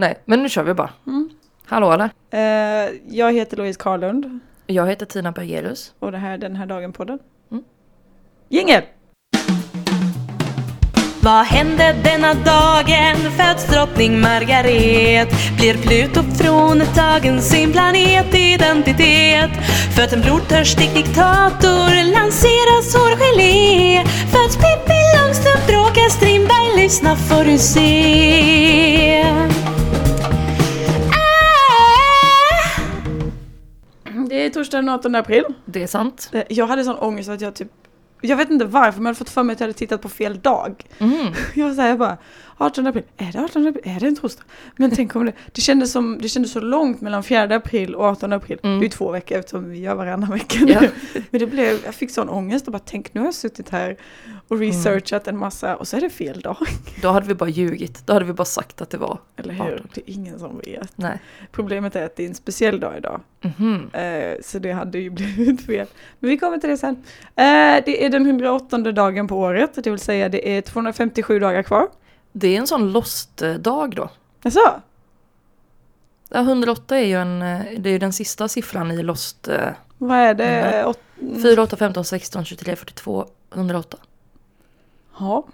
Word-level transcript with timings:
Nej, 0.00 0.18
men 0.24 0.42
nu 0.42 0.48
kör 0.48 0.62
vi 0.62 0.74
bara. 0.74 0.90
Mm. 1.06 1.30
Hallå 1.66 1.92
eller? 1.92 2.10
Eh, 2.30 2.90
jag 3.08 3.32
heter 3.32 3.56
Louise 3.56 3.80
Karlund 3.80 4.40
Jag 4.66 4.86
heter 4.86 5.06
Tina 5.06 5.32
Bergerus. 5.32 5.94
och 5.98 6.12
det 6.12 6.18
här 6.18 6.30
är 6.34 6.38
Den 6.38 6.56
här 6.56 6.66
dagen-podden. 6.66 7.18
Mm. 7.50 7.64
Jingel! 8.48 8.82
Vad 11.22 11.44
hände 11.46 11.96
denna 12.04 12.34
dagen? 12.34 13.16
Föds 13.36 13.66
drottning 13.66 14.20
Margaret 14.20 15.28
Blir 15.56 15.74
Pluto 15.74 16.22
fråntagen 16.22 17.42
sin 17.42 17.72
planetidentitet 17.72 19.50
Föds 19.96 20.12
en 20.12 20.20
blodtörstig 20.20 20.94
diktator 20.94 22.12
Lanseras 22.14 22.94
hårgelé 22.96 24.04
Föds 24.32 24.56
Pippi 24.56 25.00
Långstrump 25.18 25.66
bråkar 25.66 26.08
Strindberg 26.10 26.82
Lyssna 26.82 27.16
får 27.16 27.44
du 27.44 27.58
se 27.58 29.24
Det 34.50 34.52
är 34.52 34.60
torsdag 34.60 34.78
den 34.78 34.88
18 34.88 35.14
april. 35.14 35.44
Det 35.64 35.82
är 35.82 35.86
sant. 35.86 36.30
Eh, 36.32 36.42
Jag 36.48 36.66
hade 36.66 36.84
sån 36.84 36.96
ångest 36.96 37.28
att 37.28 37.40
jag 37.40 37.54
typ 37.54 37.68
jag 38.22 38.36
vet 38.36 38.50
inte 38.50 38.64
varför, 38.64 38.98
men 38.98 39.04
jag 39.06 39.08
hade 39.08 39.18
fått 39.18 39.30
för 39.30 39.42
mig 39.42 39.52
att 39.54 39.60
jag 39.60 39.66
hade 39.66 39.78
tittat 39.78 40.02
på 40.02 40.08
fel 40.08 40.40
dag. 40.40 40.84
Mm. 40.98 41.26
Jag 41.54 41.66
var 41.68 41.74
såhär, 41.74 41.88
jag 41.88 41.98
bara 41.98 42.16
18 42.60 42.86
april, 42.86 43.02
är 43.16 43.32
det 43.32 43.40
18 43.40 43.66
april? 43.68 43.82
Är 43.96 44.00
det 44.00 44.06
en 44.06 44.16
torsdag? 44.16 44.42
Men 44.76 44.90
tänk 44.90 45.16
om 45.16 45.24
det, 45.26 45.32
det 45.52 45.60
kändes, 45.60 45.92
som, 45.92 46.18
det 46.22 46.28
kändes 46.28 46.52
så 46.52 46.60
långt 46.60 47.00
mellan 47.00 47.22
4 47.22 47.42
april 47.42 47.94
och 47.94 48.04
18 48.04 48.32
april. 48.32 48.58
Mm. 48.62 48.78
Det 48.78 48.82
är 48.82 48.86
ju 48.86 48.90
två 48.90 49.10
veckor 49.10 49.38
eftersom 49.38 49.70
vi 49.70 49.78
gör 49.78 49.94
varannan 49.94 50.30
vecka 50.30 50.58
Ja. 50.66 50.80
nu. 50.80 50.90
Men 51.30 51.40
det 51.40 51.46
blev, 51.46 51.78
jag 51.84 51.94
fick 51.94 52.10
sån 52.10 52.28
ångest 52.28 52.66
och 52.66 52.72
bara 52.72 52.78
tänk 52.84 53.14
nu 53.14 53.20
har 53.20 53.26
jag 53.26 53.34
suttit 53.34 53.68
här 53.70 53.96
och 54.48 54.56
Mm. 54.56 54.68
researchat 54.68 55.28
en 55.28 55.36
massa 55.38 55.76
och 55.76 55.88
så 55.88 55.96
är 55.96 56.00
det 56.00 56.10
fel 56.10 56.40
dag. 56.40 56.56
Då 57.02 57.08
hade 57.08 57.26
vi 57.26 57.34
bara 57.34 57.48
ljugit. 57.50 58.06
Då 58.06 58.12
hade 58.12 58.24
vi 58.24 58.32
bara 58.32 58.44
sagt 58.44 58.80
att 58.80 58.90
det 58.90 58.98
var. 58.98 59.18
Eller 59.36 59.54
hur? 59.54 59.74
18. 59.74 59.88
Det 59.94 60.00
är 60.10 60.14
ingen 60.14 60.38
som 60.38 60.58
vet. 60.58 60.92
Nej. 60.98 61.18
Problemet 61.52 61.96
är 61.96 62.04
att 62.04 62.16
det 62.16 62.24
är 62.24 62.28
en 62.28 62.34
speciell 62.34 62.80
dag 62.80 62.94
idag. 62.98 63.20
Mhm. 63.58 63.90
Eh, 63.92 64.34
så 64.42 64.58
det 64.58 64.72
hade 64.72 64.98
ju 64.98 65.10
blivit 65.10 65.66
fel. 65.66 65.86
Men 66.18 66.30
vi 66.30 66.38
kommer 66.38 66.58
till 66.58 66.70
det 66.70 66.76
sen. 66.78 66.94
Eh, 67.36 67.82
det 67.84 68.04
är 68.04 68.08
den 68.10 68.26
108 68.26 68.78
dagen 68.78 69.28
på 69.28 69.36
året, 69.38 69.70
det 69.84 69.90
vill 69.90 69.98
säga 69.98 70.28
det 70.28 70.56
är 70.56 70.60
257 70.62 71.38
dagar 71.38 71.62
kvar. 71.62 71.88
Det 72.32 72.48
är 72.48 72.58
en 72.58 72.66
sån 72.66 72.92
lost-dag 72.92 73.94
då. 73.96 74.10
Jaså? 74.42 74.80
Ja, 76.28 76.40
108 76.40 76.98
är 76.98 77.04
ju 77.04 77.14
en, 77.14 77.42
eh, 77.42 77.60
det 77.78 77.88
är 77.88 77.92
ju 77.92 77.98
den 77.98 78.12
sista 78.12 78.48
siffran 78.48 78.90
i 78.90 79.02
lost. 79.02 79.48
eh, 79.48 79.68
Vad 79.98 80.18
är 80.18 80.34
det? 80.34 80.44
Mm. 80.44 80.88
Åt... 80.88 80.98
4, 81.42 81.62
8, 81.62 81.76
15, 81.76 82.04
16, 82.04 82.44
23, 82.44 82.76
42, 82.76 83.26
108. 83.54 83.96
Ja. 85.18 85.44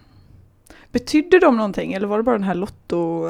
Betydde 0.93 1.39
de 1.39 1.57
någonting 1.57 1.93
eller 1.93 2.07
var 2.07 2.17
det 2.17 2.23
bara 2.23 2.39
den 2.39 2.45
här 2.45 2.55
Lotto, 2.55 3.29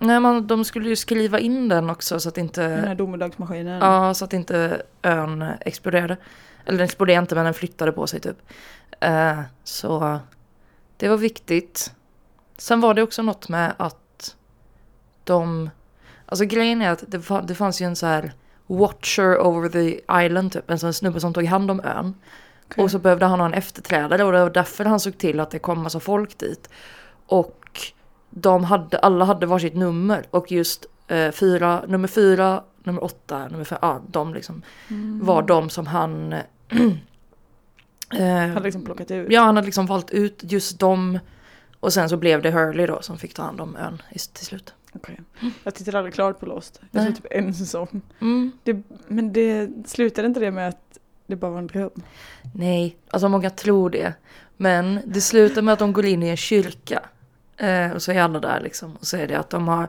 Nej, 0.00 0.20
man, 0.20 0.46
de 0.46 0.64
skulle 0.64 0.88
ju 0.88 0.96
skriva 0.96 1.38
in 1.38 1.68
den 1.68 1.90
också 1.90 2.20
så 2.20 2.28
att 2.28 2.38
inte... 2.38 2.68
den 2.68 2.84
här 2.84 2.94
domedagsmaskinen? 2.94 3.80
Ja, 3.80 4.14
så 4.14 4.24
att 4.24 4.32
inte 4.32 4.82
ön 5.02 5.42
exploderade. 5.60 6.16
Eller 6.64 6.78
den 6.78 6.84
exploderade 6.84 7.20
inte 7.22 7.34
men 7.34 7.44
den 7.44 7.54
flyttade 7.54 7.92
på 7.92 8.06
sig 8.06 8.20
typ. 8.20 8.36
Eh, 9.00 9.40
så 9.64 10.18
det 10.96 11.08
var 11.08 11.16
viktigt. 11.16 11.92
Sen 12.58 12.80
var 12.80 12.94
det 12.94 13.02
också 13.02 13.22
något 13.22 13.48
med 13.48 13.74
att 13.76 14.36
de... 15.24 15.70
Alltså 16.26 16.44
grejen 16.44 16.82
är 16.82 16.90
att 16.90 17.04
det, 17.08 17.22
det 17.44 17.54
fanns 17.54 17.80
ju 17.82 17.86
en 17.86 17.96
så 17.96 18.06
här 18.06 18.32
watcher 18.66 19.38
over 19.46 19.68
the 19.68 20.00
island 20.26 20.52
typ. 20.52 20.70
En 20.70 20.78
sån 20.78 20.94
snubbe 20.94 21.20
som 21.20 21.34
tog 21.34 21.44
hand 21.44 21.70
om 21.70 21.80
ön. 21.80 22.14
Okej. 22.66 22.84
Och 22.84 22.90
så 22.90 22.98
behövde 22.98 23.26
han 23.26 23.40
ha 23.40 23.46
en 23.46 23.54
efterträdare 23.54 24.24
och 24.24 24.32
det 24.32 24.38
var 24.42 24.50
därför 24.50 24.84
han 24.84 25.00
såg 25.00 25.18
till 25.18 25.40
att 25.40 25.50
det 25.50 25.58
kom 25.58 25.82
massa 25.82 26.00
folk 26.00 26.38
dit. 26.38 26.68
Och 27.26 27.80
de 28.30 28.64
hade, 28.64 28.98
alla 28.98 29.24
hade 29.24 29.46
varsitt 29.46 29.74
nummer 29.74 30.24
och 30.30 30.52
just 30.52 30.86
eh, 31.08 31.30
fyra, 31.30 31.82
nummer 31.88 32.08
fyra, 32.08 32.62
nummer 32.84 33.04
åtta, 33.04 33.48
nummer 33.48 33.64
fem, 33.64 33.78
ja 33.82 34.00
de 34.06 34.34
liksom 34.34 34.62
Mm. 34.88 35.26
var 35.26 35.42
de 35.42 35.70
som 35.70 35.86
han... 35.86 36.32
eh, 38.18 38.48
Hade 38.48 38.60
liksom 38.60 38.84
plockat 38.84 39.10
ut? 39.10 39.26
ja, 39.32 39.40
han 39.42 39.56
hade 39.56 39.66
liksom 39.66 39.86
valt 39.86 40.10
ut 40.10 40.38
just 40.42 40.78
dem. 40.78 41.18
Och 41.80 41.92
sen 41.92 42.08
så 42.08 42.16
blev 42.16 42.42
det 42.42 42.50
Hurley 42.50 42.86
då 42.86 43.02
som 43.02 43.18
fick 43.18 43.34
ta 43.34 43.42
hand 43.42 43.60
om 43.60 43.76
ön 43.76 44.02
till 44.32 44.46
slut. 44.46 44.74
Okej. 44.94 45.20
Jag 45.64 45.74
tittade 45.74 45.98
aldrig 45.98 46.14
klart 46.14 46.40
på 46.40 46.46
Lost. 46.46 46.80
Jag 46.90 47.04
såg 47.06 47.14
typ 47.16 47.26
en 47.30 47.54
säsong. 47.54 48.00
Mm. 48.20 48.52
Det, 48.64 48.82
men 49.08 49.32
det 49.32 49.70
slutade 49.86 50.26
inte 50.28 50.40
det 50.40 50.50
med 50.50 50.68
att 50.68 50.98
det 51.26 51.36
bara 51.36 51.50
var 51.50 51.58
en 51.58 51.66
dröm? 51.66 51.90
Nej, 52.54 52.96
alltså 53.10 53.28
många 53.28 53.50
tror 53.50 53.90
det. 53.90 54.12
Men 54.56 55.00
det 55.06 55.20
slutar 55.20 55.62
med 55.62 55.72
att 55.72 55.78
de 55.78 55.92
går 55.92 56.04
in 56.06 56.22
i 56.22 56.28
en 56.28 56.36
kyrka. 56.36 57.02
Eh, 57.56 57.90
och 57.92 58.02
så 58.02 58.12
är 58.12 58.20
alla 58.22 58.40
där 58.40 58.60
liksom. 58.60 58.96
Och 58.96 59.06
så 59.06 59.16
är 59.16 59.26
det 59.26 59.34
att 59.38 59.50
de 59.50 59.68
har... 59.68 59.88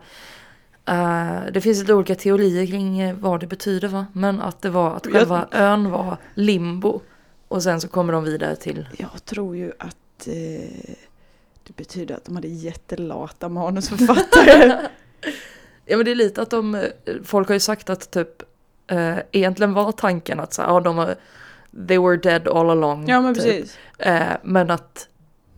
Eh, 0.85 1.39
det 1.53 1.61
finns 1.61 1.79
lite 1.79 1.94
olika 1.94 2.16
teorier 2.16 2.66
kring 2.67 3.00
eh, 3.00 3.16
vad 3.16 3.39
det 3.39 3.47
betyder 3.47 3.88
va. 3.88 4.06
Men 4.13 4.41
att 4.41 4.61
det 4.61 4.69
var 4.69 4.95
att 4.95 5.06
Jag- 5.06 5.13
själva 5.13 5.47
ön 5.51 5.91
var 5.91 6.17
limbo. 6.33 7.01
Och 7.47 7.63
sen 7.63 7.81
så 7.81 7.88
kommer 7.88 8.13
de 8.13 8.23
vidare 8.23 8.56
till... 8.56 8.89
Jag 8.97 9.25
tror 9.25 9.56
ju 9.56 9.71
att 9.79 10.27
eh, 10.27 10.94
det 11.69 11.75
betyder 11.75 12.16
att 12.16 12.25
de 12.25 12.35
hade 12.35 12.47
jättelata 12.47 13.50
manusförfattare. 13.50 14.78
Ja 15.85 15.97
men 15.97 16.06
det 16.06 16.12
är 16.12 16.16
lite 16.16 16.41
att 16.41 16.50
de... 16.50 16.85
Folk 17.24 17.47
har 17.47 17.53
ju 17.53 17.59
sagt 17.59 17.90
att 17.90 18.12
typ... 18.12 18.30
Eh, 18.88 19.16
egentligen 19.31 19.74
var 19.74 19.91
tanken 19.91 20.40
att 20.40 20.53
så 20.53 20.62
ja, 20.62 20.80
de 20.80 20.96
var... 20.96 21.16
They 21.88 21.97
were 22.00 22.18
dead 22.18 22.47
all 22.47 22.69
along. 22.69 23.07
ja 23.09 23.22
men 23.22 23.34
typ. 23.35 23.44
precis. 23.44 23.78
Eh, 23.97 24.22
men 24.44 24.72
att 24.72 25.07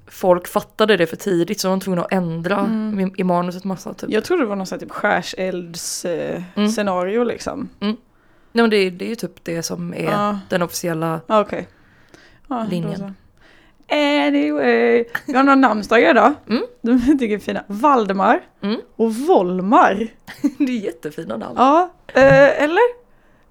folk 0.07 0.47
fattade 0.47 0.97
det 0.97 1.07
för 1.07 1.15
tidigt 1.15 1.59
så 1.59 1.67
de 1.67 1.71
var 1.73 1.79
tvungna 1.79 2.01
att 2.03 2.11
ändra 2.13 2.59
Mm. 2.59 3.11
i, 3.17 3.23
manuset 3.23 3.63
massa. 3.63 3.93
Typ. 3.93 4.09
Jag 4.09 4.23
tror 4.23 4.37
det 4.37 4.45
var 4.45 4.55
någon 4.55 4.65
sån 4.67 4.75
här 4.75 4.85
typ 4.85 4.91
skärselds 4.91 6.05
eh, 6.05 6.43
Mm. 6.55 6.69
scenario 6.69 7.23
liksom. 7.23 7.69
Nej, 7.79 7.95
men 8.51 8.69
det, 8.69 8.77
är- 8.77 8.91
det 8.91 9.05
är 9.05 9.09
ju 9.09 9.15
typ 9.15 9.43
det 9.43 9.63
som 9.63 9.93
är 9.93 10.03
Ja. 10.03 10.39
den 10.49 10.61
officiella. 10.61 11.21
Okej. 11.27 11.67
Ja, 12.47 12.55
då 12.55 12.69
Linjen. 12.69 13.15
Anyway, 13.87 15.05
vi 15.27 15.33
har 15.33 15.43
några 15.43 15.55
namnsdagar 15.55 16.09
idag. 16.11 16.33
Mm. 16.49 16.63
De 16.81 17.17
tycker 17.19 17.35
är 17.35 17.39
fina. 17.39 17.63
Valdemar 17.67 18.41
Mm. 18.61 18.81
och 18.95 19.15
Volmar. 19.15 20.07
det 20.57 20.63
är 20.71 20.79
jättefina 20.79 21.37
namn. 21.37 21.55
Ja, 21.57 21.91
eh, 22.07 22.63
eller? 22.63 23.01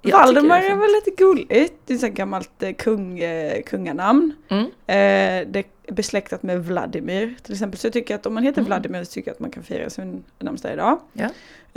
Jag 0.03 0.19
Valdemar 0.19 0.59
är, 0.63 0.71
är 0.71 0.75
väl 0.77 0.91
lite 0.93 1.11
gulligt. 1.11 1.75
Det 1.87 1.95
är 2.03 2.05
ett 2.09 2.15
gammalt 2.15 2.63
eh, 2.63 2.73
kung, 2.73 3.19
eh, 3.19 3.63
kunganamn. 3.63 4.33
Mm. 4.49 4.65
Eh, 4.65 5.49
det 5.53 5.59
är 5.87 5.93
besläktat 5.93 6.43
med 6.43 6.65
Vladimir 6.65 7.35
till 7.43 7.53
exempel. 7.53 7.79
Så 7.79 7.87
jag 7.87 7.93
tycker 7.93 8.15
att 8.15 8.27
om 8.27 8.35
man 8.35 8.43
heter 8.43 8.61
Mm. 8.61 8.67
Vladimir 8.67 9.05
så 9.05 9.13
tycker 9.13 9.29
jag 9.31 9.35
att 9.35 9.41
man 9.41 9.51
kan 9.51 9.63
fira 9.63 9.91
sin 9.91 10.25
namnsdag 10.39 10.73
idag. 10.73 11.01
Ja. 11.13 11.29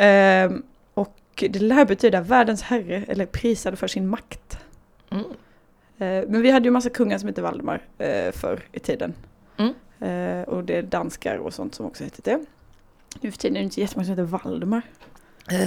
Eh, 0.03 0.51
och 0.93 1.17
det 1.35 1.59
lär 1.59 1.85
betyda 1.85 2.21
världens 2.21 2.61
herre 2.61 3.03
eller 3.07 3.25
prisad 3.25 3.79
för 3.79 3.87
sin 3.87 4.07
makt. 4.07 4.57
Mm. 5.97 6.23
Eh, 6.23 6.29
Men 6.29 6.41
vi 6.41 6.51
hade 6.51 6.65
ju 6.65 6.71
massa 6.71 6.89
kungar 6.89 7.17
som 7.17 7.27
hette 7.27 7.41
Valdemar 7.41 7.81
eh, 7.97 8.31
förr 8.31 8.59
i 8.71 8.79
tiden. 8.79 9.13
Mm. 9.57 9.73
Eh, 9.99 10.47
Och 10.47 10.63
det 10.63 10.77
är 10.77 10.81
danskar 10.83 11.37
och 11.37 11.53
sånt 11.53 11.75
som 11.75 11.85
också 11.85 12.03
heter 12.03 12.21
det. 12.23 12.39
Nu 13.21 13.31
för 13.31 13.37
tiden 13.37 13.55
är 13.55 13.59
det 13.59 13.63
inte 13.65 13.81
jättemånga 13.81 14.05
som 14.05 14.11
heter 14.11 14.23
Valdemar. 14.23 14.81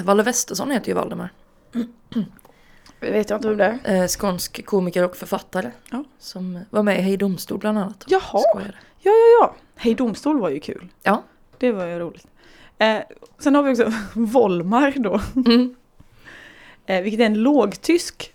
Valle 0.05 0.23
Westesson 0.23 0.71
heter 0.71 0.89
ju 0.89 0.95
Valdemar. 0.95 1.31
Det 3.01 3.11
vet 3.11 3.31
jag 3.31 3.37
inte 3.39 3.49
om 3.51 3.57
det 3.57 3.79
är. 3.85 4.09
Skånsk 4.09 4.67
komiker 4.67 5.05
och 5.05 5.17
författare. 5.17 5.71
Ja. 5.91 6.05
Som 6.19 6.59
var 6.71 6.83
med 6.83 6.99
i 6.99 7.03
Hej 7.03 7.17
Domstol 7.17 7.59
bland 7.59 7.79
annat. 7.79 8.05
Jaha, 8.09 8.21
Skojade. 8.51 8.75
ja 8.99 9.11
ja 9.13 9.39
ja. 9.41 9.55
Hej 9.77 9.95
domstol 9.95 10.41
var 10.41 10.49
ju 10.49 10.61
kul. 10.61 10.89
Ja. 11.03 11.23
Det 11.59 11.73
var 11.73 11.87
ju 11.87 11.99
roligt. 11.99 12.27
Eh, 12.79 12.99
sen 13.39 13.55
har 13.55 13.63
vi 13.63 13.73
också 13.73 13.93
Volmar 14.15 14.95
då. 14.97 15.21
Mm. 15.37 15.75
Eh, 16.87 17.03
vilket 17.03 17.21
är 17.21 17.27
en 17.27 17.43
lågtysk 17.43 18.35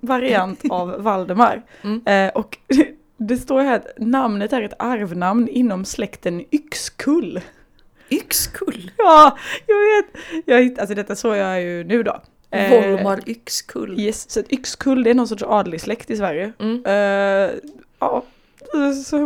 variant 0.00 0.60
av 0.70 1.02
Valdemar. 1.02 1.62
Mm. 1.82 2.02
Eh, 2.06 2.32
och 2.32 2.58
det 3.16 3.36
står 3.36 3.60
här 3.60 3.76
att 3.76 3.86
namnet 3.98 4.52
är 4.52 4.62
ett 4.62 4.74
arvnamn 4.78 5.48
inom 5.48 5.84
släkten 5.84 6.44
Yxkull. 6.50 7.40
Yxkull. 8.10 8.90
Ja, 8.96 9.38
jag 9.66 9.76
vet. 9.76 10.22
Jag 10.46 10.80
alltså 10.80 10.94
detta 10.94 11.16
såg 11.16 11.36
jag 11.36 11.62
ju 11.62 11.84
nu 11.84 12.02
då. 12.02 12.20
Eh, 12.50 12.70
Volmar 12.70 13.20
Yxkull. 13.26 14.00
Yes, 14.00 14.30
så 14.30 14.42
Yxkull 14.48 15.02
det 15.02 15.10
är 15.10 15.14
någon 15.14 15.28
sorts 15.28 15.42
adlig 15.42 15.80
släkt 15.80 16.10
i 16.10 16.16
Sverige. 16.16 16.52
Mm. 16.58 16.84
Eh, 16.84 17.50
ja, 17.98 18.22
så, 19.04 19.16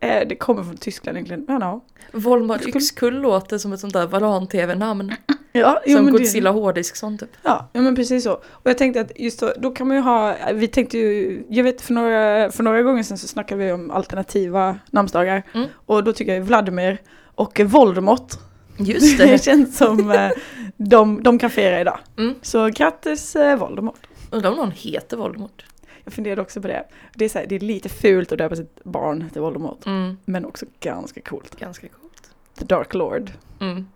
eh, 0.00 0.28
det 0.28 0.36
kommer 0.36 0.62
från 0.62 0.76
Tyskland 0.76 1.16
egentligen. 1.16 1.44
Men 1.48 1.60
ja. 1.60 1.80
Volmar 2.12 2.68
Yxkull. 2.76 3.20
Låter 3.20 3.58
som 3.58 3.72
ett 3.72 3.80
sånt 3.80 3.92
där 3.92 4.06
varan-tv-namn. 4.06 5.12
Ja, 5.52 5.80
jo, 5.86 5.96
Som 5.96 6.04
men 6.04 6.14
det- 6.14 6.18
Godzilla 6.20 6.50
Hårddiskson 6.50 7.18
typ. 7.18 7.30
Ja, 7.42 7.68
ja 7.72 7.80
men 7.80 7.96
precis 7.96 8.24
så. 8.24 8.32
Och 8.34 8.60
jag 8.70 8.78
tänkte 8.78 9.00
att 9.00 9.12
just 9.20 9.40
då, 9.40 9.52
då 9.58 9.70
kan 9.70 9.88
man 9.88 9.96
ju 9.96 10.02
ha, 10.02 10.36
vi 10.52 10.68
tänkte 10.68 10.98
ju, 10.98 11.42
jag 11.48 11.64
vet 11.64 11.80
för 11.82 11.94
några, 11.94 12.50
för 12.50 12.62
några 12.62 12.82
gånger 12.82 13.02
sedan 13.02 13.18
så 13.18 13.28
snackade 13.28 13.64
vi 13.64 13.72
om 13.72 13.90
alternativa 13.90 14.78
namnsdagar. 14.90 15.42
Mm. 15.54 15.68
Och 15.86 16.04
då 16.04 16.12
tycker 16.12 16.34
jag 16.34 16.40
Vladimir 16.42 16.98
och 17.34 17.60
Voldemort, 17.60 18.32
Just 18.78 19.18
det 19.18 19.26
det. 19.26 19.42
känns 19.44 19.76
som 19.76 20.10
eh, 20.10 20.30
de, 20.76 21.22
de 21.22 21.38
kan 21.38 21.50
fira 21.50 21.80
idag. 21.80 21.98
Mm. 22.18 22.34
Så 22.42 22.66
grattis 22.68 23.36
eh, 23.36 23.56
Voldemort. 23.58 24.00
Undrar 24.30 24.50
om 24.50 24.56
någon 24.56 24.70
heter 24.70 25.16
Voldemort. 25.16 25.64
Jag 26.04 26.12
funderade 26.12 26.42
också 26.42 26.62
på 26.62 26.68
det. 26.68 26.84
Det 27.14 27.24
är, 27.24 27.28
så 27.28 27.38
här, 27.38 27.46
det 27.46 27.54
är 27.54 27.60
lite 27.60 27.88
fult 27.88 28.32
att 28.32 28.38
döpa 28.38 28.56
sitt 28.56 28.84
barn 28.84 29.30
till 29.32 29.40
Voldemort. 29.42 29.86
Mm. 29.86 30.16
Men 30.24 30.44
också 30.44 30.66
ganska 30.80 31.20
coolt. 31.20 31.56
Ganska 31.60 31.88
coolt. 31.88 32.30
The 32.58 32.64
Dark 32.64 32.94
Lord. 32.94 33.30
Mm. 33.60 33.86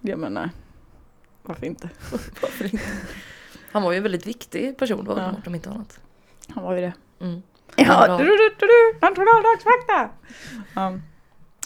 Jag 0.00 0.18
menar, 0.18 0.50
varför 1.42 1.66
inte? 1.66 1.88
Varför 2.42 2.64
inte? 2.64 2.84
Han 3.72 3.82
var 3.82 3.92
ju 3.92 3.96
en 3.96 4.02
väldigt 4.02 4.26
viktig 4.26 4.78
person 4.78 5.04
då, 5.04 5.12
Ja. 5.18 5.34
om 5.46 5.54
inte 5.54 5.70
annat. 5.70 6.00
Han 6.48 6.64
var 6.64 6.74
ju 6.74 6.80
det. 6.80 6.92
Mm. 7.20 7.42
Ja, 7.76 8.18
du, 8.18 8.24
du, 8.24 8.36
du, 8.36 8.66
du, 8.66 8.98
nationaldagsfakta! 9.00 10.10
Um, 10.76 11.02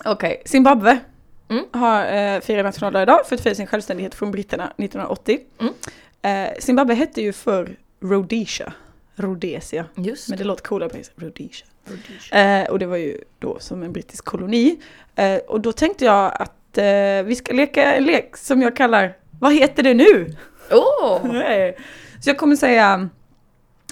Okej, 0.05 0.43
Zimbabwe 0.47 1.01
Mm. 1.49 1.65
har 1.73 2.07
eh, 2.07 2.41
firat 2.41 2.65
nationaldag 2.65 3.03
idag 3.03 3.27
för 3.27 3.35
att 3.35 3.41
fira 3.41 3.55
sin 3.55 3.67
självständighet 3.67 4.15
från 4.15 4.31
britterna 4.31 4.65
1980. 4.65 5.41
Mm. 5.61 5.75
Eh, 6.23 6.55
Zimbabwe 6.61 6.95
hette 6.95 7.23
ju 7.23 7.33
för 7.33 7.77
Rhodesia, 8.01 8.73
Rhodesia, 9.17 9.85
Just 9.97 10.29
men 10.29 10.39
det 10.39 10.45
låter 10.45 10.63
coolare 10.63 10.89
på 10.89 10.95
engelska, 10.95 11.15
Rhodesia. 11.17 11.67
det. 12.31 12.39
Eh, 12.63 12.71
och 12.71 12.79
det 12.79 12.87
var 12.87 12.97
ju 12.97 13.19
då 13.39 13.59
som 13.59 13.83
en 13.83 13.93
brittisk 13.93 14.25
koloni. 14.25 14.79
Eh, 15.17 15.37
och 15.37 15.61
då 15.61 15.73
tänkte 15.73 16.05
jag 16.05 16.33
att 16.39 16.79
eh, 16.79 17.23
vi 17.25 17.35
ska 17.37 17.53
leka 17.55 17.95
en 17.95 18.05
lek 18.05 18.37
som 18.37 18.63
jag 18.63 18.77
kallar 18.77 19.17
Vad 19.41 19.55
heter 19.55 19.83
det 19.83 19.95
nu? 19.95 20.35
Nej. 21.25 21.77
Så 22.21 22.31
jag 22.31 22.39
kommer 22.39 22.57
säga 22.57 23.09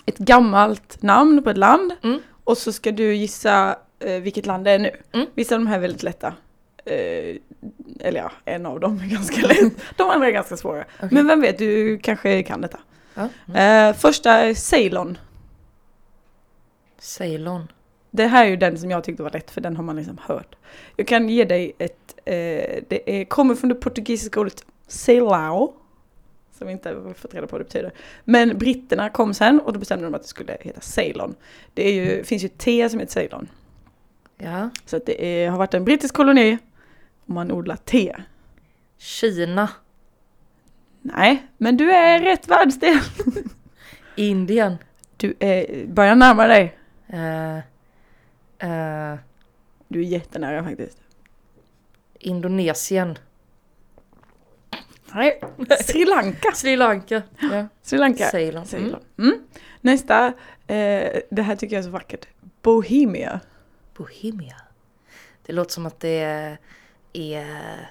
ett 0.07 0.19
gammalt 0.19 1.03
namn 1.03 1.43
på 1.43 1.51
ett 1.51 1.57
land 1.59 1.93
Mm. 2.03 2.21
och 2.45 2.59
så 2.59 2.73
ska 2.73 2.91
du 2.93 3.15
gissa 3.15 3.77
eh, 3.99 4.21
vilket 4.21 4.47
land 4.47 4.65
det 4.65 4.71
är 4.71 4.79
nu. 4.79 4.91
Mm. 5.13 5.27
Vissa 5.35 5.55
av 5.55 5.61
de 5.61 5.67
här 5.67 5.77
är 5.77 5.81
väldigt 5.81 6.03
lätta. 6.03 6.35
Eh, 6.85 7.37
eller 8.01 8.21
ja, 8.21 8.33
en 8.45 8.67
av 8.67 8.81
dem 8.81 9.01
är 9.05 9.07
ganska 9.11 9.41
lätt. 9.47 9.73
De 9.97 10.11
andra 10.11 10.27
är 10.27 10.33
ganska 10.33 10.57
svåra. 10.57 10.85
Okej. 10.97 11.09
Men 11.13 11.27
vem 11.27 11.41
vet, 11.41 11.59
du 11.59 11.99
kanske 11.99 12.43
kan 12.43 12.61
detta. 12.61 12.79
Ja. 13.15 13.29
Mm. 13.49 13.89
Eh, 13.89 13.97
första 13.97 14.33
är 14.33 14.55
Ceylon. 14.55 15.19
Ceylon. 16.99 17.73
Det 18.11 18.27
här 18.27 18.45
är 18.45 18.49
ju 18.49 18.57
den 18.57 18.79
som 18.79 18.91
jag 18.91 19.05
tyckte 19.05 19.23
var 19.23 19.31
lätt 19.31 19.51
för 19.51 19.61
den 19.61 19.77
har 19.77 19.85
man 19.85 19.97
liksom 19.97 20.19
hört. 20.23 20.57
Jag 20.97 21.07
kan 21.07 21.29
ge 21.29 21.45
dig 21.45 21.73
ett, 21.79 22.15
eh, 22.25 22.35
det 22.89 23.03
är, 23.21 23.25
kommer 23.25 23.55
från 23.55 23.69
det 23.69 23.75
portugisiska 23.75 24.41
ordet 24.41 24.65
Ceylao. 24.87 25.75
Som 26.59 26.67
vi 26.67 26.73
inte 26.73 26.89
har 26.89 27.15
fått 27.15 27.35
reda 27.35 27.47
på 27.47 27.53
vad 27.53 27.61
det 27.61 27.65
betyder. 27.65 27.93
Men 28.25 28.59
britterna 28.59 29.11
kom 29.11 29.35
sen 29.35 29.61
och 29.61 29.73
då 29.73 29.79
bestämde 29.79 30.05
de 30.05 30.15
att 30.15 30.23
det 30.23 30.29
skulle 30.29 30.57
heta 30.61 30.81
Ceylon. 30.81 31.35
Det 31.75 31.89
är 31.89 31.93
ju, 31.93 32.25
finns 32.25 32.43
ju 32.43 32.47
ett 32.47 32.59
te 32.59 32.89
som 32.89 33.01
heter 33.01 33.13
Ceylon. 33.13 33.49
Ja. 34.39 34.71
Så 34.85 34.97
att 34.97 35.07
det 35.07 35.25
är, 35.25 35.51
har 35.51 35.59
varit 35.59 35.75
en 35.75 35.85
brittisk 35.85 36.15
koloni 36.15 36.59
och 37.25 37.31
man 37.31 37.53
odlar 37.53 37.77
te. 37.77 38.17
Kina. 38.99 39.69
Nej, 41.03 41.47
men 41.59 41.77
du 41.77 41.93
är 41.93 42.21
rätt 42.21 42.49
världsdel. 42.49 42.99
Indien. 44.17 44.77
Du 45.17 45.35
är, 45.39 45.87
börjar 45.87 46.15
närma 46.15 46.47
dig. 46.47 46.79
Eh, 47.09 47.57
eh, 48.59 49.19
Du 49.89 50.01
är 50.01 50.05
jättenära 50.05 50.65
faktiskt. 50.65 50.99
Indonesien. 52.19 53.19
Nej, 55.15 55.41
Sri 55.85 56.05
Lanka. 56.05 56.53
Sri 56.55 56.77
Lanka. 56.77 57.23
Ja. 57.41 57.67
Sri 57.83 57.99
Lanka. 57.99 58.25
Ceylon. 58.31 58.63
Mm. 58.63 58.67
Ceylon. 58.67 59.01
Mm. 59.19 59.43
Nästa, 59.81 60.27
eh, 60.67 61.21
det 61.31 61.43
här 61.43 61.57
tycker 61.57 61.77
jag 61.77 61.81
är 61.81 61.85
så 61.85 61.91
vackert. 61.91 62.27
Bohemia. 62.63 63.41
Bohemia. 63.97 64.57
Det 65.47 65.53
låter 65.53 65.73
som 65.73 65.87
att 65.87 66.01
det 66.01 66.19
är, 66.21 66.59
är 67.13 67.91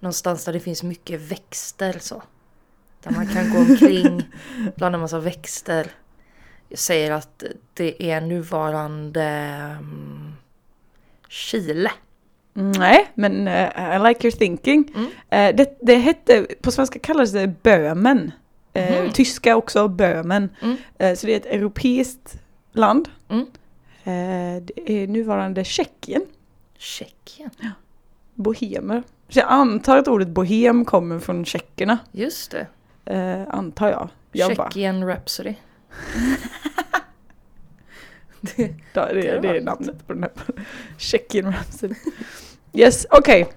någonstans 0.00 0.44
där 0.44 0.52
det 0.52 0.60
finns 0.60 0.82
mycket 0.82 1.20
växter 1.20 1.98
så. 1.98 2.22
Där 3.02 3.10
man 3.10 3.26
kan 3.26 3.50
gå 3.50 3.58
omkring 3.58 4.22
bland 4.76 4.94
en 4.94 5.00
massa 5.00 5.18
växter. 5.18 5.86
Jag 6.68 6.78
säger 6.78 7.10
att 7.10 7.42
det 7.74 8.10
är 8.10 8.20
nuvarande 8.20 9.22
mm, 9.78 10.32
Chile. 11.28 11.90
Nej, 12.54 13.06
men 13.14 13.48
eh, 13.48 13.96
I 13.96 14.08
like 14.08 14.26
your 14.26 14.36
thinking. 14.38 14.92
Mm. 14.94 15.06
Eh, 15.30 15.56
det, 15.56 15.78
det 15.82 15.94
hette, 15.94 16.46
på 16.62 16.70
svenska 16.72 16.98
kallas 16.98 17.32
det 17.32 17.46
Böhmen. 17.62 18.32
Eh, 18.72 19.02
Mhm. 19.02 19.12
Tyska 19.12 19.56
också, 19.56 19.88
Böhmen. 19.88 20.48
Mm. 20.62 20.76
Så 21.16 21.26
det 21.26 21.32
är 21.32 21.36
ett 21.36 21.46
europeiskt 21.46 22.34
land. 22.72 23.08
Mm. 23.28 23.46
Det 24.64 25.02
är 25.02 25.06
nuvarande 25.06 25.64
Tjeckien. 25.64 26.22
Tjeckien. 26.78 27.50
Bohemer. 28.34 29.02
Så 29.28 29.38
jag 29.38 29.48
antar 29.48 29.98
att 29.98 30.08
ordet 30.08 30.28
bohem 30.28 30.84
kommer 30.84 31.18
från 31.18 31.44
tjeckerna. 31.44 31.98
Just 32.12 32.50
det. 32.50 32.66
Eh, 33.04 33.42
antar 33.48 33.90
jag. 33.90 34.08
jag 34.32 34.56
Tjeckien 34.56 35.06
Rhapsody. 35.06 35.54
det, 38.40 38.56
det, 38.94 39.12
det, 39.12 39.38
det 39.42 39.48
är 39.56 39.60
namnet 39.60 40.06
på 40.06 40.12
den 40.12 40.22
här. 40.22 40.32
Tjeckien 40.98 41.52
Rhapsody. 41.52 41.94
Yes, 42.72 43.06
okej. 43.10 43.52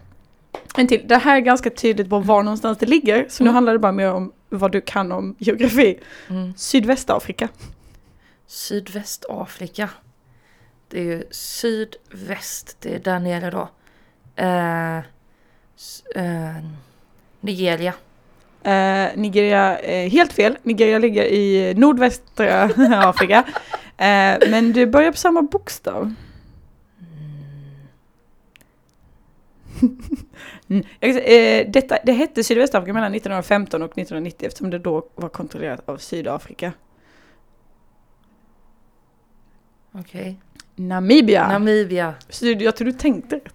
En 0.78 0.88
till. 0.88 1.08
Det 1.08 1.18
här 1.18 1.36
är 1.36 1.40
ganska 1.40 1.70
tydligt 1.70 2.10
på 2.10 2.20
var 2.20 2.44
någonstans 2.44 2.78
det 2.78 2.86
ligger. 2.86 3.26
Så 3.30 3.44
nu 3.44 3.48
Mm. 3.50 3.54
handlar 3.56 3.74
det 3.74 3.80
bara 3.80 3.92
mer 3.92 4.12
om 4.14 4.32
vad 4.50 4.72
du 4.72 4.82
kan 4.82 5.12
om 5.12 5.36
geografi. 5.40 6.00
mm. 6.30 6.54
Sydvästafrika. 6.58 7.50
Sydvästafrika. 8.48 9.90
Det 10.88 11.00
är 11.00 11.04
ju 11.04 11.24
sydväst, 11.32 12.78
det 12.82 12.96
är 12.96 13.00
där 13.00 13.20
nere 13.20 13.50
då. 13.52 13.70
Eh, 14.36 14.98
eh, 16.16 16.64
Nigeria. 17.40 17.94
Eh, 18.66 19.08
Nigeria 19.16 19.80
är 19.80 20.10
helt 20.10 20.34
fel. 20.34 20.58
Nigeria 20.64 21.00
ligger 21.00 21.24
i 21.24 21.74
nordvästra 21.78 22.64
Afrika. 23.10 23.44
Eh, 23.98 24.50
men 24.50 24.72
du 24.74 24.86
börjar 24.86 25.12
på 25.12 25.18
samma 25.18 25.42
bokstav. 25.42 26.14
Mm. 30.70 30.84
Eh, 31.00 31.68
detta, 31.72 31.98
det 32.04 32.12
hette 32.12 32.44
Sydvästafrika 32.44 32.94
mellan 32.94 33.12
1915 33.16 33.82
och 33.82 33.98
1990 33.98 34.48
eftersom 34.48 34.70
det 34.70 34.80
då 34.80 35.08
var 35.16 35.30
kontrollerat 35.30 35.90
av 35.90 35.98
Sydafrika. 35.98 36.74
Okej. 39.92 40.40
Namibia. 40.76 41.48
Namibia. 41.48 42.14
Så 42.30 42.46
du- 42.46 42.52
jag 42.64 42.76
tror 42.76 42.86
du 42.86 42.92
tänkte 42.92 43.36
rätt. 43.36 43.54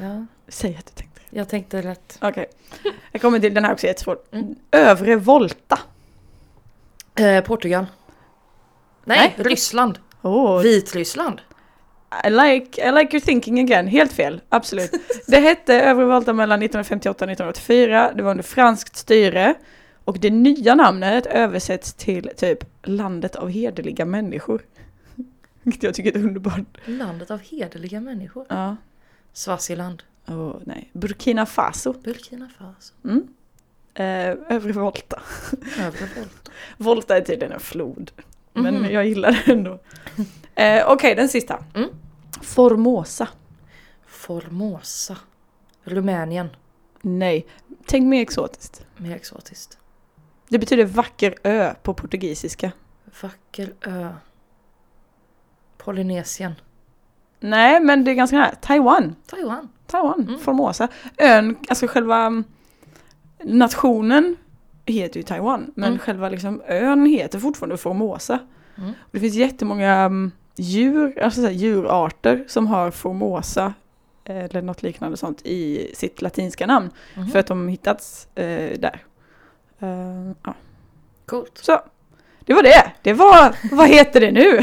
Ja, 0.00 0.26
Säg 0.48 0.76
att 0.78 0.86
du 0.86 0.92
tänkte. 0.92 1.07
Jag 1.30 1.48
tänkte 1.48 1.82
rätt. 1.82 2.18
Okej. 2.20 2.46
Jag 3.12 3.22
kommer 3.22 3.38
till 3.38 3.54
den 3.54 3.64
här 3.64 3.72
också 3.72 3.86
är 3.86 3.88
jättesvår. 3.88 4.18
Mm. 4.32 4.54
Övre 4.70 5.16
Volta. 5.16 5.78
Eh, 7.18 7.44
Portugal. 7.44 7.86
Nej, 9.04 9.34
Nej. 9.36 9.46
Ryssland. 9.46 9.98
Oh, 10.22 10.62
Vitryssland. 10.62 11.40
I 12.24 12.30
like, 12.30 12.88
I 12.88 12.92
like 12.92 13.16
your 13.16 13.20
thinking 13.20 13.60
again. 13.60 13.86
Helt 13.86 14.12
fel, 14.12 14.40
absolut. 14.48 14.90
Det 15.26 15.40
hette 15.40 15.80
Övre 15.80 16.04
Volta 16.04 16.32
mellan 16.32 16.62
1958 16.62 17.24
och 17.24 17.30
1984. 17.30 18.12
Det 18.16 18.22
var 18.22 18.30
under 18.30 18.44
franskt 18.44 18.96
styre. 18.96 19.54
Och 20.04 20.18
det 20.18 20.30
nya 20.30 20.74
namnet 20.74 21.26
översätts 21.26 21.94
till 21.94 22.30
typ 22.36 22.64
landet 22.82 23.36
av 23.36 23.50
hederliga 23.50 24.04
människor. 24.04 24.62
Vilket 25.62 25.82
jag 25.82 25.94
tycker 25.94 26.18
är 26.18 26.24
underbart. 26.24 26.60
Landet 26.84 27.30
av 27.30 27.40
hederliga 27.40 28.00
människor. 28.00 28.46
Ja. 28.48 28.76
Swaziland. 29.32 30.02
Oh, 30.28 30.56
nej. 30.66 30.90
Burkina 30.92 31.46
Faso. 31.46 31.92
Burkina 31.92 32.48
Faso. 32.58 32.94
Mm. 33.04 33.28
Eh, 33.94 34.54
Övre 34.56 34.72
Volta. 34.72 35.22
Övre 35.78 36.08
Volta. 36.16 36.50
Volta 36.76 37.16
är 37.16 37.20
tydligen 37.20 37.52
en 37.52 37.60
flod. 37.60 38.10
Men 38.52 38.74
Mhm. 38.74 38.90
jag 38.90 39.06
gillar 39.06 39.30
det 39.32 39.52
ändå. 39.52 39.80
Eh, 40.54 40.90
Okej, 40.90 41.14
den 41.14 41.28
sista. 41.28 41.64
Mm. 41.74 41.88
Formosa. 42.42 43.28
Formosa. 44.06 45.16
Rumänien. 45.84 46.48
Nej, 47.02 47.46
tänk 47.86 48.06
mer 48.06 48.22
exotiskt. 48.22 48.86
Mer 48.96 49.16
exotiskt. 49.16 49.78
Det 50.48 50.58
betyder 50.58 50.84
vacker 50.84 51.34
ö 51.44 51.74
på 51.82 51.94
portugisiska. 51.94 52.72
Vacker 53.22 53.72
ö. 53.80 54.08
Polynesien. 55.76 56.54
Nej, 57.40 57.80
men 57.80 58.04
det 58.04 58.10
är 58.10 58.14
ganska 58.14 58.36
nära. 58.36 58.54
Taiwan. 58.60 59.16
Taiwan. 59.26 59.68
Taiwan, 59.86 60.24
Mm. 60.28 60.38
Formosa. 60.40 60.88
Ön, 61.18 61.56
alltså 61.68 61.86
själva 61.86 62.16
mm, 62.26 62.44
nationen 63.44 64.36
heter 64.86 65.16
ju 65.16 65.22
Taiwan. 65.22 65.70
Men 65.74 65.88
Mm. 65.88 65.98
själva 65.98 66.28
liksom 66.28 66.62
ön 66.66 67.06
heter 67.06 67.38
fortfarande 67.38 67.76
Formosa. 67.76 68.38
Mm. 68.78 68.90
Och 68.90 69.08
det 69.12 69.20
finns 69.20 69.34
jättemånga 69.34 69.92
mm, 69.94 70.30
djur, 70.56 71.18
alltså 71.22 71.40
så 71.40 71.46
här, 71.46 71.54
djurarter 71.54 72.44
som 72.48 72.66
har 72.66 72.90
Formosa 72.90 73.74
eller 74.24 74.62
något 74.62 74.82
liknande 74.82 75.16
sånt 75.16 75.42
i 75.46 75.90
sitt 75.94 76.22
latinska 76.22 76.66
namn. 76.66 76.90
Mhm. 77.16 77.28
För 77.28 77.38
att 77.38 77.46
de 77.46 77.68
hittats 77.68 78.28
eh, 78.34 78.78
där. 78.78 79.04
Eh, 79.78 80.32
ja. 80.44 80.54
Coolt. 81.26 81.58
Så, 81.62 81.80
det 82.48 82.54
var 82.54 82.62
det. 82.62 82.92
Det 83.02 83.12
var, 83.12 83.54
vad 83.72 83.88
heter 83.88 84.20
det 84.20 84.30
nu? 84.30 84.60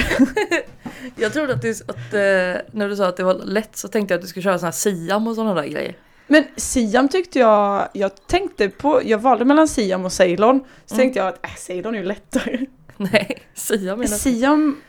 Jag 1.16 1.34
trodde 1.34 1.54
att, 1.54 1.62
det, 1.62 1.82
att 1.90 2.14
eh, 2.14 2.62
när 2.72 2.90
du 2.90 2.96
sa 2.96 3.08
att 3.08 3.18
det 3.18 3.24
var 3.24 3.34
lätt 3.34 3.76
så 3.78 3.88
tänkte 3.88 4.14
jag 4.14 4.18
att 4.20 4.22
du 4.22 4.28
skulle 4.28 4.44
köra 4.44 4.60
sån 4.60 4.66
här 4.68 4.72
Siam 4.72 5.28
och 5.28 5.36
sådana 5.36 5.54
där 5.62 5.68
grejer. 5.68 5.98
Men 6.28 6.44
Siam 6.56 7.10
tyckte 7.10 7.40
jag, 7.40 7.88
jag 7.94 8.28
tänkte 8.28 8.70
på, 8.70 9.02
jag 9.06 9.18
valde 9.18 9.46
mellan 9.46 9.68
Siam 9.68 10.06
och 10.06 10.12
Ceylon. 10.12 10.60
Så 10.86 10.96
Mm. 10.96 11.04
tänkte 11.04 11.20
jag 11.20 11.28
att 11.28 11.46
äh, 11.46 11.56
Ceylon 11.58 11.96
är 11.96 12.00
ju 12.00 12.06
lättare. 12.06 12.66
Nej, 12.98 13.38
Siam 13.54 13.88
Är 13.90 13.96
menar 13.96 14.08
Siam 14.18 14.82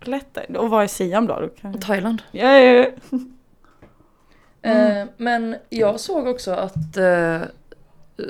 lättare? 0.00 0.58
Och 0.58 0.70
vad 0.70 0.82
är 0.82 0.86
Siam 0.86 1.26
då? 1.26 1.48
då. 1.62 1.72
Thailand. 1.78 2.22
ja, 2.30 2.52
ja, 2.58 2.86
ja. 3.10 3.18
Eh, 4.70 5.06
men 5.16 5.56
jag 5.68 6.00
såg 6.00 6.26
också 6.26 6.50
att 6.52 6.96
eh, 6.96 7.40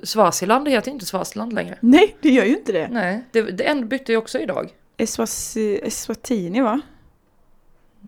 Swaziland 0.02 0.68
heter 0.68 0.90
inte 0.90 1.06
Swaziland 1.06 1.52
längre. 1.52 1.78
Nej, 1.80 2.16
det 2.20 2.30
gör 2.30 2.44
ju 2.44 2.56
inte 2.56 2.72
det. 2.72 2.88
Nej, 2.88 3.24
det, 3.32 3.42
det 3.42 3.86
bytte 3.86 4.12
ju 4.12 4.18
också 4.18 4.38
idag. 4.38 4.70
Eswasi- 4.96 5.80
Eswatini 5.82 6.60
va? 6.60 6.80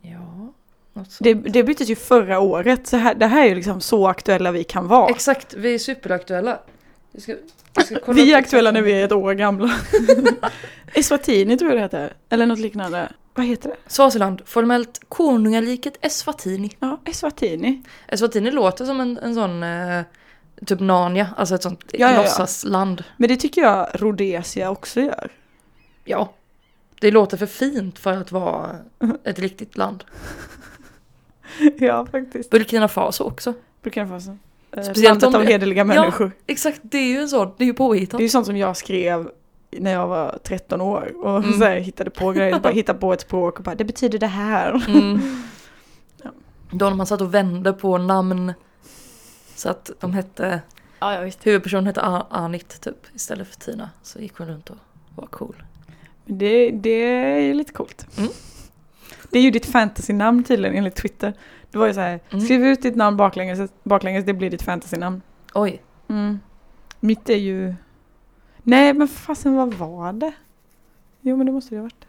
Ja, 0.02 0.52
något 0.92 1.12
sånt. 1.12 1.18
Det, 1.20 1.35
det 1.35 1.64
byttes 1.64 1.88
ju 1.88 1.97
förra 1.97 2.40
året, 2.40 2.87
så 2.87 2.97
här, 2.97 3.14
det 3.14 3.26
här 3.26 3.44
är 3.44 3.49
ju 3.49 3.54
liksom 3.54 3.80
så 3.80 4.06
aktuella 4.08 4.52
vi 4.52 4.64
kan 4.64 4.88
vara. 4.88 5.08
Exakt, 5.11 5.54
vi 5.54 5.75
är 5.75 5.78
superaktuella. 5.78 6.58
Jag 7.12 7.23
ska, 7.23 7.35
jag 7.75 7.87
ska 7.87 8.12
Vi 8.12 8.32
är 8.32 8.38
aktuella 8.38 8.70
när 8.70 8.82
vi 8.82 8.92
är 8.92 9.04
ett 9.04 9.12
år 9.12 9.35
gamla. 9.35 9.70
Eswatini 10.94 11.58
tror 11.58 11.70
jag 11.70 11.78
det 11.78 11.82
heter. 11.82 12.12
Eller 12.28 12.47
något 12.47 12.58
liknande. 12.58 13.12
Vad 13.35 13.47
heter 13.47 13.68
det? 13.68 13.76
Swaziland, 13.87 14.42
formellt 14.44 15.00
konungariket 15.08 15.99
Eswatini. 16.00 16.70
Ja, 16.80 17.00
Eswatini. 17.04 17.82
Eswatini 18.08 18.50
låter 18.50 18.85
som 18.85 19.00
en, 19.00 19.18
en 19.18 19.35
sån 19.35 19.62
eh, 19.62 20.00
typ 20.66 20.80
Narnia, 20.80 21.28
alltså 21.36 21.54
ett 21.54 21.62
sånt 21.62 21.84
Ja, 21.92 21.98
ja, 21.98 22.12
ja. 22.14 22.22
låtsasland. 22.22 23.04
Men 23.16 23.28
det 23.28 23.36
tycker 23.36 23.60
jag 23.62 23.88
Rhodesia 23.94 24.70
också 24.70 25.00
gör. 25.00 25.30
Ja. 26.04 26.32
Det 27.00 27.10
låter 27.10 27.36
för 27.36 27.46
fint 27.46 27.98
för 27.98 28.12
att 28.12 28.32
vara 28.32 28.76
ett 29.24 29.38
riktigt 29.38 29.76
land. 29.76 30.04
ja, 31.78 32.06
faktiskt. 32.06 32.50
Burkina 32.50 32.88
Faso 32.88 33.24
också. 33.24 33.54
Burkina 33.82 34.06
Faso. 34.08 34.36
Eh, 34.76 34.82
Speciellt 34.82 35.22
om 35.22 35.34
av 35.34 35.40
det- 35.44 35.46
hederliga 35.52 35.84
människor. 35.84 36.32
Exakt, 36.46 36.80
det 36.82 36.98
är 36.98 37.08
ju 37.08 37.18
en 37.18 37.28
sån, 37.28 37.52
det 37.58 37.64
är 37.64 37.66
ju 37.66 37.72
Det 37.72 37.76
påhittat. 37.76 38.20
är 38.20 38.22
ju 38.22 38.28
sånt 38.28 38.46
som 38.46 38.56
jag 38.56 38.76
skrev 38.76 39.30
när 39.70 39.92
jag 39.92 40.06
var 40.08 40.38
13 40.44 40.80
år 40.80 41.12
och 41.24 41.36
Mm. 41.38 41.58
så 41.58 41.64
här, 41.64 41.76
hittade 41.76 42.10
på 42.10 42.32
grejer, 42.32 42.58
bara 42.60 42.72
hittade 42.72 42.98
på 42.98 43.12
ett 43.12 43.20
språk 43.20 43.58
och 43.58 43.64
bara 43.64 43.74
det 43.74 43.84
betyder 43.84 44.18
det 44.18 44.26
här. 44.26 44.84
Mm. 44.88 45.20
Ja. 46.22 46.30
Då 46.70 46.88
när 46.88 46.96
man 46.96 47.06
satt 47.06 47.20
och 47.20 47.34
vände 47.34 47.72
på 47.72 47.98
namn 47.98 48.52
så 49.58 49.68
att 49.68 49.90
de 50.00 50.12
hette, 50.12 50.60
Ja, 51.00 51.14
ja 51.14 51.20
visst. 51.20 51.46
huvudpersonen 51.46 51.86
hette 51.86 52.02
Anit 52.30 52.80
typ 52.80 53.14
istället 53.14 53.48
för 53.48 53.56
Tina. 53.56 53.90
Så 54.02 54.18
gick 54.18 54.34
hon 54.38 54.46
runt 54.48 54.70
och 54.70 54.76
var 55.14 55.26
cool. 55.26 55.62
Det, 56.24 56.70
det 56.70 56.90
är 57.14 57.38
ju 57.40 57.54
lite 57.54 57.72
coolt. 57.72 58.06
Mm. 58.18 58.30
Det 59.30 59.38
är 59.38 59.42
ju 59.42 59.50
ditt 59.50 59.66
fantasy-namn 59.66 60.44
tydligen 60.44 60.76
enligt 60.76 60.96
Twitter. 60.96 61.32
Det 61.70 61.78
var 61.78 61.86
ju 61.86 61.94
så 61.94 62.00
här, 62.00 62.20
Mm. 62.30 62.44
skriv 62.44 62.66
ut 62.66 62.82
ditt 62.82 62.96
namn 62.96 63.16
baklänges, 63.16 63.70
baklänges 63.82 64.24
det 64.24 64.32
blir 64.34 64.50
ditt 64.50 64.62
fantasy-namn. 64.62 65.22
Oj, 65.54 65.82
Mm. 66.08 66.40
Mitt 67.00 67.28
är 67.30 67.36
ju... 67.36 67.74
Nej 68.62 68.94
men 68.94 69.08
fasen 69.08 69.54
vad 69.56 69.74
var 69.74 70.12
det? 70.12 70.32
Jo 71.20 71.36
men 71.36 71.46
det 71.46 71.52
måste 71.52 71.74
det 71.74 71.78
ha 71.78 71.82
varit. 71.82 72.04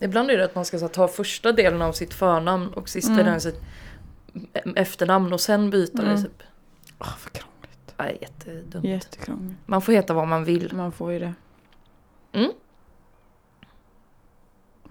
ibland 0.00 0.30
är 0.30 0.38
det 0.38 0.44
att 0.44 0.54
man 0.54 0.64
ska 0.64 0.78
så, 0.78 0.84
här, 0.84 0.92
ta 0.92 1.08
första 1.08 1.52
delen 1.52 1.82
av 1.82 1.92
sitt 1.92 2.14
förnamn 2.14 2.68
och 2.68 2.88
sista 2.88 3.12
Mm. 3.12 3.18
delen 3.18 3.34
av 3.34 3.38
sitt 3.40 3.60
efternamn 4.76 5.32
och 5.32 5.40
sen 5.40 5.70
byta 5.70 6.02
det 6.02 6.08
Mm. 6.10 6.22
typ. 6.22 6.42
Åh 6.98 7.08
vad 7.24 7.32
krångligt. 7.32 7.94
Nej, 7.96 8.18
jättedumt. 8.20 8.84
Jättekrångligt. 8.84 9.60
Man 9.66 9.82
får 9.82 9.92
heta 9.92 10.14
vad 10.14 10.28
man 10.28 10.44
vill. 10.44 10.72
Man 10.74 10.92
får 10.92 11.12
ju 11.12 11.18
det. 11.18 11.34
Mm. 12.32 12.50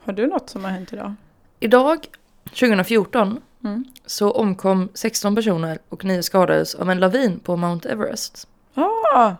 Har 0.04 0.14
du 0.14 0.28
något 0.28 0.50
som 0.50 0.64
har 0.64 0.72
hänt 0.72 0.94
idag? 0.94 1.14
Idag, 1.60 2.08
2014, 2.46 3.42
Mm. 3.64 3.86
så 4.06 4.32
omkom 4.32 4.90
16 4.94 5.36
personer 5.36 5.80
och 5.90 6.06
9 6.06 6.24
skadades 6.24 6.76
av 6.76 6.90
en 6.90 7.00
lavin 7.00 7.40
på 7.40 7.56
Mount 7.58 7.90
Everest. 7.90 8.48
Ah! 8.74 9.36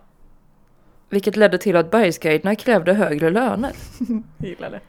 Vilket 1.10 1.36
ledde 1.36 1.58
till 1.58 1.76
att 1.76 1.92
bergsguiderna 1.92 2.56
krävde 2.56 2.94
högre 2.94 3.30
löner. 3.30 3.72
Jag 4.38 4.50
gillar 4.50 4.70
det. 4.72 4.82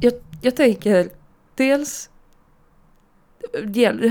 Jag, 0.00 0.12
jag 0.42 0.56
tänker, 0.56 1.08
dels 1.54 2.10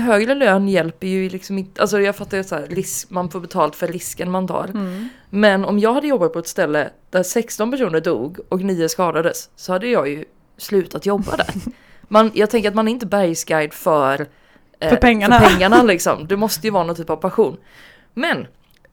högre 0.00 0.34
lön 0.34 0.68
hjälper 0.68 1.06
ju 1.06 1.28
liksom 1.28 1.58
inte, 1.58 1.80
alltså 1.80 2.00
jag 2.00 2.16
fattar 2.16 2.36
ju 2.36 2.44
så 2.44 2.54
här, 2.54 2.66
risk, 2.66 3.10
man 3.10 3.30
får 3.30 3.40
betalt 3.40 3.76
för 3.76 3.88
risken 3.88 4.30
man 4.30 4.46
tar. 4.46 4.64
Mm. 4.64 5.08
Men 5.30 5.64
om 5.64 5.78
jag 5.78 5.94
hade 5.94 6.06
jobbat 6.06 6.32
på 6.32 6.38
ett 6.38 6.48
ställe 6.48 6.90
där 7.10 7.22
16 7.22 7.70
personer 7.70 8.00
dog 8.00 8.38
och 8.48 8.60
9 8.60 8.88
skadades 8.88 9.50
så 9.56 9.72
hade 9.72 9.86
jag 9.88 10.08
ju 10.08 10.24
slutat 10.56 11.06
jobba 11.06 11.36
där. 11.36 11.54
Man, 12.12 12.30
jag 12.34 12.50
tänker 12.50 12.68
att 12.68 12.74
man 12.74 12.88
är 12.88 12.92
inte 12.92 13.06
bergsguide 13.06 13.72
för, 13.72 14.26
eh, 14.80 14.88
För 14.88 14.96
pengarna. 14.96 15.40
för 15.40 15.48
pengarna 15.48 15.82
liksom. 15.82 16.26
Det 16.26 16.36
måste 16.36 16.66
ju 16.66 16.70
vara 16.70 16.84
någon 16.84 16.96
typ 16.96 17.10
av 17.10 17.16
passion. 17.16 17.56
Men, 18.14 18.46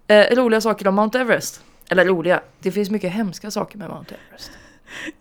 eh, 0.07 0.35
roliga 0.35 0.61
saker 0.61 0.87
om 0.87 0.95
Mount 0.95 1.19
Everest. 1.19 1.61
Eller 1.89 2.05
roliga, 2.05 2.41
det 2.59 2.71
finns 2.71 2.89
mycket 2.89 3.11
hemska 3.11 3.51
saker 3.51 3.77
med 3.77 3.89
Mount 3.89 4.15
Everest. 4.27 4.51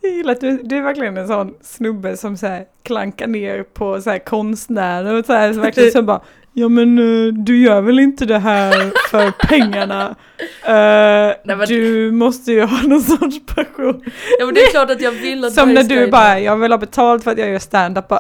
Jag 0.01 0.13
gillar 0.13 0.33
att 0.33 0.41
du, 0.41 0.61
du 0.63 0.77
är 0.77 0.83
verkligen 0.83 1.17
en 1.17 1.29
sån 1.29 1.55
snubbe 1.63 2.17
som 2.17 2.37
så 2.37 2.47
här 2.47 2.65
klankar 2.83 3.27
ner 3.27 3.63
på 3.63 4.01
så 4.01 4.11
här 4.11 4.19
konstnärer 4.19 5.15
och 5.19 5.25
så 5.27 5.33
här 5.33 5.53
så 5.53 5.61
verkligen 5.61 5.93
så 5.93 6.03
bara 6.03 6.21
Ja 6.59 6.69
men 6.69 6.99
eh, 6.99 7.33
du 7.35 7.59
gör 7.63 7.81
väl 7.81 7.99
inte 7.99 8.25
det 8.27 8.39
här 8.39 8.93
för 9.11 9.47
pengarna? 9.49 10.17
Eh, 10.65 11.37
Nej, 11.45 11.57
men- 11.57 11.67
Du 11.69 12.11
måste 12.13 12.53
ju 12.53 12.63
ha 12.63 12.83
någon 12.83 13.01
sorts 13.03 13.41
passion. 13.55 14.03
Ja 14.39 14.45
men 14.47 14.55
det 14.55 14.61
är 14.61 14.71
klart 14.71 14.91
att 14.91 15.01
jag 15.01 15.13
vill 15.13 15.45
att 15.45 15.53
Som 15.53 15.75
när 15.75 15.83
du 15.85 16.07
bara, 16.11 16.41
jag 16.41 16.57
vill 16.57 16.71
ha 16.73 16.79
betalt 16.79 17.25
för 17.25 17.31
att 17.31 17.39
jag 17.39 17.49
gör 17.51 17.59
stand-up, 17.59 18.13
"Eh, 18.13 18.19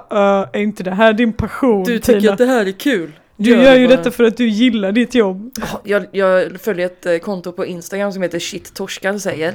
är 0.52 0.56
inte 0.58 0.82
det 0.82 0.90
här 0.90 1.12
din 1.12 1.32
passion 1.32 1.84
Du 1.84 1.98
tycker 1.98 2.20
Tina? 2.20 2.32
att 2.32 2.38
det 2.38 2.46
här 2.46 2.66
är 2.66 2.72
kul. 2.72 3.12
Du 3.36 3.50
gör 3.50 3.74
ju 3.74 3.86
bara. 3.88 3.96
detta 3.96 4.10
för 4.10 4.24
att 4.24 4.36
du 4.36 4.48
gillar 4.48 4.92
ditt 4.92 5.14
jobb. 5.14 5.50
Ja, 5.60 5.80
Jag, 5.84 6.06
jag 6.12 6.60
följer 6.60 6.86
ett 6.86 7.22
konto 7.22 7.52
på 7.52 7.66
Instagram 7.66 8.12
som 8.12 8.22
heter 8.22 8.38
shit 8.38 8.74
torskar 8.74 9.18
säger. 9.18 9.54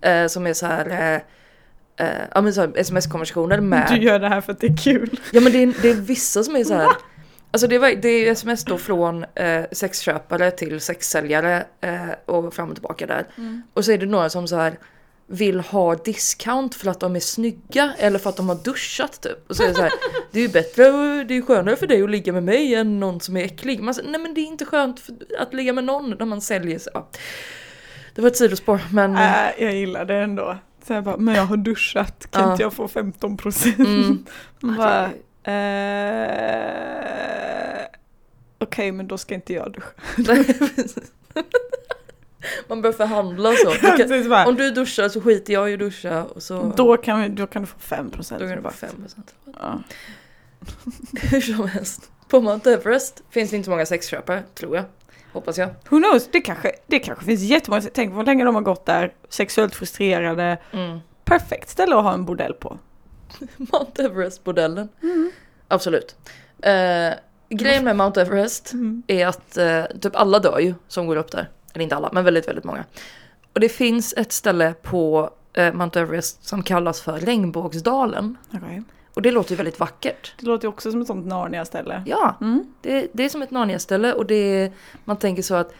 Eh, 0.00 0.26
som 0.26 0.46
är 0.46 0.52
så 0.52 0.66
här, 0.66 0.90
eh, 0.90 2.06
eh, 2.06 2.22
ja 2.34 2.40
men 2.40 2.54
så 2.54 2.72
sms-konversationer 2.74 3.60
med. 3.60 3.86
Du 3.90 3.96
gör 3.96 4.18
det 4.18 4.28
här 4.28 4.40
för 4.40 4.52
att 4.52 4.60
det 4.60 4.66
är 4.66 4.76
kul. 4.76 5.20
Ja 5.32 5.40
men 5.40 5.52
det 5.52 5.62
är, 5.62 5.74
det 5.82 5.90
är 5.90 5.94
vissa 5.94 6.42
som 6.42 6.56
är 6.56 6.64
så 6.64 6.74
här. 6.74 6.88
Alltså 7.52 7.66
det, 7.66 7.78
var, 7.78 7.90
det 7.90 8.08
är 8.08 8.32
sms 8.32 8.64
då 8.64 8.78
från 8.78 9.24
eh, 9.34 9.64
sexköpare 9.72 10.50
till 10.50 10.80
sexsäljare 10.80 11.64
eh, 11.80 12.00
och 12.26 12.54
fram 12.54 12.68
och 12.68 12.74
tillbaka 12.74 13.06
där. 13.06 13.26
Och 13.74 13.84
så 13.84 13.92
är 13.92 13.98
det 13.98 14.06
några 14.06 14.30
som 14.30 14.48
så 14.48 14.56
här 14.56 14.78
vill 15.26 15.60
ha 15.60 15.94
discount 15.94 16.78
för 16.78 16.90
att 16.90 17.00
de 17.00 17.16
är 17.16 17.20
snygga 17.20 17.92
eller 17.98 18.18
för 18.18 18.30
att 18.30 18.36
de 18.36 18.48
har 18.48 18.56
duschat 18.64 19.20
typ. 19.20 19.50
Och 19.50 19.56
så 19.56 19.62
är 19.62 19.68
det 19.68 19.74
så 19.74 19.82
här, 19.82 19.92
det 20.32 20.38
är 20.38 20.42
ju 20.42 20.48
bättre, 20.48 20.86
och 20.88 21.26
det 21.26 21.36
är 21.36 21.42
skönare 21.42 21.76
för 21.76 21.86
dig 21.86 22.02
att 22.02 22.10
ligga 22.10 22.32
med 22.32 22.42
mig 22.42 22.74
än 22.74 23.00
någon 23.00 23.20
som 23.20 23.36
är 23.36 23.44
äcklig. 23.44 23.80
Man 23.80 23.94
säger, 23.94 24.10
nej 24.10 24.20
men 24.20 24.34
det 24.34 24.40
är 24.40 24.46
inte 24.46 24.64
skönt 24.64 25.02
att 25.38 25.54
ligga 25.54 25.72
med 25.72 25.84
någon 25.84 26.10
när 26.18 26.26
man 26.26 26.40
säljer 26.40 26.78
sig. 26.78 26.92
Ja. 26.94 27.08
Det 28.14 28.22
var 28.22 28.28
ett 28.28 28.36
sidospår 28.36 28.80
men... 28.92 29.16
Äh, 29.16 29.48
jag 29.58 29.74
gillar 29.74 30.04
det 30.04 30.16
ändå. 30.16 30.58
Så 30.86 30.92
jag 30.92 31.04
bara, 31.04 31.16
men 31.16 31.34
jag 31.34 31.46
har 31.46 31.56
duschat, 31.56 32.26
kan 32.30 32.42
Ja. 32.42 32.50
inte 32.52 32.62
jag 32.62 32.72
få 32.72 32.88
15 32.88 33.36
procent? 33.36 33.78
Mm. 33.78 34.24
Bara, 34.60 35.10
eh, 35.54 37.86
Okej, 38.58 38.92
men 38.92 39.08
då 39.08 39.18
ska 39.18 39.34
inte 39.34 39.52
jag 39.52 39.72
duscha. 39.72 39.90
Man 42.68 42.82
bör 42.82 42.92
förhandla 42.92 43.52
så. 43.56 43.70
Du 43.70 43.78
kan, 44.26 44.46
om 44.48 44.54
du 44.54 44.70
duschar 44.70 45.08
så 45.08 45.20
skiter 45.20 45.52
jag 45.52 45.70
i 45.70 45.72
att 45.74 45.78
duscha 45.78 46.24
och 46.24 46.42
så... 46.42 46.72
då, 46.76 46.96
kan 46.96 47.20
vi, 47.22 47.28
då 47.28 47.46
kan 47.46 47.62
du 47.62 47.66
få 47.66 47.78
5 47.78 48.10
procent. 48.10 48.40
då 48.40 48.46
kan 48.46 48.56
det 48.56 48.62
vara 48.62 48.74
5%. 48.74 48.88
Ja. 49.60 49.82
Hur 51.30 51.40
som 51.40 51.68
helst. 51.68 52.10
På 52.28 52.40
Mount 52.40 52.72
Everest 52.72 53.22
finns 53.30 53.50
det 53.50 53.56
inte 53.56 53.64
så 53.64 53.70
många 53.70 53.86
sexköpare, 53.86 54.42
tror 54.54 54.76
jag. 54.76 54.84
Hoppas 55.32 55.58
jag. 55.58 55.68
Who 55.88 55.96
knows, 55.98 56.28
det 56.32 56.40
kanske, 56.40 56.72
det 56.86 56.98
kanske 56.98 57.24
finns 57.24 57.40
jättemånga, 57.42 57.82
tänk 57.94 58.14
vad 58.14 58.26
länge 58.26 58.44
de 58.44 58.54
har 58.54 58.62
gått 58.62 58.86
där, 58.86 59.12
sexuellt 59.28 59.74
frustrerade. 59.74 60.58
Mm. 60.72 60.98
Perfekt 61.24 61.68
ställe 61.68 61.96
att 61.96 62.02
ha 62.04 62.12
en 62.12 62.24
bordell 62.24 62.54
på. 62.54 62.78
Mount 63.56 64.02
Everest-modellen. 64.04 64.88
Absolut. 65.68 66.16
Eh, 66.62 67.10
grejen 67.48 67.84
med 67.84 67.96
Mount 67.96 68.20
Everest 68.20 68.72
Mm. 68.72 69.02
är 69.06 69.26
att 69.26 69.56
eh, 69.56 69.84
typ 70.00 70.16
alla 70.16 70.38
dör 70.38 70.58
ju 70.58 70.74
som 70.88 71.06
går 71.06 71.16
upp 71.16 71.30
där. 71.30 71.48
Eller 71.74 71.82
inte 71.82 71.96
alla, 71.96 72.10
men 72.12 72.24
väldigt, 72.24 72.48
väldigt 72.48 72.64
många. 72.64 72.84
Och 73.52 73.60
det 73.60 73.68
finns 73.68 74.14
ett 74.16 74.32
ställe 74.32 74.74
på 74.82 75.30
eh, 75.52 75.72
Mount 75.72 76.00
Everest 76.00 76.44
som 76.48 76.62
kallas 76.62 77.00
för 77.00 77.18
Regnbågsdalen. 77.20 78.36
Okej. 78.54 78.82
Och 79.14 79.22
det 79.22 79.30
låter 79.30 79.50
ju 79.50 79.56
väldigt 79.56 79.80
vackert. 79.80 80.34
Det 80.40 80.46
låter 80.46 80.64
ju 80.64 80.68
också 80.68 80.90
som 80.90 81.00
ett 81.00 81.06
sånt 81.06 81.26
Narnia-ställe. 81.26 82.02
Ja, 82.06 82.36
Mm. 82.40 82.64
det, 82.80 83.08
det 83.12 83.24
är 83.24 83.28
som 83.28 83.42
ett 83.42 83.50
Narnia-ställe 83.50 84.12
och 84.12 84.26
det 84.26 84.34
är, 84.34 84.72
man 85.04 85.16
tänker 85.16 85.42
så 85.42 85.54
att 85.54 85.72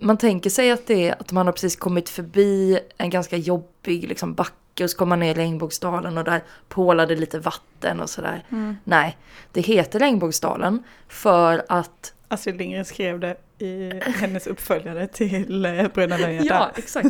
man 0.00 0.16
tänker 0.18 0.50
sig 0.50 0.70
att 0.70 0.86
det 0.86 1.08
är 1.08 1.14
att 1.20 1.32
man 1.32 1.46
har 1.46 1.52
precis 1.52 1.76
kommit 1.76 2.08
förbi 2.08 2.78
en 2.98 3.10
ganska 3.10 3.36
jobbig 3.36 4.08
liksom, 4.08 4.34
backe 4.34 4.84
och 4.84 4.90
så 4.90 4.96
kommer 4.96 5.08
man 5.08 5.20
ner 5.20 5.30
i 5.30 5.34
Regnbågsdalen 5.34 6.18
och 6.18 6.24
där 6.24 6.42
pålar 6.68 7.06
det 7.06 7.16
lite 7.16 7.38
vatten 7.38 8.00
och 8.00 8.10
sådär. 8.10 8.44
Mm. 8.50 8.76
Nej, 8.84 9.16
det 9.52 9.60
heter 9.60 9.98
Regnbågsdalen 9.98 10.82
för 11.08 11.64
att... 11.68 12.12
Astrid 12.28 12.56
Lindgren 12.56 12.84
skrev 12.84 13.20
det 13.20 13.36
i 13.58 14.00
hennes 14.04 14.46
uppföljare 14.46 15.06
till 15.06 15.64
eh, 15.64 15.70
Bröderna 15.94 16.16
Lejonhjärta. 16.16 16.54
Ja, 16.54 16.70
exakt. 16.76 17.06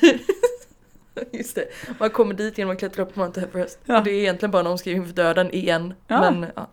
Just 1.32 1.54
det, 1.54 1.68
man 1.98 2.10
kommer 2.10 2.34
dit 2.34 2.58
genom 2.58 2.72
att 2.72 2.78
klättra 2.78 3.02
upp 3.02 3.16
Mount 3.16 3.40
Everest. 3.40 3.78
Ja. 3.84 3.98
Och 3.98 4.04
det 4.04 4.10
är 4.10 4.20
egentligen 4.20 4.50
bara 4.50 4.60
en 4.60 4.66
omskrivning 4.66 5.06
för 5.06 5.14
döden 5.14 5.50
igen. 5.50 5.94
Ja. 6.06 6.20
Men, 6.20 6.46
ja. 6.56 6.70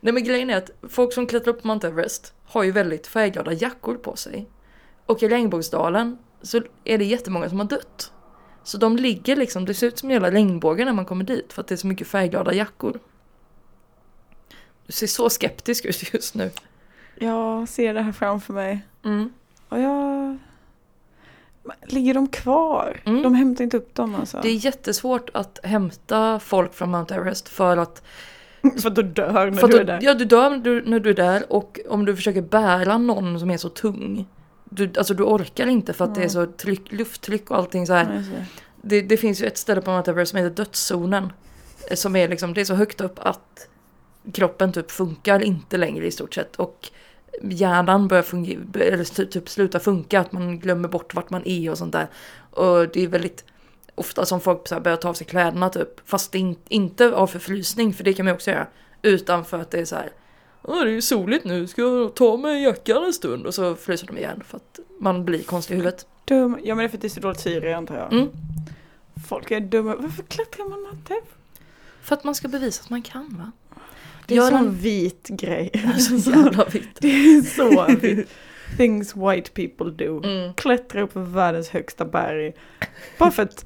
Nej 0.00 0.12
men 0.12 0.24
grejen 0.24 0.50
är 0.50 0.56
att 0.56 0.70
folk 0.88 1.12
som 1.12 1.26
klättrar 1.26 1.52
upp 1.52 1.64
Mount 1.64 1.86
Everest 1.86 2.34
har 2.44 2.62
ju 2.62 2.70
väldigt 2.70 3.06
färgglada 3.06 3.52
jackor 3.52 3.94
på 3.94 4.16
sig. 4.16 4.48
Och 5.06 5.22
i 5.22 5.28
Regnbågsdalen 5.28 6.18
så 6.42 6.60
är 6.84 6.98
det 6.98 7.04
jättemånga 7.04 7.48
som 7.48 7.58
har 7.58 7.66
dött. 7.66 8.12
Så 8.62 8.78
de 8.78 8.96
ligger 8.96 9.36
liksom, 9.36 9.64
det 9.64 9.74
ser 9.74 9.86
ut 9.86 9.98
som 9.98 10.10
hela 10.10 10.30
regnbågen 10.30 10.86
när 10.86 10.92
man 10.92 11.04
kommer 11.04 11.24
dit 11.24 11.52
för 11.52 11.60
att 11.60 11.68
det 11.68 11.74
är 11.74 11.76
så 11.76 11.86
mycket 11.86 12.06
färgglada 12.06 12.54
jackor. 12.54 13.00
Du 14.86 14.92
ser 14.92 15.06
så 15.06 15.30
skeptisk 15.30 15.84
ut 15.84 16.14
just 16.14 16.34
nu. 16.34 16.50
Jag 17.14 17.68
ser 17.68 17.94
det 17.94 18.02
här 18.02 18.12
framför 18.12 18.52
mig. 18.52 18.86
Mm. 19.04 19.32
Och 19.68 19.80
jag... 19.80 20.38
Ligger 21.86 22.14
de 22.14 22.28
kvar? 22.28 23.00
Mm. 23.06 23.22
De 23.22 23.34
hämtar 23.34 23.64
inte 23.64 23.76
upp 23.76 23.94
dem 23.94 24.14
alltså? 24.14 24.40
Det 24.42 24.48
är 24.48 24.54
jättesvårt 24.64 25.30
att 25.34 25.58
hämta 25.62 26.38
folk 26.40 26.74
från 26.74 26.90
Mount 26.90 27.14
Everest 27.14 27.48
för 27.48 27.76
att, 27.76 28.02
För 28.82 28.88
att 28.88 28.94
du 28.94 29.02
dör 29.02 29.50
när 29.50 29.68
du 29.68 29.78
är 29.78 29.84
där. 29.84 29.98
ja, 30.02 30.14
du 30.14 30.24
dör 30.24 30.50
när 30.50 30.58
du, 30.58 30.82
när 30.86 31.00
du 31.00 31.10
är 31.10 31.14
där 31.14 31.52
och 31.52 31.80
om 31.88 32.04
du 32.04 32.16
försöker 32.16 32.42
bära 32.42 32.98
någon 32.98 33.40
som 33.40 33.50
är 33.50 33.56
så 33.56 33.68
tung. 33.68 34.26
Du, 34.64 34.90
alltså 34.98 35.14
du 35.14 35.22
orkar 35.22 35.66
inte 35.66 35.92
för 35.92 36.04
att 36.04 36.14
det 36.14 36.22
är 36.24 36.28
så 36.28 36.46
tryck, 36.46 36.92
lufttryck 36.92 37.50
och 37.50 37.56
allting 37.56 37.86
så 37.86 37.92
här. 37.92 38.24
Det, 38.82 39.00
det 39.02 39.16
finns 39.16 39.42
ju 39.42 39.46
ett 39.46 39.58
ställe 39.58 39.80
på 39.80 39.90
Mount 39.90 40.10
Everest 40.10 40.30
som 40.30 40.38
heter 40.38 40.56
dödszonen. 40.56 41.32
eh, 41.90 41.94
Som 41.94 42.16
är 42.16 42.28
liksom, 42.28 42.54
det 42.54 42.60
är 42.60 42.64
så 42.64 42.74
högt 42.74 43.00
upp 43.00 43.18
att 43.18 43.68
kroppen 44.32 44.72
typ 44.72 44.90
funkar 44.90 45.42
inte 45.42 45.76
längre 45.76 46.06
i 46.06 46.10
stort 46.10 46.34
sett. 46.34 46.56
Och 46.56 46.88
hjärnan 47.42 48.08
börjar 48.08 48.22
fungera, 48.22 48.60
eller 48.74 49.04
ty- 49.04 49.26
typ 49.26 49.48
sluta 49.48 49.80
funka, 49.80 50.20
att 50.20 50.32
man 50.32 50.58
glömmer 50.58 50.88
bort 50.88 51.14
vart 51.14 51.30
man 51.30 51.42
är 51.44 51.70
och 51.70 51.78
sånt 51.78 51.92
där. 51.92 52.08
Och 52.50 52.88
det 52.88 53.04
är 53.04 53.08
väldigt 53.08 53.44
ofta 53.94 54.24
som 54.26 54.40
folk 54.40 54.68
så 54.68 54.74
här 54.74 54.82
börjar 54.82 54.96
ta 54.96 55.08
av 55.08 55.14
sig 55.14 55.26
kläderna 55.26 55.68
typ. 55.68 56.08
Fast 56.08 56.34
in, 56.34 56.56
inte 56.68 57.12
av 57.14 57.26
förfrysning, 57.26 57.94
för 57.94 58.04
det 58.04 58.12
kan 58.12 58.24
man 58.24 58.34
också 58.34 58.50
göra. 58.50 58.66
Utan 59.02 59.44
för 59.44 59.60
att 59.60 59.70
det 59.70 59.80
är 59.80 59.84
så 59.84 59.96
här. 59.96 60.12
Åh, 60.62 60.80
det 60.84 60.90
är 60.90 60.92
ju 60.92 61.02
soligt 61.02 61.44
nu, 61.44 61.66
ska 61.66 61.82
jag 61.82 62.14
ta 62.14 62.36
med 62.36 62.62
jackan 62.62 63.04
en 63.04 63.12
stund? 63.12 63.46
Och 63.46 63.54
så 63.54 63.74
fryser 63.74 64.06
de 64.06 64.18
igen 64.18 64.42
för 64.46 64.56
att 64.56 64.80
man 65.00 65.24
blir 65.24 65.42
konstig 65.42 65.74
i 65.74 65.76
huvudet. 65.76 66.06
Dum. 66.24 66.58
Ja 66.62 66.74
men 66.74 66.78
det 66.78 66.84
är 66.84 66.88
för 66.88 66.96
att 66.96 67.02
det 67.02 67.06
är 67.06 67.08
så 67.08 67.20
dåligt 67.20 67.40
syre 67.40 67.76
antar 67.76 67.96
jag. 67.96 68.12
Mm. 68.12 68.28
Folk 69.28 69.50
är 69.50 69.60
dumma. 69.60 69.96
Varför 69.96 70.22
klättrar 70.22 70.68
man 70.68 70.92
inte? 70.92 71.14
För 72.02 72.16
att 72.16 72.24
man 72.24 72.34
ska 72.34 72.48
bevisa 72.48 72.82
att 72.82 72.90
man 72.90 73.02
kan 73.02 73.36
va? 73.38 73.52
Det 74.30 74.36
är 74.36 74.42
en 74.42 74.58
sån 74.58 74.74
vit 74.74 75.28
grej. 75.28 75.70
Så 75.98 76.30
jävla 76.30 76.64
vitt. 76.64 77.00
Det 77.00 77.08
är 77.08 77.42
så 77.42 77.86
vitt. 78.00 78.28
Things 78.76 79.16
white 79.16 79.50
people 79.50 80.06
do. 80.06 80.24
Mm. 80.24 80.54
Klättra 80.54 81.02
upp 81.02 81.12
för 81.12 81.20
världens 81.20 81.68
högsta 81.68 82.04
berg. 82.04 82.52
Bara 83.18 83.30
för 83.30 83.42
att 83.42 83.64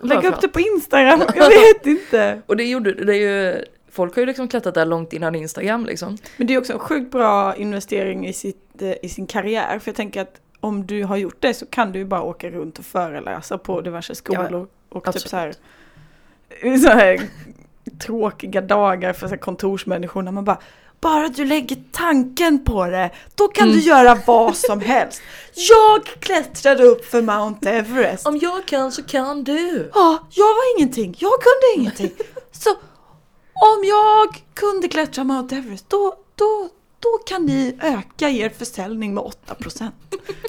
lägga 0.00 0.28
upp 0.28 0.40
det 0.40 0.48
på 0.48 0.60
Instagram. 0.60 1.22
Jag 1.36 1.48
vet 1.48 1.86
inte. 1.86 2.42
Och 2.46 2.56
det 2.56 2.64
gjorde 2.64 2.92
det 3.04 3.16
är 3.16 3.52
ju, 3.52 3.64
folk 3.90 4.14
har 4.14 4.20
ju 4.20 4.26
liksom 4.26 4.48
klättrat 4.48 4.74
där 4.74 4.86
långt 4.86 5.12
innan 5.12 5.34
Instagram 5.34 5.86
liksom. 5.86 6.18
Men 6.36 6.46
det 6.46 6.54
är 6.54 6.58
också 6.58 6.72
en 6.72 6.78
sjukt 6.78 7.12
bra 7.12 7.56
investering 7.56 8.26
i, 8.26 8.32
sitt, 8.32 8.82
eh, 8.82 8.94
i 9.02 9.08
sin 9.08 9.26
karriär. 9.26 9.78
För 9.78 9.88
jag 9.88 9.96
tänker 9.96 10.22
att 10.22 10.40
om 10.60 10.86
du 10.86 11.04
har 11.04 11.16
gjort 11.16 11.36
det 11.40 11.54
så 11.54 11.66
kan 11.66 11.92
du 11.92 11.98
ju 11.98 12.04
bara 12.04 12.22
åka 12.22 12.50
runt 12.50 12.78
och 12.78 12.84
föreläsa 12.84 13.58
på 13.58 13.80
diverse 13.80 14.14
skolor. 14.14 14.68
och 14.88 15.12
typ 15.12 15.22
så 15.22 15.36
här, 15.36 15.54
så 16.80 16.88
här 16.88 17.20
tråkiga 18.06 18.60
dagar 18.60 19.12
för 19.12 19.28
så 19.28 19.36
kontorsmänniskor 19.36 20.22
när 20.22 20.32
man 20.32 20.44
bara 20.44 20.58
bara 21.00 21.28
du 21.28 21.44
lägger 21.44 21.76
tanken 21.92 22.64
på 22.64 22.86
det, 22.86 23.10
då 23.34 23.48
kan 23.48 23.68
Mm. 23.68 23.78
du 23.80 23.84
göra 23.84 24.18
vad 24.26 24.56
som 24.56 24.80
helst. 24.92 25.22
Jag 25.54 26.04
klättrade 26.20 26.82
upp 26.84 27.04
för 27.04 27.22
Mount 27.22 27.70
Everest. 27.70 28.26
Om 28.26 28.38
jag 28.38 28.66
kan 28.66 28.92
så 28.92 29.02
kan 29.02 29.44
du! 29.44 29.90
Ja, 29.94 30.18
jag 30.30 30.44
var 30.46 30.78
ingenting. 30.78 31.16
Jag 31.18 31.32
kunde 31.32 31.82
ingenting. 31.82 32.26
Så 32.52 32.70
om 33.54 33.84
jag 33.84 34.42
kunde 34.54 34.88
klättra 34.88 35.24
Mount 35.24 35.56
Everest, 35.56 35.90
då, 35.90 36.14
då, 36.34 36.68
då 37.00 37.08
kan 37.26 37.46
ni 37.46 37.78
öka 37.82 38.28
er 38.28 38.48
försäljning 38.58 39.14
med 39.14 39.24
8%. 39.24 39.90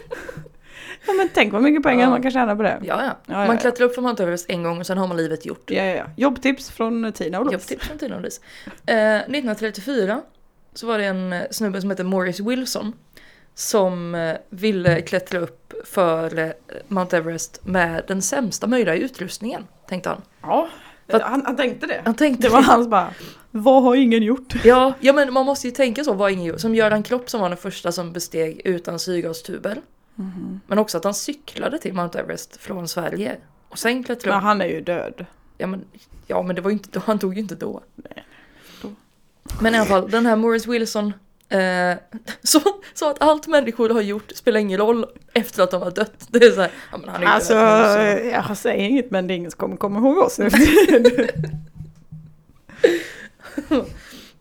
ja 1.08 1.14
men 1.14 1.30
tänk 1.34 1.54
vad 1.54 1.62
mycket 1.62 1.84
pengar 1.84 2.04
Ja. 2.04 2.10
man 2.10 2.22
kan 2.22 2.32
tjäna 2.32 2.56
på 2.56 2.64
det. 2.64 2.80
Ja, 2.84 3.04
ja. 3.04 3.18
Ja, 3.26 3.48
Man 3.48 3.58
klättrar 3.58 3.86
upp 3.86 3.94
från 3.96 4.04
Mount 4.04 4.24
Everest 4.24 4.46
en 4.50 4.64
gång 4.64 4.80
och 4.80 4.86
sen 4.88 4.98
har 4.98 5.08
man 5.08 5.18
livet 5.18 5.46
gjort. 5.46 5.72
Ja, 5.72 5.84
ja. 5.84 6.04
Jobbtips 6.18 6.70
från 6.72 7.12
Tina 7.14 7.40
och 7.40 7.46
Louise. 7.46 7.56
Jobbtips 7.74 7.88
från 7.88 7.98
Tina 7.98 8.16
och 8.16 8.22
Louise. 8.22 8.42
Eh, 8.86 9.16
1934 9.16 10.22
så 10.74 10.88
var 10.88 10.98
det 10.98 11.06
en 11.06 11.36
snubbe 11.52 11.82
som 11.82 11.90
hette 11.90 12.04
Morris 12.04 12.40
Wilson 12.40 12.94
som 13.56 14.16
eh, 14.16 14.34
ville 14.50 15.02
klättra 15.02 15.40
upp 15.40 15.74
för 15.86 16.40
eh, 16.40 16.50
Mount 16.88 17.18
Everest 17.18 17.60
med 17.66 18.04
den 18.08 18.22
sämsta 18.22 18.68
möjliga 18.68 18.96
utrustningen, 18.96 19.68
tänkte 19.88 20.10
han. 20.10 20.22
Ja, 20.42 20.68
att- 21.12 21.22
han, 21.22 21.44
han 21.46 21.56
tänkte 21.56 21.88
det. 21.88 22.02
Han 22.06 22.14
tänkte 22.16 22.48
Det 22.48 22.52
var 22.54 22.62
hans 22.62 22.88
bara, 22.88 23.14
vad 23.52 23.84
har 23.84 23.96
ingen 23.96 24.24
gjort? 24.24 24.54
Ja, 24.66 24.94
ja 25.00 25.14
men 25.14 25.34
man 25.34 25.46
måste 25.46 25.68
ju 25.68 25.72
tänka 25.72 26.04
så, 26.04 26.14
vad 26.14 26.32
ingen 26.32 26.46
gjorde. 26.46 26.60
Som 26.60 26.76
Göran 26.76 27.04
Klopp 27.04 27.30
som 27.30 27.42
var 27.42 27.50
den 27.50 27.58
första 27.58 27.92
som 27.92 28.14
besteg 28.14 28.62
utan 28.66 29.00
syrgastuber. 29.00 29.78
Men 30.68 30.80
också 30.80 30.98
att 30.98 31.04
han 31.04 31.14
cyklade 31.14 31.80
till 31.80 31.94
Mount 31.94 32.20
Everest 32.20 32.58
från 32.58 32.88
Sverige. 32.88 33.38
Och 33.70 33.80
sen 33.80 34.04
klättrade 34.04 34.36
Men 34.36 34.44
han 34.44 34.62
är 34.62 34.66
ju 34.66 34.82
död. 34.82 35.26
Ja 35.58 35.68
men, 35.68 35.86
ja 36.28 36.42
men 36.42 36.56
det 36.56 36.62
var 36.62 36.70
ju 36.70 36.74
inte 36.74 36.90
då, 36.92 37.02
han 37.06 37.20
tog 37.20 37.34
ju 37.34 37.40
inte 37.40 37.56
då. 37.56 37.82
Nej, 37.96 38.26
då. 38.82 38.90
Men 39.62 39.76
i 39.76 39.78
alla 39.78 39.86
fall, 39.86 40.12
den 40.12 40.26
här 40.26 40.36
Morris 40.36 40.68
Wilson 40.68 41.14
eh, 41.50 41.94
så, 42.44 42.60
så 42.94 43.10
att 43.10 43.22
allt 43.22 43.48
människor 43.48 43.90
har 43.90 44.02
gjort 44.02 44.32
spelar 44.36 44.60
ingen 44.60 44.78
roll 44.80 45.06
efter 45.34 45.64
att 45.64 45.72
de 45.72 45.82
har 45.82 45.92
dött. 45.92 46.28
Det 46.28 46.46
är 46.46 46.52
så 46.52 46.62
här, 46.62 46.72
ja 46.92 46.98
men 46.98 47.10
han 47.10 47.24
är 47.24 47.28
Alltså, 47.28 47.54
död 47.54 48.00
nu, 48.00 48.30
jag 48.30 48.58
säger 48.58 48.84
inget 48.90 49.12
men 49.12 49.28
det 49.28 49.34
är 49.34 49.36
ingen 49.36 49.52
som 49.52 49.58
kommer 49.58 49.78
komma 49.78 50.00
ihåg 50.00 50.18
oss 50.18 50.40
nu. 50.40 50.50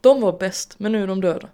De 0.01 0.21
var 0.21 0.39
bäst, 0.39 0.75
men 0.79 0.93
nu 0.93 1.03
är 1.03 1.07
de 1.07 1.21
döda. 1.21 1.49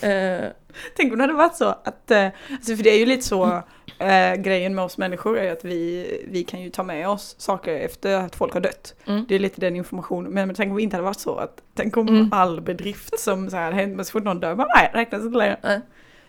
Eh, 0.00 0.50
Tänk 0.96 1.12
om 1.12 1.18
det 1.18 1.22
hade 1.24 1.34
varit 1.34 1.56
så 1.56 1.64
att, 1.64 2.10
eh, 2.10 2.28
alltså 2.50 2.76
för 2.76 2.82
det 2.84 2.90
är 2.90 2.98
ju 2.98 3.06
lite 3.06 3.22
så, 3.26 3.62
eh, 3.98 4.34
grejen 4.34 4.74
med 4.74 4.84
oss 4.84 4.98
människor 4.98 5.38
är 5.38 5.52
att 5.52 5.64
vi, 5.64 6.06
vi 6.28 6.44
kan 6.44 6.60
ju 6.62 6.70
ta 6.70 6.82
med 6.82 7.08
oss 7.08 7.34
saker 7.38 7.74
efter 7.74 8.16
att 8.16 8.36
folk 8.36 8.52
har 8.54 8.60
dött. 8.60 8.94
mm. 9.06 9.24
Det 9.28 9.34
är 9.34 9.38
lite 9.38 9.60
den 9.60 9.76
informationen, 9.76 10.32
men, 10.32 10.46
men 10.48 10.56
tänk 10.56 10.70
om 10.70 10.76
det 10.76 10.82
inte 10.82 10.96
hade 10.96 11.04
varit 11.04 11.20
så 11.20 11.36
att, 11.36 11.62
tänk 11.74 11.96
om 11.96 12.08
Mm. 12.08 12.28
all 12.32 12.60
bedrift 12.60 13.20
som 13.20 13.50
så 13.50 13.56
här 13.56 13.72
hänt, 13.72 13.96
men 13.96 14.04
så 14.04 14.12
fort 14.12 14.24
någon 14.24 14.40
dör, 14.40 14.54
bara, 14.54 14.68
nej, 14.76 14.90
räknas 14.94 15.22
inte 15.22 15.38
längre. 15.38 15.56
Nej. 15.62 15.80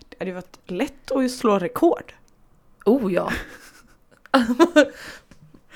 Det 0.10 0.15
hade 0.19 0.30
ju 0.32 0.36
varit 0.36 0.60
lätt 0.65 1.12
att 1.12 1.32
slå 1.32 1.60
rekord. 1.60 2.13
Oh 2.86 3.13
ja. 3.13 3.32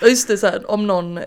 Ja, 0.02 0.08
Just 0.08 0.28
det, 0.28 0.38
så 0.38 0.48
här, 0.48 0.72
om 0.72 0.88
någon 0.88 1.20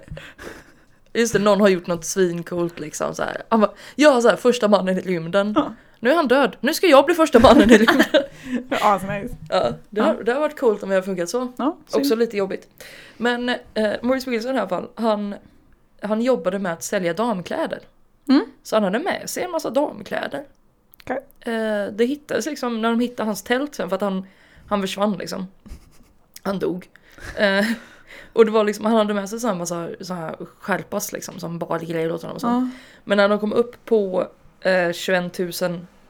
Just 1.13 1.33
det, 1.33 1.39
någon 1.39 1.61
har 1.61 1.69
gjort 1.69 1.87
något 1.87 2.05
svincoolt 2.05 2.81
liksom 2.81 3.15
så 3.15 3.23
här. 3.23 3.43
Han 3.49 3.61
bara, 3.61 3.73
jag 3.95 4.17
är 4.17 4.21
så 4.21 4.29
här, 4.29 4.37
första 4.37 4.69
mannen 4.69 4.99
i 4.99 5.01
rymden. 5.01 5.53
Ja. 5.57 5.75
Nu 6.01 6.11
är 6.11 6.15
han 6.15 6.29
död, 6.29 6.57
nu 6.61 6.75
ska 6.75 6.87
jag 6.87 7.05
bli 7.05 7.15
första 7.15 7.39
mannen 7.39 7.71
i 7.71 7.79
rymden. 7.79 8.23
Ja, 8.71 9.01
så 9.01 9.07
nice. 9.07 9.37
ja, 9.51 9.73
det, 9.91 10.01
har, 10.01 10.23
det 10.23 10.33
har 10.33 10.41
varit 10.41 10.61
coolt 10.61 10.83
om 10.83 10.89
det 10.89 10.95
har 10.95 11.03
funkat 11.03 11.29
så. 11.29 11.53
Ja. 11.57 11.77
Också 11.93 12.15
lite 12.15 12.37
jobbigt. 12.37 12.69
Men 13.17 13.49
eh, 13.49 13.93
Maurice 14.03 14.31
Wilson 14.31 14.57
i 14.57 14.59
alla 14.59 14.69
fall, 14.69 14.89
han, 14.95 15.35
han 16.01 16.23
jobbade 16.23 16.59
med 16.59 16.73
att 16.73 16.83
sälja 16.83 17.15
damkläder. 17.15 17.81
Mm. 18.29 18.45
Så 18.63 18.77
han 18.77 18.85
hade 18.85 18.99
med 18.99 19.31
sig 19.31 19.43
en 19.43 19.51
massa 19.51 19.71
damkläder. 19.71 20.45
Okej. 21.03 21.19
Eh, 21.41 21.93
det 21.93 22.05
hittades 22.05 22.47
liksom 22.47 22.83
när 22.83 22.91
de 22.91 23.01
hittade 23.01 23.27
hans 23.27 23.43
tält 23.43 23.75
sen 23.75 23.89
för 23.89 23.97
att 23.97 24.03
han, 24.03 24.27
han 24.69 24.81
försvann 24.81 25.13
liksom. 25.19 25.47
Han 26.43 26.59
dog. 26.59 26.89
Eh, 27.37 27.67
och 28.33 28.45
det 28.45 28.51
var 28.51 28.65
liksom, 28.65 28.85
han 28.85 28.95
hade 28.97 29.15
med 29.15 29.29
sig 29.29 29.41
så 29.41 29.47
här 29.47 29.55
massa 29.55 29.89
så 30.01 30.15
här 30.15 30.37
skärpas 30.59 31.13
liksom 31.13 31.39
som 31.41 31.59
bar 31.59 31.79
grejer 31.79 32.13
åt 32.13 32.23
honom 32.23 32.35
och 32.35 32.41
så. 32.41 32.47
Ja. 32.47 32.69
Men 33.05 33.17
när 33.17 33.29
de 33.29 33.39
kom 33.39 33.53
upp 33.53 33.85
på 33.85 34.27
eh, 34.61 34.93
21 34.93 35.39
000 35.39 35.53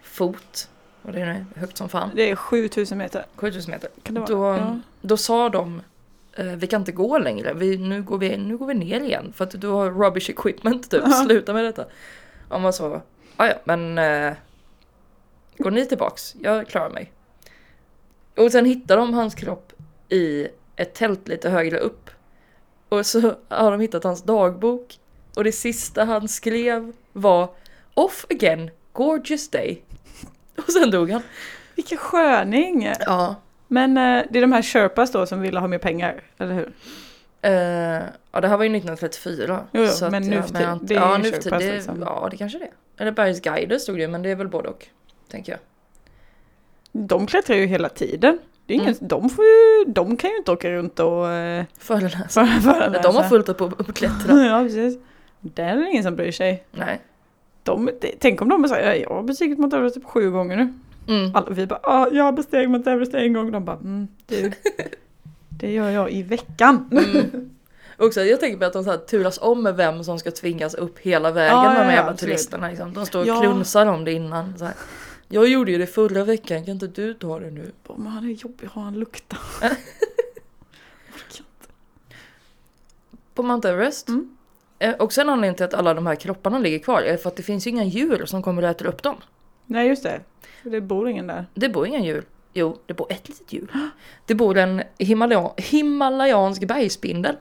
fot, 0.03 0.69
och 1.03 1.13
det 1.13 1.21
är 1.21 1.27
nu 1.27 1.45
högt 1.57 1.77
som 1.77 1.89
fan, 1.89 2.11
Det 2.15 2.31
är 2.31 2.37
7000 2.37 2.99
meter. 2.99 3.27
7000 3.37 3.71
meter. 3.71 3.91
Kan 4.03 4.15
det 4.15 4.21
vara? 4.21 4.57
Då, 4.57 4.63
Ja. 4.63 4.79
då 5.01 5.17
sa 5.17 5.49
de 5.49 5.83
eh, 6.33 6.45
vi 6.47 6.67
kan 6.67 6.81
inte 6.81 6.93
gå 6.93 7.19
längre, 7.19 7.55
vi, 7.55 7.77
nu, 7.79 8.03
går 8.03 8.19
vi, 8.19 8.37
nu 8.37 8.57
går 8.57 8.67
vi 8.67 8.75
ner 8.75 9.01
igen 9.01 9.33
för 9.37 9.45
att 9.45 9.61
du 9.61 9.69
har 9.69 9.91
rubbish 9.91 10.31
equipment 10.31 10.91
typ, 10.91 11.03
Ja. 11.07 11.11
sluta 11.13 11.53
med 11.53 11.65
detta. 11.65 11.85
Var 12.49 12.73
så, 12.73 13.01
"Ah, 13.37 13.47
ja 13.47 13.55
men 13.65 13.99
eh, 13.99 14.33
går 15.59 15.71
ni 15.71 15.87
tillbaks, 15.87 16.35
jag 16.41 16.69
klarar 16.69 16.91
mig. 16.91 17.13
Och 18.37 18.53
sen 18.53 18.65
hittar 18.65 18.97
de 18.97 19.15
hans 19.15 19.35
kropp 19.35 19.73
i 20.09 20.49
ett 20.77 20.95
tält 20.95 21.29
lite 21.29 21.51
högre 21.51 21.79
upp. 21.79 22.11
Och 22.89 23.07
så 23.07 23.35
har 23.49 23.71
de 23.71 23.81
hittat 23.81 24.05
hans 24.05 24.23
dagbok. 24.23 24.99
Och 25.37 25.45
det 25.45 25.53
sista 25.53 26.05
han 26.05 26.29
skrev 26.29 26.93
var 27.13 27.51
Off 27.95 28.27
again, 28.31 28.71
gorgeous 28.93 29.51
day. 29.51 29.83
Och 30.57 30.73
sen 30.73 30.91
dog 30.91 31.11
han. 31.11 31.23
Vilken 31.77 31.99
sköning! 31.99 32.93
Ja. 33.07 33.35
Men 33.69 33.97
eh, 33.97 34.25
det 34.31 34.39
är 34.39 34.41
de 34.41 34.53
här 34.53 34.63
Sherpas 34.63 35.13
då 35.13 35.27
som 35.27 35.41
ville 35.41 35.61
ha 35.61 35.69
mer 35.69 35.79
pengar, 35.79 36.23
eller 36.39 36.55
hur? 36.55 36.73
Eh, 37.43 37.53
ja 38.33 38.41
det 38.41 38.49
här 38.49 38.57
var 38.57 38.65
ju 38.65 38.71
1934. 38.77 39.67
Jo, 39.73 39.81
jo, 39.83 39.87
så 39.87 40.11
men 40.11 40.23
nu 40.23 40.43
för 40.43 40.65
att- 40.65 40.89
det 40.89 40.95
är 40.95 40.99
ja, 40.99 41.19
nu 41.19 41.31
det, 41.31 41.73
liksom. 41.73 42.01
Ja 42.01 42.29
det 42.31 42.37
kanske 42.37 42.59
det 42.59 42.65
är. 42.65 42.73
Eller 42.99 43.13
Bergsguider 43.13 43.79
stod 43.79 43.99
det 43.99 44.09
men 44.09 44.23
det 44.23 44.31
är 44.31 44.37
väl 44.37 44.49
både 44.49 44.69
och. 44.69 44.87
Tänker 45.31 45.53
jag. 45.53 45.61
De 46.93 47.27
klättrar 47.27 47.57
ju 47.57 47.67
hela 47.67 47.89
tiden. 47.89 48.39
Det 48.67 48.75
är 48.75 48.79
ingen, 48.79 48.95
Mm. 48.95 49.09
de, 49.09 49.31
får 49.31 49.45
ju, 49.45 49.85
de 49.93 50.17
kan 50.17 50.31
ju 50.31 50.37
inte 50.37 50.53
åka 50.53 50.71
runt 50.71 51.01
och 51.01 51.29
eh, 51.31 51.65
Föreläsa. 51.79 52.47
för, 52.47 52.61
föreläsa. 52.61 53.03
De 53.03 53.17
har 53.17 53.23
fullt 53.29 53.49
upp 53.49 53.59
på 53.59 53.65
att 53.65 53.95
klättra. 53.95 54.35
ja, 54.47 54.63
precis. 54.63 54.99
Det 55.41 55.63
är 55.63 55.91
ingen 55.91 56.03
som 56.03 56.17
bryr 56.17 56.33
sig. 56.33 56.65
Nej. 56.71 57.01
De, 57.63 57.91
tänk 58.19 58.43
om 58.43 58.49
de 58.49 58.69
säger 58.69 58.95
jag 58.95 59.11
har 59.11 59.23
bestigit 59.23 59.59
Mount 59.59 59.77
Everest 59.77 59.95
typ 59.95 60.05
sju 60.05 60.31
gånger 60.31 60.57
nu. 60.57 60.73
Mm. 61.09 61.37
Alla, 61.37 61.51
vi 61.51 61.67
bara, 61.67 61.81
ah, 61.83 62.09
jag 62.13 62.25
har 62.25 62.33
bestigit 62.33 62.71
Mount 62.71 62.91
Everest 62.91 63.15
en 63.15 63.33
gång. 63.33 63.53
De 63.53 63.65
bara, 63.65 63.77
mm, 63.77 64.09
du, 64.27 64.53
det 65.49 65.73
gör 65.73 65.91
jag 65.91 66.11
i 66.13 66.23
veckan. 66.23 66.89
Mm. 66.93 67.51
Också, 67.99 68.21
jag 68.21 68.41
tänker 68.41 68.59
på 68.59 68.65
att 68.65 68.73
de 68.73 68.85
så 68.85 68.91
här 68.91 68.99
turas 68.99 69.39
om 69.43 69.63
med 69.63 69.77
vem 69.77 70.05
som 70.05 70.19
ska 70.19 70.31
tvingas 70.31 70.75
upp 70.75 70.99
hela 70.99 71.31
vägen 71.31 71.57
Ja, 71.57 71.63
med 71.63 71.77
de 71.81 71.85
ja, 71.91 71.93
jävla 71.93 72.15
turisterna. 72.17 72.69
Liksom. 72.69 72.93
De 72.93 73.07
står 73.07 73.21
och 73.21 73.27
Ja. 73.27 73.41
klunsar 73.41 73.87
om 73.87 74.05
det 74.05 74.13
innan. 74.13 74.59
Så 74.59 74.65
här. 74.65 74.75
Jag 75.35 75.49
gjorde 75.49 75.73
ju 75.73 75.79
det 75.79 75.87
förra 75.87 76.25
veckan, 76.25 76.65
kan 76.65 76.73
inte 76.75 76.87
du 76.87 77.15
ta 77.15 77.39
det 77.39 77.51
nu? 77.51 77.73
Bara, 77.87 77.99
Men 77.99 78.07
han 78.07 78.25
är 78.25 78.33
jobbig, 78.33 78.67
har 78.67 78.83
han 78.83 78.99
lukta? 78.99 79.37
På 83.35 83.43
Mount 83.43 83.69
Everest. 83.69 84.09
Mm. 84.09 84.37
Eh, 84.79 84.95
också 84.99 85.21
en 85.21 85.29
anledning 85.29 85.57
till 85.57 85.65
att 85.65 85.75
alla 85.75 85.95
de 85.95 86.07
här 86.07 86.15
kropparna 86.15 86.59
ligger 86.59 86.79
kvar 86.79 87.03
är 87.03 87.17
för 87.17 87.29
att 87.29 87.37
det 87.37 87.43
finns 87.43 87.67
ju 87.67 87.71
inga 87.71 87.85
djur 87.85 88.27
som 88.27 88.43
kommer 88.43 88.63
och 88.63 88.69
äter 88.69 88.87
upp 88.87 89.03
dem. 89.03 89.17
Nej 89.67 89.89
just 89.89 90.03
det, 90.03 90.21
det 90.63 90.81
bor 90.81 91.09
ingen 91.09 91.27
där. 91.27 91.47
Det 91.55 91.69
bor 91.69 91.87
inga 91.87 92.01
djur. 92.01 92.25
Jo, 92.53 92.79
det 92.87 92.95
bor 92.95 93.13
ett 93.13 93.29
litet 93.29 93.53
djur. 93.53 93.71
Det 94.27 94.35
bor 94.35 94.59
en 94.59 94.83
Himalaya, 94.99 95.51
himalayansk 95.57 96.67
bergspindel. 96.67 97.37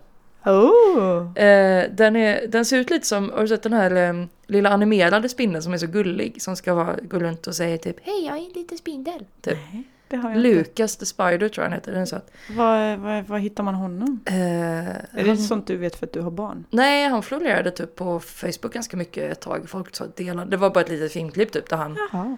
Oh! 0.45 1.37
Eh, 1.37 1.91
den, 1.91 2.15
är, 2.15 2.47
den 2.47 2.65
ser 2.65 2.77
ut 2.77 2.89
lite 2.89 3.07
som, 3.07 3.29
har 3.29 3.41
du 3.41 3.47
sett 3.47 3.63
den 3.63 3.73
här 3.73 3.91
eh, 3.95 4.25
lilla 4.47 4.69
animerade 4.69 5.29
spindeln 5.29 5.63
som 5.63 5.73
är 5.73 5.77
så 5.77 5.87
gullig? 5.87 6.41
Som 6.41 6.55
ska 6.55 6.73
vara, 6.73 6.95
gå 7.01 7.19
runt 7.19 7.47
och 7.47 7.55
säga 7.55 7.77
typ 7.77 7.97
Hej 8.01 8.25
jag 8.25 8.37
är 8.37 8.41
en 8.41 8.51
liten 8.53 8.77
spindel. 8.77 9.25
Typ. 9.41 9.57
Nej, 9.73 9.83
det 10.07 10.17
har 10.17 10.29
jag 10.29 10.37
inte. 10.37 10.49
Lucas 10.49 10.97
the 10.97 11.05
Spider 11.05 11.49
tror 11.49 11.51
jag 11.55 11.63
han 11.63 11.73
heter. 11.73 11.91
Den 11.91 12.01
är 12.01 12.05
söt. 12.05 12.31
Var, 12.49 12.97
var, 12.97 13.21
var 13.21 13.37
hittar 13.37 13.63
man 13.63 13.75
honom? 13.75 14.19
Eh, 14.25 14.35
Är 14.35 15.05
det 15.13 15.27
han, 15.27 15.37
sånt 15.37 15.67
du 15.67 15.77
vet 15.77 15.95
för 15.95 16.05
att 16.05 16.13
du 16.13 16.21
har 16.21 16.31
barn? 16.31 16.65
nej, 16.69 17.07
han 17.09 17.23
florerade 17.23 17.71
typ 17.71 17.95
på 17.95 18.19
Facebook 18.19 18.73
ganska 18.73 18.97
mycket 18.97 19.31
ett 19.31 19.39
tag. 19.39 19.69
Folk 19.69 19.95
sa 19.95 20.05
delade. 20.15 20.51
Det 20.51 20.57
var 20.57 20.69
bara 20.69 20.81
ett 20.81 20.89
litet 20.89 21.11
filmklipp 21.11 21.51
typ 21.51 21.69
där 21.69 21.77
han 21.77 21.97
Jaha. 22.11 22.37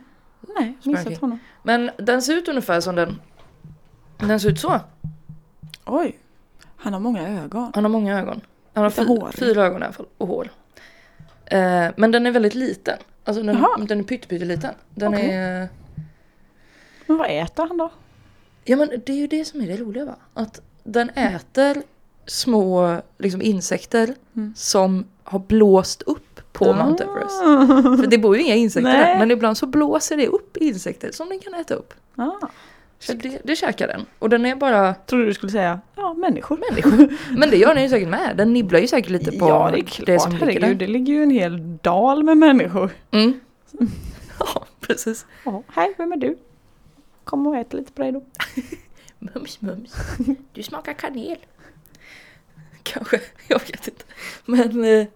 Nej, 0.58 0.78
missat 0.84 1.18
honom. 1.18 1.40
Men 1.64 1.92
den 1.98 2.22
ser 2.22 2.38
ut 2.38 2.48
ungefär 2.48 2.82
som 2.82 2.96
den. 2.96 3.22
Den 4.18 4.40
ser 4.40 4.50
ut 4.50 4.60
så. 4.60 4.80
Oj! 5.86 6.20
Han 6.84 6.94
har 6.94 7.00
många 7.00 7.44
ögon. 7.44 7.72
Han 7.76 7.84
har 7.84 7.90
många 7.92 8.20
ögon. 8.20 8.42
Han 8.74 8.84
har 8.84 8.90
Lite 8.92 9.02
fy, 9.02 9.08
hår. 9.08 9.30
fyra 9.38 9.66
ögon 9.66 9.82
i 9.82 9.86
alla 9.86 9.94
fall. 9.94 10.06
Och 10.18 10.28
hår. 10.28 10.50
Eh, 11.46 11.88
men 11.98 12.12
den 12.12 12.26
är 12.26 12.32
väldigt 12.32 12.56
liten. 12.56 12.98
Alltså 13.24 13.44
den, 13.44 13.56
Jaha. 13.58 13.86
den 13.88 14.00
är 14.00 14.04
pytteliten. 14.04 14.74
Den 14.90 15.14
Okej. 15.14 15.32
är... 15.32 15.70
Men 17.06 17.18
vad 17.18 17.28
äter 17.42 17.68
han 17.68 17.78
då? 17.78 17.90
Ja 18.64 18.78
men 18.78 18.90
det 19.06 19.10
är 19.14 19.18
ju 19.18 19.28
det 19.28 19.46
som 19.46 19.62
är 19.62 19.68
det 19.68 19.78
roliga 19.78 20.06
va? 20.06 20.16
Att 20.34 20.62
den 20.84 21.10
äter 21.10 21.84
små 22.26 23.02
liksom, 23.18 23.42
insekter 23.42 24.16
Mm. 24.36 24.54
som 24.56 25.06
har 25.24 25.40
blåst 25.40 26.02
upp 26.02 26.42
på 26.54 26.74
Mount 26.74 27.04
Everest. 27.04 27.42
Ah. 27.44 27.98
För 27.98 28.08
det 28.08 28.18
bor 28.18 28.36
ju 28.38 28.44
inga 28.44 28.56
insekter 28.56 28.92
Nej. 28.92 29.00
där. 29.14 29.20
Men 29.20 29.32
ibland 29.32 29.58
så 29.58 29.66
blåser 29.66 30.18
det 30.18 30.28
upp 30.28 30.58
insekter 30.58 31.12
som 31.12 31.30
den 31.30 31.40
kan 31.40 31.54
äta 31.54 31.74
upp. 31.74 31.94
Ah. 32.16 32.48
Så 33.06 33.14
det, 33.14 33.40
det 33.44 33.56
käkar 33.56 33.88
den. 33.88 34.06
Och 34.20 34.30
den 34.30 34.46
är 34.46 34.56
bara 34.56 34.94
Trodde 34.94 35.26
du 35.26 35.34
skulle 35.34 35.52
säga 35.52 35.80
ja, 35.96 36.14
människor. 36.14 36.58
människor. 36.70 37.18
Men 37.38 37.50
det 37.50 37.58
gör 37.58 37.74
den 37.74 37.84
ju 37.84 37.90
säkert 37.90 38.10
med. 38.10 38.38
Den 38.38 38.54
nibblar 38.54 38.80
ju 38.80 38.88
säkert 38.88 39.10
lite 39.10 39.32
på 39.32 39.50
ja, 39.50 39.70
det 39.72 39.80
är 39.80 39.84
klart. 39.84 40.22
som 40.22 40.48
ligger 40.48 40.60
där. 40.60 40.74
det 40.74 40.88
ligger 40.88 41.14
ju 41.14 41.24
en 41.24 41.30
hel 41.30 41.78
dal 41.78 42.24
med 42.24 42.38
människor. 42.38 42.92
Mm. 43.12 43.40
Ja, 44.40 44.66
precis. 44.80 45.26
Ja, 45.46 45.64
hej, 45.68 45.94
vem 45.98 46.12
är 46.12 46.18
du? 46.18 46.38
Kom 47.24 47.48
och 47.48 47.56
ät 47.58 47.74
lite 47.74 47.92
på 47.92 48.02
dig 48.02 48.12
då. 48.12 48.24
Mums, 49.20 49.62
mums. 49.62 49.96
Du 50.54 50.64
smakar 50.64 50.94
kanel. 50.94 51.38
Kanske, 52.84 53.20
jag 53.48 53.60
vet 53.60 53.88
inte. 53.88 54.04
Men 54.46 54.84
eh, 54.84 55.08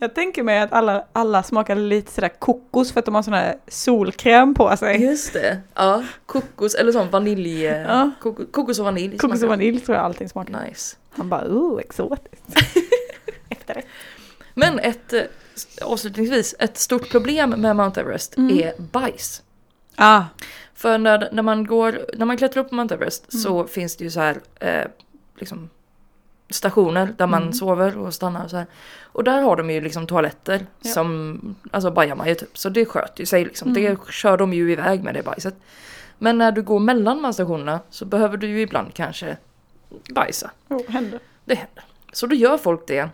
Jag 0.00 0.14
tänker 0.14 0.42
mig 0.42 0.58
att 0.60 0.72
alla, 0.72 1.04
alla 1.12 1.42
smakar 1.42 1.76
lite 1.76 2.12
sådär 2.12 2.28
kokos 2.38 2.92
för 2.92 2.98
att 3.00 3.04
de 3.06 3.14
har 3.14 3.22
sån 3.22 3.32
här 3.34 3.56
solkräm 3.68 4.54
på 4.54 4.76
sig. 4.76 5.02
just 5.02 5.32
det. 5.32 5.60
Ja, 5.74 6.04
kokos 6.26 6.74
eller 6.74 6.92
sån 6.92 7.10
vanilj. 7.10 7.66
eh, 7.66 7.80
Ja. 7.82 8.10
Kokos, 8.20 8.46
kokos 8.52 8.78
och 8.78 8.84
vanilj. 8.84 9.18
Kokos 9.18 9.38
smakar. 9.38 9.46
och 9.46 9.50
vanilj 9.58 9.80
tror 9.80 9.96
jag 9.96 10.04
allting 10.04 10.28
smakar. 10.28 10.64
Nice. 10.66 10.96
Han 11.10 11.28
bara, 11.28 11.44
oh, 11.48 11.80
exotiskt. 11.80 12.44
Efterrätt. 13.48 13.86
Men 14.54 14.78
ett, 14.78 15.12
eh, 15.12 15.22
avslutningsvis, 15.82 16.54
ett 16.58 16.78
stort 16.78 17.10
problem 17.10 17.50
med 17.50 17.76
Mount 17.76 18.00
Everest 18.00 18.36
Mm. 18.36 18.58
är 18.58 18.72
bajs. 18.78 19.42
Ah, 19.96 20.22
För 20.74 20.98
när, 20.98 21.28
när, 21.32 21.42
man 21.42 21.66
går, 21.66 22.00
när 22.16 22.26
man 22.26 22.36
klättrar 22.36 22.62
upp 22.64 22.68
på 22.68 22.74
Mount 22.74 22.94
Everest 22.94 23.32
Mm. 23.32 23.42
så 23.42 23.64
finns 23.66 23.96
det 23.96 24.04
ju 24.04 24.10
så 24.10 24.20
här 24.20 24.40
eh, 24.60 24.84
liksom, 25.38 25.70
stationer 26.50 27.14
där 27.18 27.26
man 27.26 27.42
Mm. 27.42 27.52
sover 27.52 27.98
och 27.98 28.14
stannar 28.14 28.44
och 28.44 28.50
så 28.50 28.56
här. 28.56 28.66
Och 29.02 29.24
där 29.24 29.42
har 29.42 29.56
de 29.56 29.70
ju 29.70 29.80
liksom 29.80 30.06
toaletter 30.06 30.66
Ja. 30.80 30.90
som, 30.90 31.40
alltså 31.70 31.90
ju 32.28 32.34
typ. 32.34 32.58
Så 32.58 32.68
det 32.68 32.86
sköter 32.86 33.20
ju 33.20 33.26
sig 33.26 33.44
liksom. 33.44 33.68
Mm. 33.70 33.82
Det 33.82 34.12
kör 34.12 34.36
de 34.36 34.52
ju 34.52 34.72
iväg 34.72 35.02
med 35.04 35.14
det 35.14 35.22
bajset. 35.22 35.54
Men 36.18 36.38
när 36.38 36.52
du 36.52 36.62
går 36.62 36.80
mellan 36.80 37.16
de 37.16 37.24
här 37.24 37.32
stationerna 37.32 37.80
så 37.90 38.04
behöver 38.04 38.36
du 38.36 38.46
ju 38.46 38.60
ibland 38.60 38.94
kanske 38.94 39.36
bajsa. 40.14 40.50
oh, 40.68 40.88
händer. 40.90 41.20
Det 41.44 41.54
händer. 41.54 41.84
Så 42.12 42.26
då 42.26 42.34
gör 42.34 42.58
folk 42.58 42.86
det 42.86 43.08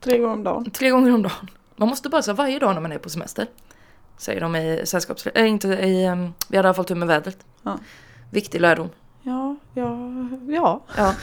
Tre 0.00 0.18
gånger 0.18 0.32
om 0.34 0.44
dagen. 0.44 0.70
tre 0.70 0.90
gånger 0.90 1.14
om 1.14 1.22
dagen. 1.22 1.50
Man 1.76 1.88
måste 1.88 2.08
bajsa 2.08 2.32
varje 2.32 2.58
dag 2.58 2.74
när 2.74 2.80
man 2.80 2.92
är 2.92 2.98
på 2.98 3.10
semester. 3.10 3.46
Säger 4.18 4.40
de 4.40 4.56
i 4.56 4.82
sällskaps... 4.84 5.26
Äh, 5.26 5.46
inte 5.48 5.68
i... 5.68 6.06
Um, 6.08 6.34
vi 6.48 6.56
hade 6.56 6.66
i 6.66 6.68
alla 6.68 6.74
fall 6.74 6.84
tur 6.84 6.94
med 6.94 7.08
vädret. 7.08 7.38
Ja. 7.62 7.78
Viktig 8.30 8.60
lärdom. 8.60 8.88
Ja, 9.26 9.56
ja, 9.74 9.98
ja. 10.48 10.80
Ja. 10.96 11.14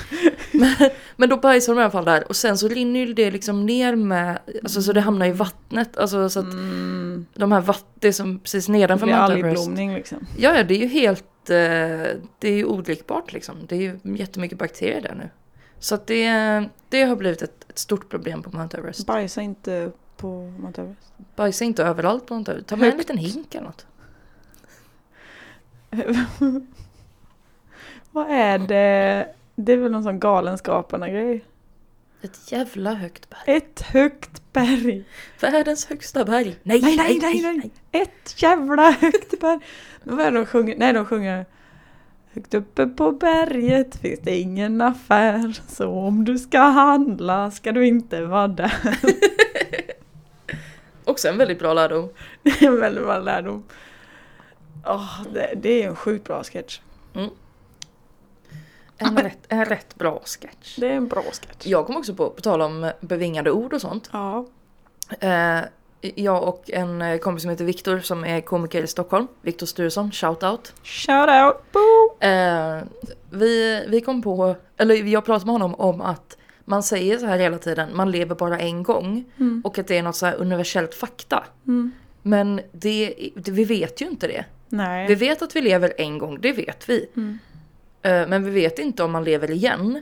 men, 0.52 0.76
men 1.16 1.30
då 1.30 1.38
bajsar 1.38 1.74
de 1.74 1.80
i 1.80 1.84
alla 1.84 1.92
fall 1.92 2.06
där 2.06 2.28
och 2.28 2.36
sen 2.36 2.58
så 2.58 2.68
rinner 2.68 3.00
ju 3.00 3.14
det 3.14 3.32
liksom 3.32 3.66
ner 3.66 3.96
med, 3.96 4.40
alltså 4.64 4.82
så 4.82 4.94
det 4.94 5.02
hamnar 5.02 5.26
i 5.26 5.32
vattnet. 5.32 5.98
Alltså 5.98 6.30
så 6.30 6.40
att 6.40 6.46
Mm. 6.54 7.26
de 7.34 7.52
här 7.52 7.62
vatt, 7.62 7.86
det 8.00 8.14
som 8.14 8.40
precis 8.40 8.66
Det 8.66 8.72
nedanför 8.72 9.06
blir 9.06 9.16
Mount 9.16 9.34
Everest. 9.34 9.58
algblomning 9.60 9.94
liksom. 9.94 10.18
Ja, 10.38 10.56
ja, 10.58 10.64
det 10.64 10.74
är 10.74 10.80
ju 10.80 10.88
helt, 10.88 11.50
eh, 11.50 11.58
det 12.40 12.48
är 12.50 12.54
ju 12.54 12.66
odrickbart 12.66 13.34
liksom. 13.34 13.56
Det 13.68 13.76
är 13.76 13.80
ju 13.82 14.00
jättemycket 14.18 14.58
bakterier 14.58 15.02
där 15.02 15.16
nu. 15.16 15.30
Så 15.80 15.96
att 15.96 16.08
det, 16.08 16.30
det 16.90 17.04
har 17.04 17.16
blivit 17.16 17.42
ett, 17.42 17.66
ett 17.70 17.80
stort 17.80 18.10
problem 18.10 18.44
på 18.44 18.58
Mount 18.58 18.78
Everest. 18.78 19.08
Bajsa 19.08 19.42
inte 19.42 19.92
på 20.18 20.28
Mount 20.60 20.82
Everest. 20.82 21.14
Bajsa 21.36 21.66
inte 21.66 21.84
överallt 21.84 22.26
på 22.26 22.34
Mount 22.34 22.52
Everest. 22.52 22.68
Ta 22.70 22.76
med 22.76 22.86
en 22.86 22.92
Högt. 22.92 22.98
liten 23.10 23.18
hink 23.18 23.56
eller 23.56 23.66
något. 23.66 23.86
Vad 28.12 28.32
är 28.32 28.60
det? 28.60 29.28
Det 29.56 29.74
är 29.74 29.78
väl 29.78 29.92
någon 29.92 30.04
sån 30.04 30.20
galenskaparna-grej. 30.20 31.46
Ett 32.22 32.52
jävla 32.52 32.94
högt 32.94 33.30
berg. 33.30 33.58
Ett 33.58 33.82
högt 33.82 34.54
berg. 34.54 35.04
Världens 35.40 35.86
högsta 35.86 36.26
berg. 36.26 36.56
Nej, 36.64 36.82
Nej, 36.82 36.98
nej, 36.98 37.20
nej, 37.22 37.42
nej. 37.42 37.72
Ett 37.92 38.42
jävla 38.42 38.92
högt 38.92 39.40
berg. 39.40 39.60
Men 40.04 40.18
vad 40.18 40.26
är 40.26 40.32
det 40.32 40.38
de 40.38 40.46
sjunger? 40.46 40.76
Nej, 40.78 40.94
de 40.94 41.06
sjunger 41.06 41.46
Högt 42.34 42.54
uppe 42.54 42.88
på 42.88 43.12
berget 43.12 43.96
finns 43.96 44.20
det 44.20 44.38
ingen 44.38 44.82
affär 44.82 45.62
Så 45.68 45.90
om 45.90 46.26
du 46.26 46.40
ska 46.40 46.60
handla 46.60 47.52
ska 47.52 47.72
du 47.72 47.88
inte 47.88 48.22
vara 48.22 48.48
där 48.48 48.74
Också 51.04 51.28
en 51.28 51.38
väldigt 51.38 51.60
bra 51.60 51.74
lärdom. 51.74 52.10
Det 52.44 52.50
är 52.62 52.68
en 52.68 52.80
väldigt 52.80 53.04
bra 53.04 53.20
lärdom. 53.20 53.64
Åh, 54.86 55.22
det, 55.34 55.54
det 55.62 55.84
är 55.84 55.88
en 55.88 55.96
sjukt 55.96 56.26
bra 56.26 56.44
sketch. 56.44 56.80
En 59.02 59.18
rätt, 59.18 59.40
en 59.48 59.66
rätt 59.66 59.96
bra 59.96 60.22
sketch. 60.26 60.76
Det 60.78 60.88
är 60.88 60.94
en 60.94 61.08
bra 61.08 61.22
sketch. 61.22 61.68
Jag 61.68 61.86
kom 61.86 61.98
också 61.98 62.16
på, 62.16 62.30
på 62.30 62.42
tal 62.42 62.62
om 62.62 62.92
bevingade 63.00 63.52
ord 63.52 63.74
och 63.74 63.82
sånt. 63.82 64.10
Ja. 64.14 64.46
Eh, 65.20 65.60
jag 66.16 66.44
och 66.44 66.70
en 66.72 67.02
eh, 67.02 67.18
kompis 67.18 67.42
som 67.42 67.52
heter 67.52 67.66
Viktor 67.66 68.00
som 68.00 68.24
är 68.26 68.42
komiker 68.42 68.84
i 68.84 68.88
Stockholm. 68.88 69.28
Viktor 69.42 69.66
Sturesson, 69.66 70.12
shout 70.12 70.44
out. 70.44 70.74
Shout 70.84 71.30
out! 71.30 71.72
Boo! 71.72 72.28
Eh, 72.28 72.84
vi, 73.30 73.86
vi 73.88 74.02
kom 74.02 74.22
på, 74.22 74.56
eller 74.78 74.96
jag 74.96 75.26
pratade 75.26 75.46
med 75.46 75.54
honom 75.54 75.76
om 75.76 76.02
att 76.02 76.38
man 76.66 76.84
säger 76.84 77.18
så 77.18 77.26
här 77.26 77.38
hela 77.38 77.58
tiden, 77.58 77.90
man 77.94 78.12
lever 78.12 78.36
bara 78.36 78.60
en 78.60 78.84
gång. 78.84 79.24
Mm. 79.40 79.62
Och 79.66 79.80
att 79.80 79.88
det 79.88 79.98
är 79.98 80.04
något 80.04 80.16
så 80.16 80.26
här 80.26 80.36
universellt 80.36 80.96
fakta. 80.96 81.44
Mm. 81.68 81.92
Men 82.22 82.62
det, 82.72 83.30
det, 83.36 83.52
vi 83.52 83.64
vet 83.64 84.02
ju 84.02 84.06
inte 84.06 84.28
det. 84.28 84.46
Nej. 84.70 85.08
Vi 85.08 85.16
vet 85.16 85.42
att 85.42 85.56
vi 85.56 85.62
lever 85.62 85.94
en 85.98 86.18
gång, 86.18 86.42
det 86.42 86.52
vet 86.52 86.90
vi. 86.90 87.10
Mm. 87.16 87.40
Eh, 88.02 88.28
men 88.28 88.44
vi 88.44 88.52
vet 88.52 88.80
inte 88.80 89.04
om 89.04 89.12
man 89.12 89.24
lever 89.24 89.52
igen. 89.52 90.02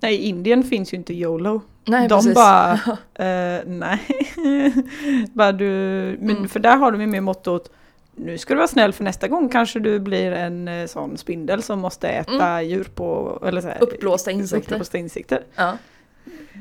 Nej, 0.00 0.14
i 0.14 0.28
Indien 0.28 0.62
finns 0.64 0.92
ju 0.92 0.96
inte 0.96 1.14
YOLO. 1.14 1.60
Nej, 1.84 2.08
de 2.08 2.18
precis. 2.18 2.34
bara, 2.34 2.72
eh, 3.14 3.60
nej. 3.66 4.00
bara 5.32 5.52
du, 5.52 5.66
men 6.20 6.36
Mm. 6.36 6.48
för 6.48 6.60
där 6.60 6.76
har 6.76 6.92
de 6.92 7.00
ju 7.00 7.06
mer 7.06 7.20
mottot, 7.20 7.70
nu 8.16 8.38
ska 8.38 8.54
du 8.54 8.58
vara 8.58 8.68
snäll 8.68 8.92
för 8.92 9.04
nästa 9.04 9.28
gång 9.28 9.48
kanske 9.48 9.78
du 9.80 9.98
blir 10.00 10.32
en 10.32 10.68
eh, 10.68 10.86
sån 10.86 11.18
spindel 11.18 11.62
som 11.62 11.78
måste 11.78 12.08
äta 12.08 12.62
djur 12.62 12.84
på, 12.94 13.38
eller 13.46 13.60
så 13.60 13.68
här, 13.68 13.76
Mm. 13.76 13.88
Uppblåsta 13.88 14.30
insekter. 14.30 14.72
Uppblåsta 14.74 14.98
insekter. 14.98 15.44
Ja. 15.54 15.76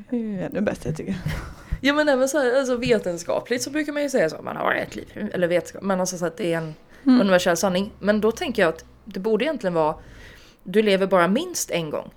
Det 0.10 0.16
är 0.16 0.20
ju 0.20 0.42
ännu 0.44 0.62
bättre 0.62 0.90
jag 0.90 0.98
tycker 0.98 1.16
Ja 1.82 1.94
men 1.94 2.10
även 2.10 2.30
så 2.30 2.38
här, 2.38 2.60
alltså 2.60 2.76
vetenskapligt 2.76 3.62
så 3.64 3.70
brukar 3.70 3.94
man 3.94 4.02
ju 4.04 4.10
säga 4.10 4.30
så, 4.30 4.42
man 4.42 4.56
har 4.58 4.74
ett 4.74 4.96
liv, 4.96 5.30
eller 5.34 5.48
vetenskap, 5.48 5.82
men 5.84 6.00
alltså 6.00 6.18
så 6.18 6.26
att 6.26 6.38
det 6.38 6.54
är 6.54 6.58
en 6.58 6.74
Mm. 7.06 7.22
universell 7.22 7.58
sanning. 7.58 7.92
Men 8.00 8.22
då 8.22 8.32
tänker 8.32 8.62
jag 8.62 8.70
att 8.70 8.86
det 9.06 9.20
borde 9.20 9.46
egentligen 9.46 9.74
vara, 9.74 9.96
du 10.64 10.82
lever 10.82 11.08
bara 11.08 11.28
minst 11.28 11.72
en 11.72 11.90
gång. 11.90 12.12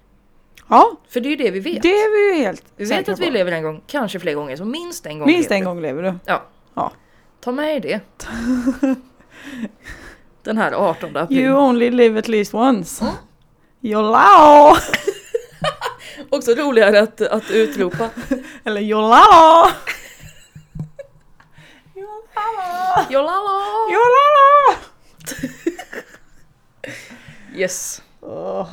Ja, 0.68 0.96
För 1.08 1.20
det 1.20 1.28
är 1.28 1.30
ju 1.30 1.36
det 1.36 1.50
vi 1.50 1.60
vet. 1.60 1.82
det 1.82 1.88
är 1.88 2.12
vi 2.32 2.36
ju 2.38 2.44
helt 2.44 2.64
vi 2.76 2.84
vet 2.84 3.08
att 3.08 3.18
vi 3.18 3.26
på. 3.26 3.32
lever 3.32 3.52
en 3.52 3.62
gång, 3.62 3.82
kanske 3.86 4.20
fler 4.20 4.34
gånger, 4.34 4.56
så 4.56 4.64
minst 4.64 5.06
en 5.06 5.18
gång 5.18 5.26
Minst 5.28 5.50
lever 5.50 5.56
en 5.56 5.60
du. 5.60 5.66
gång 5.66 5.80
lever 5.82 6.02
du. 6.02 6.14
Ja. 6.26 6.42
Ja. 6.74 6.92
Ta 7.40 7.52
med 7.52 7.82
dig 7.82 8.00
det. 8.20 8.26
Den 10.42 10.58
här 10.58 10.72
18 10.72 11.16
april. 11.16 11.38
You 11.38 11.58
only 11.58 11.90
live 11.90 12.18
at 12.18 12.28
least 12.28 12.54
once. 12.54 13.04
Mm. 13.04 13.14
Jolao! 13.80 14.76
Också 16.30 16.50
roligare 16.54 17.00
att, 17.00 17.20
att 17.20 17.50
utropa. 17.50 18.10
Eller 18.64 18.80
jolao! 18.80 19.68
jolao! 21.94 23.06
Jolala! 23.10 23.60
Jolala! 23.90 24.78
yes, 27.54 28.02
Åh, 28.24 28.68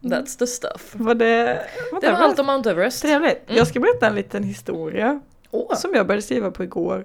that's 0.00 0.38
the 0.38 0.46
stuff. 0.46 0.94
var 0.94 1.14
det... 1.14 1.66
Det 2.00 2.12
var 2.12 2.18
allt 2.18 2.38
om 2.38 2.46
Mount 2.46 2.70
Everest. 2.70 3.02
Trevligt. 3.02 3.42
Mm. 3.46 3.56
Jag 3.58 3.66
ska 3.66 3.80
berätta 3.80 4.06
en 4.06 4.14
liten 4.14 4.42
historia 4.42 5.20
Åh, 5.50 5.74
som 5.76 5.94
jag 5.94 6.06
började 6.06 6.22
skriva 6.22 6.50
på 6.50 6.64
igår. 6.64 7.04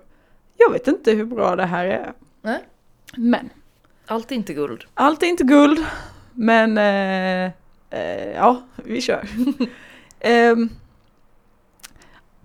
Jag 0.58 0.72
vet 0.72 0.88
inte 0.88 1.12
hur 1.12 1.26
bra 1.26 1.56
det 1.56 1.66
här 1.66 1.86
är. 1.86 2.14
Nej. 2.42 2.60
Men 3.16 3.50
allt 4.06 4.32
är 4.32 4.36
inte 4.36 4.54
guld. 4.54 4.84
allt 4.94 5.24
är 5.24 5.28
inte 5.28 5.44
guld. 5.44 5.86
Men 6.34 6.78
eh, 6.78 7.52
eh, 7.90 8.32
ja, 8.36 8.62
vi 8.76 9.02
kör. 9.02 9.28
Ehm, 10.20 10.70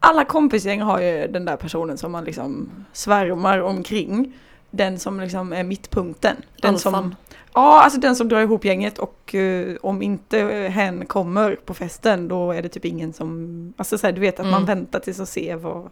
alla 0.01 0.25
kompisgäng 0.25 0.81
har 0.81 1.01
ju 1.01 1.27
den 1.29 1.45
där 1.45 1.57
personen 1.57 1.99
som 1.99 2.13
man 2.13 2.25
liksom 2.25 2.71
svärmar 2.93 3.59
omkring. 3.59 4.33
Den 4.71 4.99
som 4.99 5.21
liksom 5.21 5.53
är 5.53 5.65
mittpunkten. 5.65 6.37
Den 6.63 6.79
som, 6.79 6.95
Alfan. 6.95 7.17
Ja, 7.55 7.81
alltså 7.83 8.01
den 8.01 8.17
som 8.17 8.29
drar 8.29 8.41
ihop 8.41 8.65
gänget 8.65 8.99
och 8.99 9.35
eh, 9.35 9.77
om 9.83 10.03
inte 10.03 10.39
hen 10.73 11.07
kommer 11.07 11.55
på 11.57 11.75
festen 11.75 12.29
då 12.29 12.53
är 12.53 12.63
det 12.63 12.69
typ 12.69 12.85
ingen 12.85 13.13
som, 13.13 13.73
alltså 13.77 13.99
så 13.99 14.07
här, 14.07 14.13
du 14.13 14.21
vet 14.21 14.41
att 14.41 14.47
man 14.47 14.55
Mm. 14.63 14.67
väntar 14.67 15.01
tills 15.01 15.21
att 15.21 15.29
se 15.29 15.55
vad 15.55 15.91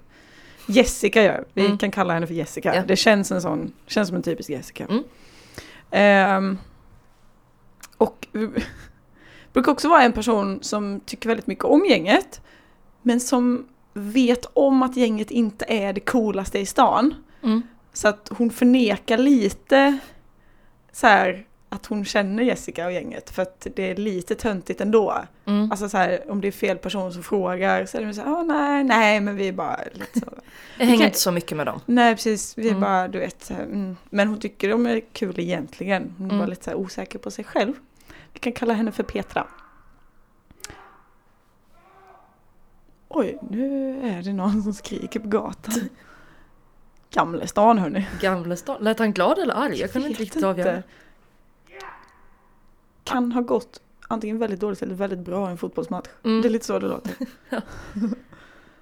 Jessica 0.67 1.23
gör. 1.23 1.45
Vi 1.55 1.67
Mm. 1.67 1.79
kan 1.79 1.91
kalla 1.91 2.15
henne 2.15 2.27
för 2.27 2.35
Jessica. 2.35 2.75
Ja. 2.75 2.83
Det 2.87 2.97
känns, 2.97 3.33
en 3.33 3.43
sån, 3.43 3.73
känns 3.87 4.09
som 4.09 4.17
en 4.17 4.23
typisk 4.23 4.51
Jessica. 4.51 4.85
Mm. 4.85 5.03
Ehm, 5.91 6.59
och 7.97 8.27
brukar 9.53 9.73
också 9.73 9.89
vara 9.89 10.03
en 10.03 10.13
person 10.13 10.59
som 10.63 11.01
tycker 11.07 11.29
väldigt 11.29 11.47
mycket 11.47 11.65
om 11.65 11.85
gänget. 11.85 12.41
Men 13.03 13.21
som 13.21 13.69
vet 13.95 14.47
om 14.53 14.83
att 14.83 14.97
gänget 14.97 15.31
inte 15.31 15.65
är 15.69 15.93
det 15.93 16.01
coolaste 16.01 16.59
i 16.59 16.67
stan. 16.67 17.15
Mm. 17.43 17.63
Så 17.93 18.09
att 18.09 18.29
hon 18.39 18.51
förnekar 18.51 19.19
lite 19.19 19.99
så 20.93 21.07
här 21.07 21.45
att 21.69 21.87
hon 21.87 22.05
känner 22.05 22.43
Jessica 22.43 22.87
och 22.87 22.93
gänget 22.93 23.31
för 23.31 23.43
att 23.43 23.67
det 23.77 23.91
är 23.91 23.97
lite 23.97 24.35
töntigt 24.35 24.81
ändå. 24.81 25.15
Mm. 25.45 25.71
Alltså 25.71 25.89
så 25.89 25.97
här, 25.97 26.31
om 26.31 26.41
det 26.41 26.49
är 26.49 26.53
fel 26.53 26.79
person 26.79 27.13
som 27.13 27.23
frågar 27.23 27.87
så 27.87 27.99
är 27.99 28.05
det 28.05 28.15
så 28.15 28.21
här, 28.23 28.33
"Åh, 28.33 28.45
nej, 28.45 28.85
nej 28.85 29.21
men 29.21 29.37
vi 29.37 29.49
är 29.49 29.53
bara 29.53 29.81
lite 29.93 30.21
så. 30.21 30.27
Jag 30.79 30.85
hänger 30.87 30.99
Okej. 30.99 31.07
inte 31.07 31.19
så 31.19 31.31
mycket 31.33 31.57
med 31.57 31.67
dem. 31.67 31.81
Nej 31.87 32.15
precis, 32.15 32.59
vi 32.59 32.67
är 32.67 32.71
Mm. 32.71 32.81
bara 32.81 33.09
du 33.09 33.19
vet, 33.19 33.51
mm. 33.51 33.97
men 34.11 34.29
hon 34.29 34.39
tycker 34.41 34.69
de 34.69 34.87
är 34.87 35.01
kul 35.13 35.41
egentligen. 35.41 36.15
Hon 36.19 36.27
är 36.27 36.31
Mm. 36.35 36.39
bara 36.39 36.47
lite 36.51 36.65
så 36.65 36.71
här 36.71 36.77
osäker 36.79 37.19
på 37.19 37.31
sig 37.31 37.45
själv. 37.45 37.73
Vi 38.33 38.39
kan 38.41 38.53
kalla 38.53 38.75
henne 38.75 38.93
för 38.93 39.03
Petra. 39.03 39.47
Oj, 43.09 43.39
nu 43.51 43.99
är 44.09 44.23
det 44.23 44.33
någon 44.33 44.63
som 44.63 44.73
skriker 44.75 45.21
på 45.21 45.29
gatan. 45.29 45.75
Gamlestan 47.11 47.79
hörni. 47.79 48.07
Gamlestan. 48.21 48.77
Lät 48.81 48.99
han 48.99 49.13
glad 49.13 49.39
eller 49.39 49.55
arg? 49.55 49.81
Jag 49.81 49.93
kunde 49.93 50.09
inte 50.09 50.23
riktigt 50.23 50.45
avgöra. 50.45 50.83
Kan 53.09 53.33
ha 53.33 53.41
gått 53.41 53.81
antingen 54.09 54.39
väldigt 54.39 54.61
dåligt 54.61 54.83
eller 54.83 54.95
väldigt 54.95 55.19
bra 55.19 55.49
i 55.49 55.51
en 55.51 55.59
fotbollsmatch. 55.59 56.09
Mm. 56.25 56.43
Det 56.43 56.49
är 56.49 56.51
lite 56.51 56.67
så 56.67 56.79
det 56.79 56.87
låter. 56.89 57.13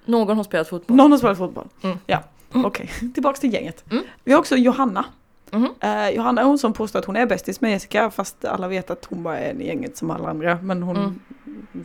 Någon 0.05 0.37
har 0.37 0.43
spelat 0.43 0.69
fotboll. 0.69 0.97
Någon 0.97 1.11
har 1.11 1.17
spelat 1.17 1.37
fotboll. 1.37 1.67
Mm. 1.81 1.97
Ja, 2.07 2.23
Mm. 2.53 2.65
okej. 2.65 2.89
Tillbaks 3.13 3.39
till 3.39 3.53
gänget. 3.53 3.91
Mm. 3.91 4.03
Vi 4.23 4.31
har 4.31 4.39
också 4.39 4.55
Johanna. 4.55 5.05
Mhm. 5.51 5.69
Eh, 5.79 6.09
Johanna 6.09 6.41
är 6.41 6.45
hon 6.45 6.57
som 6.59 6.73
påstår 6.73 6.99
att 6.99 7.05
hon 7.05 7.15
är 7.15 7.25
bästis 7.25 7.61
med 7.61 7.71
Jessica 7.71 8.09
fast 8.11 8.45
alla 8.45 8.67
vet 8.67 8.89
att 8.89 9.05
hon 9.05 9.23
bara 9.23 9.39
är 9.39 9.51
en 9.51 9.61
i 9.61 9.67
gänget 9.67 9.97
som 9.97 10.11
alla 10.11 10.29
andra. 10.29 10.59
Men 10.61 10.83
hon 10.83 10.97
Mm. 10.97 11.19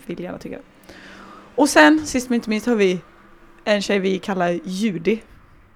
vill 0.07 0.21
gärna 0.21 0.39
tycka 0.39 0.57
det. 0.57 0.63
Och 1.55 1.69
sen, 1.69 2.07
sist 2.07 2.29
men 2.29 2.35
inte 2.35 2.51
minst, 2.51 2.67
har 2.67 2.75
vi 2.77 3.01
en 3.65 3.83
tjej 3.83 3.99
vi 3.99 4.19
kallar 4.19 4.49
Judy. 4.65 5.19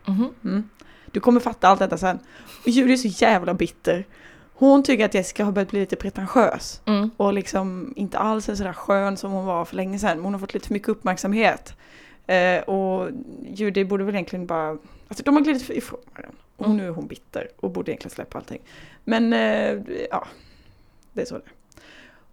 Mhm. 0.07 0.29
Mm. 0.45 0.69
Du 1.11 1.21
kommer 1.21 1.41
fatta 1.41 1.69
allt 1.69 1.79
detta 1.79 1.99
sen. 1.99 2.19
Och 2.63 2.69
Judy 2.69 2.93
är 2.93 2.97
så 2.97 3.09
jävla 3.09 3.55
bitter. 3.55 4.07
Hon 4.59 4.83
tycker 4.83 5.05
att 5.05 5.15
Jessica 5.15 5.45
har 5.45 5.53
börjat 5.53 5.71
bli 5.71 5.81
lite 5.81 5.97
pretentiös. 5.97 6.81
Mm. 6.85 7.11
Och 7.17 7.33
liksom 7.33 7.93
inte 7.97 8.19
alls 8.19 8.49
är 8.49 8.55
sådär 8.55 8.73
skön 8.73 9.17
som 9.17 9.33
hon 9.33 9.47
var 9.47 9.65
för 9.65 9.77
länge 9.77 9.99
sedan. 9.99 10.21
Hon 10.21 10.33
har 10.33 10.41
fått 10.41 10.55
lite 10.55 10.67
för 10.67 10.73
mycket 10.75 10.89
uppmärksamhet. 10.89 11.75
Eh, 12.27 12.59
och 12.63 13.11
Judy 13.47 13.85
borde 13.85 14.05
väl 14.05 14.15
egentligen 14.15 14.47
bara... 14.47 14.69
Alltså 15.09 15.25
de 15.25 15.35
har 15.35 15.43
glidit 15.43 15.71
ifrån 15.71 16.01
varandra. 16.15 16.39
Och 16.57 16.65
Mm. 16.65 16.77
nu 16.77 16.87
är 16.87 16.91
hon 16.91 17.07
bitter 17.07 17.49
och 17.61 17.71
borde 17.71 17.91
egentligen 17.91 18.15
släppa 18.15 18.39
allting. 18.39 18.61
Men 19.05 19.33
eh, 19.33 19.79
ja, 20.11 20.27
det 21.13 21.21
är 21.23 21.27
så 21.27 21.35
det 21.35 21.45
är. 21.45 21.53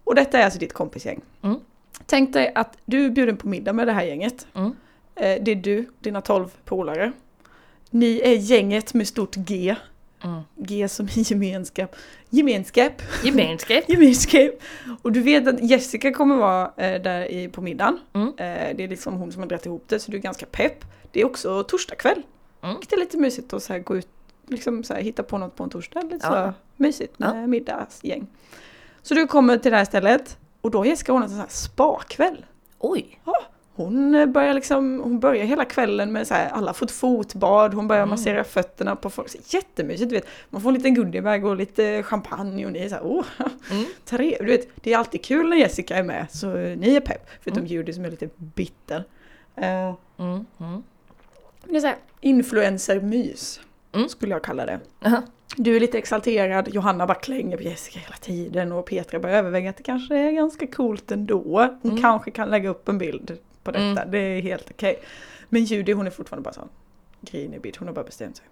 Och 0.04 0.14
detta 0.14 0.38
är 0.38 0.44
alltså 0.44 0.58
ditt 0.58 0.72
kompisgäng. 0.72 1.20
Mm. 1.42 1.56
Tänk 2.06 2.32
dig 2.32 2.52
att 2.54 2.76
du 2.84 3.04
är 3.04 3.10
bjuden 3.10 3.36
på 3.36 3.48
middag 3.48 3.72
med 3.72 3.86
det 3.86 3.92
här 3.92 4.02
gänget. 4.04 4.46
Mm. 4.54 4.72
Eh, 5.14 5.42
det 5.44 5.50
är 5.50 5.56
du, 5.56 5.86
dina 6.00 6.20
tolv 6.20 6.48
polare. 6.64 7.12
Ni 7.90 8.20
är 8.24 8.34
gänget 8.34 8.94
med 8.94 9.08
stort 9.08 9.34
G. 9.36 9.76
Mm. 10.24 10.40
G 10.56 10.88
som 10.88 11.06
i 11.08 11.10
gemenskap. 11.22 11.96
Gemenskap. 12.30 12.92
Gemenskap. 13.24 13.84
Gemenskap. 13.88 14.50
Och 15.02 15.12
du 15.12 15.20
vet 15.20 15.48
att 15.48 15.62
Jessica 15.70 16.12
kommer 16.12 16.36
vara 16.36 16.72
eh, 16.76 17.02
där 17.02 17.32
i, 17.32 17.48
på 17.48 17.60
middagen. 17.62 17.98
Mm. 18.12 18.28
Eh, 18.28 18.76
det 18.76 18.84
är 18.84 18.88
liksom 18.88 19.14
hon 19.14 19.32
som 19.32 19.42
har 19.42 19.48
dragit 19.48 19.66
ihop 19.66 19.84
det 19.88 19.98
så 20.00 20.10
du 20.10 20.16
är 20.16 20.20
ganska 20.20 20.46
pepp. 20.46 20.84
Det 21.12 21.20
är 21.20 21.26
också 21.26 21.62
torsdag 21.62 21.94
kväll. 21.94 22.22
Mm. 22.62 22.76
Är 22.90 22.96
lite 22.96 23.18
mysigt 23.18 23.52
att 23.52 23.62
så 23.62 23.72
här, 23.72 23.80
gå 23.80 23.96
ut, 23.96 24.08
liksom 24.48 24.84
så 24.84 24.94
här, 24.94 25.00
hitta 25.00 25.22
på 25.22 25.38
något 25.38 25.56
på 25.56 25.64
en 25.64 25.70
torsdag. 25.70 26.02
Lite 26.02 26.18
Ja. 26.22 26.30
så 26.30 26.82
mysigt 26.82 27.18
med 27.18 27.28
Ja. 27.42 27.46
middagsgäng. 27.46 28.26
Så 29.02 29.14
du 29.14 29.26
kommer 29.26 29.58
till 29.58 29.70
det 29.70 29.76
här 29.76 29.84
stället 29.84 30.38
och 30.60 30.70
då 30.70 30.78
har 30.78 30.84
Jessica 30.84 31.12
ordnat 31.12 31.28
en 31.28 31.30
sån 31.30 31.40
här 31.40 31.48
spa-kväll. 31.48 32.44
Oj. 32.78 33.20
Hon 33.76 34.14
eh, 34.14 34.26
börjar 34.26 34.54
liksom, 34.54 35.00
hon 35.04 35.20
börjar 35.20 35.44
hela 35.44 35.64
kvällen 35.64 36.12
med 36.12 36.26
så 36.26 36.34
här, 36.34 36.48
alla 36.50 36.66
har 36.66 36.74
fått 36.74 36.90
fotbad, 36.90 37.74
hon 37.74 37.88
börjar 37.88 38.02
Mm. 38.02 38.10
massera 38.10 38.44
fötterna 38.44 38.96
på 38.96 39.10
folk. 39.10 39.28
Så 39.28 39.38
jättemysigt, 39.56 40.08
du 40.10 40.14
vet. 40.16 40.26
Man 40.50 40.62
får 40.62 40.68
en 40.68 40.74
liten 40.74 40.94
goodiebag 40.94 41.44
och 41.44 41.56
lite 41.56 42.02
champagne 42.02 42.66
och 42.66 42.72
ni 42.72 42.78
är 42.78 42.88
så 42.88 42.94
här, 42.94 43.04
åh, 43.06 43.24
Mm. 43.70 43.84
trevligt. 44.04 44.38
Du 44.40 44.46
vet, 44.46 44.68
det 44.84 44.92
är 44.92 44.98
alltid 44.98 45.24
kul 45.24 45.48
när 45.48 45.56
Jessica 45.56 45.96
är 45.96 46.02
med, 46.02 46.26
så 46.30 46.46
ni 46.54 46.94
är 46.96 47.00
pepp. 47.00 47.28
Förutom 47.40 47.58
Mm. 47.62 47.72
Judy 47.72 47.92
som 47.92 48.04
är 48.04 48.10
lite 48.10 48.28
bitter. 48.36 49.04
Eh, 49.56 49.94
Mm. 50.18 50.46
Mm. 50.60 50.82
det 51.64 51.76
är 51.76 51.80
så 51.80 51.86
här, 51.86 51.96
influencer-mys, 52.20 53.60
Mm. 53.92 54.08
skulle 54.08 54.32
jag 54.32 54.42
kalla 54.44 54.66
det. 54.66 54.80
Aha. 55.04 55.22
Du 55.56 55.76
är 55.76 55.80
lite 55.80 55.98
exalterad, 55.98 56.68
Johanna 56.68 57.06
bara 57.06 57.14
klänger 57.18 57.56
på 57.56 57.62
Jessica 57.62 57.98
hela 58.00 58.16
tiden 58.16 58.72
och 58.72 58.86
Petra 58.86 59.18
börjar 59.20 59.38
överväga 59.38 59.70
att 59.70 59.76
det 59.76 59.82
kanske 59.82 60.16
är 60.16 60.30
ganska 60.32 60.66
coolt 60.66 61.10
ändå. 61.10 61.68
Hon 61.82 61.90
Mm. 61.90 62.02
kanske 62.02 62.30
kan 62.30 62.50
lägga 62.50 62.68
upp 62.68 62.88
en 62.88 62.98
bild 62.98 63.38
på 63.64 63.70
detta, 63.70 63.84
Mm. 64.02 64.10
det 64.10 64.18
är 64.18 64.42
helt 64.42 64.70
okej. 64.70 65.02
Men 65.48 65.64
Judy 65.64 65.92
hon 65.92 66.06
är 66.06 66.10
fortfarande 66.10 66.44
bara 66.44 66.54
sån 66.54 66.68
grinig 67.20 67.60
bit, 67.60 67.76
hon 67.76 67.88
har 67.88 67.94
bara 67.94 68.04
bestämt 68.04 68.36
sig. 68.36 68.46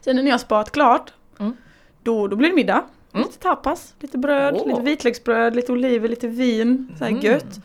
Sen 0.00 0.16
när 0.16 0.22
ni 0.22 0.30
har 0.30 0.38
sparat 0.38 0.70
klart, 0.70 1.12
Mm. 1.38 1.56
då, 2.02 2.28
då 2.28 2.36
blir 2.36 2.48
det 2.48 2.54
middag. 2.54 2.84
Mm. 3.12 3.26
Lite 3.26 3.38
tapas, 3.38 3.94
lite 4.00 4.18
bröd, 4.18 4.54
Åh. 4.58 4.66
lite 4.68 4.82
vitlöksbröd, 4.82 5.56
lite 5.56 5.72
oliver, 5.72 6.08
lite 6.08 6.28
vin. 6.28 6.94
Så 6.98 7.04
här 7.04 7.10
Mm. 7.10 7.22
gött. 7.22 7.60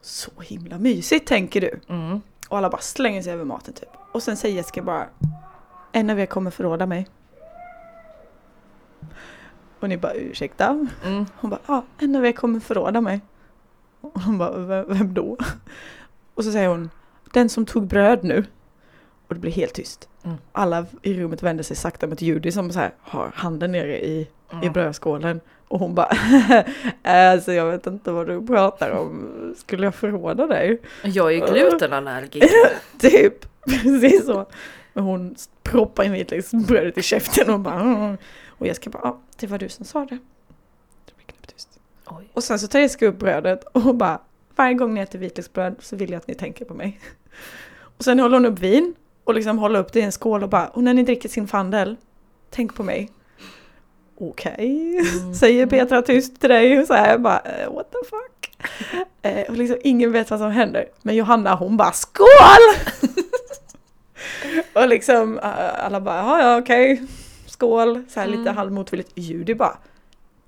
Så 0.00 0.30
himla 0.40 0.78
mysigt 0.78 1.26
tänker 1.28 1.60
du. 1.60 1.80
Mm. 1.88 2.20
Och 2.48 2.58
alla 2.58 2.70
bara 2.70 2.80
slänger 2.80 3.22
sig 3.22 3.32
över 3.32 3.44
maten 3.44 3.74
typ. 3.74 3.88
Och 4.12 4.22
sen 4.22 4.36
säger 4.36 4.56
Jessica 4.56 4.82
bara 4.82 5.06
En 5.92 6.10
av 6.10 6.20
er 6.20 6.26
kommer 6.26 6.50
förråda 6.50 6.86
mig. 6.86 7.06
Och 9.80 9.88
ni 9.88 9.96
bara 9.96 10.12
ursäkta? 10.14 10.86
Mm. 11.06 11.26
Hon 11.36 11.50
bara 11.50 11.60
ja, 11.66 11.84
en 11.98 12.16
av 12.16 12.26
er 12.26 12.32
kommer 12.32 12.60
förråda 12.60 13.00
mig. 13.00 13.20
Och 14.00 14.20
hon 14.22 14.38
bara 14.38 14.84
vem, 14.84 15.14
då? 15.14 15.36
Och 16.34 16.44
så 16.44 16.52
säger 16.52 16.68
hon 16.68 16.90
Den 17.32 17.48
som 17.48 17.66
tog 17.66 17.86
bröd 17.86 18.24
nu. 18.24 18.44
Och 19.28 19.34
det 19.34 19.40
blir 19.40 19.52
helt 19.52 19.74
tyst. 19.74 20.08
Mm. 20.24 20.36
Alla 20.52 20.86
i 21.02 21.14
rummet 21.14 21.42
vänder 21.42 21.64
sig 21.64 21.76
sakta 21.76 22.06
mot 22.06 22.22
Judy 22.22 22.52
som 22.52 22.70
så 22.72 22.78
här 22.78 22.92
har 23.00 23.30
handen 23.34 23.72
nere 23.72 24.00
i, 24.06 24.20
i 24.20 24.28
Mm. 24.52 24.72
brödskålen. 24.72 25.40
Och 25.68 25.78
hon 25.80 25.94
bara 25.94 26.10
Alltså 27.02 27.52
jag 27.52 27.70
vet 27.70 27.86
inte 27.86 28.12
vad 28.12 28.26
du 28.26 28.46
pratar 28.46 28.90
om. 28.90 29.28
Skulle 29.58 29.84
jag 29.86 29.94
förråda 29.94 30.46
dig? 30.46 30.80
Jag 31.02 31.32
är 31.34 31.52
glutenallergiker. 31.52 32.48
Typ, 32.98 33.34
precis 33.64 34.26
så. 34.26 34.46
Men 34.92 35.04
hon 35.04 35.36
proppar 35.62 36.04
in 36.04 36.12
vitlöksbrödet 36.12 36.98
i 36.98 37.02
käften 37.02 37.50
och 37.50 37.60
bara 37.60 37.80
"Mm." 37.80 38.16
Och 38.48 38.66
Jessica 38.66 38.90
bara, 38.90 39.00
ja, 39.04 39.20
det 39.36 39.46
var 39.46 39.58
du 39.58 39.68
som 39.68 39.84
sa 39.84 40.04
det. 40.04 40.18
Oj. 42.10 42.30
Och 42.34 42.44
sen 42.44 42.58
så 42.58 42.66
tar 42.68 42.78
Jessica 42.78 43.06
upp 43.06 43.18
brödet 43.18 43.64
och 43.72 43.94
bara, 43.94 44.18
varje 44.56 44.74
gång 44.74 44.94
ni 44.94 45.00
äter 45.00 45.18
vitlöksbröd 45.18 45.74
så 45.80 45.96
vill 45.96 46.10
jag 46.10 46.18
att 46.18 46.26
ni 46.26 46.34
tänker 46.34 46.64
på 46.64 46.74
mig. 46.74 47.00
Och 47.98 48.04
sen 48.04 48.18
håller 48.20 48.36
hon 48.36 48.46
upp 48.46 48.58
vin 48.58 48.94
och 49.24 49.34
liksom 49.34 49.58
håller 49.58 49.80
upp 49.80 49.92
det 49.92 50.00
i 50.00 50.02
en 50.02 50.12
skål 50.12 50.42
och 50.42 50.48
bara, 50.48 50.68
och 50.68 50.82
när 50.84 50.94
ni 50.94 51.02
dricker 51.02 51.28
sin 51.28 51.48
fandel, 51.48 51.96
tänk 52.50 52.74
på 52.74 52.82
mig. 52.82 53.10
Okej, 54.18 54.98
Mm. 55.22 55.34
säger 55.40 55.66
Petra 55.66 56.02
tyst 56.02 56.40
till 56.40 56.48
dig 56.50 56.80
och 56.80 56.86
så 56.86 56.94
här 56.94 57.18
bara, 57.18 57.38
eh, 57.40 57.72
what 57.74 57.90
the 57.92 57.98
fuck. 58.10 58.56
Eh, 59.22 59.48
och 59.48 59.56
liksom 59.56 59.76
ingen 59.84 60.12
vet 60.12 60.30
vad 60.30 60.38
som 60.40 60.50
händer. 60.50 60.86
Men 61.02 61.16
Johanna 61.16 61.54
hon 61.54 61.76
bara, 61.76 61.92
SKÅL! 61.92 62.26
och 64.72 64.88
liksom 64.88 65.38
eh, 65.38 65.84
alla 65.84 66.00
bara, 66.00 66.42
ja 66.42 66.58
okej, 66.58 67.02
skål, 67.46 68.02
så 68.08 68.20
här 68.20 68.26
lite 68.26 68.40
Mm. 68.40 68.56
halvmotvilligt. 68.56 69.10
Judy 69.14 69.54
bara, 69.54 69.78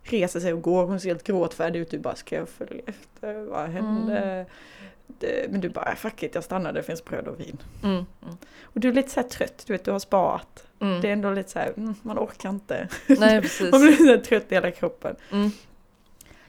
reser 0.03 0.41
sig 0.41 0.53
och 0.53 0.63
går. 0.63 0.87
Hon 0.87 1.01
ser 1.01 1.09
helt 1.09 1.25
gråtfärdig 1.25 1.81
ut. 1.81 1.91
Du 1.91 1.99
bara, 1.99 2.15
ska 2.15 2.37
jag 2.37 2.49
följa 2.49 2.83
efter? 2.87 3.35
Vad 3.35 3.69
hände? 3.69 4.19
Mm. 4.19 4.47
Det, 5.07 5.51
men 5.51 5.61
du 5.61 5.69
bara, 5.69 5.97
fuck 5.97 6.23
it, 6.23 6.35
jag 6.35 6.45
stannar, 6.45 6.73
det 6.73 6.83
finns 6.83 7.05
bröd 7.05 7.29
och 7.29 7.41
vin. 7.41 7.59
Mm. 7.83 7.95
Mm. 7.95 8.37
Och 8.63 8.81
du 8.81 8.89
är 8.89 8.93
lite 8.93 9.11
så 9.11 9.21
här 9.21 9.29
trött, 9.29 9.65
du 9.67 9.73
vet, 9.73 9.85
du 9.85 9.91
har 9.91 9.99
sparat. 9.99 10.67
Mm. 10.81 11.01
Det 11.01 11.09
är 11.09 11.13
ändå 11.13 11.31
lite 11.31 11.51
så 11.51 11.59
här, 11.59 11.73
mm, 11.77 11.95
man 12.03 12.19
orkar 12.19 12.49
inte. 12.49 12.89
Nej. 13.07 13.43
Man 13.73 13.81
blir 13.81 14.17
så 14.17 14.25
trött 14.25 14.47
i 14.49 14.55
hela 14.55 14.71
kroppen. 14.71 15.17
Mm. 15.31 15.51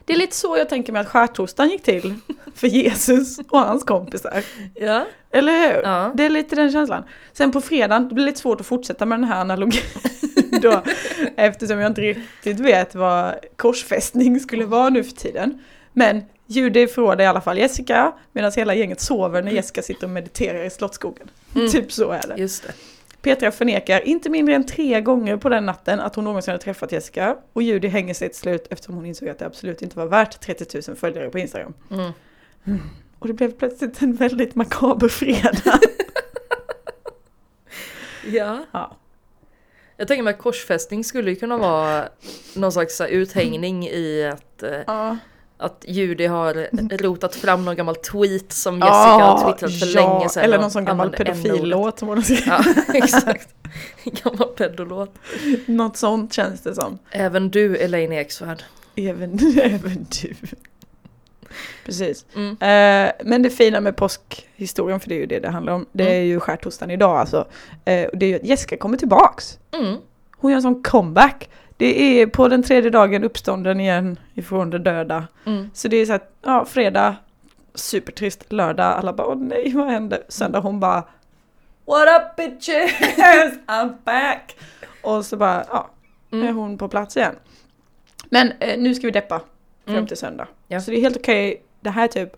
Det 0.04 0.12
är 0.12 0.16
lite 0.16 0.36
så 0.36 0.56
jag 0.56 0.68
tänker 0.68 0.92
mig 0.92 1.00
att 1.00 1.08
skärtorsdagen 1.08 1.70
gick 1.70 1.82
till 1.82 2.14
för 2.54 2.66
Jesus 2.66 3.38
och 3.38 3.58
hans 3.58 3.84
kompisar. 3.84 4.44
Ja. 4.74 5.06
Eller 5.30 5.52
hur? 5.52 5.82
Ja. 5.82 6.12
Det 6.14 6.24
är 6.24 6.30
lite 6.30 6.56
den 6.56 6.72
känslan. 6.72 7.04
Sen 7.32 7.52
på 7.52 7.60
fredagen, 7.60 8.08
det 8.08 8.14
blir 8.14 8.24
lite 8.24 8.40
svårt 8.40 8.60
att 8.60 8.66
fortsätta 8.66 9.06
med 9.06 9.18
den 9.18 9.28
här 9.28 9.40
analogin 9.40 9.82
då. 10.64 10.82
Eftersom 11.36 11.78
jag 11.78 11.90
inte 11.90 12.00
riktigt 12.00 12.60
vet 12.60 12.94
vad 12.94 13.34
korsfästning 13.56 14.40
skulle 14.40 14.64
vara 14.64 14.88
nu 14.88 15.04
för 15.04 15.12
tiden. 15.12 15.62
Men 15.92 16.22
Judy 16.46 16.86
förråder 16.86 17.24
i 17.24 17.26
alla 17.26 17.40
fall 17.40 17.58
Jessica 17.58 18.12
medan 18.32 18.52
hela 18.56 18.74
gänget 18.74 19.00
sover 19.00 19.42
när 19.42 19.52
Jessica 19.52 19.82
sitter 19.82 20.06
och 20.06 20.10
mediterar 20.10 20.64
i 20.64 20.70
Slottsskogen. 20.70 21.30
Mm. 21.54 21.68
Typ 21.70 21.92
så 21.92 22.10
är 22.10 22.22
det. 22.28 22.34
Just 22.36 22.62
det. 22.62 22.72
Petra 23.22 23.50
förnekar 23.50 24.08
inte 24.08 24.30
mindre 24.30 24.54
än 24.54 24.66
tre 24.66 25.00
gånger 25.00 25.36
på 25.36 25.48
den 25.48 25.66
natten 25.66 26.00
att 26.00 26.14
hon 26.14 26.24
någonsin 26.24 26.52
har 26.52 26.58
träffat 26.58 26.92
Jessica. 26.92 27.36
Och 27.52 27.62
Judy 27.62 27.88
hänger 27.88 28.14
sig 28.14 28.28
till 28.28 28.38
slut 28.38 28.66
eftersom 28.70 28.94
hon 28.94 29.06
insåg 29.06 29.28
att 29.28 29.38
det 29.38 29.46
absolut 29.46 29.82
inte 29.82 29.96
var 29.96 30.06
värt 30.06 30.40
30 30.40 30.80
000 30.88 30.96
följare 30.96 31.30
på 31.30 31.38
Instagram. 31.38 31.74
Mm. 31.90 32.12
Och 33.18 33.28
det 33.28 33.34
blev 33.34 33.52
plötsligt 33.52 34.02
en 34.02 34.12
väldigt 34.12 34.54
makaber 34.54 35.08
fredag. 35.08 35.80
Ja. 38.26 38.66
Ja. 38.72 38.96
Jag 39.96 40.08
tänker 40.08 40.22
mig 40.22 40.34
att 40.34 40.40
korsfästning 40.40 41.04
skulle 41.04 41.30
ju 41.30 41.36
kunna 41.36 41.56
vara 41.56 42.08
någon 42.54 42.72
slags 42.72 43.00
uthängning 43.00 43.86
i 43.88 44.30
att, 44.32 44.62
eh, 44.62 44.70
Ja. 44.86 45.16
att 45.58 45.84
Judy 45.88 46.26
har 46.26 46.54
rotat 47.02 47.34
fram 47.34 47.64
någon 47.64 47.76
gammal 47.76 47.96
tweet 47.96 48.52
som 48.52 48.74
Jessica 48.74 48.88
Ja, 48.88 49.36
har 49.38 49.52
twittrat 49.52 49.78
för 49.80 49.86
ja, 50.00 50.08
länge 50.18 50.28
sedan. 50.28 50.42
Eller 50.44 50.58
någon 50.58 50.70
sån 50.70 50.84
gammal 50.84 51.10
pedofillåt 51.10 51.98
som 51.98 52.08
hon 52.08 52.18
har 52.18 52.22
skrivit. 52.22 52.46
Ja, 52.46 52.64
exakt. 52.94 53.48
Gammal 54.04 54.48
pedolåt. 54.48 55.14
Något 55.66 55.96
sånt 55.96 56.32
känns 56.32 56.60
det 56.60 56.74
som. 56.74 56.98
Även 57.10 57.50
du 57.50 57.76
Elaine 57.76 58.12
Eksvärd. 58.12 58.62
Även, 58.96 59.38
även 59.62 60.06
du. 60.22 60.34
Precis. 61.84 62.26
Mm. 62.36 62.50
Eh, 62.50 63.12
men 63.24 63.42
det 63.42 63.50
fina 63.50 63.80
med 63.80 63.96
påskhistorien, 63.96 65.00
för 65.00 65.08
det 65.08 65.14
är 65.14 65.18
ju 65.18 65.26
det 65.26 65.38
det 65.38 65.48
handlar 65.48 65.72
om, 65.72 65.86
det 65.92 66.04
är 66.04 66.16
Mm. 66.16 66.26
ju 66.28 66.40
skärtorsdagen 66.40 66.90
idag 66.90 67.16
alltså. 67.18 67.38
Eh, 67.84 68.08
det 68.12 68.26
är 68.26 68.30
ju 68.30 68.34
att 68.36 68.44
Jessica 68.44 68.76
kommer 68.76 68.96
tillbaks. 68.96 69.58
Mm. 69.72 69.96
Hon 70.36 70.50
gör 70.50 70.56
en 70.56 70.62
sån 70.62 70.82
comeback. 70.82 71.48
Det 71.76 72.20
är 72.20 72.26
på 72.26 72.48
den 72.48 72.62
tredje 72.62 72.90
dagen 72.90 73.24
uppstånden 73.24 73.80
igen 73.80 74.18
ifrån 74.34 74.70
de 74.70 74.78
döda. 74.78 75.26
Mm. 75.46 75.70
Så 75.74 75.88
det 75.88 75.96
är 75.96 76.06
så 76.06 76.12
att, 76.12 76.32
ja, 76.44 76.64
fredag, 76.64 77.16
supertrist, 77.74 78.52
lördag, 78.52 78.86
alla 78.98 79.12
bara 79.12 79.26
åh 79.26 79.36
nej 79.36 79.72
vad 79.74 79.86
hände? 79.90 80.22
Söndag 80.28 80.60
hon 80.60 80.80
bara 80.80 81.04
What 81.86 82.08
up 82.08 82.36
bitches, 82.36 82.90
I'm 83.66 83.92
back! 84.04 84.56
Och 85.02 85.24
så 85.26 85.36
bara, 85.36 85.64
ja, 85.70 85.90
är 86.30 86.36
Mm. 86.36 86.56
hon 86.56 86.78
på 86.78 86.88
plats 86.88 87.16
igen. 87.16 87.34
Men 88.30 88.52
eh, 88.60 88.78
nu 88.78 88.94
ska 88.94 89.06
vi 89.06 89.10
deppa 89.10 89.40
fram 89.84 89.94
Mm. 89.94 90.06
till 90.06 90.16
söndag. 90.16 90.48
Ja. 90.68 90.80
Så 90.80 90.90
det 90.90 90.96
är 90.96 91.00
helt 91.00 91.16
okej, 91.16 91.62
det 91.80 91.90
här 91.90 92.04
är 92.04 92.08
typ, 92.08 92.32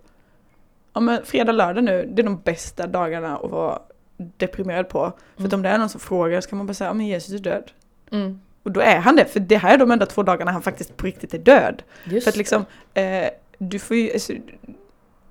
ja 0.92 1.00
men 1.00 1.24
fredag, 1.24 1.52
lördag 1.52 1.84
nu, 1.84 2.10
det 2.14 2.22
är 2.22 2.24
de 2.24 2.40
bästa 2.44 2.86
dagarna 2.86 3.36
att 3.36 3.50
vara 3.50 3.78
deprimerad 4.16 4.88
på. 4.88 5.12
För 5.36 5.42
Mm. 5.44 5.54
om 5.54 5.62
det 5.62 5.68
är 5.68 5.78
någon 5.78 5.88
som 5.88 6.00
frågar 6.00 6.40
så 6.40 6.48
kan 6.48 6.58
man 6.58 6.66
bara 6.66 6.74
säga, 6.74 6.90
ja 6.90 6.94
men 6.94 7.06
Jesus 7.06 7.34
är 7.34 7.38
död. 7.38 7.70
Mm. 8.12 8.40
Och 8.62 8.70
då 8.72 8.80
är 8.80 8.96
han 8.98 9.16
det, 9.16 9.24
för 9.24 9.40
det 9.40 9.56
här 9.56 9.74
är 9.74 9.78
de 9.78 9.90
enda 9.90 10.06
två 10.06 10.22
dagarna 10.22 10.50
han 10.50 10.62
faktiskt 10.62 10.96
på 10.96 11.06
riktigt 11.06 11.34
är 11.34 11.38
död. 11.38 11.82
Just 12.04 12.24
För 12.24 12.30
att 12.30 12.36
liksom, 12.36 12.64
eh, 12.94 13.28
du 13.58 13.78
får 13.78 13.96
ju, 13.96 14.12
alltså, 14.12 14.32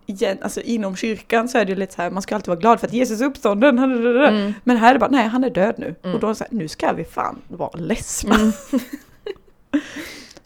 igen, 0.05 0.37
alltså 0.41 0.61
inom 0.61 0.95
kyrkan 0.95 1.49
så 1.49 1.57
är 1.57 1.65
det 1.65 1.69
ju 1.71 1.75
lite 1.75 1.93
så 1.93 2.01
här, 2.01 2.09
man 2.11 2.21
ska 2.21 2.35
alltid 2.35 2.47
vara 2.47 2.59
glad 2.59 2.79
för 2.79 2.87
att 2.87 2.93
Jesus 2.93 3.21
är 3.21 3.25
uppstånden. 3.25 3.79
Mm. 3.79 4.53
Men 4.63 4.77
här 4.77 4.89
är 4.89 4.93
det 4.93 4.99
bara, 4.99 5.09
nej 5.09 5.27
han 5.27 5.43
är 5.43 5.49
död 5.49 5.75
nu. 5.77 5.95
Mm. 6.03 6.15
Och 6.15 6.21
då 6.21 6.27
är 6.27 6.31
det 6.31 6.35
så 6.35 6.43
här, 6.43 6.53
nu 6.53 6.67
ska 6.67 6.93
vi 6.93 7.03
fan 7.03 7.41
vara 7.47 7.77
ledsna. 7.79 8.35
Mm. 8.35 8.51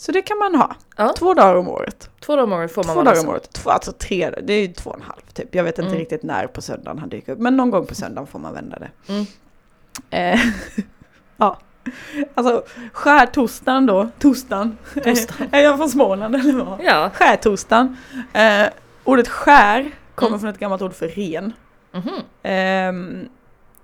Så 0.02 0.12
det 0.12 0.22
kan 0.22 0.38
man 0.38 0.56
ha. 0.56 0.76
Ja. 0.98 1.14
Två 1.18 1.34
dagar 1.34 1.56
om 1.56 1.68
året. 1.68 2.10
Två 2.20 2.36
dagar 2.36 2.44
om 2.44 2.54
året 2.54 2.72
får 2.74 2.84
man 2.84 2.96
Två 2.96 3.04
dagar 3.04 3.20
om 3.24 3.30
året. 3.30 3.50
Två, 3.54 3.70
alltså 3.70 3.92
tre, 3.92 4.30
det 4.44 4.54
är 4.54 4.62
ju 4.68 4.74
två 4.74 4.90
och 4.90 4.96
en 4.96 5.02
halv 5.02 5.22
typ. 5.34 5.56
Jag 5.56 5.64
vet 5.64 5.80
inte 5.80 5.88
Mm. 5.90 6.00
riktigt 6.00 6.24
när 6.24 6.48
på 6.48 6.62
söndagen 6.62 7.00
han 7.00 7.10
dyker 7.10 7.32
upp. 7.34 7.40
Men 7.40 7.58
någon 7.58 7.72
gång 7.72 7.86
på 7.86 7.96
söndagen 7.96 8.28
får 8.28 8.40
man 8.40 8.54
vända 8.54 8.80
det. 8.80 8.90
Mm. 9.14 9.26
Eh, 10.10 10.40
ja. 11.38 11.60
Alltså 12.36 12.64
skärtorsdagen 12.94 13.86
då, 13.86 14.10
torsdagen. 14.20 14.78
Torsdagen. 14.94 15.48
är 15.52 15.60
jag 15.60 15.78
från 15.78 15.90
Småland 15.90 16.36
eller 16.36 16.54
vad? 16.54 16.80
Ja. 16.84 17.10
Skärtorsdagen. 17.14 17.98
Eh, 18.34 18.68
ordet 19.04 19.28
skär 19.28 19.92
kommer 20.16 20.30
Mm. 20.30 20.40
från 20.40 20.50
ett 20.50 20.60
gammalt 20.60 20.82
ord 20.82 20.94
för 20.94 21.08
ren. 21.08 21.54
Mhm. 21.92 22.10
Ehm, 22.44 23.30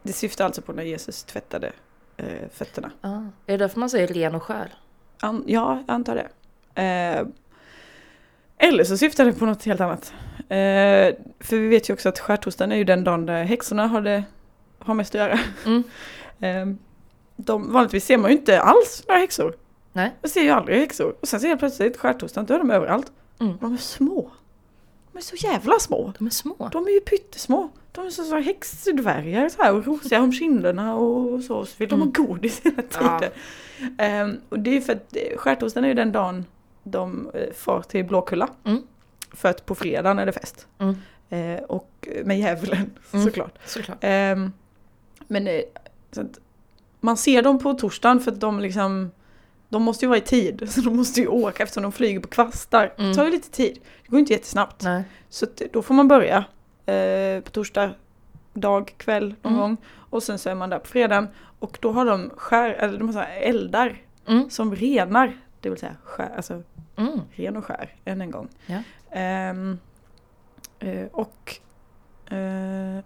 det 0.03 0.13
syftar 0.13 0.45
alltså 0.45 0.61
på 0.61 0.73
när 0.73 0.83
Jesus 0.83 1.23
tvättade 1.23 1.71
eh, 2.17 2.25
fötterna. 2.53 2.91
Ah. 3.01 3.07
Är 3.17 3.21
det 3.45 3.57
därför 3.57 3.79
man 3.79 3.89
säger 3.89 4.07
ren 4.07 4.35
och 4.35 4.43
skär? 4.43 4.73
An, 5.25 5.43
ja, 5.47 5.83
jag 5.87 5.95
antar 5.95 6.15
det. 6.15 6.27
Eh, 6.81 7.27
eller 8.57 8.83
så 8.83 8.97
syftar 8.97 9.25
det 9.25 9.33
på 9.33 9.45
något 9.45 9.63
helt 9.63 9.81
annat. 9.81 10.13
Eh, 10.37 11.15
för 11.39 11.57
vi 11.57 11.67
vet 11.67 11.89
ju 11.89 11.93
också 11.93 12.09
att 12.09 12.19
skärtorsdagen 12.19 12.71
är 12.71 12.75
ju 12.75 12.83
den 12.83 13.03
dagen 13.03 13.25
där 13.25 13.43
häxorna 13.43 13.87
har, 13.87 14.01
det, 14.01 14.23
har 14.79 14.93
mest 14.93 15.15
att 15.15 15.19
göra. 15.19 15.39
Mm. 15.65 15.83
Eh, 16.39 16.65
de, 17.35 17.71
vanligtvis 17.71 18.05
ser 18.05 18.17
man 18.17 18.31
ju 18.31 18.37
inte 18.37 18.61
alls 18.61 19.03
några 19.07 19.19
häxor. 19.19 19.55
Nej. 19.93 20.11
Man 20.21 20.29
ser 20.29 20.41
ju 20.41 20.49
aldrig 20.49 20.79
häxor. 20.79 21.15
Och 21.21 21.27
sen 21.27 21.39
ser 21.39 21.49
jag 21.49 21.59
plötsligt 21.59 21.97
skärtorsdagen, 21.97 22.45
då 22.45 22.53
är 22.53 22.57
de 22.57 22.71
överallt. 22.71 23.11
Mm. 23.39 23.57
De 23.61 23.73
är 23.73 23.77
små. 23.77 24.31
De 25.15 25.19
är 25.19 25.23
så 25.23 25.35
jävla 25.35 25.79
små. 25.79 26.13
De 26.17 26.27
är 26.27 26.31
små. 26.31 26.69
De 26.71 26.87
är 26.87 26.91
ju 26.91 26.99
pyttesmå. 26.99 27.69
De 27.91 28.05
är 28.05 28.09
så, 28.09 28.23
så 28.23 28.39
häxdvärgar 28.39 29.49
så 29.49 29.61
här 29.63 29.73
och 29.73 29.85
rosiga 29.85 30.21
om 30.21 30.31
kinderna 30.31 30.95
och 30.95 31.43
så. 31.43 31.65
Så 31.65 31.75
vill 31.77 31.89
de 31.89 32.01
ha 32.01 32.07
godis 32.07 32.61
hela 32.63 32.83
Ja. 32.93 33.19
tiden. 33.19 33.33
Ehm, 33.97 34.37
och 34.49 34.59
det 34.59 34.77
är 34.77 34.81
för 34.81 34.93
att 34.93 35.15
eh, 35.15 35.37
skärtorsdagen 35.37 35.83
är 35.85 35.87
ju 35.89 35.93
den 35.93 36.11
dagen 36.11 36.45
de 36.83 37.29
eh, 37.33 37.53
far 37.53 37.81
till 37.81 38.05
Blåkulla. 38.05 38.49
Mm. 38.65 38.81
För 39.31 39.49
att 39.49 39.65
på 39.65 39.75
fredagen 39.75 40.19
är 40.19 40.25
det 40.25 40.31
fest. 40.31 40.67
Mm. 40.79 40.95
Eh, 41.29 41.63
och 41.63 42.07
eh, 42.11 42.25
med 42.25 42.39
djävulen 42.39 42.91
Mm. 43.13 43.25
såklart. 43.25 43.57
Såklart. 43.65 43.97
Ehm, 44.01 44.51
men 45.27 45.47
eh, 45.47 45.61
man 46.99 47.17
ser 47.17 47.41
dem 47.41 47.59
på 47.59 47.73
torsdagen 47.73 48.19
för 48.19 48.31
att 48.31 48.39
de 48.39 48.59
liksom 48.59 49.11
de 49.69 49.83
måste 49.83 50.05
ju 50.05 50.09
vara 50.09 50.17
i 50.17 50.21
tid, 50.21 50.63
så 50.71 50.81
de 50.81 50.95
måste 50.97 51.21
ju 51.21 51.27
åka 51.27 51.63
eftersom 51.63 51.83
de 51.83 51.91
flyger 51.91 52.19
på 52.19 52.27
kvastar. 52.27 52.93
Mm. 52.97 53.09
Det 53.09 53.15
tar 53.15 53.25
ju 53.25 53.31
lite 53.31 53.49
tid. 53.51 53.79
Det 54.03 54.09
går 54.09 54.19
inte 54.19 54.33
jättesnabbt. 54.33 54.83
Nej. 54.83 55.03
Så 55.29 55.45
då 55.73 55.81
får 55.81 55.93
man 55.93 56.07
börja 56.07 56.37
eh, 56.85 57.41
på 57.43 57.49
torsdag, 57.51 57.91
dag, 58.53 58.93
kväll 58.97 59.35
någon 59.41 59.53
Mm. 59.53 59.61
gång. 59.61 59.77
Och 60.09 60.23
sen 60.23 60.39
så 60.39 60.49
är 60.49 60.55
man 60.55 60.69
där 60.69 60.79
på 60.79 60.87
fredagen. 60.87 61.27
Och 61.59 61.77
då 61.81 61.91
har 61.91 62.05
de 62.05 62.29
skär, 62.37 62.69
eller 62.69 62.99
de 62.99 63.07
har 63.07 63.13
så 63.13 63.19
eldar 63.41 64.01
Mm. 64.27 64.49
som 64.49 64.75
renar. 64.75 65.37
Det 65.61 65.69
vill 65.69 65.79
säga 65.79 65.95
skär, 66.03 66.31
alltså 66.35 66.63
Mm. 66.97 67.19
ren 67.35 67.57
och 67.57 67.65
skär 67.65 67.95
än 68.05 68.21
en 68.21 68.31
gång. 68.31 68.47
Ja. 68.65 68.77
Ehm, 69.11 69.79
eh, 70.79 71.05
och 71.11 71.55
eh, 72.29 72.37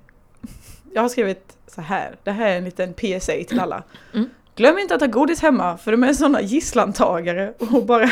jag 0.93 1.01
har 1.01 1.09
skrivit 1.09 1.57
så 1.67 1.81
här, 1.81 2.15
det 2.23 2.31
här 2.31 2.47
är 2.49 2.57
en 2.57 2.63
liten 2.63 2.93
PSA 2.93 3.33
till 3.47 3.59
alla. 3.59 3.83
Mm. 4.13 4.29
Glöm 4.59 4.77
inte 4.79 4.95
att 4.95 5.01
ha 5.01 5.07
godis 5.07 5.41
hemma 5.41 5.77
för 5.77 5.91
de 5.91 6.03
är 6.03 6.13
sådana 6.13 6.41
gisslantagare 6.41 7.53
och 7.59 7.85
bara, 7.85 8.09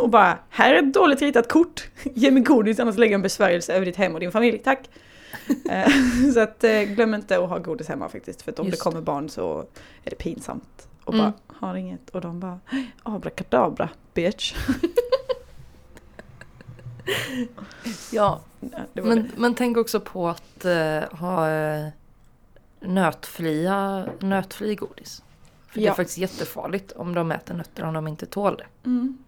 och 0.00 0.08
bara 0.10 0.38
här 0.48 0.74
är 0.74 0.78
ett 0.78 0.94
dåligt 0.94 1.22
ritat 1.22 1.48
kort. 1.48 1.88
Ge 2.14 2.30
mig 2.30 2.42
godis 2.42 2.80
annars 2.80 2.96
lägger 2.96 3.12
jag 3.12 3.18
en 3.18 3.22
besvärjelse 3.22 3.72
över 3.74 3.86
ditt 3.86 3.96
hem 3.96 4.14
och 4.14 4.20
din 4.20 4.32
familj, 4.32 4.58
tack. 4.58 4.90
Eh, 5.70 5.88
så 6.34 6.40
att 6.40 6.64
eh, 6.64 6.80
glöm 6.82 7.14
inte 7.14 7.38
att 7.38 7.48
ha 7.48 7.58
godis 7.58 7.88
hemma 7.88 8.08
faktiskt 8.08 8.42
för 8.42 8.52
att 8.52 8.58
om 8.58 8.66
Just 8.66 8.78
det 8.78 8.82
kommer 8.84 9.00
barn 9.00 9.28
så 9.28 9.58
är 10.04 10.10
det 10.10 10.16
pinsamt. 10.16 10.88
Och 11.04 11.14
Mm. 11.14 11.24
bara 11.26 11.32
har 11.68 11.74
inget 11.74 12.10
och 12.10 12.20
de 12.20 12.40
bara 12.40 12.60
abrakadabra 13.02 13.88
bitch. 14.14 14.54
Ja, 18.12 18.40
Ja, 18.60 19.02
men, 19.02 19.30
men 19.36 19.54
tänk 19.54 19.76
också 19.76 20.00
på 20.00 20.28
att 20.28 20.64
eh, 20.64 21.00
ha 21.18 21.50
eh, 21.50 21.86
nötfria, 22.80 24.06
nötfri 24.20 24.74
godis. 24.74 25.22
För 25.72 25.78
det 25.80 25.84
Ja. 25.84 25.90
är 25.92 25.96
faktiskt 25.96 26.18
jättefarligt 26.18 26.92
om 26.92 27.14
de 27.14 27.32
äter 27.32 27.54
nötter 27.54 27.84
om 27.84 27.94
de 27.94 28.08
inte 28.08 28.26
tål 28.26 28.56
det. 28.56 28.88
Mm. 28.88 29.18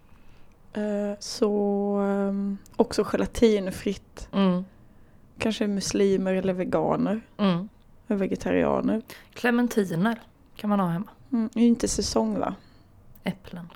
Eh, 0.73 1.17
så 1.19 1.95
ehm, 1.97 2.57
också 2.75 3.03
gelatinfritt. 3.03 4.29
Mm. 4.31 4.65
Kanske 5.37 5.67
muslimer 5.67 6.33
eller 6.33 6.53
veganer. 6.53 7.21
Mm. 7.37 7.69
Eller 8.07 8.17
vegetarianer. 8.19 9.01
Clementiner 9.33 10.21
kan 10.55 10.69
man 10.69 10.79
ha 10.79 10.87
hemma. 10.87 11.09
Mm. 11.31 11.49
Det 11.53 11.59
är 11.59 11.63
ju 11.63 11.67
inte 11.69 11.87
säsong 11.87 12.39
va? 12.39 12.55
Äpplen. 13.23 13.69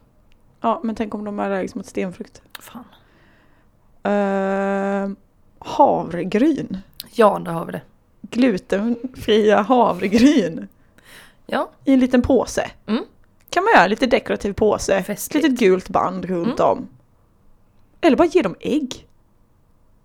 Ja, 0.62 0.82
men 0.84 0.96
tänk 0.96 1.14
om 1.14 1.24
de 1.26 1.40
är 1.40 1.44
allergiska 1.46 1.80
mot 1.80 1.86
stenfrukt. 1.86 2.42
Fan. 2.60 2.84
Uh, 4.08 5.16
havregryn. 5.60 6.78
Ja, 7.12 7.40
där 7.46 7.52
har 7.52 7.66
vi 7.66 7.72
det. 7.72 7.82
Glutenfria 8.22 9.62
havregryn. 9.62 10.68
Ja. 11.52 11.70
I 11.86 11.94
en 11.94 12.00
liten 12.00 12.22
påse. 12.22 12.72
Mm. 12.88 13.04
Kan 13.50 13.64
man 13.64 13.74
göra 13.74 13.88
lite 13.88 14.06
dekorativ 14.08 14.54
påse, 14.54 14.96
ett 14.98 15.06
Festligt. 15.06 15.44
litet 15.48 15.60
gult 15.60 15.90
band 15.90 16.26
runt 16.26 16.60
Mm. 16.60 16.72
om. 16.72 16.88
Eller 18.02 18.18
bara 18.18 18.28
ge 18.28 18.42
dem 18.42 18.56
ägg. 18.60 19.08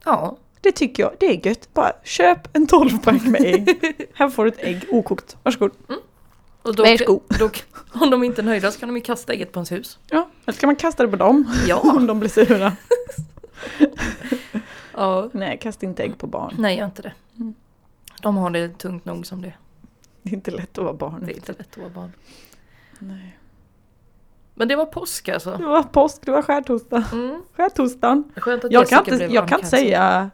Ja, 0.04 0.36
Det 0.60 0.72
tycker 0.72 1.02
jag, 1.02 1.12
det 1.20 1.26
är 1.26 1.46
gött. 1.46 1.68
Bara 1.74 1.92
köp 2.04 2.56
en 2.56 2.66
12-pack 2.66 3.22
med 3.26 3.40
ägg. 3.42 3.68
Här 4.14 4.28
får 4.28 4.44
du 4.44 4.50
ett 4.50 4.58
ägg 4.58 4.84
okokt. 4.90 5.36
Varsågod. 5.42 5.70
och 6.62 6.74
då, 6.74 6.82
Varsågod. 6.82 7.20
då, 7.38 7.50
om 8.04 8.10
de 8.10 8.24
inte 8.24 8.40
är 8.40 8.44
nöjda 8.44 8.70
så 8.70 8.80
kan 8.80 8.88
de 8.88 8.96
ju 8.96 9.02
kasta 9.02 9.32
ägget 9.32 9.52
på 9.52 9.58
ens 9.58 9.72
hus. 9.72 9.98
Ja, 10.10 10.28
eller 10.46 10.56
ska 10.56 10.66
man 10.66 10.76
kasta 10.76 11.02
det 11.02 11.08
på 11.08 11.16
dem 11.16 11.50
Ja. 11.66 11.76
om 11.96 12.06
de 12.06 12.20
blir 12.20 12.30
sura? 12.30 12.72
ja. 14.92 15.28
Nej, 15.32 15.58
kasta 15.62 15.86
inte 15.86 16.02
ägg 16.02 16.18
på 16.18 16.26
barn. 16.26 16.54
Nej, 16.58 16.76
gör 16.78 16.84
inte 16.84 17.02
det. 17.02 17.12
Mm. 17.36 17.54
De 18.22 18.36
har 18.36 18.50
det 18.50 18.78
tungt 18.78 19.04
nog 19.04 19.26
som 19.26 19.42
det 19.42 19.48
är. 19.48 19.58
Det 20.24 20.30
är 20.30 20.34
inte 20.34 20.50
lätt 20.50 20.78
att 20.78 20.84
vara 20.84 20.94
barn. 20.94 21.22
Det 21.26 21.32
är 21.32 21.36
inte 21.36 21.52
lätt 21.52 21.70
att 21.72 21.76
vara 21.78 21.88
barn. 21.90 22.12
Nej. 22.98 23.38
Men 24.54 24.68
det 24.68 24.76
var 24.76 24.86
påsk 24.86 25.26
Det 25.26 25.32
alltså. 25.32 25.56
var 25.56 25.82
påsk, 25.82 26.22
det 26.24 26.30
var 26.30 26.42
skärtorsdag. 26.42 27.04
Mm. 27.12 27.42
Skärtorsdagen. 27.52 28.32
Jag 28.70 28.88
kan 28.88 28.98
inte, 29.12 29.24
jag 29.24 29.48
kan 29.48 29.64
säga 29.66 30.30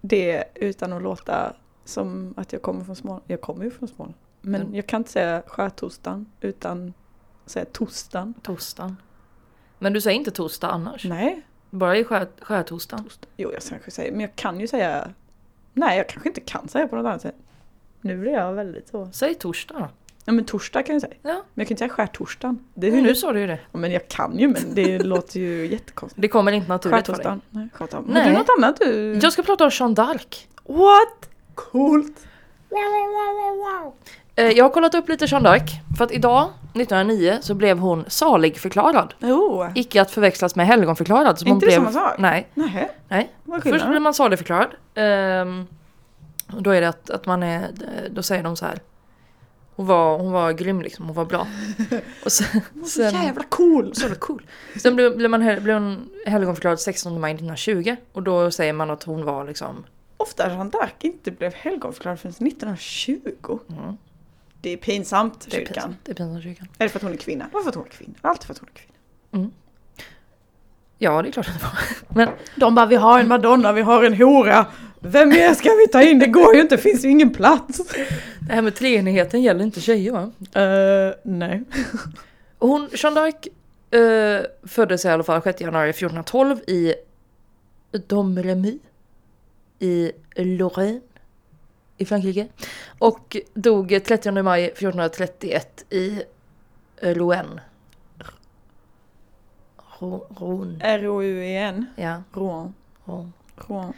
det 0.00 0.44
utan 0.54 0.92
att 0.92 1.02
låta 1.02 1.52
som 1.84 2.34
att 2.36 2.52
jag 2.52 2.62
kommer 2.62 2.84
från 2.84 2.96
Småland. 2.96 3.22
Jag 3.26 3.40
kommer 3.40 3.64
ju 3.64 3.70
från 3.70 3.88
Småland. 3.88 4.14
Men 4.40 4.60
Mm. 4.62 4.74
jag 4.74 4.86
kan 4.86 5.00
inte 5.00 5.10
säga 5.10 5.42
skärtorsdagen 5.46 6.26
utan 6.40 6.94
säga 7.46 7.64
torsdagen. 7.72 8.34
Torsdagen. 8.42 8.96
Men 9.78 9.92
du 9.92 10.00
säger 10.00 10.16
inte 10.18 10.30
torsdag 10.30 10.68
annars? 10.68 11.04
Nej, 11.04 11.42
Bara 11.70 11.96
i 11.98 12.04
skär, 12.04 12.28
skärtorsdagen? 12.40 13.08
jo 13.36 13.52
jag 13.52 13.62
kanske 13.62 13.90
säger, 13.90 14.12
men 14.12 14.20
jag 14.20 14.36
kan 14.36 14.60
ju 14.60 14.66
säga 14.66 15.08
Nej, 15.72 15.96
jag 15.98 16.08
kanske 16.08 16.28
inte 16.28 16.40
kan 16.40 16.68
säga 16.68 16.88
på 16.88 16.96
något 16.96 17.06
annat 17.06 17.22
sätt. 17.22 17.34
Nu 18.04 18.16
blir 18.16 18.32
jag 18.32 18.52
väldigt 18.52 18.88
så. 18.88 19.08
Säg 19.12 19.34
torsdag 19.34 19.74
då. 19.78 19.88
Ja 20.24 20.32
men 20.32 20.44
torsdag 20.44 20.82
kan 20.82 20.94
jag 20.94 21.02
säga. 21.02 21.14
Ja, 21.22 21.28
Men 21.32 21.42
jag 21.54 21.66
kan 21.68 21.72
inte 21.72 21.78
säga 21.78 21.88
skärtorsdagen. 21.88 22.58
Det 22.74 22.86
är 22.86 22.90
nu 22.92 23.00
hur 23.00 23.14
sa 23.14 23.32
du 23.32 23.40
ju 23.40 23.46
det. 23.46 23.58
ja, 23.72 23.78
Men 23.78 23.92
jag 23.92 24.08
kan 24.08 24.38
ju 24.38 24.48
men 24.48 24.74
det 24.74 24.98
låter 25.02 25.40
ju 25.40 25.66
jättekonstigt. 25.66 26.22
Det 26.22 26.28
kommer 26.28 26.52
inte 26.52 26.68
naturligt 26.68 27.06
för 27.06 27.12
dig. 27.16 27.38
Nej, 27.50 27.68
skärtorsdagen. 27.74 28.04
Nej. 28.08 28.22
Har 28.22 28.30
du 28.30 28.38
något 28.38 28.48
annat 28.58 28.76
du? 28.80 29.18
Jag 29.22 29.32
ska 29.32 29.42
prata 29.42 29.64
om 29.64 29.70
Jeanne 29.72 29.94
d'Arc. 29.94 30.46
What? 30.64 31.30
Coolt! 31.54 32.26
Eh, 34.36 34.44
Jag 34.48 34.64
har 34.64 34.70
kollat 34.70 34.94
upp 34.94 35.08
lite 35.08 35.24
Jeanne 35.24 35.48
d'Arc. 35.48 35.96
För 35.98 36.04
att 36.04 36.12
idag, 36.12 36.48
1909, 36.74 37.38
så 37.40 37.54
blev 37.54 37.78
hon 37.78 38.04
saligförklarad. 38.08 39.14
Oh. 39.22 39.68
Icke 39.74 40.02
att 40.02 40.10
förväxlas 40.10 40.56
med 40.56 40.66
helgonförklarad. 40.66 41.38
som 41.38 41.48
Inte 41.48 41.54
hon 41.54 41.60
det 41.60 41.66
blev... 41.66 41.76
samma 41.76 41.92
sak? 41.92 42.18
Nej. 42.18 42.48
Nej. 42.54 42.90
Nej. 43.08 43.30
Först 43.62 43.86
blir 43.88 44.00
man 44.00 44.14
saligförklarad. 44.14 44.68
Ehm, 44.94 45.66
och 46.54 46.62
då 46.62 46.70
är 46.70 46.80
det 46.80 46.88
att, 46.88 47.10
att 47.10 47.26
man 47.26 47.42
är, 47.42 47.70
då 48.10 48.22
säger 48.22 48.42
de 48.42 48.56
så 48.56 48.66
här. 48.66 48.80
Hon 49.76 49.86
var, 49.86 50.18
hon 50.18 50.32
var 50.32 50.52
grym 50.52 50.82
liksom, 50.82 51.06
hon 51.06 51.14
var 51.14 51.24
bra. 51.24 51.46
Och 52.24 52.32
sen, 52.32 52.60
Så 52.82 52.88
sen, 52.88 53.22
jävla 53.22 53.42
cool! 53.48 53.94
så 53.94 54.02
jävla 54.02 54.16
cool. 54.16 54.46
Sen 54.82 54.96
blev, 54.96 55.16
blev, 55.16 55.30
man, 55.30 55.40
blev 55.62 55.74
hon 55.74 56.08
helgonförklarad 56.26 56.80
16 56.80 57.20
maj 57.20 57.30
1920. 57.32 57.96
Och 58.12 58.22
då 58.22 58.50
säger 58.50 58.72
man 58.72 58.90
att 58.90 59.02
hon 59.02 59.24
var 59.24 59.44
liksom, 59.44 59.84
Ofta 60.16 60.48
Jeanne 60.50 60.70
d'Arc 60.70 60.88
inte 61.00 61.30
blev 61.30 61.54
helgonförklarad 61.54 62.20
förrän 62.20 62.30
1920. 62.32 63.18
mm, 63.68 63.96
Det 64.60 64.70
är 64.70 64.76
pinsamt, 64.76 65.46
det 65.50 65.56
är 65.56 65.58
kyrkan. 65.58 65.74
pinsamt. 65.74 65.96
Det 66.04 66.10
är 66.12 66.14
pinsamt 66.14 66.42
kyrkan. 66.42 66.68
Är 66.78 66.84
det 66.84 66.88
för 66.88 66.98
att 66.98 67.02
hon 67.02 67.12
är 67.12 67.16
kvinna? 67.16 67.46
Varför 67.52 67.64
för 67.64 67.68
att 67.70 67.74
hon 67.76 67.84
är 67.86 67.90
kvinna? 67.90 68.14
Alltid 68.20 68.44
för 68.46 68.54
att 68.54 68.58
hon 68.60 68.68
är 68.74 68.78
kvinna. 68.78 69.50
Ja, 70.98 71.22
det 71.22 71.28
är 71.28 71.32
klart 71.32 71.48
att 71.48 71.54
det 71.60 71.64
var. 71.64 71.78
Men 72.26 72.28
De 72.56 72.74
bara, 72.74 72.86
vi 72.86 72.96
har 72.96 73.20
en 73.20 73.28
madonna, 73.28 73.72
vi 73.72 73.82
har 73.82 74.04
en 74.04 74.14
hora. 74.14 74.66
Vem 75.06 75.28
mer 75.28 75.54
ska 75.54 75.70
vi 75.70 75.88
ta 75.88 76.02
in? 76.02 76.18
Det 76.18 76.26
går 76.26 76.54
ju 76.54 76.60
inte, 76.60 76.78
finns 76.78 77.04
ju 77.04 77.08
ingen 77.08 77.30
plats. 77.32 77.80
det 78.40 78.52
här 78.52 78.62
med 78.62 78.74
treenigheten 78.74 79.42
gäller 79.42 79.64
inte 79.64 79.80
tjejer 79.80 80.12
va? 80.12 80.22
Uh, 80.62 81.14
nej. 81.24 81.62
Hon, 82.58 82.88
Jeanne 82.92 83.20
d'Arc 83.20 83.48
eh, 83.90 84.46
föddes 84.68 85.04
i 85.04 85.08
alla 85.08 85.22
fall 85.22 85.42
6 85.42 85.60
januari 85.60 85.90
1412 85.90 86.58
i 86.66 86.94
Domremy 88.06 88.78
i 89.78 90.12
Lorraine 90.36 91.00
i 91.98 92.04
Frankrike. 92.04 92.46
Och 92.98 93.36
dog 93.54 94.00
30 94.04 94.42
maj 94.42 94.64
1431 94.64 95.84
i 95.90 96.22
Rouen. 97.00 97.60
Ro- 99.98 100.26
Rouen. 100.38 100.80
R-O-U-E-N. 100.82 101.86
Ja, 101.96 102.16
E 102.16 102.22
Rouen. 102.32 102.74
Rouen. 103.04 103.32
Rouen. 103.56 103.92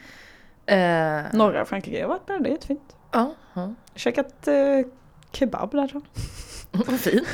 Eh, 0.67 1.23
Norra 1.33 1.65
Frankrike, 1.65 1.99
jag 1.99 2.05
har 2.05 2.15
varit 2.15 2.27
där, 2.27 2.41
det 2.41 2.49
är 2.49 2.53
jättefint. 2.53 2.97
ja, 3.13 3.35
ja. 3.55 3.75
Käkat 3.95 4.49
uh, 4.49 4.87
kebab 5.33 5.71
där 5.71 5.89
tror 5.89 6.03
jag. 6.73 6.87
Vad 6.87 7.01
fint. 7.01 7.29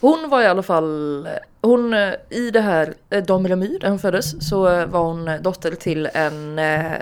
Hon 0.00 0.28
var 0.30 0.42
i 0.42 0.46
alla 0.46 0.62
fall, 0.62 1.28
hon 1.60 1.94
eh, 1.94 2.14
i 2.30 2.50
det 2.50 2.60
här 2.60 2.94
eh, 3.10 3.24
Domremy 3.24 3.78
där 3.78 3.88
hon 3.88 3.98
föddes 3.98 4.48
så 4.48 4.68
eh, 4.68 4.86
var 4.86 5.00
hon 5.02 5.28
eh, 5.28 5.40
dotter 5.40 5.70
till 5.70 6.08
en 6.14 6.58
eh, 6.58 6.92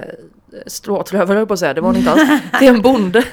stråtrövare 0.66 1.46
på 1.46 1.54
att 1.54 1.60
säga, 1.60 1.74
det 1.74 1.80
var 1.80 1.88
hon 1.88 1.96
inte 1.96 2.10
alls. 2.10 2.42
Till 2.58 2.68
en 2.68 2.82
bonde. 2.82 3.24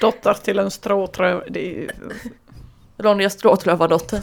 Dotter 0.00 0.34
till 0.34 0.58
en 0.58 0.70
stråtröv. 0.70 1.44
Det 1.48 1.84
är. 1.84 1.90
Ronja 2.98 3.30
Stråtrövardotter. 3.30 4.22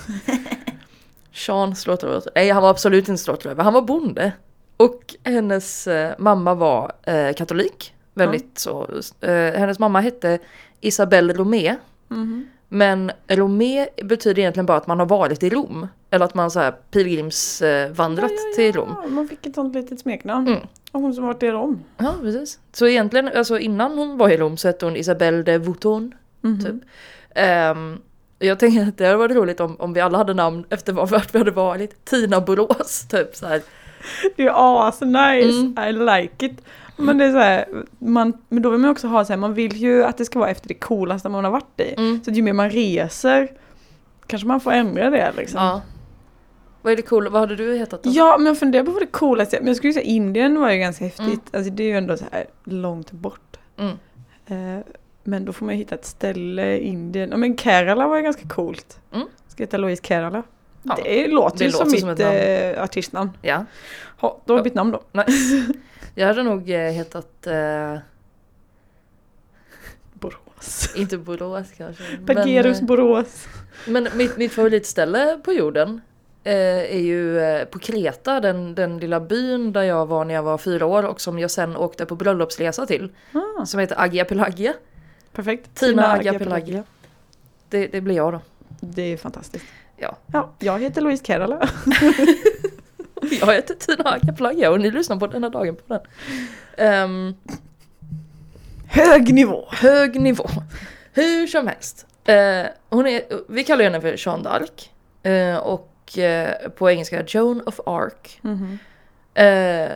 Sean 1.34 1.76
Stråtrövardotter. 1.76 2.32
Nej 2.36 2.50
han 2.50 2.64
var 2.64 2.70
absolut 2.70 3.08
inte 3.08 3.22
stråtrövare, 3.22 3.64
han 3.64 3.74
var 3.74 3.82
bonde. 3.82 4.32
Och 4.80 5.16
hennes 5.24 5.88
eh, 5.88 6.14
mamma 6.18 6.54
var 6.54 6.92
eh, 7.04 7.34
katolik. 7.34 7.94
Väldigt 8.14 8.60
så. 8.60 8.88
Eh, 9.22 9.32
hennes 9.32 9.80
mamma 9.80 10.00
hette 10.00 10.40
Isabelle 10.82 11.34
Romé. 11.34 11.76
Mhm. 12.08 12.48
Men 12.72 13.12
Romé 13.28 13.88
betyder 14.04 14.40
egentligen 14.40 14.66
bara 14.66 14.78
att 14.78 14.88
man 14.88 15.00
har 15.00 15.06
varit 15.06 15.44
i 15.44 15.50
Rom. 15.50 15.88
Eller 16.10 16.26
att 16.26 16.34
man 16.34 16.52
så 16.52 16.72
pilgrimsvandrat 16.92 18.32
till 18.56 18.74
Rom. 18.74 18.96
Ja, 19.04 19.10
man 19.10 19.28
fick 19.28 19.46
ett 19.46 19.56
sånt 19.56 19.76
litet 19.76 20.00
smeknamn. 20.00 20.48
Mm. 20.48 20.60
Och 20.92 21.02
hon 21.02 21.14
som 21.14 21.26
varit 21.26 21.44
i 21.44 21.52
Rom. 21.52 21.84
Ja, 21.98 22.14
precis. 22.22 22.60
Så 22.72 22.88
egentligen, 22.88 23.28
alltså 23.36 23.60
innan 23.60 23.98
hon 23.98 24.18
var 24.18 24.30
i 24.30 24.38
Rom 24.38 24.58
så 24.58 24.68
hette 24.68 24.86
hon 24.86 24.96
Isabelle 24.96 25.44
de 25.44 25.58
Vouton. 25.58 26.14
Mhm. 26.42 26.66
Typ. 26.66 26.76
Ehm, 27.36 27.98
jag 28.40 28.60
tänker 28.60 28.88
att 28.88 28.98
det 28.98 29.06
hade 29.06 29.18
varit 29.18 29.36
roligt 29.38 29.60
om, 29.60 29.76
om 29.80 29.94
vi 29.94 30.02
alla 30.02 30.18
hade 30.18 30.34
namn 30.34 30.66
efter 30.70 30.94
var 30.94 31.08
vart 31.08 31.36
vi 31.36 31.38
hade 31.38 31.52
varit. 31.52 32.06
Tina 32.06 32.42
Borås, 32.42 33.08
typ 33.10 33.36
så 33.36 33.48
här. 33.48 33.62
Det 34.36 34.44
är 34.44 34.88
as 34.88 35.02
nice, 35.02 35.60
Mm. 35.60 35.76
I 35.78 35.92
like 36.22 36.46
it. 36.46 36.62
Men 36.98 37.18
det 37.18 37.26
är 37.26 37.32
så 37.32 37.38
här, 37.38 37.66
man, 38.00 38.34
men 38.50 38.64
då 38.64 38.70
vill 38.70 38.80
man 38.80 38.92
också 38.92 39.08
ha 39.08 39.26
så 39.26 39.34
här, 39.34 39.38
man 39.38 39.54
vill 39.54 39.76
ju 39.78 40.04
att 40.04 40.18
det 40.18 40.26
ska 40.26 40.40
vara 40.40 40.50
efter 40.50 40.68
det 40.68 40.74
coolaste 40.74 41.30
man 41.30 41.44
har 41.44 41.52
varit 41.52 41.80
i. 41.80 41.94
Mm. 41.98 42.24
Så 42.24 42.32
ju 42.32 42.42
mer 42.42 42.54
man 42.54 42.70
reser 42.70 43.48
kanske 44.28 44.48
man 44.48 44.60
får 44.62 44.72
ändra 44.72 45.10
det 45.10 45.34
liksom. 45.38 45.62
Ja. 45.62 45.82
Vad 46.82 46.94
är 46.94 46.98
det 46.98 47.02
cool? 47.02 47.30
Vad 47.30 47.42
hade 47.42 47.56
du 47.56 47.78
hetat 47.78 48.04
då? 48.04 48.10
Ja, 48.14 48.36
men 48.38 48.46
jag 48.48 48.60
funderar 48.60 48.84
på 48.84 48.92
vad 48.92 49.02
det 49.02 49.06
coolaste 49.08 49.58
är. 49.58 49.62
Men 49.62 49.68
jag 49.68 49.78
skulle 49.78 49.94
säga 49.94 50.06
Indien 50.06 50.60
var 50.60 50.72
ju 50.72 50.80
ganska 50.80 51.04
häftigt. 51.06 51.26
Mm. 51.26 51.40
Alltså 51.54 51.72
det 51.72 51.84
är 51.84 51.88
ju 51.88 51.98
ändå 51.98 52.18
så 52.18 52.26
här 52.32 52.46
långt 52.64 53.12
bort. 53.12 53.58
Mm. 53.78 53.98
Eh, 54.48 54.84
men 55.24 55.46
då 55.46 55.54
får 55.54 55.66
man 55.66 55.76
ju 55.76 55.80
hitta 55.80 55.96
ett 55.96 56.06
ställe 56.06 56.78
i 56.78 56.88
Indien. 56.88 57.30
Ja 57.32 57.38
men 57.38 57.58
Kerala 57.58 58.08
var 58.08 58.18
ju 58.18 58.24
ganska 58.24 58.48
coolt. 58.48 59.00
Mm. 59.14 59.28
Ska 59.48 59.64
heta 59.64 59.78
Louise 59.78 60.04
Kerala. 60.04 60.44
Ja, 60.84 60.98
det 61.04 61.28
låter 61.28 61.58
det 61.58 61.66
ju 61.66 61.72
låter 61.72 61.86
som 61.86 61.98
som 62.00 62.10
mitt 62.10 62.20
ett 62.20 62.76
eh, 62.78 62.84
artistnamn. 62.84 63.30
Ja. 63.42 63.66
Ha, 64.20 64.42
då 64.46 64.54
har 64.54 64.58
Ja. 64.60 64.64
vi 64.64 64.70
bytt 64.70 64.76
namn 64.76 64.92
då. 64.92 65.02
Nice. 65.12 65.74
Jag 66.16 66.28
hade 66.28 66.44
nog 66.44 66.70
eh, 66.72 66.92
hetat, 66.92 67.48
eh, 67.48 67.98
Borås. 70.14 70.96
inte 70.96 71.18
Borås 71.18 71.68
kanske. 71.78 72.04
Eh, 72.74 72.82
Borås. 72.86 73.48
men 73.88 74.08
mitt, 74.16 74.38
mitt 74.38 74.52
favoritställe 74.54 75.40
på 75.44 75.54
jorden 75.54 76.02
eh, 76.44 76.54
är 76.96 77.00
ju 77.00 77.40
eh, 77.40 77.66
på 77.66 77.80
Kreta, 77.80 78.40
den, 78.40 78.76
den 78.76 78.98
lilla 79.00 79.20
byn 79.20 79.74
där 79.74 79.84
jag 79.84 80.06
var 80.06 80.26
när 80.26 80.34
jag 80.34 80.44
var 80.44 80.58
fyra 80.58 80.86
år 80.86 81.04
och 81.06 81.22
som 81.22 81.40
jag 81.40 81.52
sen 81.52 81.76
åkte 81.78 82.06
på 82.06 82.16
bröllopsresa 82.16 82.86
till. 82.86 83.12
Ah, 83.60 83.66
Som 83.66 83.80
heter 83.80 84.02
Agia 84.02 84.26
Pelagia. 84.26 84.74
perfekt. 85.34 85.76
Tina 85.76 86.08
Agapelagia. 86.08 86.32
Agapelagia. 86.32 86.84
Det, 87.70 87.88
det 87.88 88.02
blir 88.02 88.16
jag 88.16 88.34
då. 88.34 88.42
Det 88.82 89.02
är 89.02 89.18
fantastiskt. 89.18 89.66
Ja. 90.02 90.18
ja. 90.34 90.50
Jag 90.60 90.80
heter 90.80 91.02
Louise 91.02 91.26
Kerala. 91.26 91.70
Jag 93.42 93.54
heter 93.54 93.74
Tina 93.76 94.10
Agapelagia 94.10 94.72
och 94.72 94.80
ni 94.80 94.92
lyssnar 94.92 95.18
på 95.18 95.28
denna 95.28 95.50
dagen 95.50 95.76
på 95.76 95.82
den. 95.94 96.02
Ehm, 96.78 97.34
Hög 98.88 99.34
nivå. 99.34 99.66
hög 99.72 100.22
nivå. 100.22 100.46
Hur 101.14 101.48
som 101.48 101.68
helst. 101.68 102.06
Eh, 102.26 102.66
hon 102.90 103.08
är, 103.08 103.22
vi 103.50 103.64
kallar 103.64 103.84
henne 103.84 104.02
för 104.02 104.16
Jeanne 104.28 104.50
d'Arc. 104.50 104.90
Eh, 105.30 105.58
och 105.58 106.18
eh, 106.18 106.70
på 106.70 106.90
engelska 106.92 107.24
Joan 107.28 107.62
of 107.66 107.80
Arc. 107.86 108.40
Mhm. 108.42 108.80
Eh, 109.34 109.90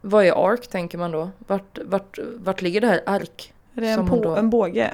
vad 0.00 0.24
är 0.24 0.52
Arc 0.52 0.68
tänker 0.68 0.98
man 0.98 1.10
då? 1.10 1.30
Vart, 1.38 1.78
vart, 1.84 2.18
vart 2.34 2.62
ligger 2.62 2.80
det 2.80 2.86
här 2.86 3.02
ark? 3.06 3.52
Är 3.76 3.80
det 3.80 3.88
en, 3.88 4.06
på, 4.06 4.22
då- 4.22 4.36
en 4.36 4.50
båge? 4.50 4.90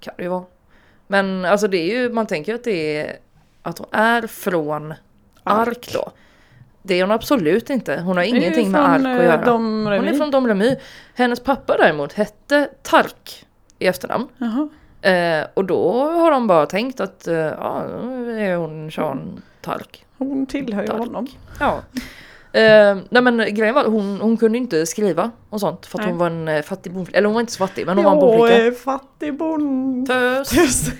Kan 0.00 0.14
det 0.16 0.22
ju 0.22 0.28
vara. 0.28 0.44
Men 1.06 1.44
alltså 1.44 1.68
det 1.68 1.78
är 1.78 1.96
ju, 1.98 2.12
man 2.12 2.26
tänker 2.26 2.54
att 2.54 2.64
det 2.64 2.96
är 2.96 3.16
att 3.66 3.78
hon 3.78 3.88
är 3.92 4.26
från 4.26 4.94
Ark 5.42 5.88
då. 5.92 6.12
Det 6.82 6.94
är 6.94 7.02
hon 7.02 7.10
absolut 7.10 7.70
inte. 7.70 8.00
Hon 8.00 8.16
har 8.16 8.24
ingenting 8.24 8.70
med 8.70 8.84
Ark 8.84 9.00
att 9.00 9.20
eh, 9.20 9.24
göra. 9.24 9.44
Dom 9.44 9.86
Hon 9.86 10.08
är 10.08 10.14
från 10.14 10.30
Dom 10.30 10.46
Remy. 10.46 10.76
Hennes 11.14 11.40
pappa 11.40 11.76
däremot 11.76 12.12
hette 12.12 12.68
Tark 12.82 13.46
i 13.78 13.86
efternamn. 13.86 14.28
Jaha. 14.38 14.68
Eh, 15.12 15.46
och 15.54 15.64
då 15.64 16.10
har 16.10 16.30
de 16.30 16.46
bara 16.46 16.66
tänkt 16.66 17.00
att 17.00 17.26
eh, 17.26 17.34
ja, 17.36 17.84
nu 18.04 18.40
är 18.40 18.56
hon 18.56 18.88
Jean 18.88 19.42
Talk. 19.60 20.04
Hon 20.18 20.46
tillhör 20.46 20.82
ju 20.82 20.92
honom. 20.92 21.26
Ja. 21.60 21.82
Eh, 22.56 22.96
nej 23.10 23.22
men 23.22 23.54
grejen 23.54 23.74
var 23.74 23.84
hon, 23.84 24.20
hon 24.20 24.36
kunde 24.36 24.58
inte 24.58 24.86
skriva 24.86 25.30
och 25.50 25.60
sånt 25.60 25.86
för 25.86 25.98
att 25.98 26.04
Nej. 26.04 26.10
hon 26.10 26.18
var 26.18 26.26
en 26.26 26.48
eh, 26.48 26.62
fattig 26.62 26.92
bondflicka. 26.92 27.18
Eller 27.18 27.26
hon 27.26 27.34
var 27.34 27.40
inte 27.40 27.52
så 27.52 27.58
fattig 27.58 27.86
men 27.86 27.96
hon 27.96 28.04
var 28.04 28.12
en 28.12 28.18
Jag 28.18 28.28
bondflicka. 28.38 28.62
är 28.66 28.70
fattig 28.72 29.34
bonde. 29.36 30.44
Tös. 30.44 30.90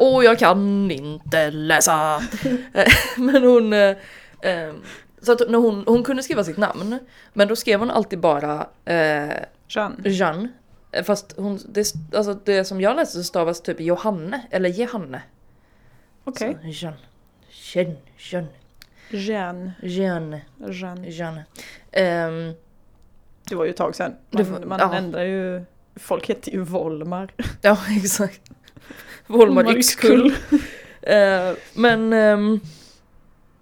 Och 0.00 0.24
jag 0.24 0.38
kan 0.38 0.90
inte 0.90 1.50
läsa. 1.50 2.20
Eh, 2.74 2.92
men 3.16 3.42
hon... 3.42 3.72
Eh, 3.72 4.74
så 5.22 5.32
att 5.32 5.50
när 5.50 5.58
hon, 5.58 5.84
hon 5.86 6.02
kunde 6.04 6.22
skriva 6.22 6.44
sitt 6.44 6.56
namn. 6.56 6.98
Men 7.32 7.48
då 7.48 7.56
skrev 7.56 7.80
hon 7.80 7.90
alltid 7.90 8.18
bara 8.20 8.66
Jeanne. 9.68 9.96
Jeanne. 10.04 10.48
Eh, 10.92 11.04
Fast 11.04 11.34
hon, 11.36 11.58
det, 11.68 11.94
alltså 12.14 12.34
det 12.44 12.64
som 12.64 12.80
jag 12.80 12.96
läste 12.96 13.18
så 13.18 13.24
stavas 13.24 13.60
typ 13.60 13.80
Johanne 13.80 14.40
eller 14.50 14.68
Jehanne. 14.68 15.22
Okej. 16.24 16.58
Så, 16.62 16.68
Jeanne. 16.68 16.96
Jeanne. 17.74 17.96
Jeanne. 18.18 18.48
Jeanne. 19.10 19.72
Jeanne. 19.82 20.40
Jeanne. 20.70 21.08
Jeanne. 21.10 21.44
Ehm, 21.92 22.52
Det 23.48 23.54
var 23.54 23.64
ju 23.64 23.70
ett 23.70 23.76
tag 23.76 23.94
sedan. 23.94 24.14
Man, 24.30 24.52
var- 24.52 24.60
man 24.60 24.78
ja. 24.80 24.94
ändrar 24.94 25.22
ju... 25.24 25.64
Folk 25.96 26.26
heter 26.30 26.52
ju 26.52 26.60
Volmar. 26.60 27.32
ja 27.62 27.78
exakt. 27.96 28.40
Volmar 29.26 29.76
Yxkull. 29.76 30.34
Eh, 31.02 31.52
men 31.74 32.12
ehm, 32.12 32.60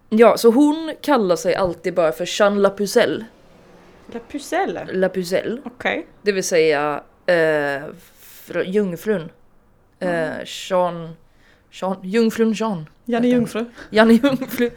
ja, 0.09 0.37
så 0.37 0.51
hon 0.51 0.93
kallar 1.03 1.37
sig 1.37 1.55
alltid 1.55 1.95
bara 1.95 2.13
för 2.13 2.41
Jeanne 2.41 2.61
La 2.61 2.71
Pucelle. 2.71 3.25
La 4.13 4.21
Pucelle. 4.31 4.87
La 4.93 5.09
Pucelle. 5.09 5.61
Okej. 5.65 6.07
Det 6.23 6.33
vill 6.33 6.45
säga 6.45 7.03
fr- 7.27 8.65
jungfrun. 8.65 9.31
Eh, 10.01 10.31
Jean, 10.45 11.17
Jean, 11.71 11.97
jungfrun 12.03 12.53
Jean. 12.53 12.87
Janne 13.05 13.29
Jungfru. 13.29 13.65
Janne 13.91 14.13
Jungfru. 14.13 14.71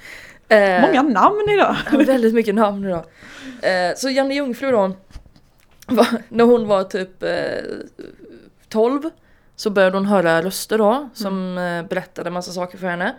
Eh, 0.49 0.81
Många 0.81 1.01
namn 1.01 1.45
idag. 1.49 1.75
Väldigt 2.05 2.33
mycket 2.33 2.55
namn 2.55 2.85
idag. 2.85 3.05
Eh, 3.61 3.95
så 3.95 4.09
Janne 4.09 4.33
Jungfru 4.35 4.71
då, 4.71 4.91
var, 5.87 6.07
när 6.29 6.43
hon 6.43 6.67
var 6.67 6.83
typ 6.83 7.23
eh, 7.23 7.29
12 8.69 9.01
så 9.55 9.69
började 9.69 9.97
hon 9.97 10.05
höra 10.05 10.41
röster 10.41 10.77
då 10.77 11.09
som 11.13 11.57
eh, 11.57 11.83
berättade 11.83 12.29
massa 12.29 12.51
saker 12.51 12.77
för 12.77 12.87
henne. 12.87 13.15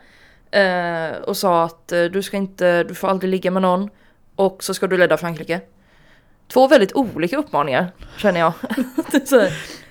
Eh, 0.51 1.19
och 1.23 1.37
sa 1.37 1.65
att 1.65 1.93
eh, 1.93 2.05
du 2.05 2.23
ska 2.23 2.37
inte, 2.37 2.85
du 2.85 2.95
får 2.95 3.09
aldrig 3.09 3.31
ligga 3.31 3.51
med 3.51 3.63
någon 3.63 3.91
och 4.37 4.65
så 4.65 4.75
ska 4.75 4.87
du 4.87 4.97
rädda 4.97 5.17
Frankrike. 5.17 5.61
Två 6.49 6.69
väldigt 6.69 6.93
olika 6.95 7.37
uppmaningar 7.37 7.93
känner 8.17 8.41
jag. 8.41 8.53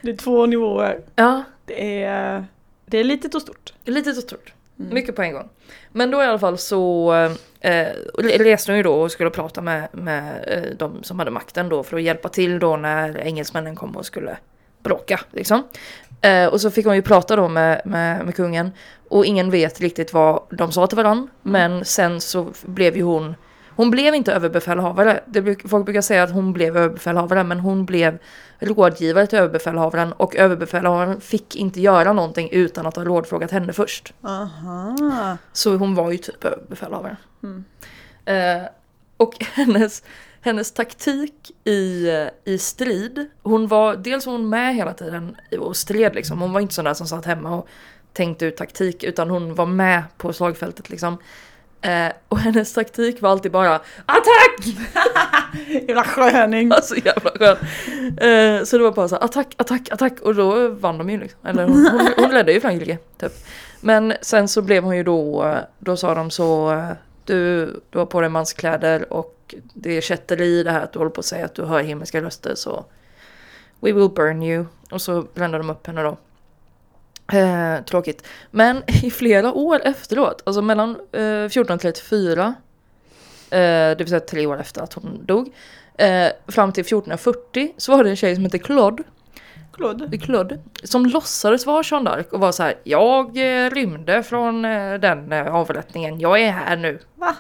Det 0.02 0.12
är 0.12 0.18
två 0.18 0.46
nivåer. 0.46 1.02
ja, 1.16 1.44
Det 1.66 2.04
är, 2.04 2.46
det 2.86 2.98
är 2.98 3.04
litet 3.04 3.36
och 3.36 3.42
stort. 3.42 3.74
lite 3.86 4.14
så 4.14 4.22
stort. 4.22 4.54
Mm. 4.80 4.94
Mycket 4.94 5.16
på 5.16 5.22
en 5.22 5.34
gång. 5.34 5.50
Men 5.92 6.12
då 6.12 6.24
i 6.24 6.26
alla 6.26 6.40
fall 6.40 6.58
så 6.58 7.14
eh, 7.60 7.88
reste 8.22 8.72
hon 8.72 8.78
ju 8.78 8.84
då 8.84 8.94
och 8.94 9.12
skulle 9.12 9.30
prata 9.30 9.62
med, 9.62 9.88
med 9.92 10.46
eh, 10.48 10.78
de 10.78 11.04
som 11.04 11.20
hade 11.20 11.32
makten 11.32 11.70
då 11.70 11.84
för 11.84 11.98
att 11.98 12.04
hjälpa 12.04 12.30
till 12.30 12.60
då 12.60 12.78
när 12.78 13.18
engelsmännen 13.18 13.76
kom 13.76 13.98
och 13.98 14.06
skulle 14.06 14.38
bråka 14.84 15.20
liksom. 15.32 15.64
Eh, 16.22 16.46
och 16.46 16.62
så 16.62 16.72
fick 16.72 16.86
hon 16.86 16.96
ju 16.96 17.02
prata 17.02 17.36
då 17.36 17.48
med, 17.48 17.82
med, 17.86 18.26
med 18.26 18.36
kungen 18.36 18.72
och 19.10 19.26
ingen 19.26 19.52
vet 19.52 19.82
riktigt 19.82 20.14
vad 20.14 20.42
de 20.50 20.72
sa 20.72 20.88
till 20.88 20.98
varandra. 20.98 21.28
Men 21.42 21.86
sen 21.86 22.22
så 22.22 22.48
blev 22.66 22.98
ju 22.98 23.04
hon 23.04 23.36
hon 23.78 23.92
blev 23.92 24.16
inte 24.16 24.34
överbefälhavare. 24.34 25.24
Bruk, 25.26 25.70
folk 25.70 25.86
brukar 25.86 26.02
säga 26.02 26.24
att 26.24 26.32
hon 26.32 26.54
blev 26.54 26.78
överbefälhavare 26.78 27.44
men 27.44 27.60
hon 27.60 27.86
blev 27.86 28.18
rådgivare 28.60 29.28
till 29.28 29.40
överbefälhavaren 29.40 30.14
och 30.14 30.36
överbefälhavaren 30.36 31.22
fick 31.22 31.56
inte 31.56 31.82
göra 31.82 32.14
någonting 32.14 32.50
utan 32.52 32.86
att 32.86 32.96
ha 32.96 33.04
rådfrågat 33.04 33.52
henne 33.52 33.74
först. 33.74 34.14
Aha. 34.24 35.38
Så 35.54 35.76
hon 35.76 35.96
var 35.96 36.12
ju 36.12 36.18
typ 36.18 36.46
överbefälhavare. 36.46 37.18
Mm. 37.44 37.64
Eh, 38.26 38.68
och 39.18 39.46
hennes, 39.54 40.04
hennes 40.42 40.72
taktik 40.72 41.52
i, 41.64 42.08
i 42.44 42.58
strid, 42.58 43.30
hon 43.44 43.68
var, 43.68 43.96
dels 43.96 44.26
var 44.26 44.34
hon 44.34 44.50
med 44.50 44.76
hela 44.76 44.94
tiden 44.94 45.36
och 45.60 45.78
stred 45.78 46.16
liksom. 46.16 46.42
Hon 46.42 46.54
var 46.54 46.62
inte 46.62 46.74
sån 46.74 46.86
där 46.86 46.94
som 46.94 47.08
satt 47.08 47.26
hemma 47.26 47.56
och 47.56 47.68
tänkte 48.14 48.46
ut 48.46 48.58
taktik 48.58 49.04
utan 49.04 49.30
hon 49.30 49.56
var 49.56 49.66
med 49.66 50.04
på 50.18 50.34
slagfältet 50.34 50.90
liksom. 50.90 51.18
Eh, 51.82 52.12
och 52.28 52.38
hennes 52.40 52.74
taktik 52.74 53.22
var 53.22 53.30
alltid 53.30 53.52
bara 53.52 53.76
ATTACK! 54.06 54.78
Jävla 55.88 56.04
sköning. 56.04 56.72
Alltså 56.72 56.96
jävla 56.96 57.32
skön. 57.32 57.58
Eh, 58.18 58.64
så 58.64 58.78
det 58.78 58.84
var 58.84 58.92
bara 58.92 59.08
så 59.08 59.16
här, 59.16 59.24
attack, 59.24 59.56
attack, 59.58 59.92
attack 59.92 60.20
och 60.22 60.36
då 60.36 60.70
vann 60.70 60.98
de 60.98 61.10
ju 61.10 61.20
liksom. 61.20 61.40
Eller 61.48 61.64
hon, 61.64 61.88
hon, 61.88 62.08
hon 62.18 62.34
ledde 62.34 62.54
ju 62.54 62.62
Frankrike 62.62 62.98
typ. 63.20 63.34
Men 63.82 64.14
sen 64.22 64.48
så 64.48 64.62
blev 64.62 64.84
hon 64.84 64.98
ju 64.98 65.04
då, 65.04 65.56
då 65.80 65.98
sa 65.98 66.16
de 66.16 66.32
så, 66.32 66.82
du, 67.26 67.66
du 67.90 68.00
har 68.00 68.06
på 68.06 68.22
dig 68.22 68.30
manskläder 68.30 69.14
och 69.14 69.56
det 69.74 69.98
är 69.98 70.02
kätteri 70.02 70.64
det 70.64 70.72
här 70.72 70.82
att 70.82 70.94
du 70.94 71.00
håller 71.00 71.12
på 71.12 71.20
att 71.20 71.26
säga 71.26 71.46
att 71.46 71.56
du 71.56 71.66
hör 71.66 71.84
himmelska 71.84 72.22
röster 72.22 72.56
så 72.56 72.86
We 73.80 73.92
will 73.92 74.10
burn 74.10 74.44
you. 74.44 74.66
Och 74.92 75.02
så 75.02 75.22
brände 75.34 75.58
de 75.58 75.70
upp 75.70 75.88
henne 75.88 76.04
då. 76.04 76.18
Eh, 77.34 77.84
tråkigt. 77.84 78.28
Men 78.52 78.84
i 79.04 79.12
flera 79.12 79.54
år 79.54 79.82
efteråt, 79.84 80.42
alltså 80.46 80.62
mellan 80.62 80.90
eh, 81.12 81.46
1434, 81.46 82.54
eh, 83.50 83.60
det 83.60 83.96
vill 83.98 84.08
säga 84.08 84.20
tre 84.20 84.46
år 84.46 84.60
efter 84.60 84.82
att 84.82 84.94
hon 84.94 85.26
dog, 85.26 85.54
eh, 85.98 86.28
fram 86.48 86.74
till 86.74 86.82
1440 86.82 87.74
så 87.78 87.98
var 87.98 88.04
det 88.04 88.10
en 88.10 88.16
tjej 88.16 88.36
som 88.36 88.44
hette 88.44 88.60
Claude, 88.60 89.04
Claude. 89.78 90.18
Claude 90.18 90.60
som 90.84 91.06
låtsades 91.06 91.66
vara 91.66 91.84
Jeanne 91.86 92.10
d'Arc 92.10 92.30
och 92.30 92.40
var 92.40 92.52
så 92.52 92.64
här, 92.64 92.76
jag 92.84 93.38
eh, 93.38 93.70
rymde 93.70 94.24
från 94.24 94.66
eh, 94.66 94.94
den 94.94 95.32
eh, 95.32 95.56
avrättningen, 95.56 96.20
jag 96.20 96.42
är 96.42 96.52
här 96.52 96.76
nu. 96.76 97.00
Va? 97.16 97.36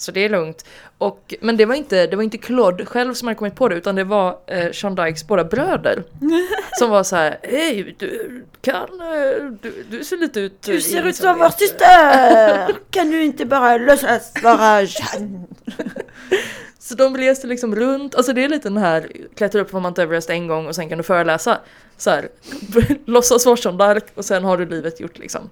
Så 0.00 0.12
det 0.12 0.24
är 0.24 0.28
lugnt. 0.28 0.64
Och, 0.98 1.34
men 1.40 1.56
det 1.56 1.64
var, 1.64 1.74
inte, 1.74 2.06
det 2.06 2.16
var 2.16 2.22
inte 2.22 2.38
Claude 2.38 2.86
själv 2.86 3.14
som 3.14 3.28
hade 3.28 3.38
kommit 3.38 3.54
på 3.54 3.68
det 3.68 3.74
utan 3.74 3.94
det 3.94 4.04
var 4.04 4.38
eh, 4.46 4.68
Jeanne 4.72 4.96
d'Arcs 4.96 5.26
båda 5.26 5.44
bröder. 5.44 6.02
som 6.78 6.90
var 6.90 7.02
så 7.02 7.16
här, 7.16 7.38
hej 7.42 7.96
du 7.98 8.42
kan, 8.60 9.00
eh, 9.00 9.44
du, 9.62 9.84
du 9.90 10.04
ser 10.04 10.16
lite 10.16 10.40
ut... 10.40 10.62
Du 10.62 10.80
ser 10.80 10.98
ut 10.98 11.04
Elisabeth." 11.04 11.32
som 11.32 11.38
vår 11.38 11.48
syster! 11.48 12.74
Kan 12.90 13.10
du 13.10 13.22
inte 13.22 13.46
bara 13.46 13.76
låtsas 13.76 14.32
vara 14.42 14.82
Jeanne? 14.82 15.46
Så 16.78 16.94
de 16.94 17.16
reste 17.16 17.46
liksom 17.46 17.76
runt, 17.76 18.14
alltså 18.14 18.32
det 18.32 18.44
är 18.44 18.48
lite 18.48 18.68
den 18.68 18.78
här 18.78 19.12
klättra 19.36 19.60
upp 19.60 19.70
på 19.70 19.80
Mount 19.80 20.02
Everest 20.02 20.30
en 20.30 20.46
gång 20.46 20.66
och 20.66 20.74
sen 20.74 20.88
kan 20.88 20.98
du 20.98 21.04
föreläsa. 21.04 21.58
Så 21.96 22.10
här, 22.10 22.28
låtsas 23.04 23.46
vara 23.46 23.56
Jeanne 23.60 23.84
d'Arc 23.84 24.02
och 24.14 24.24
sen 24.24 24.44
har 24.44 24.58
du 24.58 24.66
livet 24.66 25.00
gjort 25.00 25.18
liksom. 25.18 25.50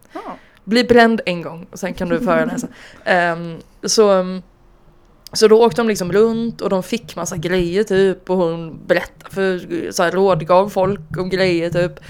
Bli 0.68 0.84
bränd 0.84 1.20
en 1.26 1.42
gång 1.42 1.66
och 1.70 1.78
sen 1.78 1.94
kan 1.94 2.08
du 2.08 2.20
föreläsa. 2.20 2.66
Ehm, 3.04 3.56
så, 3.82 4.12
um, 4.12 4.42
så 5.32 5.48
då 5.48 5.64
åkte 5.64 5.80
de 5.80 5.88
liksom 5.88 6.12
runt 6.12 6.60
och 6.60 6.70
de 6.70 6.82
fick 6.82 7.16
massa 7.16 7.36
grejer 7.36 7.84
typ 7.84 8.30
och 8.30 8.36
hon 8.36 8.78
berättade 8.86 9.34
för, 9.34 9.92
så 9.92 10.02
här, 10.02 10.10
rådgav 10.10 10.68
folk 10.68 11.18
om 11.18 11.28
grejer 11.30 11.70
typ. 11.70 12.00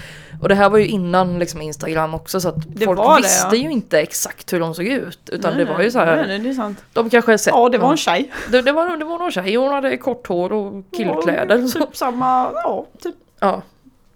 Och 0.41 0.49
det 0.49 0.55
här 0.55 0.69
var 0.69 0.77
ju 0.77 0.87
innan 0.87 1.39
liksom 1.39 1.61
Instagram 1.61 2.13
också 2.13 2.39
så 2.39 2.49
att 2.49 2.55
Det 2.67 2.85
folk 2.85 2.99
det, 2.99 3.15
visste 3.17 3.55
ja. 3.55 3.61
ju 3.61 3.71
inte 3.71 3.99
exakt 3.99 4.53
hur 4.53 4.59
de 4.59 4.75
såg 4.75 4.85
ut. 4.85 5.29
Utan 5.31 5.55
Nej, 5.55 5.65
det 5.65 5.73
var 5.73 5.81
ju 5.81 5.91
så 5.91 5.99
här, 5.99 6.27
Nej, 6.27 6.39
det 6.39 6.49
är 6.49 6.53
sant. 6.53 6.83
de 6.93 7.09
kanske 7.09 7.37
sett 7.37 7.53
Ja, 7.53 7.69
det 7.69 7.77
var 7.77 7.91
en 7.91 7.97
tjej. 7.97 8.31
det, 8.51 8.61
det, 8.61 8.71
var, 8.71 8.97
det 8.97 9.05
var 9.05 9.19
någon 9.19 9.31
tjej, 9.31 9.55
hon 9.55 9.71
hade 9.73 9.97
kort 9.97 10.27
hår 10.27 10.51
och 10.51 10.83
killkläder. 10.97 11.57
Ja. 11.57 11.85
Typ 11.85 11.95
samma, 11.97 12.51
ja, 12.53 12.85
typ, 13.03 13.15
Ja. 13.39 13.61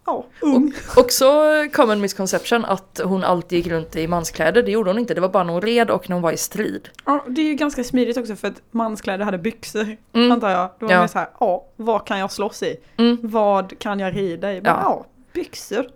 Ja, 0.05 0.25
ung. 0.41 0.73
Och 0.97 1.11
så 1.11 1.41
kom 1.73 1.89
en 1.91 2.01
misconception 2.01 2.65
att 2.65 3.01
hon 3.03 3.23
alltid 3.23 3.57
gick 3.57 3.67
runt 3.67 3.95
i 3.95 4.07
manskläder. 4.07 4.63
Det 4.63 4.71
gjorde 4.71 4.89
hon 4.89 4.99
inte, 4.99 5.13
det 5.13 5.21
var 5.21 5.29
bara 5.29 5.43
när 5.43 5.53
hon 5.53 5.61
red 5.61 5.91
och 5.91 6.09
när 6.09 6.13
hon 6.15 6.23
var 6.23 6.31
i 6.31 6.37
strid. 6.37 6.89
Ja, 7.05 7.25
det 7.27 7.41
är 7.41 7.45
ju 7.45 7.53
ganska 7.55 7.83
smidigt 7.83 8.17
också 8.17 8.35
för 8.35 8.47
att 8.47 8.61
manskläder 8.71 9.25
hade 9.25 9.37
byxor, 9.37 9.97
Mm. 10.13 10.31
antar 10.31 10.49
jag. 10.49 10.69
Då 10.79 10.85
var 10.85 10.93
Ja. 10.93 10.99
man 10.99 11.09
så 11.09 11.19
här, 11.19 11.27
ja, 11.39 11.65
vad 11.75 12.05
kan 12.07 12.19
jag 12.19 12.31
slåss 12.31 12.63
i? 12.63 12.75
Mm. 12.97 13.17
Vad 13.21 13.79
kan 13.79 13.99
jag 13.99 14.15
rida 14.15 14.53
i? 14.53 14.61
Bara, 14.61 14.69
Ja. 14.69 14.81
ja. 14.83 15.05
byxor. 15.33 15.85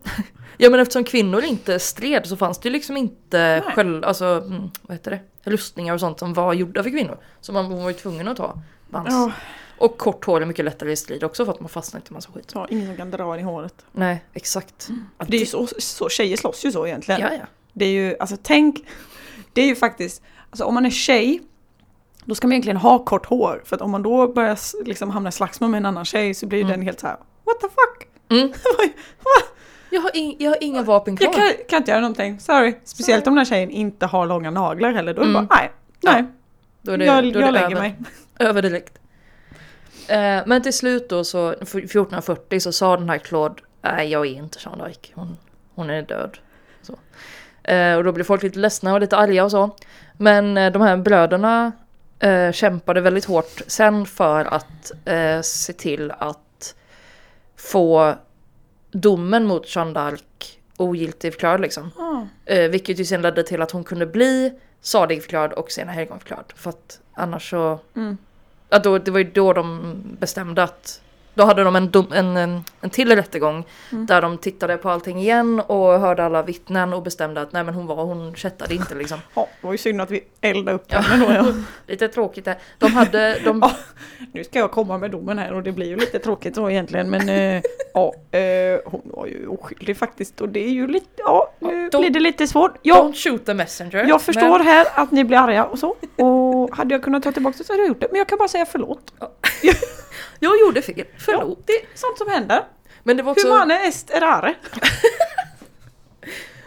Ja 0.60 0.70
men 0.70 0.80
eftersom 0.80 1.03
kvinnor 1.03 1.43
inte 1.43 1.80
stred 1.80 2.26
så 2.26 2.38
fanns 2.38 2.60
det 2.60 2.68
ju 2.70 2.74
liksom 2.74 2.97
inte 2.97 3.38
Nej. 3.39 3.62
själv, 3.76 4.03
alltså, 4.05 4.26
mm, 4.26 4.62
vad 4.82 4.97
heter 4.97 5.12
det? 5.12 5.20
Rustningar 5.51 5.93
och 5.93 5.99
sånt 5.99 6.20
som 6.20 6.34
var 6.34 6.53
gjorda 6.53 6.84
för 6.84 6.89
kvinnor. 6.89 7.18
Så 7.41 7.53
man 7.53 7.82
var 7.84 7.88
ju 7.89 7.93
tvungen 7.95 8.28
att 8.28 8.38
ta 8.38 8.58
mans. 8.89 9.08
Ja, 9.12 9.32
Och 9.78 9.98
kort 9.98 10.26
hår 10.26 10.42
är 10.42 10.46
mycket 10.46 10.66
lättare 10.66 10.92
i 10.92 10.96
strid 10.96 11.24
också 11.24 11.46
för 11.46 11.52
att 11.52 11.60
man 11.60 11.70
fastnar 11.70 12.00
inte 12.00 12.12
i 12.12 12.14
massa 12.14 12.32
skit. 12.32 12.52
så 12.52 12.68
ingen 12.70 12.88
som 12.88 12.98
kan 12.98 13.12
dra 13.12 13.34
en 13.34 13.40
i 13.40 13.44
håret. 13.44 13.86
Nej, 13.92 14.24
exakt. 14.34 14.88
Ja, 15.18 15.26
Det 15.28 15.38
är 15.38 15.40
ju 15.40 15.46
så, 15.46 15.68
så, 15.78 16.10
tjejer 16.10 16.38
slåss 16.38 16.66
ju 16.66 16.72
så 16.72 16.88
egentligen. 16.88 17.22
Ja, 17.22 17.30
ja. 17.34 17.46
Det 17.74 17.86
är 17.86 17.90
ju, 17.92 18.16
alltså 18.20 18.38
tänk, 18.44 18.86
det 19.54 19.62
är 19.62 19.66
ju 19.66 19.76
faktiskt, 19.76 20.22
alltså 20.50 20.64
om 20.66 20.74
man 20.74 20.86
är 20.86 20.90
tjej, 20.90 21.42
då 22.26 22.36
ska 22.36 22.48
man 22.48 22.52
egentligen 22.52 22.78
ha 22.78 23.06
kort 23.06 23.26
hår. 23.26 23.62
För 23.66 23.76
att 23.76 23.82
om 23.82 23.92
man 23.92 24.04
då 24.04 24.28
börjar 24.34 24.58
liksom 24.86 25.10
hamna 25.10 25.30
i 25.30 25.32
slagsmål 25.32 25.70
med 25.70 25.78
en 25.78 25.86
annan 25.86 26.06
tjej 26.06 26.34
så 26.34 26.46
blir 26.48 26.60
Mm. 26.60 26.72
den 26.72 26.82
helt 26.82 27.00
så 27.00 27.08
här: 27.08 27.18
what 27.44 27.60
the 27.60 27.68
fuck? 27.68 28.08
Mm. 28.30 28.54
Jag 29.90 30.02
har, 30.02 30.16
in, 30.16 30.36
jag 30.40 30.52
har 30.52 30.58
inga 30.64 30.84
vapen 30.84 31.18
kvar. 31.18 31.26
Jag 31.28 31.36
kan, 31.36 31.52
kan 31.70 31.78
inte 31.78 31.92
göra 31.92 32.02
någonting, 32.02 32.40
sorry. 32.40 32.76
Speciellt 32.84 33.28
om 33.28 33.34
den 33.34 33.38
här 33.38 33.46
tjejen 33.46 33.70
inte 33.72 34.06
har 34.06 34.26
långa 34.26 34.52
naglar 34.52 34.92
heller. 34.92 35.14
Då 35.14 35.22
är 35.22 35.26
det 35.26 35.32
Mm. 35.32 35.48
bara, 35.48 35.56
nej, 35.60 35.72
nej, 36.02 36.26
Då 36.82 36.92
är 36.92 36.98
det, 36.98 37.06
jag, 37.06 37.24
då 37.24 37.30
är 37.30 37.34
det 37.34 37.40
jag 37.40 37.54
lägger 37.54 37.66
över. 37.72 37.80
mig. 37.82 37.96
Över 38.40 38.62
direkt. 38.62 38.94
Eh, 40.08 40.43
men 40.45 40.62
till 40.62 40.74
slut 40.74 41.10
då 41.10 41.24
så, 41.24 41.51
för 41.51 41.80
1440 41.80 42.60
så 42.60 42.72
sa 42.72 42.97
den 42.97 43.10
här 43.10 43.18
Claude, 43.18 43.55
nej 43.82 44.10
jag 44.10 44.26
är 44.26 44.32
inte 44.32 44.60
Jeanne 44.62 44.84
d'Arc. 44.84 45.12
Hon, 45.14 45.38
hon 45.76 45.89
är 45.89 46.01
död. 46.01 46.38
Eh, 47.68 47.95
och 47.95 48.03
då 48.03 48.12
blir 48.12 48.24
folk 48.24 48.43
lite 48.43 48.60
ledsna 48.60 48.93
och 48.93 48.99
lite 48.99 49.18
arga 49.18 49.43
och 49.43 49.51
så. 49.51 49.76
Men 50.18 50.58
eh, 50.58 50.72
de 50.72 50.82
här 50.82 50.97
bröderna 50.97 51.72
eh, 52.20 52.51
kämpade 52.51 53.01
väldigt 53.01 53.26
hårt 53.26 53.62
sen 53.68 54.05
för 54.05 54.45
att 54.45 54.91
eh, 55.05 55.41
se 55.41 55.74
till 55.74 56.12
att 56.12 56.76
få 57.55 58.16
domen 58.91 59.45
mot 59.45 59.76
Jeanne 59.76 59.93
d'Arc 59.93 60.24
ogiltigförklarad 60.78 61.62
liksom. 61.62 61.91
Eh, 62.45 62.70
vilket 62.70 62.99
ju 62.99 63.05
sen 63.05 63.22
ledde 63.22 63.43
till 63.43 63.62
att 63.62 63.72
hon 63.72 63.84
kunde 63.84 64.05
bli 64.05 64.53
saligförklarad 64.82 65.53
och 65.53 65.72
senare 65.72 65.95
helgonförklarad. 65.95 66.53
För 66.55 66.70
att 66.70 66.99
annars 67.14 67.49
så... 67.49 67.80
Mm 67.95 68.18
att 68.70 68.84
då, 68.84 68.97
det 68.97 69.11
var 69.11 69.20
ju 69.20 69.32
då 69.32 69.53
de 69.53 69.93
bestämde 70.20 70.63
att... 70.63 71.01
Då 71.38 71.44
hade 71.44 71.64
de 71.64 71.76
en, 71.76 71.90
dom, 71.92 72.06
en, 72.14 72.38
en, 72.38 72.64
en 72.82 72.90
till 72.90 73.16
rättegång 73.16 73.64
Mm. 73.92 74.06
där 74.06 74.22
de 74.22 74.38
tittade 74.38 74.78
på 74.78 74.90
allting 74.90 75.20
igen 75.20 75.60
och 75.68 76.00
hörde 76.00 76.26
alla 76.26 76.42
vittnen 76.44 76.94
och 76.94 77.04
bestämde 77.04 77.42
att 77.42 77.52
nej 77.54 77.64
men 77.64 77.74
hon 77.74 77.88
var, 77.88 77.96
hon 77.96 78.36
kättade 78.36 78.76
inte 78.76 78.96
liksom. 78.96 79.20
Ja, 79.34 79.48
det 79.62 79.68
var 79.68 79.72
ju 79.74 79.78
synd 79.78 80.02
att 80.02 80.12
vi 80.12 80.24
eldade 80.42 80.76
upp 80.76 80.92
henne 80.92 81.26
då. 81.26 81.34
Ja. 81.34 81.46
Lite 81.88 82.08
tråkigt 82.08 82.46
det. 82.46 82.58
De 82.78 82.92
hade, 82.94 83.40
de, 83.40 83.60
Ja. 83.62 83.72
Nu 84.34 84.44
ska 84.44 84.60
jag 84.60 84.72
komma 84.72 84.98
med 84.98 85.12
domen 85.12 85.38
här 85.40 85.54
och 85.54 85.64
det 85.64 85.72
blir 85.72 85.88
ju 85.88 85.96
lite 85.96 86.20
tråkigt 86.20 86.56
så 86.56 86.70
egentligen 86.70 87.10
men 87.10 87.30
eh, 87.30 87.62
ja, 87.94 88.14
eh, 88.38 88.80
hon 88.86 89.02
var 89.04 89.26
ju 89.26 89.48
oskyldig 89.48 89.98
faktiskt 89.98 90.42
och 90.42 90.50
det 90.50 90.60
är 90.66 90.70
ju 90.72 90.88
lite, 90.88 91.08
ja 91.18 91.52
nu 91.60 91.90
Ja, 91.92 92.00
blir 92.00 92.10
det 92.10 92.20
lite 92.20 92.48
svårt. 92.48 92.78
Jag, 92.82 92.98
don't 92.98 93.14
shoot 93.30 93.46
the 93.46 93.54
messenger. 93.54 94.06
jag 94.10 94.22
förstår 94.22 94.58
Men, 94.58 94.68
här 94.68 94.88
att 94.96 95.12
ni 95.12 95.24
blir 95.24 95.38
arga 95.38 95.66
och 95.66 95.80
så 95.80 95.96
och 96.16 96.76
hade 96.78 96.94
jag 96.94 97.04
kunnat 97.04 97.24
ta 97.24 97.32
tillbaka 97.32 97.56
det 97.58 97.64
så 97.64 97.74
hade 97.74 97.82
jag 97.82 97.88
gjort 97.88 98.02
det 98.02 98.08
men 98.12 98.18
jag 98.18 98.28
kan 98.28 98.38
bara 98.38 98.48
säga 98.48 98.66
förlåt. 98.66 99.14
jag 100.40 100.60
gjorde 100.60 100.82
fel, 100.82 100.96
Ja, 100.98 101.06
förlåt. 101.18 101.60
det 101.66 101.74
är 101.74 101.86
sånt 101.96 102.18
som 102.18 102.30
händer. 102.30 102.64
Men 103.04 103.18
det 103.18 103.24
var 103.24 103.32
också... 103.32 103.48
Humane 103.48 103.88
est 103.88 104.10
errare. 104.10 104.56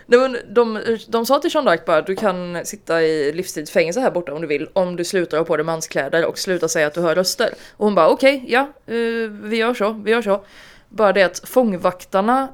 Nej, 0.07 0.21
men 0.21 0.37
de, 0.55 0.97
de 1.09 1.27
sa 1.27 1.39
till 1.39 1.51
Jean 1.55 1.69
d'Arc 1.69 1.87
bara 1.87 2.03
du 2.03 2.17
kan 2.17 2.61
sitta 2.65 3.03
i 3.03 3.33
livstidsfängelse 3.33 4.01
här 4.01 4.11
borta 4.11 4.35
om 4.35 4.41
du 4.41 4.47
vill 4.47 4.69
om 4.73 4.97
du 4.97 5.05
slutar 5.05 5.39
ha 5.39 5.45
på 5.45 5.57
dig 5.57 5.67
manskläder 5.67 6.27
och 6.27 6.39
slutar 6.39 6.69
säga 6.69 6.87
att 6.87 6.95
du 6.95 7.01
hör 7.01 7.15
röster. 7.15 7.55
Och 7.77 7.85
hon 7.85 7.95
bara 7.95 8.09
okej, 8.09 8.45
ja, 8.49 8.61
eh, 8.87 9.31
vi 9.31 9.57
gör 9.57 9.75
så, 9.75 9.93
vi 9.93 10.11
gör 10.11 10.23
så. 10.23 10.45
Bara 10.89 11.13
det 11.13 11.23
att 11.23 11.49
fångvaktarna 11.49 12.49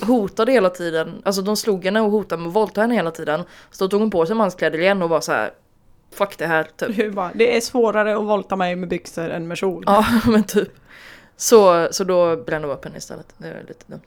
hotade 0.00 0.52
hela 0.52 0.70
tiden, 0.70 1.22
alltså 1.24 1.42
de 1.42 1.56
slog 1.56 1.84
henne 1.84 2.00
och 2.00 2.10
hotade 2.10 2.42
med 2.42 2.48
att 2.48 2.54
våldta 2.54 2.80
henne 2.80 2.94
hela 2.94 3.10
tiden. 3.10 3.42
Så 3.70 3.84
då 3.84 3.88
tog 3.88 4.00
hon 4.00 4.10
på 4.10 4.26
sig 4.26 4.36
manskläder 4.36 4.78
igen 4.78 5.02
och 5.02 5.08
var 5.08 5.20
så 5.20 5.32
här 5.32 5.50
fuck 6.14 6.38
det 6.38 6.46
här 6.46 6.66
typ. 6.76 6.98
Är 6.98 7.10
bara, 7.10 7.30
Det 7.34 7.56
är 7.56 7.60
svårare 7.60 8.16
att 8.16 8.24
volta 8.24 8.56
mig 8.56 8.76
med 8.76 8.88
byxor 8.88 9.30
än 9.30 9.48
med 9.48 9.58
kjol. 9.58 9.84
Ja 9.86 10.04
men 10.26 10.44
typ. 10.44 10.68
Så, 11.36 11.88
så 11.90 12.04
då 12.04 12.36
brände 12.36 12.68
de 12.68 12.74
upp 12.74 12.84
henne 12.84 12.96
istället. 12.98 13.34
Det 13.38 13.48
är 13.48 13.64
lite 13.68 13.84
dumt. 13.86 14.00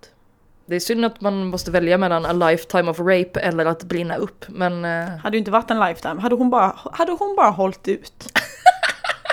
Det 0.66 0.76
är 0.76 0.80
synd 0.80 1.06
att 1.06 1.22
man 1.22 1.46
måste 1.48 1.72
välja 1.72 1.98
mellan 1.98 2.26
a 2.26 2.34
lifetime 2.50 2.92
of 2.92 3.00
rape 3.00 3.40
eller 3.40 3.66
att 3.66 3.84
brinna 3.84 4.16
upp 4.16 4.46
men... 4.48 4.86
eh, 4.86 5.08
Hade 5.18 5.38
ju 5.38 5.40
inte 5.40 5.52
varit 5.52 5.72
en 5.72 5.80
lifetime. 5.80 6.22
Hade 6.22 6.36
hon 6.36 6.50
bara, 6.50 6.76
hade 6.94 7.12
hon 7.12 7.36
bara 7.36 7.50
hållit 7.50 7.88
ut. 7.88 8.14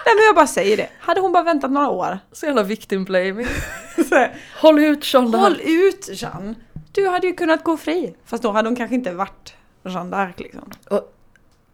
Nej 0.07 0.15
men 0.17 0.25
jag 0.25 0.35
bara 0.35 0.47
säger 0.47 0.77
det. 0.77 0.89
Hade 1.01 1.21
hon 1.21 1.33
bara 1.33 1.43
väntat 1.43 1.71
några 1.71 1.89
år. 1.89 2.19
Så 2.33 2.47
jävla 2.47 2.63
victim 2.63 3.05
blaming. 3.05 3.47
Håll 4.61 4.79
ut 4.79 5.05
här. 5.05 5.39
Håll 5.39 5.61
ut 5.65 6.09
Jeanne! 6.23 6.55
Du 6.93 7.09
hade 7.09 7.27
ju 7.27 7.35
kunnat 7.35 7.65
gå 7.65 7.77
fri. 7.77 8.15
Fast 8.25 8.43
då 8.43 8.51
hade 8.51 8.69
hon 8.69 8.77
kanske 8.77 8.95
inte 8.95 9.13
varit 9.13 9.55
Jeanne 9.85 10.17
d'Arc 10.17 10.33
liksom. 10.37 10.71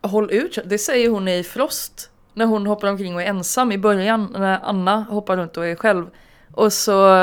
Håll 0.03 0.31
ut, 0.33 0.59
det 0.65 0.79
säger 0.79 1.09
hon 1.09 1.29
i 1.29 1.43
Frost. 1.43 2.11
När 2.35 2.47
hon 2.47 2.67
hoppar 2.67 2.89
omkring 2.89 3.15
och 3.15 3.23
är 3.23 3.27
ensam 3.27 3.73
i 3.73 3.79
början. 3.79 4.29
När 4.39 4.59
Anna 4.63 5.01
hoppar 5.11 5.37
runt 5.37 5.57
och 5.57 5.67
är 5.67 5.75
själv. 5.77 6.07
Och 6.53 6.73
så... 6.73 7.15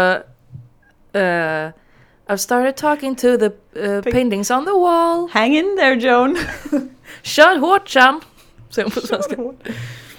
eh, 1.14 1.70
I've 2.30 2.38
started 2.38 2.76
talking 2.76 3.16
to 3.16 3.38
the 3.38 3.52
uh, 3.88 4.02
paintings 4.02 4.52
on 4.52 4.66
the 4.66 4.72
wall. 4.72 5.30
Hang 5.32 5.56
in 5.56 5.78
there 5.78 5.94
Joan! 5.96 6.38
Kör 7.22 7.58
hårt 7.58 7.90
Sean! 7.90 8.22
Säger 8.70 8.86
hon 8.86 8.92
på 8.92 9.00
svenska. 9.02 9.36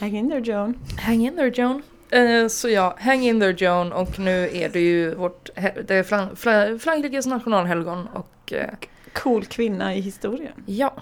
Hang 0.01 0.17
in 0.17 0.31
there 0.31 0.41
Joan. 0.41 0.75
Hang 1.01 1.27
in 1.27 1.37
there 1.37 1.49
Joan. 1.55 1.83
Eh, 2.11 2.49
så 2.49 2.69
ja, 2.69 2.97
hang 3.01 3.23
in 3.27 3.41
there 3.41 3.53
Joan 3.59 3.93
och 3.93 4.19
nu 4.19 4.49
är 4.53 4.69
det 4.69 4.81
ju 4.81 5.15
vårt, 5.15 5.51
det 5.87 5.95
är 5.95 6.03
Fran- 6.03 6.35
Fra- 6.37 6.79
Frankrikes 6.79 7.27
nationalhelgon 7.27 8.09
och 8.15 8.53
eh, 8.53 8.71
Cool 9.13 9.45
kvinna 9.45 9.95
i 9.95 10.01
historien. 10.01 10.53
ja, 10.67 10.95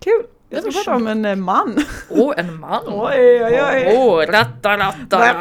Kul! 0.00 0.26
Jag 0.48 0.62
ska 0.62 0.70
prata 0.72 0.96
om 0.96 1.06
en 1.06 1.24
eh, 1.24 1.36
man. 1.36 1.84
och 2.10 2.38
en 2.38 2.60
man. 2.60 2.82
Oj 2.86 3.44
oj 3.44 3.62
oj! 3.72 3.94
Åh, 3.96 4.18
ratta 4.26 4.78
ratta! 4.78 5.24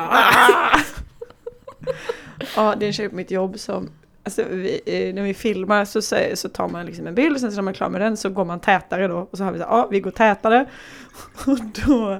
ja, 2.55 2.75
det 2.79 2.85
är 2.85 2.87
en 2.87 2.93
tjej 2.93 3.09
på 3.09 3.15
mitt 3.15 3.31
jobb 3.31 3.59
som 3.59 3.89
Alltså, 4.23 4.43
vi, 4.49 4.81
eh, 4.85 5.13
när 5.15 5.21
vi 5.23 5.33
filmar 5.33 5.85
så, 5.85 6.01
så 6.35 6.49
tar 6.49 6.67
man 6.67 6.85
liksom 6.85 7.07
en 7.07 7.15
bild, 7.15 7.39
sen 7.39 7.51
så 7.51 7.55
när 7.55 7.61
man 7.63 7.71
är 7.73 7.75
klar 7.75 7.89
med 7.89 8.01
den 8.01 8.17
så 8.17 8.29
går 8.29 8.45
man 8.45 8.59
tätare 8.59 9.07
då. 9.07 9.27
Och 9.31 9.37
så 9.37 9.43
har 9.43 9.51
vi 9.51 9.59
så 9.59 9.65
här, 9.65 9.71
ja 9.71 9.87
vi 9.91 9.99
går 9.99 10.11
tätare. 10.11 10.65
Och 11.47 11.59
då, 11.85 12.19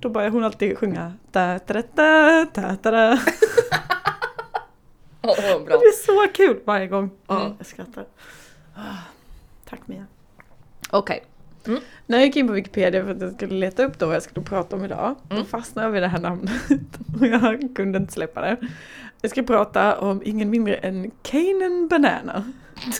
då 0.00 0.08
börjar 0.08 0.30
hon 0.30 0.44
alltid 0.44 0.78
sjunga 0.78 1.12
ta 1.32 1.58
ta 1.58 1.82
ta 1.82 2.46
ta 2.54 2.62
ta 2.62 2.76
ta 2.76 3.18
Åh, 5.22 5.34
Det 5.36 5.64
bra. 5.64 5.74
är 5.76 5.92
så 6.26 6.32
kul 6.32 6.60
varje 6.64 6.86
gång. 6.86 7.10
Ja, 7.26 7.40
Mm. 7.40 7.52
jag 7.58 7.66
skrattar. 7.66 8.04
Ah, 8.76 8.80
Tack 9.70 9.80
Mia. 9.86 10.06
Okej. 10.90 11.24
Mm. 11.66 11.80
När 12.06 12.18
jag 12.18 12.26
gick 12.26 12.36
in 12.36 12.46
på 12.46 12.52
Wikipedia 12.52 13.04
för 13.04 13.10
att 13.10 13.20
jag 13.20 13.32
skulle 13.32 13.54
leta 13.54 13.84
upp 13.84 13.98
då 13.98 14.06
vad 14.06 14.14
jag 14.14 14.22
skulle 14.22 14.46
prata 14.46 14.76
om 14.76 14.84
idag. 14.84 15.14
Då 15.28 15.34
Mm. 15.34 15.46
fastnade 15.46 15.86
jag 15.88 15.92
vid 15.92 16.02
det 16.02 16.08
här 16.08 16.18
namnet. 16.20 16.52
Och 17.20 17.26
jag 17.26 17.68
kunde 17.76 17.98
inte 17.98 18.12
släppa 18.12 18.40
det. 18.40 18.56
Jag 19.22 19.30
ska 19.30 19.42
prata 19.42 19.98
om 20.00 20.22
ingen 20.24 20.50
mindre 20.50 20.74
än 20.74 21.10
Kanan 21.22 21.88
Banana. 21.88 22.44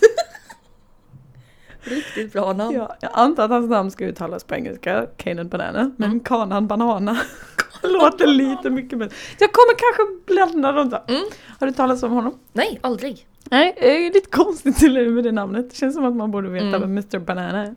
Riktigt 1.82 2.32
bra 2.32 2.52
namn. 2.52 2.74
Ja, 2.76 2.96
jag 3.00 3.10
antar 3.14 3.44
att 3.44 3.50
hans 3.50 3.70
namn 3.70 3.90
ska 3.90 4.04
uttalas 4.04 4.44
på 4.44 4.54
engelska, 4.54 5.06
Kanan 5.16 5.48
Banana. 5.48 5.90
Men 5.96 6.08
Mm. 6.10 6.20
Kanan 6.20 6.66
Banana 6.66 7.20
låter 7.82 8.26
lite 8.26 8.70
mycket 8.70 8.98
bättre. 8.98 9.16
Jag 9.38 9.52
kommer 9.52 9.74
kanske 9.78 10.32
blanda 10.34 10.72
dem. 10.72 10.88
då. 10.90 11.04
Mm. 11.14 11.24
Har 11.60 11.66
du 11.66 11.72
talat 11.72 12.02
om 12.02 12.12
honom? 12.12 12.38
Nej, 12.52 12.78
aldrig. 12.82 13.26
Nej, 13.50 13.74
det 13.80 14.06
är 14.06 14.12
lite 14.14 14.30
konstigt 14.30 14.76
till 14.76 15.10
med 15.10 15.24
det 15.24 15.32
namnet. 15.32 15.70
Det 15.70 15.76
känns 15.76 15.94
som 15.94 16.04
att 16.04 16.16
man 16.16 16.30
borde 16.30 16.48
veta 16.48 16.66
Mm. 16.66 16.80
vem 16.80 16.90
Mr 16.90 17.18
Banana 17.18 17.62
är. 17.66 17.74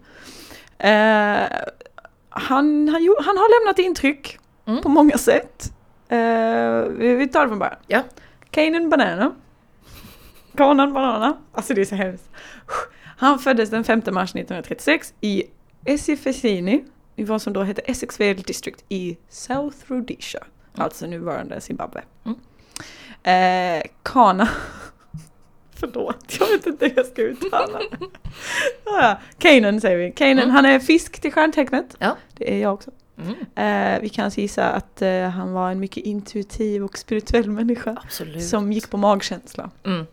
Eh, 0.78 1.48
han, 2.30 2.90
han, 2.90 3.04
jo- 3.04 3.18
han 3.20 3.38
har 3.38 3.60
lämnat 3.62 3.80
intryck 3.80 4.40
Mm. 4.66 4.82
på 4.82 4.90
många 4.90 5.18
sätt. 5.18 5.74
Eh, 6.10 6.82
vi, 6.90 7.16
vi 7.16 7.28
tar 7.28 7.42
det 7.42 7.48
från 7.48 7.60
början. 7.60 7.76
Ja. 7.88 8.02
Kanan 8.52 8.90
Banana. 8.90 9.32
Kanan 10.58 10.94
Banana. 10.94 11.38
Alltså 11.54 11.74
det 11.74 11.82
är 11.82 11.86
så 11.86 11.96
hemskt. 11.96 12.30
Han 13.18 13.40
föddes 13.40 13.70
den 13.70 13.84
5 13.84 14.02
mars 14.12 14.30
1936 14.30 15.14
i 15.22 15.44
Esifesini, 15.86 16.84
i 17.16 17.24
vad 17.24 17.42
som 17.42 17.54
då 17.54 17.64
hette 17.64 17.82
Essexville 17.82 18.42
District 18.44 18.84
i 18.90 19.18
South 19.30 19.78
Rhodesia. 19.88 20.44
Alltså 20.78 21.06
nuvarande 21.08 21.62
Zimbabwe. 21.62 22.02
Mm. 22.26 22.38
Eh, 23.24 23.84
Kana. 24.04 24.48
Förlåt, 25.84 26.38
jag 26.40 26.48
vet 26.48 26.66
inte 26.68 26.86
hur 26.86 26.94
jag 26.96 27.06
ska 27.06 27.22
uttala 27.22 27.80
ja, 28.86 29.18
Kanan 29.38 29.82
säger 29.82 29.98
vi. 29.98 30.12
Kanan, 30.12 30.38
Mm. 30.40 30.50
han 30.50 30.66
är 30.66 30.80
fisk 30.80 31.20
till 31.22 31.32
stjärntecknet. 31.34 31.96
Ja. 32.00 32.16
Det 32.34 32.54
är 32.54 32.62
jag 32.62 32.74
också. 32.74 32.92
Mm. 33.18 33.96
Eh, 33.96 34.02
vi 34.02 34.10
kan 34.10 34.30
gissa 34.30 34.70
att 34.70 35.02
eh, 35.02 35.22
han 35.22 35.54
var 35.54 35.72
en 35.72 35.80
mycket 35.80 36.06
intuitiv 36.06 36.84
och 36.84 36.98
spirituell 36.98 37.50
människa. 37.50 37.98
Absolut. 38.04 38.44
Som 38.44 38.72
gick 38.74 38.90
på 38.90 38.98
magkänsla. 38.98 39.70
Mm. 39.86 40.06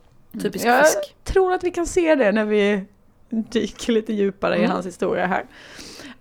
Typisk 0.42 0.64
Jag 0.64 0.86
fisk. 0.86 1.14
tror 1.24 1.52
att 1.52 1.64
vi 1.64 1.70
kan 1.70 1.86
se 1.86 2.14
det 2.14 2.32
när 2.32 2.44
vi 2.44 2.84
dyker 3.30 3.92
lite 3.92 4.12
djupare 4.12 4.54
i 4.54 4.58
Mm. 4.58 4.70
hans 4.70 4.86
historia 4.86 5.26
här. 5.26 5.44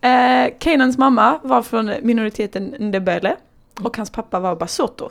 Eh, 0.02 0.54
Kanans 0.60 0.98
mamma 0.98 1.40
var 1.44 1.62
från 1.62 1.92
minoriteten 2.02 2.76
Ndebele 2.80 3.36
och 3.82 3.98
hans 3.98 4.10
pappa 4.10 4.40
var 4.40 4.56
Basotho. 4.56 5.10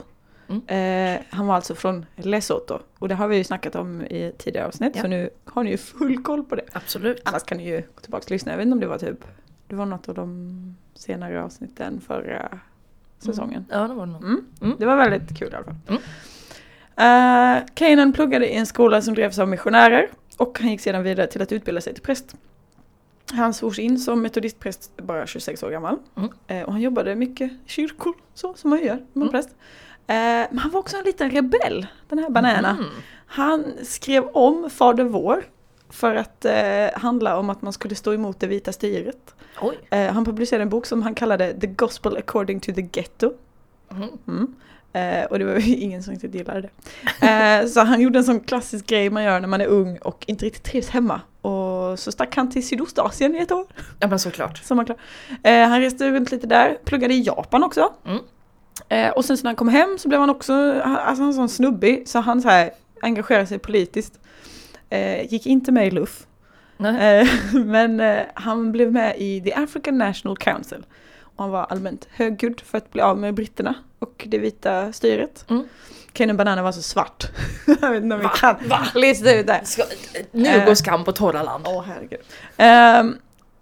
Mm. 0.49 1.15
Eh, 1.15 1.21
han 1.29 1.47
var 1.47 1.55
alltså 1.55 1.75
från 1.75 2.05
Lesotho 2.15 2.79
och 2.99 3.07
det 3.07 3.15
har 3.15 3.27
vi 3.27 3.37
ju 3.37 3.43
snackat 3.43 3.75
om 3.75 4.01
i 4.01 4.33
tidigare 4.37 4.67
avsnitt 4.67 4.91
Ja. 4.95 5.01
så 5.01 5.07
nu 5.07 5.29
har 5.45 5.63
ni 5.63 5.69
ju 5.71 5.77
full 5.77 6.23
koll 6.23 6.43
på 6.43 6.55
det. 6.55 6.63
Absolut. 6.73 7.21
Annars 7.25 7.43
kan 7.43 7.57
ni 7.57 7.67
ju 7.69 7.77
gå 7.95 8.01
tillbaka 8.01 8.23
och 8.25 8.31
lyssna. 8.31 8.51
Jag 8.51 8.57
vet 8.57 8.65
inte 8.65 8.73
om 8.73 8.79
det 8.79 8.87
var 8.87 8.97
typ, 8.97 9.25
det 9.67 9.75
var 9.75 9.85
något 9.85 10.09
av 10.09 10.15
de 10.15 10.75
senare 10.93 11.43
avsnitten 11.43 12.01
förra 12.01 12.59
säsongen. 13.19 13.65
Ja, 13.69 13.87
det 13.87 13.93
var 13.93 14.05
det 14.05 14.11
nog. 14.11 14.23
Mm. 14.23 14.45
Mm. 14.61 14.75
Det 14.79 14.85
var 14.85 14.95
väldigt 14.95 15.39
kul 15.39 15.51
i 15.53 15.55
alla 15.55 15.65
fall. 15.65 15.75
Mm. 15.87 16.01
Uh, 16.99 17.65
Kanan 17.73 18.13
pluggade 18.13 18.47
i 18.53 18.55
en 18.55 18.65
skola 18.65 19.01
som 19.01 19.13
drevs 19.13 19.39
av 19.39 19.47
missionärer 19.47 20.07
och 20.37 20.59
han 20.59 20.69
gick 20.69 20.81
sedan 20.81 21.03
vidare 21.03 21.27
till 21.27 21.41
att 21.41 21.51
utbilda 21.51 21.81
sig 21.81 21.93
till 21.93 22.03
präst. 22.03 22.35
Han 23.31 23.53
svors 23.53 23.79
in 23.79 23.99
som 23.99 24.21
metodistpräst 24.21 24.97
bara 24.97 25.27
26 25.27 25.63
år 25.63 25.71
gammal. 25.71 25.97
Mm. 26.17 26.29
Eh, 26.47 26.63
och 26.63 26.71
han 26.71 26.81
jobbade 26.81 27.15
mycket 27.15 27.51
i 27.51 27.57
kyrkor, 27.65 28.13
så 28.33 28.53
som 28.53 28.69
man 28.69 28.79
gör 28.79 28.93
är 28.93 29.03
Mm. 29.15 29.29
präst. 29.29 29.49
Eh, 30.09 30.47
men 30.49 30.57
han 30.57 30.71
var 30.71 30.79
också 30.79 30.97
en 30.97 31.03
liten 31.03 31.31
rebell, 31.31 31.87
den 32.07 32.19
här 32.19 32.29
Banana. 32.29 32.69
Mm. 32.69 32.85
Han 33.25 33.73
skrev 33.83 34.27
om 34.27 34.69
Fader 34.69 35.03
vår 35.03 35.43
för 35.89 36.15
att 36.15 36.45
eh, 36.45 36.53
handla 36.93 37.37
om 37.37 37.49
att 37.49 37.61
man 37.61 37.73
skulle 37.73 37.95
stå 37.95 38.13
emot 38.13 38.39
det 38.39 38.47
vita 38.47 38.71
styret. 38.71 39.35
Eh, 39.89 40.13
han 40.13 40.25
publicerade 40.25 40.63
en 40.63 40.69
bok 40.69 40.85
som 40.85 41.01
han 41.01 41.15
kallade 41.15 41.53
The 41.59 41.67
Gospel 41.67 42.17
according 42.17 42.59
to 42.59 42.73
the 42.73 42.81
Ghetto. 42.81 43.33
Mm. 43.91 44.09
Mm. 44.27 44.55
Eh, 44.93 45.25
och 45.25 45.39
det 45.39 45.45
var 45.45 45.59
ju 45.59 45.75
ingen 45.75 46.03
som 46.03 46.13
riktigt 46.13 46.35
gillade 46.35 46.61
det. 46.61 47.27
Eh, 47.27 47.65
så 47.67 47.79
han 47.79 48.01
gjorde 48.01 48.19
en 48.19 48.25
sån 48.25 48.39
klassisk 48.39 48.85
grej 48.85 49.09
man 49.09 49.23
gör 49.23 49.39
när 49.39 49.47
man 49.47 49.61
är 49.61 49.67
ung 49.67 49.97
och 49.97 50.25
inte 50.27 50.45
riktigt 50.45 50.63
trivs 50.63 50.89
hemma. 50.89 51.21
Och 51.41 51.99
så 51.99 52.11
stack 52.11 52.35
han 52.35 52.49
till 52.51 52.67
Sydostasien 52.67 53.35
i 53.35 53.39
ett 53.39 53.51
år. 53.51 53.65
Ja 53.99 54.07
men 54.07 54.19
såklart. 54.19 54.57
Som 54.57 54.77
var 54.77 54.85
klar. 54.85 54.97
Eh, 55.43 55.67
han 55.67 55.81
reste 55.81 56.11
runt 56.11 56.31
lite 56.31 56.47
där, 56.47 56.77
pluggade 56.85 57.13
i 57.13 57.21
Japan 57.21 57.63
också. 57.63 57.93
Mm. 58.05 58.19
Eh, 58.89 59.09
och 59.09 59.25
sen 59.25 59.37
så 59.37 59.43
när 59.43 59.49
han 59.49 59.55
kom 59.55 59.67
hem 59.69 59.97
så 59.99 60.07
blev 60.09 60.19
han 60.19 60.29
också, 60.29 60.53
alltså 60.81 61.23
han 61.23 61.25
var 61.27 61.33
sån 61.33 61.49
snubbig, 61.49 62.07
så 62.07 62.19
han 62.19 62.41
så 62.41 62.49
här 62.49 62.71
engagerade 63.01 63.45
sig 63.47 63.59
politiskt. 63.59 64.19
Eh, 64.89 65.33
gick 65.33 65.45
inte 65.45 65.71
med 65.71 65.87
i 65.87 65.91
LUF. 65.91 66.25
Eh, 66.79 67.27
men 67.65 67.99
eh, 67.99 68.19
han 68.33 68.71
blev 68.71 68.91
med 68.91 69.15
i 69.17 69.41
The 69.41 69.53
African 69.53 69.97
National 69.97 70.37
Council. 70.37 70.85
Och 71.23 71.43
han 71.43 71.51
var 71.51 71.63
allmänt 71.69 72.07
högljudd 72.11 72.61
för 72.61 72.77
att 72.77 72.91
bli 72.91 73.01
av 73.01 73.17
med 73.17 73.33
britterna 73.33 73.73
och 73.99 74.25
det 74.27 74.37
vita 74.37 74.93
styret. 74.93 75.45
Mm. 75.49 75.63
Kanan 76.13 76.37
Banana 76.37 76.63
var 76.63 76.71
så 76.71 76.81
svart. 76.81 77.23
jag 77.81 77.91
vet 77.91 78.03
inte 78.03 78.15
om 78.15 78.21
vi 78.21 78.27
kan 78.39 78.55
lista 78.95 79.35
ut 79.35 79.47
det. 79.47 79.61
Ska, 79.65 79.83
nu 80.31 80.47
Eh. 80.49 80.65
går 80.65 80.75
skam 80.75 81.03
på 81.03 81.11
torra 81.11 81.43
land. 81.43 81.65
Åh 81.67 81.83
herregud. 81.87 82.19
Ehm, 82.57 83.17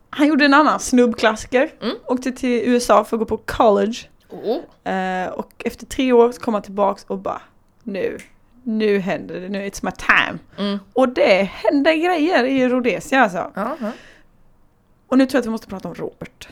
han 0.10 0.28
gjorde 0.28 0.46
en 0.46 0.54
annan 0.54 0.80
snubbklassiker. 0.80 1.70
Mm. 1.82 1.96
Åkte 2.06 2.32
till 2.32 2.62
USA 2.70 3.04
för 3.04 3.16
att 3.16 3.20
gå 3.20 3.26
på 3.26 3.38
college. 3.38 3.98
Oh. 4.30 4.92
Eh, 4.94 5.30
och 5.30 5.54
efter 5.66 5.86
tre 5.86 6.14
år 6.14 6.32
så 6.32 6.42
kom 6.42 6.54
han 6.54 6.64
tillbaks 6.64 7.04
och 7.04 7.18
bara 7.18 7.42
nu, 7.84 8.18
nu 8.64 9.00
händer 9.00 9.40
det, 9.40 9.50
nu 9.50 9.66
it's 9.68 9.86
my 9.86 9.92
time. 9.92 10.40
Mm. 10.58 10.80
Och 10.94 11.10
det 11.10 11.44
händer 11.44 11.94
grejer 11.94 12.44
i 12.44 12.70
Rhodesia 12.70 13.20
alltså. 13.20 13.52
Ja. 13.54 13.78
Och 15.08 15.18
nu 15.18 15.26
tror 15.26 15.38
jag 15.38 15.42
att 15.42 15.46
vi 15.46 15.52
måste 15.52 15.68
prata 15.68 15.88
om 15.88 15.96
Robert. 15.96 16.50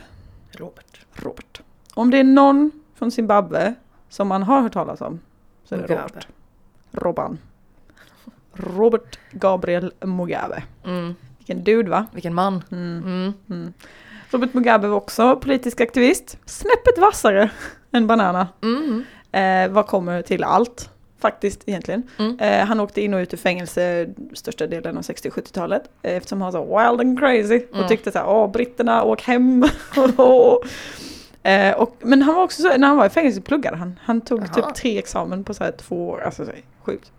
Robert. 0.50 1.00
Robert. 1.12 1.60
Om 1.94 2.10
det 2.10 2.18
är 2.18 2.24
någon 2.24 2.70
från 2.94 3.10
Zimbabwe 3.10 3.74
som 4.08 4.28
man 4.28 4.42
har 4.42 4.60
hört 4.60 4.72
talas 4.72 5.00
om 5.00 5.20
så 5.64 5.74
är 5.74 5.78
det 5.78 5.88
Mugabe. 5.88 6.08
Robert. 6.08 6.28
Robban. 6.92 7.38
Robert 8.52 9.18
Gabriel 9.30 9.92
Mugabe. 10.00 10.62
Mm. 10.84 11.14
Vilken 11.38 11.64
dude 11.64 11.90
va? 11.90 12.06
Vilken 12.12 12.34
man. 12.34 12.62
Mm. 12.70 13.32
Mm. 13.50 13.72
Robert 14.30 14.54
Mugabe 14.54 14.88
var 14.88 14.96
också 14.96 15.36
politisk 15.36 15.80
aktivist. 15.80 16.38
Snäppet 16.46 16.98
vassare 16.98 17.50
än 17.92 18.06
Banana. 18.06 18.48
Mm. 18.62 19.04
Eh, 19.32 19.74
vad 19.74 19.86
kommer 19.86 20.22
till 20.22 20.44
allt 20.44 20.90
faktiskt 21.20 21.62
egentligen. 21.66 22.02
Mm. 22.18 22.38
Eh, 22.38 22.66
han 22.66 22.80
åkte 22.80 23.00
in 23.02 23.14
och 23.14 23.18
ut 23.18 23.32
ur 23.34 23.38
fängelse 23.38 24.06
största 24.34 24.66
delen 24.66 24.98
av 24.98 25.02
60 25.02 25.28
och 25.28 25.34
70-talet. 25.34 25.82
Eh, 26.02 26.16
eftersom 26.16 26.42
han 26.42 26.52
var 26.52 26.60
så 26.60 26.66
wild 26.90 27.00
and 27.00 27.18
crazy 27.18 27.64
och 27.70 27.76
Mm. 27.76 27.88
tyckte 27.88 28.12
så 28.12 28.18
här, 28.18 28.28
åh 28.28 28.50
britterna 28.50 29.02
åk 29.04 29.22
hem. 29.22 29.64
eh, 31.42 31.72
och, 31.76 31.96
men 32.00 32.22
han 32.22 32.34
var 32.34 32.42
också 32.42 32.62
så, 32.62 32.68
när 32.76 32.88
han 32.88 32.96
var 32.96 33.06
i 33.06 33.10
fängelse 33.10 33.40
pluggade 33.40 33.76
han. 33.76 33.98
Han 34.02 34.20
tog 34.20 34.40
Jaha. 34.40 34.48
typ 34.48 34.74
tre 34.74 34.98
examen 34.98 35.44
på 35.44 35.54
så 35.54 35.64
här 35.64 35.72
två 35.72 36.08
år, 36.08 36.20
alltså 36.20 36.44
så 36.44 36.50
här, 36.50 36.60
sjukt. 36.82 37.12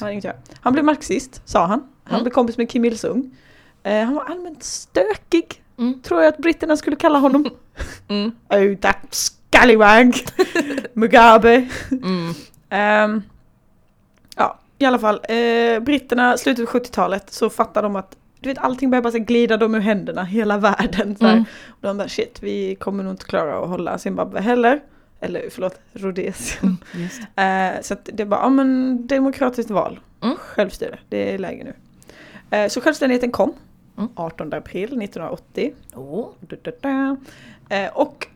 Han, 0.00 0.22
han 0.60 0.72
blev 0.72 0.84
marxist, 0.84 1.42
sa 1.44 1.66
han. 1.66 1.80
Han 2.04 2.12
Mm. 2.14 2.22
blev 2.24 2.32
kompis 2.32 2.58
med 2.58 2.70
Kim 2.70 2.84
Il-Sung. 2.84 3.30
Eh, 3.82 4.02
han 4.04 4.14
var 4.14 4.24
allmänt 4.24 4.62
stökig, 4.62 5.61
Mm. 5.82 6.02
tror 6.02 6.22
jag 6.22 6.28
att 6.28 6.38
britterna 6.38 6.76
skulle 6.76 6.96
kalla 6.96 7.18
honom. 7.18 7.50
Mm. 8.08 8.32
oh 8.50 8.76
that 8.76 9.06
scallywag! 9.10 10.14
Mugabe! 10.92 11.68
Mm. 11.90 12.34
Ehm, 12.70 13.22
ja, 14.36 14.58
i 14.78 14.84
alla 14.84 14.98
fall. 14.98 15.20
Eh, 15.28 15.80
britterna, 15.80 16.36
slutet 16.36 16.68
av 16.68 16.80
70-talet, 16.80 17.32
så 17.32 17.50
fattar 17.50 17.82
de 17.82 17.96
att 17.96 18.16
du 18.40 18.48
vet, 18.48 18.58
allting 18.58 18.90
börjar 18.90 19.02
bara 19.02 19.18
glida 19.18 19.56
dem 19.56 19.74
ur 19.74 19.80
händerna, 19.80 20.24
hela 20.24 20.58
världen. 20.58 21.16
Så. 21.16 21.26
Mm. 21.26 21.44
Och 21.68 21.78
de 21.80 21.96
bara 21.98 22.08
shit, 22.08 22.38
vi 22.42 22.74
kommer 22.74 23.04
nog 23.04 23.12
inte 23.12 23.24
klara 23.24 23.62
att 23.62 23.68
hålla 23.68 23.98
Zimbabwe 23.98 24.40
heller. 24.40 24.80
Eller 25.20 25.48
förlåt, 25.50 25.80
Rhodesia. 25.92 26.76
Just. 26.94 27.20
Eh, 27.36 27.82
så 27.82 27.94
att 27.94 28.08
det 28.12 28.22
är 28.22 28.26
bara, 28.26 28.40
ja 28.40 28.48
men 28.48 29.06
demokratiskt 29.06 29.70
val. 29.70 30.00
Mm. 30.22 30.36
Självstyre, 30.36 30.98
det 31.08 31.34
är 31.34 31.38
läge 31.38 31.64
nu. 31.64 31.74
Eh, 32.56 32.68
så 32.68 32.80
självständigheten 32.80 33.30
kom. 33.30 33.54
Mm. 33.98 34.10
18 34.14 34.52
april 34.52 34.84
1980. 34.84 35.72
Oh. 35.94 36.28
Du, 36.40 36.58
du, 36.62 36.72
du. 36.80 37.16
Eh, 37.68 37.90
och 37.92 38.26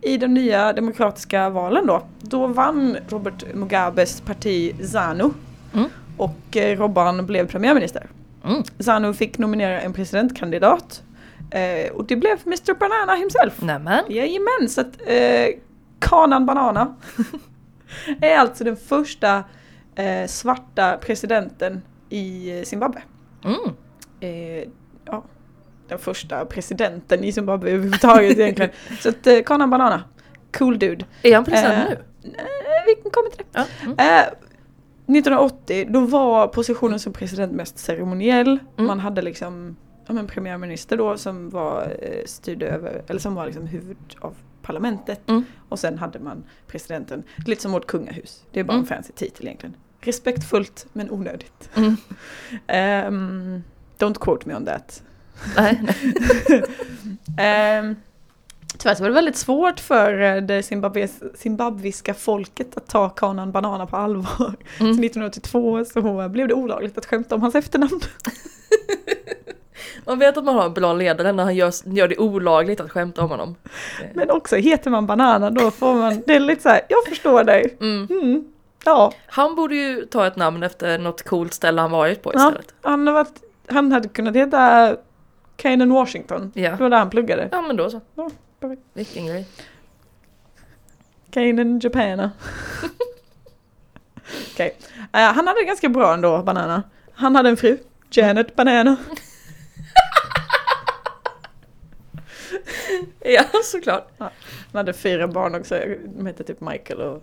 i 0.00 0.16
de 0.16 0.34
nya 0.34 0.72
demokratiska 0.72 1.50
valen 1.50 1.86
då, 1.86 2.02
då 2.20 2.46
vann 2.46 2.96
Robert 3.08 3.54
Mugabes 3.54 4.20
parti 4.20 4.74
ZANU. 4.86 5.30
Mm. 5.74 5.88
Och 6.16 6.56
eh, 6.56 6.78
Robban 6.78 7.26
blev 7.26 7.48
premiärminister. 7.48 8.06
Mm. 8.44 8.62
ZANU 8.78 9.14
fick 9.14 9.38
nominera 9.38 9.80
en 9.80 9.92
presidentkandidat. 9.92 11.02
Eh, 11.50 11.92
och 11.92 12.04
det 12.04 12.16
blev 12.16 12.38
Mr 12.46 12.74
Banana 12.74 13.14
himself. 13.14 13.62
Nämen. 13.62 14.04
Jajamän, 14.08 14.68
så 14.68 14.80
att 14.80 15.00
eh, 15.06 15.48
Kanan 15.98 16.46
Banana 16.46 16.96
är 18.20 18.36
alltså 18.36 18.64
den 18.64 18.76
första 18.76 19.44
eh, 19.94 20.26
svarta 20.26 20.96
presidenten 20.96 21.82
i 22.08 22.62
Zimbabwe. 22.64 23.02
Mm. 23.44 23.74
Ja, 25.06 25.24
den 25.88 25.98
första 25.98 26.44
presidenten 26.44 27.24
i 27.24 27.32
Zimbabwe 27.32 27.70
överhuvudtaget 27.70 28.38
egentligen. 28.38 28.70
Så 29.00 29.08
att 29.08 29.26
eh, 29.26 29.42
Kanan 29.42 29.70
Banana, 29.70 30.04
cool 30.58 30.78
dude. 30.78 31.04
Är 31.22 31.34
han 31.34 31.44
president 31.44 31.74
Eh, 31.90 31.98
nu? 32.22 32.30
Eh, 32.38 33.04
vi 33.04 33.10
kommer 33.10 33.30
till 33.30 33.44
det. 33.52 33.58
Ja. 33.58 33.64
Mm. 33.82 33.98
Eh, 33.98 34.26
1980, 35.08 35.86
då 35.90 36.00
var 36.00 36.46
positionen 36.48 37.00
som 37.00 37.12
president 37.12 37.52
mest 37.52 37.78
ceremoniell. 37.78 38.48
Mm. 38.76 38.86
Man 38.86 39.00
hade 39.00 39.22
liksom 39.22 39.76
ja, 40.06 40.12
men 40.14 40.26
premiärminister 40.26 40.96
då 40.96 41.16
som 41.18 41.50
var 41.50 41.96
eh, 42.02 42.24
styrde 42.26 42.66
över, 42.68 43.02
eller 43.08 43.20
som 43.20 43.34
var 43.34 43.46
liksom 43.46 43.66
huvud 43.66 43.96
av 44.20 44.34
parlamentet. 44.62 45.28
Mm. 45.28 45.44
Och 45.68 45.78
sen 45.78 45.98
hade 45.98 46.18
man 46.18 46.44
presidenten, 46.66 47.22
lite 47.46 47.62
som 47.62 47.72
vårt 47.72 47.86
kungahus. 47.86 48.44
Det 48.52 48.60
är 48.60 48.64
bara 48.64 48.72
Mm. 48.72 48.82
en 48.82 48.86
fancy 48.86 49.12
titel 49.12 49.46
egentligen. 49.46 49.76
Respektfullt 50.00 50.86
men 50.92 51.10
onödigt. 51.10 51.70
Mm. 51.74 51.96
Ehm, 52.66 53.62
don't 53.98 54.18
quote 54.18 54.48
me 54.48 54.54
on 54.54 54.66
that. 54.66 55.02
Nej. 55.56 55.80
Um, 57.80 57.96
tyvärr 58.78 58.94
så 58.94 59.02
var 59.02 59.08
det 59.08 59.14
väldigt 59.14 59.36
svårt 59.36 59.80
för 59.80 60.20
eh, 60.20 60.42
det 60.42 60.62
zimbabwes, 60.62 61.22
zimbabwiska 61.34 62.14
folket 62.14 62.76
att 62.76 62.86
ta 62.88 63.08
Kanan 63.08 63.52
Banana 63.52 63.86
på 63.86 63.96
allvar. 63.96 64.54
Mm. 64.80 64.94
Så 64.94 65.04
1982 65.04 65.84
så 65.84 66.28
blev 66.28 66.48
det 66.48 66.54
olagligt 66.54 66.98
att 66.98 67.06
skämta 67.06 67.34
om 67.34 67.42
hans 67.42 67.54
efternamn. 67.54 68.00
Man 70.06 70.18
vet 70.18 70.36
att 70.36 70.44
man 70.44 70.54
har 70.54 70.64
en 70.64 70.74
bra 70.74 70.92
ledare 70.92 71.32
när 71.32 71.44
han 71.44 71.54
gör, 71.56 71.72
gör 71.84 72.08
det 72.08 72.18
olagligt 72.18 72.80
att 72.80 72.90
skämta 72.90 73.22
om 73.22 73.30
honom. 73.30 73.54
Men 74.14 74.30
också 74.30 74.56
heter 74.56 74.90
man 74.90 75.06
Banana 75.06 75.50
då 75.50 75.70
får 75.70 75.94
man, 75.94 76.22
det 76.26 76.34
är 76.34 76.40
lite 76.40 76.62
så 76.62 76.68
här, 76.68 76.80
jag 76.88 77.04
förstår 77.08 77.44
dig. 77.44 77.76
Mm. 77.80 78.06
Mm, 78.10 78.44
ja, 78.84 79.12
Han 79.26 79.54
borde 79.54 79.74
ju 79.74 80.04
ta 80.06 80.26
ett 80.26 80.36
namn 80.36 80.62
efter 80.62 80.98
något 80.98 81.22
coolt 81.22 81.54
ställe 81.54 81.80
han 81.80 81.90
varit 81.90 82.22
på 82.22 82.30
ja 82.34 82.48
istället. 82.48 82.74
han, 82.82 83.06
har 83.06 83.14
varit, 83.14 83.40
han 83.68 83.92
hade 83.92 84.08
kunnat 84.08 84.36
heta 84.36 84.96
Kanan 85.56 85.90
Washington. 85.92 86.52
Ja. 86.54 86.70
Det 86.70 86.76
var 86.82 86.90
där 86.90 86.98
han 86.98 87.10
pluggade. 87.10 87.48
Ja 87.52 87.62
men 87.62 87.76
då 87.76 87.90
så. 87.90 88.00
Ja, 88.14 88.30
perfekt. 88.60 88.82
Vilken 88.92 89.26
grej. 89.26 89.46
Kanan 91.30 91.78
Japana. 91.78 92.30
Okej. 94.52 94.76
Eh, 95.12 95.20
han 95.20 95.46
hade 95.46 95.60
det 95.60 95.64
ganska 95.66 95.88
bra 95.88 96.14
ändå, 96.14 96.42
Banana. 96.42 96.82
Han 97.12 97.36
hade 97.36 97.48
en 97.48 97.56
fru, 97.56 97.78
Janet 98.10 98.56
Banana. 98.56 98.96
Ja 103.28 103.44
såklart. 103.64 104.08
Han 104.18 104.30
hade 104.72 104.92
fyra 104.92 105.28
barn 105.28 105.54
också, 105.54 105.80
de 106.04 106.26
hette 106.26 106.44
typ 106.44 106.60
Michael 106.60 107.00
och 107.00 107.22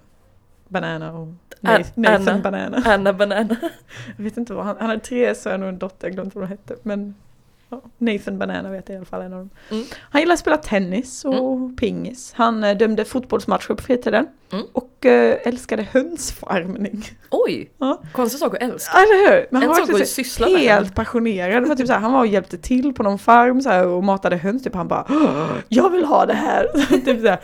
Banana 0.73 1.13
och 1.13 1.27
An- 1.61 1.83
Nathan, 1.95 2.27
Anna. 2.29 2.39
Banana. 2.41 2.81
Anna 2.85 3.13
Banana. 3.13 3.55
Jag 4.17 4.23
vet 4.23 4.37
inte 4.37 4.53
vad, 4.53 4.65
han, 4.65 4.75
han 4.79 4.89
hade 4.89 5.01
tre 5.01 5.35
söner 5.35 5.63
och 5.63 5.69
en 5.69 5.77
dotter, 5.79 6.07
jag 6.07 6.13
glömde 6.13 6.31
vad 6.33 6.43
de 6.43 6.47
hette. 6.47 6.75
Men 6.83 7.15
Nathan 7.97 8.39
Banana 8.39 8.69
vet 8.69 8.89
jag 8.89 8.93
i 8.93 8.97
alla 8.97 9.05
fall 9.05 9.21
en 9.21 9.33
av 9.33 9.39
dem. 9.39 9.49
Mm. 9.71 9.85
Han 9.99 10.21
gillade 10.21 10.33
att 10.33 10.39
spela 10.39 10.57
tennis 10.57 11.25
och 11.25 11.77
pingis. 11.77 12.33
Han 12.35 12.63
eh, 12.63 12.77
dömde 12.77 13.05
fotbollsmatcher 13.05 13.73
på 13.73 13.83
fritiden. 13.83 14.27
Mm. 14.51 14.65
Och 14.73 15.05
eh, 15.05 15.37
älskade 15.43 15.87
hönsfarmning. 15.91 17.05
Oj! 17.29 17.69
Ja. 17.77 18.01
Konstig 18.11 18.39
sak 18.39 18.55
att 18.55 18.61
älska. 18.61 18.97
Eller 18.97 19.29
hur? 19.31 19.45
Men 19.51 19.61
En 19.63 19.69
han 19.69 19.77
var 19.77 19.81
också 19.93 20.05
syssla 20.05 20.49
med. 20.49 20.59
helt 20.59 20.95
passionerad. 20.95 21.67
Var 21.67 21.75
typ 21.75 21.87
så 21.87 21.93
här, 21.93 21.99
han 21.99 22.13
var 22.13 22.19
och 22.19 22.27
hjälpte 22.27 22.57
till 22.57 22.93
på 22.93 23.03
någon 23.03 23.19
farm 23.19 23.61
så 23.61 23.69
här, 23.69 23.87
och 23.87 24.03
matade 24.03 24.35
höns. 24.37 24.63
Typ. 24.63 24.75
Han 24.75 24.87
bara 24.87 25.05
"Åh, 25.09 25.49
jag 25.67 25.89
vill 25.89 26.05
ha 26.05 26.25
det 26.25 26.33
här. 26.33 26.67
typ 27.05 27.41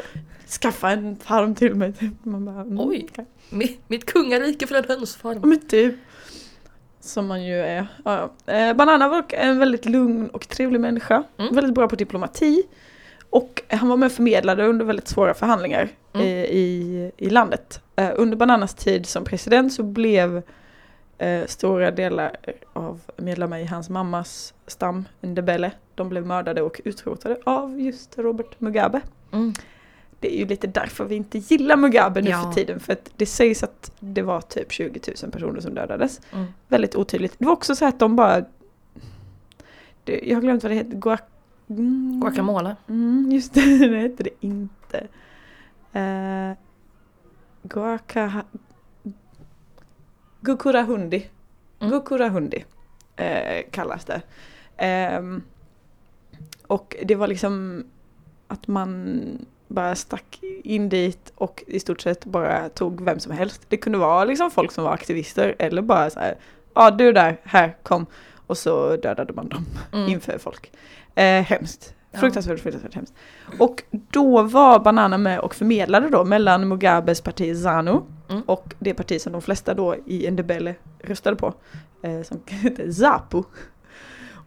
Skaffa 0.50 0.90
en 0.92 1.16
farm 1.18 1.56
till 1.56 1.76
mig. 1.76 1.94
Typ. 1.94 2.14
Man 2.26 2.46
bara, 2.46 2.62
mm, 2.62 2.80
Oj. 2.80 3.08
okej. 3.12 3.26
Mi- 3.50 3.78
Mitt 3.88 4.06
kungarike 4.06 4.68
för 4.68 4.76
en 4.76 4.84
hönsfarm. 4.88 5.40
Men 5.50 5.60
typ. 5.68 5.96
Som 7.00 7.28
man 7.28 7.44
ju 7.46 7.56
är. 7.60 7.88
Ja, 8.06 8.30
ja. 8.48 8.54
Eh, 8.54 8.74
Banana 8.76 9.10
var 9.10 9.22
dock 9.22 9.34
en 9.34 9.60
väldigt 9.60 9.86
lugn 9.86 10.28
och 10.30 10.48
trevlig 10.50 10.80
människa. 10.80 11.24
Mm. 11.38 11.56
Väldigt 11.56 11.74
bra 11.74 11.88
på 11.88 11.96
diplomati. 11.96 12.64
Och 13.30 13.62
han 13.70 13.90
var 13.90 13.98
med 13.98 14.06
och 14.06 14.12
förmedlade 14.12 14.66
under 14.68 14.86
väldigt 14.86 15.08
svåra 15.08 15.34
förhandlingar 15.34 15.90
Mm. 16.14 16.28
i, 16.28 16.32
i, 16.32 17.12
i 17.18 17.30
landet. 17.30 17.82
Eh, 17.96 18.10
under 18.16 18.38
Bananas 18.38 18.74
tid 18.74 19.06
som 19.06 19.24
president 19.24 19.74
så 19.74 19.84
blev 19.84 20.42
eh, 21.18 21.46
stora 21.46 21.92
delar 21.92 22.36
av 22.74 23.02
medlemmar 23.18 23.58
i 23.60 23.66
hans 23.66 23.90
mammas 23.90 24.54
stam, 24.68 25.06
Ndebele, 25.22 25.72
de 25.96 26.10
blev 26.10 26.26
mördade 26.26 26.62
och 26.62 26.82
utrotade 26.86 27.38
av 27.44 27.82
just 27.82 28.18
Robert 28.18 28.60
Mugabe. 28.60 29.02
Mm. 29.32 29.54
Det 30.20 30.36
är 30.36 30.40
ju 30.40 30.46
lite 30.46 30.68
därför 30.68 31.06
vi 31.06 31.16
inte 31.16 31.38
gillar 31.38 31.78
Mugabe 31.78 32.22
nu 32.22 32.30
Ja. 32.30 32.42
för 32.44 32.54
tiden. 32.54 32.80
För 32.80 32.94
att 32.94 33.12
det 33.16 33.26
sägs 33.26 33.64
att 33.64 33.92
det 34.00 34.22
var 34.22 34.42
typ 34.42 34.72
20 34.72 35.00
000 35.24 35.32
personer 35.32 35.60
som 35.62 35.74
dödades. 35.76 36.22
Mm. 36.34 36.46
Väldigt 36.68 36.96
otydligt. 36.96 37.36
Det 37.38 37.46
var 37.46 37.54
också 37.54 37.76
så 37.76 37.86
att 37.86 38.00
de 38.00 38.16
bara... 38.16 38.46
Det, 40.04 40.22
jag 40.24 40.36
har 40.36 40.42
glömt 40.42 40.64
vad 40.64 40.72
det 40.72 40.76
heter. 40.76 40.98
Guac... 40.98 41.20
Mm, 41.70 42.20
Guacamole. 42.22 42.76
Mm, 42.88 43.32
just 43.32 43.54
det, 43.54 43.88
det 43.88 43.98
hette 44.00 44.24
det 44.24 44.30
inte. 44.40 45.08
Uh, 45.96 46.58
guaca... 47.64 48.44
Gukurahundi. 50.42 51.30
Mm. 51.80 51.92
Gukurahundi 51.92 52.66
eh, 53.16 53.64
kallas 53.72 54.06
det. 54.06 54.22
Ehm, 54.78 55.42
och 56.68 56.96
det 57.04 57.16
var 57.16 57.28
liksom 57.28 57.84
att 58.48 58.68
man 58.68 59.22
bara 59.70 59.96
stack 59.96 60.40
in 60.64 60.90
dit 60.90 61.34
och 61.36 61.64
i 61.68 61.80
stort 61.80 62.02
sett 62.02 62.26
bara 62.26 62.70
tog 62.70 63.02
vem 63.06 63.20
som 63.20 63.32
helst. 63.32 63.62
Det 63.68 63.78
kunde 63.78 63.98
vara 63.98 64.26
liksom 64.26 64.52
folk 64.52 64.72
som 64.72 64.84
var 64.84 64.92
aktivister 64.94 65.56
eller 65.60 65.82
bara 65.82 66.10
så 66.10 66.20
här, 66.20 66.36
ja 66.74 66.92
du 66.92 67.12
där, 67.12 67.38
här, 67.44 67.76
kom. 67.84 68.06
Och 68.48 68.58
så 68.58 68.96
dödade 68.96 69.34
man 69.34 69.50
dem 69.50 69.66
Mm. 69.94 70.10
inför 70.10 70.38
folk. 70.38 70.72
Eh, 71.16 71.44
hemskt. 71.44 71.94
Fruktansvärt, 72.14 72.60
fruktansvärt 72.60 72.96
hemskt. 72.96 73.14
Och 73.60 73.84
då 73.92 74.44
var 74.44 74.80
Banana 74.80 75.18
med 75.18 75.40
och 75.40 75.56
förmedlade 75.56 76.10
då 76.10 76.24
mellan 76.26 76.68
Mugabes 76.68 77.22
parti 77.22 77.58
ZANU 77.64 78.02
Mm. 78.30 78.42
och 78.42 78.74
det 78.80 78.94
parti 78.94 79.22
som 79.22 79.32
de 79.34 79.42
flesta 79.42 79.74
då 79.74 79.96
i 80.06 80.32
Ndebele 80.32 80.76
röstade 81.04 81.36
på. 81.36 81.54
Eh, 82.04 82.22
som 82.22 82.40
heter 82.48 82.92
ZAPU. 82.92 83.44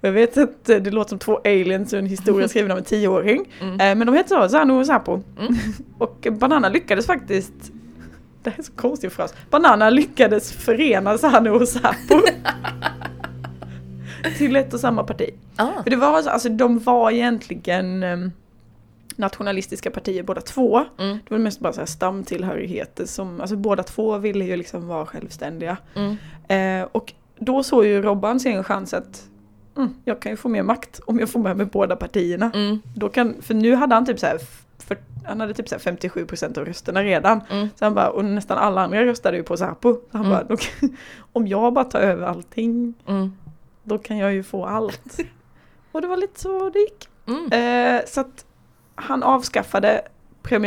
Jag 0.04 0.12
vet 0.12 0.38
att 0.38 0.68
eh, 0.68 0.76
det 0.76 0.90
låter 0.90 1.08
som 1.08 1.18
två 1.18 1.40
aliens 1.44 1.92
och 1.92 1.98
en 1.98 2.06
historia 2.06 2.48
skriven 2.48 2.70
av 2.70 2.78
en 2.78 2.84
tioåring. 2.84 3.44
Mm. 3.60 3.80
Eh, 3.80 3.94
men 3.94 4.06
de 4.06 4.16
heter 4.16 4.28
så, 4.28 4.48
ZANU 4.48 4.72
och 4.72 4.86
ZAPU. 4.86 5.12
Mm. 5.12 5.54
Och 5.98 6.26
Banana 6.30 6.68
lyckades 6.68 7.06
faktiskt 7.06 7.52
det 8.42 8.50
här 8.50 8.58
är 8.58 8.62
så 8.62 8.72
konstig 8.72 9.12
fras. 9.12 9.34
Banana 9.50 9.90
lyckades 9.90 10.52
förena 10.52 11.18
ZANU 11.18 11.50
och 11.50 11.68
ZAPU. 11.68 12.20
till 14.38 14.56
ett 14.56 14.74
och 14.74 14.80
samma 14.80 15.04
parti. 15.04 15.30
Ah. 15.56 15.82
För 15.82 15.90
det 15.90 15.96
var 15.96 16.22
så, 16.22 16.30
alltså 16.30 16.48
de 16.48 16.78
var 16.78 17.10
egentligen 17.10 18.02
em, 18.02 18.32
nationalistiska 19.16 19.90
partier 19.90 20.22
båda 20.22 20.40
två. 20.40 20.84
Mm. 20.98 21.18
Det 21.28 21.34
var 21.34 21.38
mest 21.38 21.60
bara 21.60 21.72
så 21.72 21.80
här 21.80 21.86
stamtillhörigheter 21.86 23.06
som, 23.06 23.40
alltså 23.40 23.56
båda 23.56 23.82
två 23.82 24.18
ville 24.18 24.44
ju 24.44 24.56
liksom 24.56 24.86
vara 24.88 25.06
självständiga. 25.06 25.76
Mm. 25.94 26.16
Eh, 26.48 26.88
och 26.92 27.12
då 27.38 27.62
såg 27.62 27.86
ju 27.86 28.02
Robban 28.02 28.40
sin 28.40 28.64
chans 28.64 28.94
att 28.94 29.28
mm, 29.76 29.94
jag 30.04 30.20
kan 30.22 30.32
ju 30.32 30.36
få 30.36 30.48
mer 30.48 30.62
makt 30.62 31.00
om 31.06 31.18
jag 31.18 31.30
får 31.30 31.40
med 31.40 31.56
mig 31.56 31.66
båda 31.66 31.96
partierna. 31.96 32.50
Mm. 32.54 32.80
Då 32.94 33.08
kan, 33.08 33.42
för 33.42 33.54
nu 33.54 33.74
hade 33.74 33.94
han 33.94 34.06
typ 34.06 34.18
så 34.18 34.26
här, 34.26 34.38
för, 34.78 34.96
han 35.24 35.40
hade 35.40 35.54
typ 35.54 35.68
så 35.68 35.74
här 35.74 35.82
57% 35.96 36.58
av 36.58 36.64
rösterna 36.64 37.02
redan. 37.02 37.40
Mm. 37.50 37.68
Så 37.78 37.84
han 37.84 37.94
bara, 37.94 38.10
och 38.10 38.24
nästan 38.24 38.58
alla 38.58 38.80
andra 38.84 39.04
röstade 39.04 39.36
ju 39.36 39.42
på 39.42 39.56
Säpo. 39.56 39.94
Så 39.94 40.00
han 40.18 40.26
Mm. 40.26 40.46
bara, 40.48 40.56
kan- 40.56 40.96
om 41.32 41.46
jag 41.48 41.72
bara 41.72 41.84
tar 41.84 42.00
över 42.00 42.26
allting, 42.26 42.94
Mm. 43.06 43.32
då 43.82 43.98
kan 43.98 44.18
jag 44.18 44.32
ju 44.34 44.42
få 44.42 44.64
allt. 44.66 45.18
och 45.92 46.00
det 46.02 46.06
var 46.08 46.16
lite 46.16 46.40
så 46.40 46.70
det 46.70 46.78
gick. 46.78 47.08
Mm. 47.26 47.52
Eh, 47.96 48.02
så 48.06 48.20
att 48.20 48.44
han 48.94 49.22
avskaffade 49.22 50.02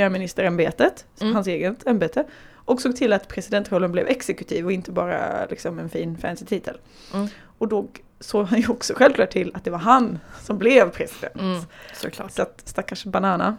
premiärministerämbetet, 0.06 1.06
hans 1.20 1.48
eget 1.48 1.88
ämbete, 1.88 2.24
och 2.56 2.82
såg 2.82 2.96
till 2.96 3.14
att 3.14 3.28
presidentrollen 3.28 3.92
blev 3.92 4.08
exekutiv 4.08 4.66
och 4.66 4.72
inte 4.72 4.92
bara 4.92 5.46
liksom 5.50 5.80
en 5.80 5.90
fin 5.90 6.18
fancy 6.18 6.46
titel. 6.46 6.78
Mm. 7.14 7.28
Och 7.58 7.68
då 7.68 7.88
såg 8.20 8.46
han 8.46 8.60
ju 8.60 8.68
också 8.68 8.94
självklart 8.98 9.30
till 9.30 9.52
att 9.56 9.64
det 9.64 9.72
var 9.72 9.78
han 9.78 10.20
som 10.42 10.58
blev 10.58 10.90
president. 10.90 11.36
Mm. 11.36 11.62
Såklart. 11.94 12.32
Så 12.32 12.42
att 12.42 12.62
stackars 12.66 13.06
Banana, 13.06 13.58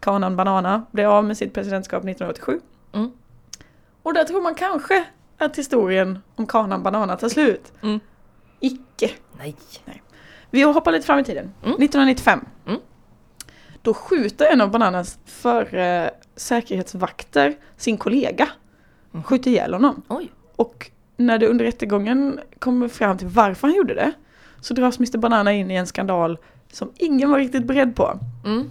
Kanan 0.00 0.36
Banana, 0.36 0.86
blev 0.90 1.10
av 1.10 1.24
med 1.24 1.36
sitt 1.36 1.54
presidentskap 1.54 1.98
1987. 1.98 2.60
Mm. 2.92 3.10
Och 4.02 4.14
där 4.14 4.24
tror 4.24 4.42
man 4.42 4.54
kanske 4.54 5.04
att 5.38 5.58
historien 5.58 6.18
om 6.34 6.46
Kanan 6.46 6.82
Banana 6.82 7.16
tar 7.16 7.28
slut. 7.28 7.72
Mm. 7.82 8.00
Icke. 8.60 9.10
Nej. 9.38 9.56
Vi 10.50 10.62
hoppar 10.62 10.92
lite 10.92 11.06
fram 11.06 11.18
i 11.18 11.24
tiden. 11.24 11.44
Mm. 11.44 11.74
1995. 11.74 12.44
Mm. 12.66 12.80
Då 13.82 13.94
skjuter 13.94 14.46
en 14.52 14.60
av 14.60 14.70
Bananas 14.70 15.18
före 15.26 16.10
säkerhetsvakter 16.36 17.56
sin 17.76 17.96
kollega. 17.96 18.48
Mm. 19.12 19.24
Skjuter 19.24 19.50
ihjäl 19.50 19.72
honom. 19.72 20.02
Oj. 20.08 20.32
Och 20.56 20.90
när 21.18 21.38
det 21.38 21.46
under 21.46 21.64
rättegången 21.64 22.40
kommer 22.58 22.88
fram 22.88 23.18
till 23.18 23.26
varför 23.26 23.68
han 23.68 23.76
gjorde 23.76 23.94
det 23.94 24.12
så 24.60 24.74
dras 24.74 24.98
Mr 24.98 25.18
Banana 25.18 25.52
in 25.52 25.70
i 25.70 25.74
en 25.74 25.86
skandal 25.86 26.38
som 26.72 26.92
ingen 26.96 27.30
var 27.30 27.38
riktigt 27.38 27.64
beredd 27.64 27.96
på. 27.96 28.18
Mm. 28.44 28.70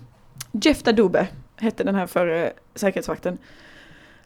Jeff 0.51 0.83
Dadube 0.83 1.27
hette 1.55 1.83
den 1.83 1.95
här 1.95 2.07
förre 2.07 2.53
säkerhetsvakten. 2.75 3.37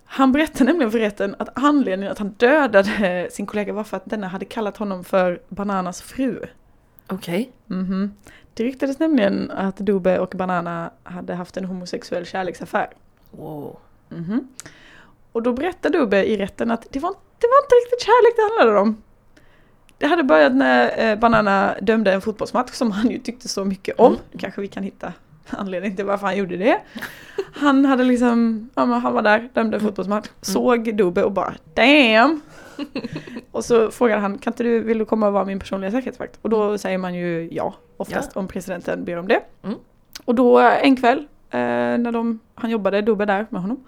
Han 0.06 0.32
berättade 0.32 0.64
nämligen 0.64 0.92
för 0.92 1.00
rätten 1.00 1.36
att 1.40 1.50
anledningen 1.54 2.12
att 2.12 2.20
han 2.20 2.30
dödade 2.30 3.28
sin 3.32 3.46
kollega 3.46 3.74
var 3.74 3.84
för 3.84 3.98
att 3.98 4.06
denna 4.06 4.28
hade 4.28 4.46
kallat 4.46 4.78
honom 4.78 5.04
för 5.04 5.42
Bananas 5.50 6.02
fru. 6.02 6.46
Okej. 7.08 7.52
Mhm. 7.66 8.14
Det 8.54 8.64
ryktades 8.64 9.00
nämligen 9.00 9.52
att 9.52 9.78
Dube 9.78 10.20
och 10.20 10.34
Banana 10.36 10.92
hade 11.04 11.36
haft 11.36 11.58
en 11.58 11.66
homosexuell 11.66 12.26
kärleksaffär. 12.26 12.90
Wow. 13.32 13.78
Mhm. 14.10 14.48
Och 15.32 15.44
då 15.44 15.54
berättade 15.54 15.98
Dube 15.98 16.26
i 16.26 16.38
rätten 16.38 16.72
att 16.72 16.88
det 16.92 17.00
var, 17.00 17.14
det 17.42 17.48
var 17.48 17.64
inte 17.64 17.76
riktigt 17.76 18.02
kärlek 18.02 18.36
det 18.36 18.42
handlade 18.42 18.80
om. 18.80 19.02
Det 19.98 20.08
hade 20.08 20.24
börjat 20.24 20.54
när 20.54 21.12
eh, 21.12 21.20
Banana 21.20 21.76
dömde 21.82 22.14
en 22.14 22.22
fotbollsmatch 22.22 22.72
som 22.72 22.92
han 22.92 23.10
ju 23.10 23.18
tyckte 23.18 23.48
så 23.48 23.66
mycket 23.66 24.00
om. 24.00 24.14
Mm. 24.14 24.39
Kanske 24.39 24.62
vi 24.62 24.68
kan 24.68 24.84
hitta 24.84 25.14
anledning 25.50 25.96
till 25.96 26.06
varför 26.06 26.26
han 26.28 26.38
gjorde 26.38 26.58
det. 26.58 26.82
Han 27.54 27.86
hade 27.86 28.04
liksom, 28.04 28.70
ja 28.76 28.86
men 28.86 29.02
han 29.02 29.14
var 29.14 29.22
där, 29.22 29.50
dömde 29.54 29.78
en 29.78 29.82
fotbollsmatch, 29.82 30.30
såg 30.42 30.96
Dube 30.96 31.24
och 31.24 31.32
bara 31.32 31.54
damn! 31.74 32.42
och 33.52 33.66
så 33.66 33.92
frågade 33.92 34.22
han, 34.22 34.38
kan 34.38 34.54
inte 34.54 34.64
du, 34.64 34.80
vill 34.80 34.98
du 34.98 35.06
komma 35.06 35.28
och 35.28 35.34
vara 35.34 35.46
min 35.46 35.60
personliga 35.60 35.92
säkerhetsvakt? 35.92 36.39
Och 36.42 36.50
då 36.50 36.78
säger 36.78 36.98
man 36.98 37.14
ju 37.16 37.50
ja, 37.52 37.74
oftast 37.98 38.38
om 38.38 38.48
presidenten 38.48 39.06
ber 39.06 39.18
om 39.18 39.28
det. 39.28 39.42
Mm. 39.64 39.76
Och 40.26 40.36
då 40.36 40.60
eh, 40.60 40.86
en 40.86 40.96
kväll, 40.96 41.18
eh, 41.50 41.60
när 41.60 42.12
de, 42.12 42.39
han 42.56 42.70
jobbade, 42.70 43.02
Dube 43.02 43.26
där 43.26 43.48
med 43.50 43.62
honom, 43.62 43.84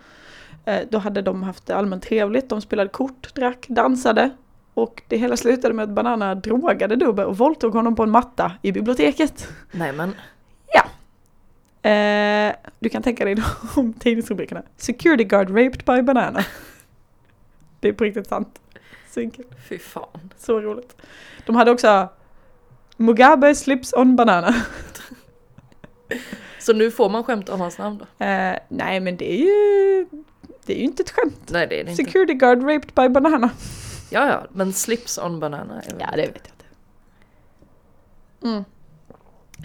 då 0.89 0.97
hade 0.97 1.21
de 1.21 1.43
haft 1.43 1.65
det 1.65 1.75
allmänt 1.75 2.03
trevligt, 2.03 2.49
de 2.49 2.61
spelade 2.61 2.89
kort, 2.89 3.35
drack, 3.35 3.65
dansade. 3.69 4.29
Och 4.73 5.01
det 5.07 5.17
hela 5.17 5.37
slutade 5.37 5.73
med 5.73 5.83
att 5.83 5.89
Banana 5.89 6.35
drogade 6.35 6.95
Dube 6.95 7.25
och 7.25 7.37
våldtog 7.37 7.73
honom 7.73 7.95
på 7.95 8.03
en 8.03 8.11
matta 8.11 8.51
i 8.61 8.71
biblioteket. 8.71 9.47
Nej 9.71 9.93
men. 9.93 10.15
Eh, 11.83 12.55
du 12.79 12.89
kan 12.89 13.03
tänka 13.03 13.25
dig 13.25 13.35
om 13.75 13.93
tidningsrubrikerna. 13.93 14.63
Security 14.77 15.23
guard 15.23 15.49
raped 15.49 15.83
by 15.85 16.01
banana. 16.01 16.45
Det 17.79 17.87
är 17.87 17.93
på 17.93 18.03
riktigt 18.03 18.27
sant. 18.27 18.61
Svinkul. 19.09 19.45
Fy 19.69 19.79
fan. 19.79 20.33
Så 20.37 20.61
roligt. 20.61 20.95
De 21.45 21.55
hade 21.55 21.71
också 21.71 22.09
Mugabe 22.97 23.55
slips 23.55 23.93
on 23.93 24.15
banana. 24.15 24.55
Så 26.59 26.73
nu 26.73 26.91
får 26.91 27.09
man 27.09 27.23
skämta 27.23 27.53
om 27.53 27.61
hans 27.61 27.77
namn 27.77 27.97
då? 27.97 28.25
Eh, 28.25 28.57
nej 28.69 28.99
men 28.99 29.17
det 29.17 29.33
är 29.33 29.37
ju 29.37 30.07
det 30.65 30.73
är 30.73 30.77
ju 30.77 30.83
inte 30.83 31.03
ett 31.03 31.11
skämt. 31.11 31.49
Nej 31.51 31.67
det 31.67 31.79
är 31.79 31.83
det 31.83 31.91
inte. 31.91 32.03
Security 32.03 32.33
guard 32.33 32.63
raped 32.63 32.91
by 32.95 33.09
banana. 33.09 33.49
Ja 34.09 34.27
ja, 34.27 34.43
men 34.51 34.73
slips 34.73 35.17
on 35.17 35.39
banana 35.39 35.81
Ja 35.99 36.07
det 36.15 36.17
vet 36.21 36.41
jag 36.43 36.53
inte. 36.53 36.65
Mm. 38.43 38.63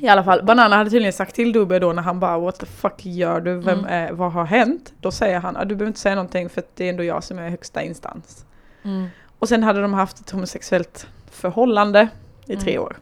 I 0.00 0.08
alla 0.08 0.24
fall, 0.24 0.42
Banana 0.44 0.76
hade 0.76 0.90
tydligen 0.90 1.12
sagt 1.12 1.34
till 1.34 1.52
Dube 1.52 1.78
då 1.78 1.92
när 1.92 2.02
han 2.02 2.20
bara 2.20 2.38
What 2.38 2.58
the 2.60 2.66
fuck 2.66 3.06
gör 3.06 3.40
du? 3.40 3.54
Vem 3.58 3.78
Mm. 3.78 3.90
är, 3.90 4.12
vad 4.12 4.32
har 4.32 4.44
hänt? 4.44 4.92
Då 5.00 5.10
säger 5.10 5.40
han, 5.40 5.56
ah, 5.56 5.64
du 5.64 5.74
behöver 5.74 5.86
inte 5.86 6.00
säga 6.00 6.14
någonting 6.14 6.48
för 6.48 6.62
det 6.74 6.84
är 6.84 6.88
ändå 6.90 7.04
jag 7.04 7.24
som 7.24 7.38
är 7.38 7.50
högsta 7.50 7.82
instans. 7.82 8.44
Mm. 8.82 9.06
Och 9.38 9.48
sen 9.48 9.62
hade 9.62 9.82
de 9.82 9.94
haft 9.94 10.20
ett 10.20 10.30
homosexuellt 10.30 11.06
förhållande 11.30 12.08
i 12.46 12.56
tre 12.56 12.72
Mm. 12.72 12.84
år. 12.84 12.96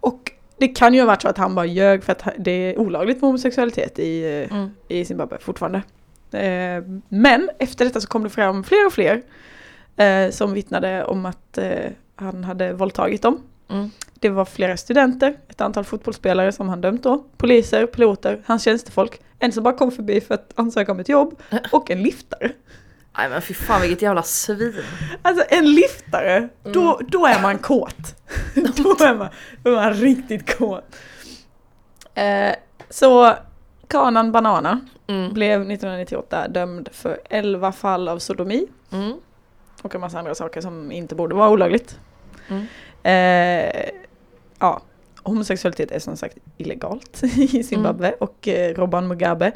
Och 0.00 0.32
det 0.58 0.68
kan 0.68 0.94
ju 0.94 1.00
ha 1.00 1.06
varit 1.06 1.22
så 1.22 1.28
att 1.28 1.38
han 1.38 1.54
bara 1.54 1.66
ljög 1.66 2.04
för 2.04 2.12
att 2.12 2.24
det 2.38 2.50
är 2.50 2.78
olagligt 2.78 3.16
med 3.20 3.28
homosexualitet 3.28 3.98
i, 3.98 4.46
Mm. 4.50 4.70
i 4.88 5.04
Zimbabwe 5.04 5.38
fortfarande. 5.40 5.82
Eh, 6.34 6.82
men 7.08 7.50
efter 7.58 7.84
detta 7.84 8.00
så 8.00 8.08
kom 8.08 8.22
det 8.22 8.30
fram 8.30 8.64
fler 8.64 8.86
och 8.86 8.92
fler 8.92 9.22
eh, 9.96 10.30
som 10.30 10.54
vittnade 10.54 11.04
om 11.04 11.26
att 11.26 11.58
eh, 11.58 11.90
han 12.16 12.44
hade 12.44 12.72
våldtagit 12.72 13.22
dem. 13.22 13.42
Mm. 13.70 13.90
Det 14.14 14.28
var 14.28 14.44
flera 14.44 14.76
studenter, 14.76 15.36
ett 15.48 15.60
antal 15.60 15.84
fotbollsspelare 15.84 16.52
som 16.52 16.68
han 16.68 16.80
dömt 16.80 17.02
då, 17.02 17.24
poliser, 17.36 17.86
piloter, 17.86 18.42
hans 18.46 18.62
tjänstefolk, 18.62 19.20
en 19.38 19.52
som 19.52 19.64
bara 19.64 19.76
kom 19.76 19.92
förbi 19.92 20.20
för 20.20 20.34
att 20.34 20.52
ansöka 20.54 20.92
om 20.92 21.00
ett 21.00 21.08
jobb 21.08 21.42
och 21.72 21.90
en 21.90 22.02
liftare. 22.02 22.50
Nej 23.18 23.28
men 23.28 23.42
fy 23.42 23.54
fan 23.54 23.80
vilket 23.80 24.02
jävla 24.02 24.22
svin. 24.22 24.82
Alltså 25.22 25.44
en 25.48 25.74
liftare, 25.74 26.48
då, 26.62 27.00
då 27.08 27.26
är 27.26 27.42
man 27.42 27.58
kåt. 27.58 28.16
då, 28.54 29.04
är 29.04 29.14
man, 29.14 29.28
då 29.62 29.70
är 29.70 29.74
man 29.74 29.94
riktigt 29.94 30.58
kåt. 30.58 30.96
Eh, 32.14 32.54
så 32.90 33.34
Kanan 33.90 34.32
Banana 34.32 34.80
Mm. 35.06 35.32
blev 35.32 35.60
1998 35.60 36.48
dömd 36.48 36.88
för 36.92 37.20
11 37.30 37.72
fall 37.72 38.08
av 38.08 38.18
sodomi 38.18 38.66
Mm. 38.92 39.12
och 39.82 39.94
en 39.94 40.00
massa 40.00 40.18
andra 40.18 40.34
saker 40.34 40.60
som 40.60 40.92
inte 40.92 41.14
borde 41.14 41.34
vara 41.34 41.50
olagligt. 41.50 41.98
Mm. 42.48 42.66
Eh, 43.02 43.90
ja, 44.58 44.80
homosexualitet 45.22 45.90
är 45.90 45.98
som 45.98 46.16
sagt 46.16 46.36
illegalt 46.56 47.22
i 47.36 47.62
Zimbabwe 47.62 48.12
och 48.20 48.48
eh, 48.48 48.74
Robban 48.74 49.08
Mugabe 49.08 49.52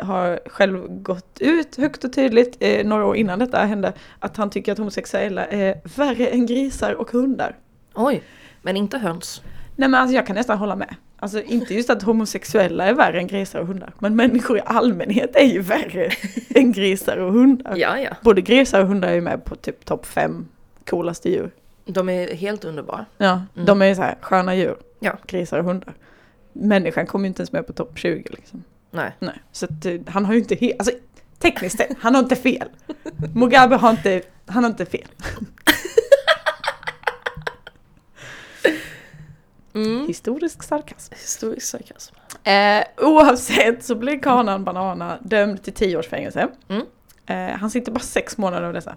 har 0.00 0.40
själv 0.46 0.86
gått 0.88 1.40
ut 1.40 1.76
högt 1.76 2.04
och 2.04 2.12
tydligt 2.12 2.56
eh, 2.60 2.86
några 2.86 3.06
år 3.06 3.16
innan 3.16 3.38
detta 3.38 3.58
hände 3.64 3.92
att 4.18 4.36
han 4.36 4.50
tycker 4.50 4.72
att 4.72 4.78
homosexuella 4.78 5.46
är 5.46 5.80
värre 5.96 6.26
än 6.26 6.46
grisar 6.46 6.92
och 6.94 7.10
hundar. 7.10 7.56
Oj, 7.94 8.22
men 8.62 8.76
inte 8.76 8.98
höns. 8.98 9.42
Nej 9.76 9.88
men 9.88 10.00
alltså 10.00 10.14
jag 10.16 10.26
kan 10.26 10.36
nästan 10.36 10.58
hålla 10.58 10.76
med. 10.76 10.94
Alltså 11.26 11.42
inte 11.42 11.74
just 11.74 11.90
att 11.90 12.02
homosexuella 12.02 12.84
är 12.84 12.94
värre 12.94 13.18
än 13.18 13.26
grisar 13.26 13.60
och 13.60 13.66
hundar, 13.66 13.92
men 13.98 14.16
människor 14.16 14.58
i 14.58 14.60
allmänhet 14.66 15.36
är 15.36 15.44
ju 15.44 15.60
värre 15.60 16.10
än 16.54 16.72
grisar 16.72 17.16
och 17.16 17.32
hundar. 17.32 17.76
Ja, 17.76 17.98
ja. 18.00 18.10
Både 18.22 18.40
grisar 18.40 18.80
och 18.80 18.86
hundar 18.88 19.08
är 19.08 19.14
ju 19.14 19.20
med 19.20 19.44
på 19.44 19.56
typ 19.56 19.84
topp 19.84 20.06
fem 20.06 20.48
coolaste 20.90 21.30
djur. 21.30 21.50
De 21.84 22.08
är 22.08 22.34
helt 22.34 22.64
underbara. 22.64 23.06
Ja, 23.18 23.42
Mm. 23.54 23.66
de 23.66 23.82
är 23.82 23.86
ju 23.86 23.94
så 23.94 24.02
här 24.02 24.14
sköna 24.20 24.54
djur. 24.54 24.76
Ja. 25.00 25.18
Grisar 25.26 25.58
och 25.58 25.64
hundar. 25.64 25.94
Människan 26.52 27.06
kommer 27.06 27.24
ju 27.24 27.28
inte 27.28 27.40
ens 27.40 27.52
med 27.52 27.66
på 27.66 27.72
topp 27.72 27.98
20 27.98 28.24
liksom. 28.30 28.64
Nej. 28.90 29.12
Nej, 29.18 29.42
så 29.52 29.64
att, 29.66 29.86
eh, 29.86 29.94
han 30.06 30.24
har 30.24 30.32
ju 30.32 30.38
inte 30.38 30.54
helt, 30.54 30.78
alltså 30.80 30.94
tekniskt 31.38 31.76
sett, 31.78 31.96
han 32.00 32.14
har 32.14 32.22
inte 32.22 32.36
fel. 32.36 32.68
Mugabe 33.34 33.76
har 33.76 33.90
inte, 33.90 34.22
han 34.46 34.64
har 34.64 34.70
inte 34.70 34.86
fel. 34.86 35.06
Mm. 39.76 40.06
Historisk 40.06 40.62
sarkasm. 40.62 41.14
Historisk 41.14 41.66
sarkasm. 41.66 42.14
Eh, 42.44 42.84
oavsett 43.06 43.84
så 43.84 43.94
blir 43.94 44.18
Kanan 44.18 44.64
Banana 44.64 45.18
dömd 45.22 45.62
till 45.62 45.72
10 45.72 45.96
års 45.96 46.08
fängelse. 46.08 46.48
Mm. 46.68 46.86
Eh, 47.26 47.58
han 47.58 47.70
sitter 47.70 47.92
bara 47.92 48.00
sex 48.00 48.38
månader 48.38 48.66
av 48.66 48.72
dessa. 48.72 48.96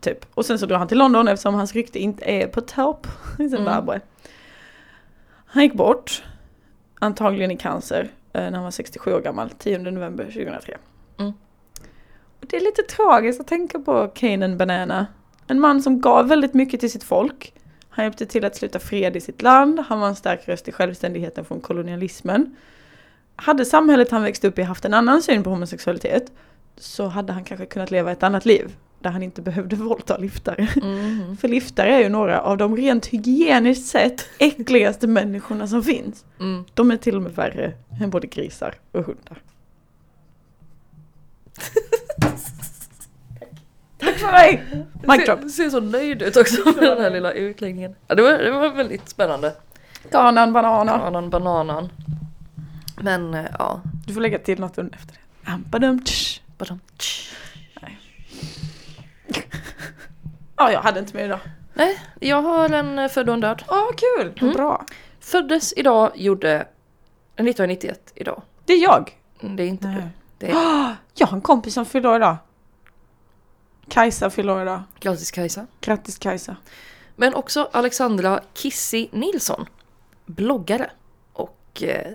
Typ. 0.00 0.26
Och 0.34 0.46
sen 0.46 0.58
så 0.58 0.66
drar 0.66 0.78
han 0.78 0.88
till 0.88 0.98
London 0.98 1.28
eftersom 1.28 1.54
hans 1.54 1.72
rykte 1.72 1.98
inte 1.98 2.24
är 2.24 2.46
på 2.46 2.60
topp 2.60 3.06
i 3.38 3.48
Zimbabwe. 3.48 4.00
Han 5.46 5.62
gick 5.62 5.74
bort, 5.74 6.24
antagligen 6.98 7.50
i 7.50 7.56
cancer, 7.56 8.10
eh, 8.32 8.42
när 8.42 8.52
han 8.52 8.64
var 8.64 8.70
67 8.70 9.14
år 9.14 9.20
gammal, 9.20 9.50
10 9.50 9.78
november 9.78 10.24
2003. 10.24 10.76
Mm. 11.18 11.32
Och 12.40 12.46
det 12.46 12.56
är 12.56 12.60
lite 12.60 12.82
tragiskt 12.82 13.40
att 13.40 13.46
tänka 13.46 13.78
på 13.78 14.08
Kanan 14.08 14.58
Banana. 14.58 15.06
En 15.46 15.60
man 15.60 15.82
som 15.82 16.00
gav 16.00 16.28
väldigt 16.28 16.54
mycket 16.54 16.80
till 16.80 16.90
sitt 16.90 17.04
folk. 17.04 17.54
Han 17.96 18.04
hjälpte 18.04 18.26
till 18.26 18.44
att 18.44 18.56
sluta 18.56 18.78
fred 18.78 19.16
i 19.16 19.20
sitt 19.20 19.42
land, 19.42 19.80
han 19.88 20.00
var 20.00 20.08
en 20.08 20.16
stark 20.16 20.48
röst 20.48 20.68
i 20.68 20.72
självständigheten 20.72 21.44
från 21.44 21.60
kolonialismen. 21.60 22.56
Hade 23.36 23.64
samhället 23.64 24.10
han 24.10 24.22
växte 24.22 24.48
upp 24.48 24.58
i 24.58 24.62
haft 24.62 24.84
en 24.84 24.94
annan 24.94 25.22
syn 25.22 25.42
på 25.42 25.50
homosexualitet 25.50 26.32
så 26.76 27.06
hade 27.06 27.32
han 27.32 27.44
kanske 27.44 27.66
kunnat 27.66 27.90
leva 27.90 28.12
ett 28.12 28.22
annat 28.22 28.44
liv 28.44 28.76
där 29.00 29.10
han 29.10 29.22
inte 29.22 29.42
behövde 29.42 29.76
våldta 29.86 30.16
liftare. 30.16 30.68
Mm. 30.82 31.36
För 31.36 31.48
liftare 31.48 31.94
är 31.94 31.98
ju 31.98 32.08
några 32.08 32.40
av 32.40 32.56
de 32.56 32.76
rent 32.76 33.06
hygieniskt 33.06 33.86
sett 33.86 34.28
äckligaste 34.38 35.06
människorna 35.06 35.68
som 35.68 35.82
finns. 35.82 36.24
Mm. 36.40 36.64
De 36.74 36.90
är 36.90 36.96
till 36.96 37.16
och 37.16 37.22
med 37.22 37.32
värre 37.32 37.72
än 38.00 38.10
både 38.10 38.26
grisar 38.26 38.74
och 38.92 39.04
hundar. 39.04 39.42
Tack 43.98 44.14
för 44.18 44.32
mig! 44.32 44.64
Mic 45.02 45.26
drop. 45.26 45.40
Du 45.42 45.48
ser 45.48 45.70
så 45.70 45.80
nöjd 45.80 46.22
ut 46.22 46.36
också 46.36 46.64
med 46.64 46.74
den 46.82 47.00
här 47.00 47.10
lilla 47.10 47.32
utläggningen. 47.32 47.94
Ja, 48.06 48.14
det, 48.14 48.22
var, 48.22 48.32
det 48.32 48.50
var 48.50 48.68
väldigt 48.68 49.08
spännande. 49.08 49.54
Kanan 50.10 50.52
banana. 50.52 50.98
Bananan, 50.98 51.30
bananan. 51.30 51.88
Men 53.00 53.34
eh, 53.34 53.44
ja. 53.58 53.80
Du 54.06 54.14
får 54.14 54.20
lägga 54.20 54.38
till 54.38 54.60
något 54.60 54.78
efter 54.78 54.92
det. 55.06 55.50
Ampadum, 55.50 56.04
tsch. 56.04 56.40
Badum, 56.58 56.80
tsch. 56.96 57.32
Ja, 60.56 60.72
jag 60.72 60.80
hade 60.80 61.00
inte 61.00 61.16
mer 61.16 61.24
idag. 61.24 61.40
Nej, 61.74 62.00
jag 62.20 62.42
har 62.42 62.70
en 62.70 62.98
eh, 62.98 63.08
född 63.08 63.28
och 63.28 63.34
en 63.34 63.40
död. 63.40 63.62
Åh, 63.68 63.84
vad 63.84 63.96
kul! 63.98 64.32
Mm. 64.40 64.54
bra. 64.54 64.84
Föddes 65.20 65.72
idag, 65.76 66.12
gjorde 66.14 66.54
1991 66.56 68.12
idag. 68.14 68.42
Det 68.64 68.72
är 68.72 68.82
jag. 68.82 69.16
Mm, 69.40 69.56
Det 69.56 69.62
är 69.62 69.66
inte 69.66 69.86
Nej. 69.88 70.02
du. 70.38 70.46
Är 70.46 70.52
Jag 71.14 71.26
har 71.26 71.36
en 71.36 71.40
kompis 71.40 71.74
som 71.74 71.86
fyller 71.86 72.16
idag. 72.16 72.36
Kajsa 73.88 74.30
fyller 74.30 74.62
idag. 74.62 74.80
grattis 75.00 75.30
Kajsa. 75.30 75.66
Grattis 75.80 76.18
Kajsa. 76.18 76.56
Men 77.16 77.34
också 77.34 77.68
Alexandra 77.72 78.40
Kissi 78.54 79.08
Nilsson. 79.12 79.66
Bloggare 80.26 80.90
och 81.32 81.82
eh, 81.82 82.12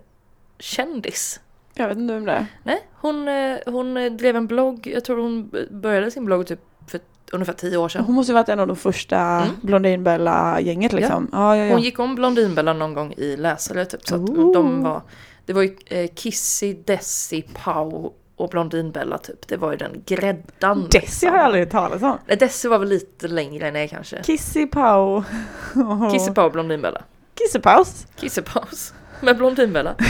kändis. 0.59 1.39
Jag 1.73 1.87
vet 1.87 1.97
inte 1.97 2.13
vem 2.13 2.25
det 2.25 2.31
är. 2.31 2.45
Nej, 2.63 2.87
hon, 2.93 3.27
eh, 3.27 3.57
hon 3.65 3.93
drev 4.17 4.35
en 4.35 4.47
blogg, 4.47 4.87
jag 4.87 5.05
tror 5.05 5.17
hon 5.21 5.51
började 5.71 6.11
sin 6.11 6.25
blogg 6.25 6.47
typ 6.47 6.59
för 6.87 6.99
ungefär 7.31 7.53
tio 7.53 7.77
år 7.77 7.89
sedan. 7.89 8.05
Hon 8.05 8.15
måste 8.15 8.31
ju 8.31 8.33
varit 8.33 8.49
en 8.49 8.59
av 8.59 8.67
de 8.67 8.75
första 8.75 9.17
Mm. 9.19 9.55
Blondinbella-gänget 9.61 10.93
liksom. 10.93 11.29
Ja, 11.31 11.57
ja, 11.57 11.65
ja. 11.65 11.73
Hon 11.73 11.81
gick 11.81 11.99
om 11.99 12.15
Blondinbella 12.15 12.73
någon 12.73 12.93
gång 12.93 13.13
i 13.17 13.37
läsare 13.37 13.85
typ. 13.85 14.07
Så 14.07 14.15
Ooh. 14.15 14.53
de 14.53 14.83
var, 14.83 15.01
det 15.45 15.53
var 15.53 15.61
ju 15.61 15.75
eh, 15.85 16.09
Kissy, 16.15 16.73
Desi, 16.73 17.41
Pau 17.41 18.13
och 18.43 18.49
Blondinbella 18.49 19.17
typ. 19.17 19.47
Det 19.47 19.57
var 19.57 19.71
ju 19.71 19.77
den 19.77 20.03
gräddan. 20.05 20.87
Desi 20.91 20.99
liksom. 20.99 21.29
har 21.29 21.37
jag 21.37 21.45
aldrig 21.45 21.63
hört 21.63 21.71
talas 21.71 22.03
om. 22.03 22.17
Nej, 22.27 22.37
Desi 22.37 22.67
var 22.67 22.79
väl 22.79 22.89
lite 22.89 23.27
längre 23.27 23.71
ner 23.71 23.87
kanske. 23.87 24.23
Kissy 24.23 24.67
Pau. 24.67 25.23
Kissy, 26.11 26.31
Pau, 26.31 26.49
Blondinbella. 26.49 27.01
Kissepaus. 27.37 28.07
Kissepaus 28.15 28.93
med 29.21 29.37
Blondinbella. 29.37 29.95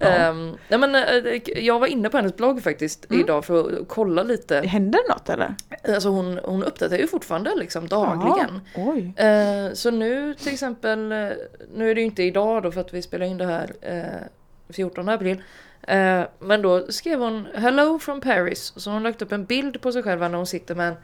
Ehm, 0.00 0.56
nej 0.68 0.78
men, 0.78 0.94
eh, 0.94 1.40
jag 1.64 1.78
var 1.78 1.86
inne 1.86 2.08
på 2.08 2.16
hennes 2.16 2.36
blogg 2.36 2.62
faktiskt 2.62 3.10
Mm. 3.10 3.20
idag 3.20 3.44
för 3.44 3.80
att 3.80 3.88
kolla 3.88 4.22
lite. 4.22 4.56
Händer 4.60 4.98
det 5.08 5.14
något 5.14 5.28
eller? 5.28 5.54
Alltså 5.94 6.08
hon, 6.08 6.40
hon 6.44 6.62
uppdaterar 6.64 7.00
ju 7.00 7.06
fortfarande 7.06 7.54
liksom 7.56 7.88
dagligen. 7.88 8.60
Ja, 8.74 8.82
oj. 8.86 9.12
Eh, 9.16 9.72
så 9.72 9.90
nu 9.90 10.34
till 10.34 10.52
exempel, 10.52 11.12
eh, 11.12 11.28
nu 11.74 11.90
är 11.90 11.94
det 11.94 12.00
ju 12.00 12.06
inte 12.06 12.22
idag 12.22 12.62
då 12.62 12.72
för 12.72 12.80
att 12.80 12.94
vi 12.94 13.02
spelar 13.02 13.26
in 13.26 13.38
det 13.38 13.46
här 13.46 13.72
eh, 13.80 14.72
14 14.72 15.08
april. 15.08 15.42
Eh, 15.82 16.22
men 16.38 16.62
då 16.62 16.92
skrev 16.92 17.20
hon 17.20 17.46
Hello 17.54 17.98
from 17.98 18.20
Paris. 18.20 18.72
Så 18.76 18.90
hon 18.90 19.02
lagt 19.02 19.22
upp 19.22 19.32
en 19.32 19.44
bild 19.44 19.80
på 19.80 19.92
sig 19.92 20.02
själv 20.02 20.20
när 20.20 20.34
hon 20.34 20.46
sitter 20.46 20.74
med 20.74 20.88
en, 20.88 20.94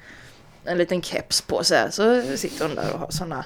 en 0.65 0.79
liten 0.79 1.03
keps 1.03 1.41
på 1.41 1.65
sig. 1.65 1.93
Så 1.93 2.23
sitter 2.37 2.67
hon 2.67 2.75
där 2.75 2.93
och 2.95 2.99
har 3.01 3.11
sådana 3.11 3.45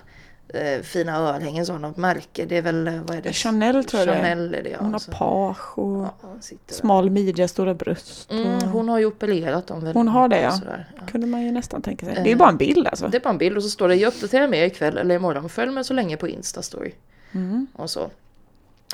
eh, 0.54 0.82
fina 0.82 1.16
örhängen, 1.16 1.66
sådana 1.66 1.92
märke. 1.96 2.44
Det 2.44 2.56
är 2.56 2.62
väl, 2.62 2.88
eh, 2.88 2.94
vad 3.06 3.16
är 3.16 3.22
det? 3.22 3.32
Chanel 3.32 3.84
tror 3.84 4.00
jag 4.00 4.08
det 4.08 4.12
är. 4.14 4.18
Chanel 4.18 4.50
det 4.50 4.70
ja. 4.70 4.76
Hon 4.80 4.92
har 4.92 5.12
page 5.12 5.78
och 5.78 6.02
ja, 6.22 6.36
smal 6.68 7.10
midja, 7.10 7.48
stora 7.48 7.74
bröst. 7.74 8.30
Mm, 8.30 8.54
och- 8.56 8.62
hon 8.62 8.88
har 8.88 8.98
ju 8.98 9.06
opererat 9.06 9.66
dem 9.66 9.90
Hon 9.94 10.08
har 10.08 10.28
det, 10.28 10.40
ja. 10.40 10.50
sådär, 10.52 10.88
ja. 10.96 11.06
kunde 11.06 11.26
man 11.26 11.42
ju 11.42 11.52
nästan 11.52 11.82
tänka 11.82 12.06
sig. 12.06 12.16
Eh, 12.16 12.22
Det 12.22 12.28
är 12.28 12.32
ju 12.32 12.36
bara 12.36 12.48
en 12.48 12.56
bild 12.56 12.86
alltså. 12.86 13.08
Det 13.08 13.16
är 13.16 13.20
bara 13.20 13.30
en 13.30 13.38
bild 13.38 13.56
och 13.56 13.62
så 13.62 13.70
står 13.70 13.88
det 13.88 13.94
jag 13.94 14.08
uppdaterar 14.08 14.48
mer 14.48 14.64
ikväll 14.64 14.98
eller 14.98 15.14
imorgon. 15.14 15.48
Följ 15.48 15.70
mig 15.72 15.84
så 15.84 15.94
länge 15.94 16.16
på 16.16 16.28
Instastory. 16.28 16.92
Mm. 17.32 17.66
och 17.72 17.90
så. 17.90 18.10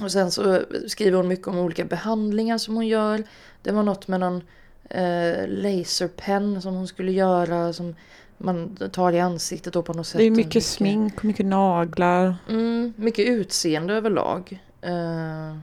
Och 0.02 0.12
sen 0.12 0.30
så 0.30 0.62
skriver 0.88 1.16
hon 1.16 1.28
mycket 1.28 1.48
om 1.48 1.58
olika 1.58 1.84
behandlingar 1.84 2.58
som 2.58 2.74
hon 2.74 2.86
gör. 2.86 3.22
Det 3.62 3.72
var 3.72 3.82
något 3.82 4.08
med 4.08 4.20
någon 4.20 4.42
eh, 4.90 5.48
laserpen 5.48 6.62
som 6.62 6.74
hon 6.74 6.88
skulle 6.88 7.12
göra 7.12 7.72
som 7.72 7.94
man 8.38 8.76
tar 8.92 9.12
i 9.12 9.20
ansiktet 9.20 9.72
då 9.72 9.82
på 9.82 9.92
något 9.92 10.06
sätt. 10.06 10.18
Det 10.18 10.24
är 10.24 10.30
Och 10.30 10.36
mycket 10.36 10.64
smink 10.64 11.18
och 11.18 11.24
mycket 11.24 11.46
naglar. 11.46 12.36
Mm, 12.48 12.92
mycket 12.96 13.28
utseende 13.28 13.94
överlag. 13.94 14.62
Eh, 14.80 15.56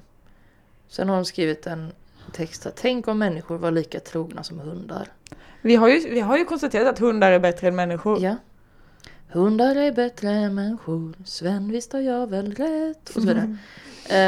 sen 0.90 1.10
har 1.10 1.16
hon 1.16 1.26
skrivit 1.26 1.68
en 1.68 1.92
text 2.32 2.64
här. 2.64 2.74
Tänk 2.76 3.08
om 3.08 3.20
människor 3.20 3.58
var 3.58 3.72
lika 3.72 4.00
trogna 4.00 4.44
som 4.44 4.60
hundar. 4.60 5.08
Vi 5.62 5.76
har, 5.76 5.90
ju, 5.90 6.10
vi 6.10 6.20
har 6.20 6.38
ju 6.38 6.46
konstaterat 6.46 6.88
att 6.88 7.00
hundar 7.00 7.32
är 7.32 7.40
bättre 7.40 7.68
än 7.68 7.76
människor. 7.76 8.24
Ja. 8.24 8.36
Hundar 9.28 9.76
är 9.76 9.92
bättre 9.92 10.30
än 10.30 10.56
människor. 10.56 11.14
Sven 11.26 11.72
visst 11.72 11.94
har 11.94 12.00
jag 12.00 12.28
väl 12.30 12.56
rätt. 12.56 13.08
Och 13.08 13.14
så 13.14 13.20
vidare. 13.20 13.40
Eh, 13.40 13.56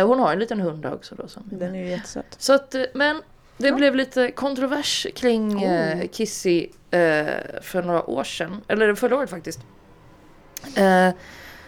hon 0.08 0.20
har 0.20 0.34
en 0.34 0.40
liten 0.40 0.60
hund 0.62 0.86
också 0.86 1.16
då. 1.16 1.28
Som 1.28 1.44
Den 1.46 1.76
är 1.76 1.80
ju 1.80 1.90
jättesöt. 1.90 2.36
Så 2.38 2.54
att, 2.54 2.76
eh, 2.76 2.84
men 2.94 3.22
det 3.58 3.68
Ja. 3.68 3.76
blev 3.76 3.96
lite 3.96 4.32
kontrovers 4.32 5.08
kring 5.16 5.64
eh, 5.64 5.98
Oh. 6.00 6.08
Kissy 6.08 6.68
eh, 6.92 7.26
för 7.62 7.84
några 7.84 8.10
år 8.10 8.24
sedan. 8.24 8.62
Eller 8.68 8.96
förra 8.96 9.16
året 9.18 9.30
faktiskt. 9.30 9.60
Eh, 10.76 11.10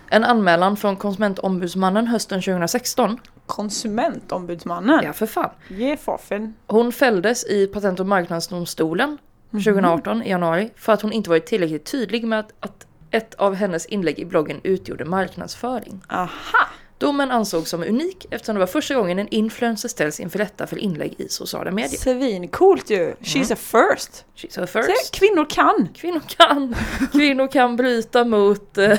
en 0.09 0.23
anmälan 0.23 0.77
från 0.77 0.95
Konsumentombudsmannen 0.95 2.07
hösten 2.07 2.41
2016. 2.41 3.19
Konsumentombudsmannen. 3.45 5.01
Ja, 5.03 5.13
för 5.13 5.25
fan. 5.25 5.49
Ge 5.67 5.97
faffen. 5.97 6.53
Hon 6.67 6.91
fälldes 6.91 7.45
i 7.45 7.67
Patent 7.67 7.99
och 7.99 8.05
marknadsdomstolen 8.05 9.17
Mhm. 9.49 9.63
2018 9.63 10.23
i 10.23 10.29
januari 10.29 10.69
för 10.75 10.93
att 10.93 11.01
hon 11.01 11.11
inte 11.11 11.29
varit 11.29 11.45
tillräckligt 11.45 11.85
tydlig 11.85 12.23
med 12.27 12.39
att, 12.39 12.53
att 12.59 12.87
ett 13.11 13.33
av 13.33 13.53
hennes 13.55 13.85
inlägg 13.85 14.19
i 14.19 14.25
bloggen 14.25 14.59
utgjorde 14.63 15.05
marknadsföring. 15.05 16.01
Aha! 16.09 16.67
Domen 16.97 17.31
ansågs 17.31 17.69
som 17.69 17.83
unik 17.83 18.25
eftersom 18.31 18.55
det 18.55 18.59
var 18.59 18.67
första 18.67 18.95
gången 18.95 19.19
en 19.19 19.27
influencer 19.27 19.89
ställs 19.89 20.19
inför 20.19 20.39
rätta 20.39 20.67
för 20.67 20.77
inlägg 20.77 21.13
i 21.17 21.29
sociala 21.29 21.71
medier. 21.71 21.97
Svincoolt 21.99 22.89
ju. 22.89 23.13
She's 23.21 23.53
a 23.53 23.55
first. 23.55 24.25
She's 24.35 24.63
a 24.63 24.67
Se, 24.67 24.81
first. 24.83 25.11
kvinnor 25.15 25.45
kan. 25.49 25.89
Kvinnor 25.95 26.21
kan, 26.27 26.75
kvinnor 27.11 27.47
kan 27.47 27.75
bryta 27.75 28.23
mot... 28.25 28.77
eh, 28.77 28.97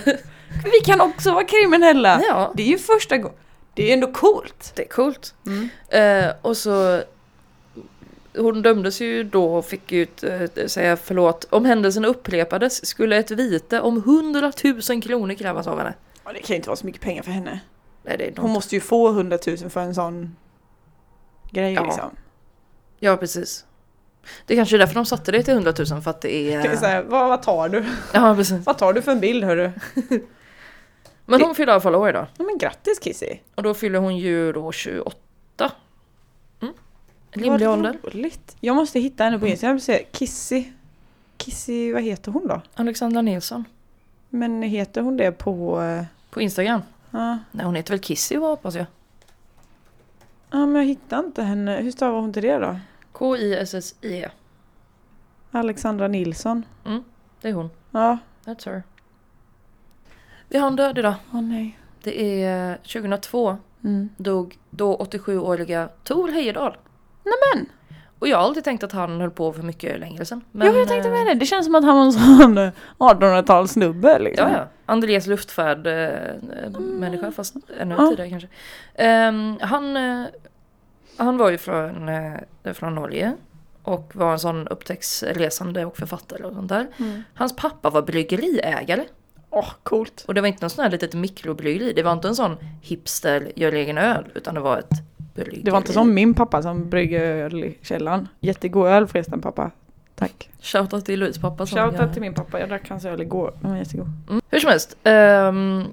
Vi 0.64 0.80
kan 0.84 1.00
också 1.00 1.32
vara 1.32 1.44
kriminella. 1.44 2.22
ja, 2.28 2.52
Det 2.56 2.62
är 2.62 2.66
ju 2.66 2.78
första 2.78 3.16
gången. 3.16 3.36
Det 3.74 3.82
är 3.82 3.86
ju 3.86 3.92
ändå 3.92 4.12
coolt. 4.12 4.72
det 4.74 4.82
är 4.82 4.88
coolt. 4.88 5.34
Mm. 5.46 5.68
Eh, 5.88 6.32
och 6.42 6.56
så... 6.56 7.02
Hon 8.38 8.62
dömdes 8.62 9.00
ju 9.00 9.24
då 9.24 9.54
och 9.54 9.64
fick 9.66 9.92
ju 9.92 10.06
eh, 10.22 10.66
säga 10.66 10.96
förlåt. 10.96 11.46
Om 11.50 11.64
händelsen 11.64 12.04
upprepades 12.04 12.86
skulle 12.86 13.16
ett 13.16 13.30
vite 13.30 13.80
om 13.80 13.96
100 13.96 14.52
000 14.90 15.02
kronor 15.02 15.34
krävas 15.34 15.66
av 15.66 15.78
henne. 15.78 15.94
Ja, 16.24 16.32
det 16.32 16.38
kan 16.38 16.48
ju 16.48 16.56
inte 16.56 16.68
vara 16.68 16.76
så 16.76 16.86
mycket 16.86 17.02
pengar 17.02 17.22
för 17.22 17.30
henne. 17.30 17.60
Nej, 18.06 18.16
det 18.18 18.24
är 18.24 18.42
Hon 18.42 18.50
måste 18.50 18.74
ju 18.74 18.80
få 18.80 19.08
100 19.08 19.38
000 19.46 19.56
för 19.70 19.80
en 19.80 19.94
sån 19.94 20.36
grej 21.50 21.72
Ja. 21.74 21.84
liksom. 21.84 22.10
Ja, 22.98 23.16
precis. 23.16 23.64
Det 24.46 24.54
är 24.54 24.58
kanske 24.58 24.76
är 24.76 24.78
därför 24.78 24.94
de 24.94 25.06
satte 25.06 25.32
det 25.32 25.42
till 25.42 25.54
100 25.54 25.72
000 25.90 26.02
för 26.02 26.10
att 26.10 26.20
det 26.20 26.28
Det 26.28 26.52
är 26.54 26.68
är... 26.68 26.76
så 26.76 26.86
här, 26.86 27.02
vad, 27.02 27.28
vad 27.28 27.42
tar 27.42 27.68
du? 27.68 27.84
Ja, 28.14 28.34
precis. 28.36 28.66
Vad 28.66 28.78
tar 28.78 28.92
du 28.92 29.02
för 29.02 29.12
en 29.12 29.20
bild 29.20 29.44
hörru? 29.44 29.70
Men 31.28 31.40
hon 31.42 31.54
fyller 31.54 31.72
i 31.72 31.74
alla 31.74 31.80
fall 31.80 31.94
år 31.94 32.08
idag. 32.08 32.26
Ja, 32.38 32.44
men 32.44 32.58
grattis 32.58 32.98
Kissy! 32.98 33.38
Och 33.54 33.62
då 33.62 33.74
fyller 33.74 33.98
hon 33.98 34.16
ju 34.16 34.52
då 34.52 34.72
28. 34.72 35.18
Mm. 36.62 36.74
Rimlig 37.30 37.68
ålder. 37.68 37.98
roligt. 38.02 38.56
Jag 38.60 38.76
måste 38.76 39.00
hitta 39.00 39.24
henne 39.24 39.38
på 39.38 39.46
Instagram 39.46 39.76
och 39.76 39.82
se 39.82 40.04
Kissy. 40.12 40.64
Kissy, 41.36 41.92
vad 41.92 42.02
heter 42.02 42.32
hon 42.32 42.46
då? 42.48 42.60
Alexandra 42.74 43.22
Nilsson. 43.22 43.64
Men 44.28 44.62
heter 44.62 45.00
hon 45.00 45.16
det 45.16 45.32
på... 45.32 45.82
eh, 45.82 46.04
På 46.30 46.40
Instagram. 46.40 46.80
Ja, 47.16 47.38
Nej, 47.52 47.66
hon 47.66 47.74
heter 47.74 47.90
väl 47.92 48.00
Kissy 48.00 48.36
hoppas 48.36 48.74
jag. 48.74 48.86
ja 50.50 50.66
men 50.66 50.74
jag 50.74 50.84
hittar 50.84 51.18
inte 51.18 51.42
henne. 51.42 51.76
Hur 51.76 51.90
stavar 51.90 52.20
hon 52.20 52.32
till 52.32 52.42
det 52.42 52.58
då? 52.58 52.76
K-I-S-S-I-E. 53.12 54.30
Alexandra 55.50 56.08
Nilsson. 56.08 56.66
Det 57.40 57.48
är 57.48 57.52
hon. 57.52 57.70
Ja. 57.90 58.18
That's 58.44 58.66
her. 58.70 58.82
Vi 60.48 60.58
har 60.58 60.66
en 60.66 60.76
död 60.76 60.98
idag. 60.98 61.14
Åh 61.32 61.40
nej. 61.42 61.78
Det 62.02 62.42
är 62.42 62.70
eh, 62.72 62.76
2002 62.76 63.58
Mm. 63.84 64.08
dog 64.16 64.58
då 64.70 64.96
87-åriga 64.96 65.88
Tor 66.04 66.28
Heyerdahl. 66.28 66.76
Nämen! 67.24 67.66
Och 68.18 68.28
jag 68.28 68.36
har 68.36 68.44
alltid 68.44 68.64
tänkt 68.64 68.84
att 68.84 68.92
han 68.92 69.20
höll 69.20 69.30
på 69.30 69.52
för 69.52 69.62
mycket 69.62 70.00
längre 70.00 70.24
sedan. 70.24 70.44
ja, 70.52 70.66
jag 70.66 70.88
tänkte 70.88 71.08
eh, 71.08 71.14
med 71.14 71.26
det. 71.26 71.34
Det 71.34 71.46
känns 71.46 71.66
som 71.66 71.74
att 71.74 71.84
han 71.84 71.96
var 71.96 72.04
en 72.04 72.12
sån 72.12 72.58
eh, 72.58 72.70
1800-talssnubbe 72.98 74.18
liksom. 74.18 74.48
Ja, 74.50 74.56
ja. 74.58 74.68
Andreas 74.86 75.26
luftfärd 75.26 75.86
eh, 75.86 76.40
människa 76.80 77.32
fast 77.32 77.54
ännu 77.80 77.94
Ja. 77.98 78.08
tidigare 78.10 78.30
kanske. 78.30 78.48
Ehm, 78.94 79.56
han, 79.60 79.96
eh, 79.96 80.24
han 81.16 81.36
var 81.38 81.50
ju 81.50 81.58
från, 81.58 82.08
eh, 82.08 82.72
från 82.74 82.94
Norge 82.94 83.32
och 83.82 84.10
var 84.16 84.32
en 84.32 84.38
sån 84.38 84.68
upptäcktsresande 84.68 85.84
och 85.84 85.96
författare 85.96 86.42
och 86.44 86.52
sånt 86.54 86.68
där. 86.68 86.86
Mm. 86.96 87.22
Hans 87.34 87.56
pappa 87.56 87.90
var 87.90 88.02
bryggeriägare. 88.02 89.04
Åh, 89.50 89.68
coolt. 89.82 90.24
Och 90.28 90.34
det 90.34 90.40
var 90.40 90.48
inte 90.48 90.62
någon 90.64 90.70
sån 90.70 90.82
här 90.84 90.90
litet 90.90 91.14
mikrobryggeri. 91.14 91.92
Det 91.92 92.02
var 92.02 92.12
inte 92.12 92.28
en 92.28 92.34
sån 92.36 92.56
hipster 92.82 93.52
gör 93.56 93.72
egen 93.72 93.98
öl 93.98 94.24
utan 94.34 94.54
det 94.54 94.60
var 94.60 94.78
ett. 94.78 94.90
Det 95.62 95.70
var 95.70 95.78
inte 95.78 95.92
som 95.92 96.14
min 96.14 96.34
pappa 96.34 96.62
som 96.62 96.90
brygger 96.90 97.20
öl 97.20 97.64
i 97.64 97.78
källaren. 97.82 98.28
Jättegod 98.40 98.88
öl 98.88 99.06
förresten 99.06 99.40
pappa. 99.40 99.70
Tack. 100.14 100.50
Shoutout 100.60 101.04
till 101.04 101.20
Louise 101.20 101.40
pappa. 101.40 101.66
som 101.66 101.78
Shoutout 101.78 102.12
till 102.12 102.22
min 102.22 102.34
pappa. 102.34 102.60
Jag 102.60 102.68
drack 102.68 102.88
hans 102.88 103.04
öl 103.04 103.20
igår. 103.20 103.52
Den 103.60 103.70
var 103.70 103.78
jättegod. 103.78 104.06
Mm. 104.28 104.40
Hur 104.50 104.60
som 104.60 104.70
helst. 104.70 104.96
Um, 105.04 105.84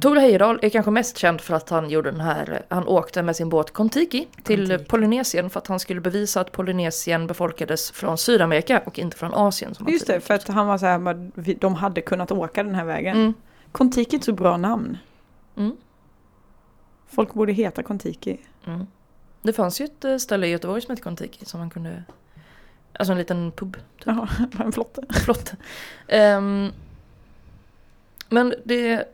Tor 0.00 0.16
Heyerdahl 0.16 0.58
är 0.62 0.68
kanske 0.68 0.90
mest 0.90 1.16
känd 1.16 1.40
för 1.40 1.54
att 1.54 1.70
han 1.70 1.90
gjorde 1.90 2.10
den 2.10 2.20
här, 2.20 2.62
han 2.68 2.86
åkte 2.86 3.22
med 3.22 3.36
sin 3.36 3.48
båt 3.48 3.70
Kontiki 3.70 4.28
till 4.42 4.68
Kon-Tiki. 4.68 4.84
Polynesien 4.88 5.50
för 5.50 5.60
att 5.60 5.66
han 5.66 5.80
skulle 5.80 6.00
bevisa 6.00 6.40
att 6.40 6.52
Polynesien 6.52 7.26
befolkades 7.26 7.90
från 7.90 8.18
Sydamerika 8.18 8.82
och 8.86 8.98
inte 8.98 9.16
från 9.16 9.34
Asien. 9.34 9.74
Som 9.74 9.88
Just 9.88 10.06
det, 10.06 10.20
för 10.20 10.34
att 10.34 10.48
han 10.48 10.66
var 10.66 10.78
så 10.78 10.86
här, 10.86 11.60
de 11.60 11.74
hade 11.74 12.00
kunnat 12.00 12.32
åka 12.32 12.62
den 12.62 12.74
här 12.74 12.84
vägen. 12.84 13.16
Mm. 13.16 13.34
Kontiki 13.72 14.16
är 14.16 14.18
ett 14.18 14.24
så 14.24 14.32
bra 14.32 14.56
namn. 14.56 14.98
Mm. 15.56 15.76
Folk 17.06 17.34
borde 17.34 17.52
heta 17.52 17.82
Kontiki. 17.82 18.38
Mm. 18.66 18.86
Det 19.42 19.52
fanns 19.52 19.80
ju 19.80 19.84
ett 19.84 20.04
eh, 20.04 20.16
ställe 20.16 20.46
i 20.46 20.50
Göteborg 20.50 20.82
som 20.82 20.90
hette 20.90 21.02
Kontiki 21.02 21.44
som 21.44 21.60
man 21.60 21.70
kunde, 21.70 22.04
alltså 22.92 23.12
en 23.12 23.18
liten 23.18 23.52
pub, 23.52 23.76
Jaha, 24.04 24.28
en 24.60 24.72
flotte. 24.72 25.02
flott. 25.24 25.52
Ehm, 26.08 26.72
men 28.28 28.54
det, 28.64 29.04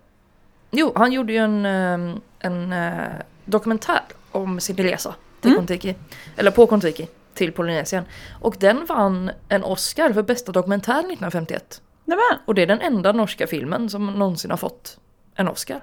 jo 0.70 0.92
han 0.96 1.12
gjorde 1.12 1.32
ju 1.32 1.38
en, 1.38 1.66
ehm, 1.66 2.20
en 2.38 2.72
eh, 2.72 3.08
dokumentär 3.44 4.02
om 4.32 4.60
sin 4.60 4.76
resa 4.76 5.14
till 5.40 5.50
Mm. 5.50 5.58
Kontiki, 5.58 5.94
eller 6.36 6.50
på 6.50 6.66
Kontiki 6.66 7.08
till 7.34 7.52
Polynesien. 7.52 8.04
Och 8.40 8.56
den 8.60 8.86
vann 8.86 9.30
en 9.48 9.64
Oscar 9.64 10.12
för 10.12 10.22
bästa 10.22 10.52
dokumentär 10.52 10.98
1951. 10.98 11.82
Nämen, 12.04 12.22
Och 12.46 12.54
det 12.54 12.62
är 12.62 12.66
den 12.66 12.80
enda 12.80 13.12
norska 13.12 13.46
filmen 13.46 13.90
som 13.90 14.06
någonsin 14.06 14.50
har 14.50 14.58
fått 14.58 14.98
en 15.34 15.48
Oscar. 15.48 15.80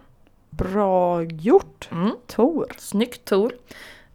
Bra 0.57 1.23
gjort. 1.23 1.89
Mm. 1.91 2.11
Tor. 2.27 2.67
Snyggt 2.77 3.25
Tor. 3.25 3.51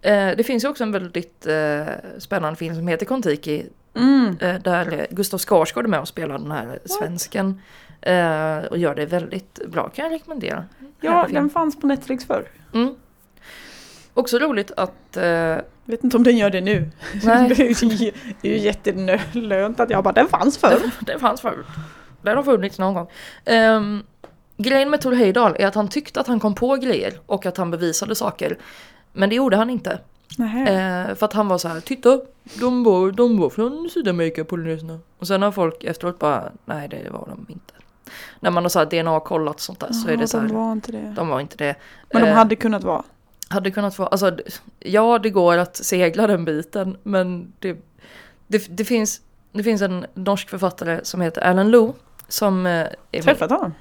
Eh, 0.03 0.31
det 0.37 0.47
finns 0.47 0.65
ju 0.65 0.69
också 0.69 0.85
en 0.85 0.93
väldigt 0.93 1.47
eh, 1.47 1.87
spännande 2.19 2.57
film 2.57 2.75
som 2.75 2.89
heter 2.89 3.07
Kontiki 3.07 3.67
Mm. 3.95 4.37
eh, 4.41 4.55
där 4.63 5.07
Gustav 5.11 5.39
Skarsgård 5.39 5.85
är 5.85 5.89
med 5.89 6.01
och 6.01 6.09
spelar 6.09 6.39
den 6.39 6.53
här 6.53 6.79
svensken. 6.85 7.61
Eh, 8.01 8.59
och 8.59 8.79
gör 8.79 8.95
det 8.95 9.07
väldigt 9.07 9.59
bra, 9.67 9.89
kan 9.89 10.05
jag 10.05 10.13
rekommendera. 10.13 10.65
Ja, 11.01 11.27
den 11.31 11.51
fanns 11.51 11.81
på 11.81 11.87
Netflix 11.87 12.25
förr. 12.25 12.45
Mm. 12.75 12.95
Också 14.15 14.39
roligt 14.39 14.73
att... 14.77 15.17
Eh, 15.17 15.57
Vet 15.85 16.05
inte 16.05 16.17
om 16.17 16.23
den 16.23 16.37
gör 16.37 16.51
det 16.51 16.61
nu. 16.61 16.91
Nej. 17.25 17.49
det 17.49 17.83
är 17.83 18.13
ju, 18.43 18.59
jättelönt 18.59 19.81
att 19.81 19.91
jag 19.91 20.05
bara, 20.05 20.13
den 20.13 20.29
fanns 20.29 20.59
förr. 20.59 20.81
den, 21.01 21.21
fanns 21.21 21.41
förut. 21.41 21.67
Den 22.23 22.37
har 22.37 22.45
funnits 22.45 22.79
någon 22.79 22.95
gång. 22.95 23.07
Um, 23.47 24.03
grejen 24.57 24.91
med 24.91 25.01
Tor 25.01 25.13
Heyerdahl 25.13 25.57
är 25.59 25.67
att 25.67 25.75
han 25.75 25.89
tyckte 25.89 26.21
att 26.21 26.27
han 26.27 26.41
kom 26.41 26.55
på 26.55 26.77
grejer 26.77 27.13
och 27.27 27.47
att 27.47 27.57
han 27.57 27.71
bevisade 27.71 28.15
saker. 28.15 28.59
Men 29.13 29.29
det 29.29 29.35
gjorde 29.35 29.57
han 29.57 29.71
inte. 29.71 29.99
Eh, 30.69 31.15
för 31.15 31.25
att 31.25 31.33
han 31.33 31.49
var 31.49 31.59
så 31.59 31.69
här, 31.69 31.81
titta, 31.81 32.21
de 32.61 32.85
var, 32.85 33.11
de 33.11 33.39
var 33.39 33.51
från 33.51 33.91
Sydamerika, 33.95 34.45
Polynesierna. 34.45 34.99
Och 35.19 35.27
sen 35.27 35.43
har 35.43 35.53
folk 35.53 35.85
efteråt 35.85 36.19
bara, 36.19 36.53
nej 36.65 36.89
det 36.89 37.11
var 37.11 37.27
de 37.29 37.47
inte. 37.53 37.75
När 38.41 38.51
man 38.51 38.65
har 38.65 38.69
så 38.71 38.85
DNA-kollat 38.85 39.55
och 39.55 39.61
sånt 39.61 39.81
där 39.81 39.93
så 39.93 40.09
är 40.09 40.17
det 40.17 40.29
så 40.29 40.39
här, 40.39 40.49
de 40.49 40.57
var 40.57 40.73
inte 40.73 40.93
det. 40.93 41.13
de 41.17 41.29
var 41.29 41.41
inte 41.41 41.57
det. 41.57 41.75
Men 42.13 42.23
de 42.23 42.29
Eh, 42.29 42.35
hade 42.35 42.57
kunnat 42.57 42.85
vara. 42.85 43.03
hade 43.49 43.71
kunnat 43.71 43.95
få, 43.95 44.07
alltså 44.07 44.37
ja 44.79 45.19
det 45.19 45.31
går 45.31 45.57
att 45.59 45.77
segla 45.77 46.27
den 46.27 46.45
biten 46.45 46.97
men 47.03 47.53
det, 47.59 47.77
det, 48.47 48.67
det, 48.77 48.85
finns, 48.85 49.21
det 49.53 49.63
finns 49.63 49.83
en 49.83 50.07
norsk 50.15 50.49
författare 50.51 51.01
som 51.03 51.21
heter 51.21 51.41
Alan 51.43 51.71
Lou 51.71 51.93
som... 52.29 52.67
eh, 52.67 52.87
är 53.13 53.23
Träffat 53.23 53.51
honom. 53.51 53.75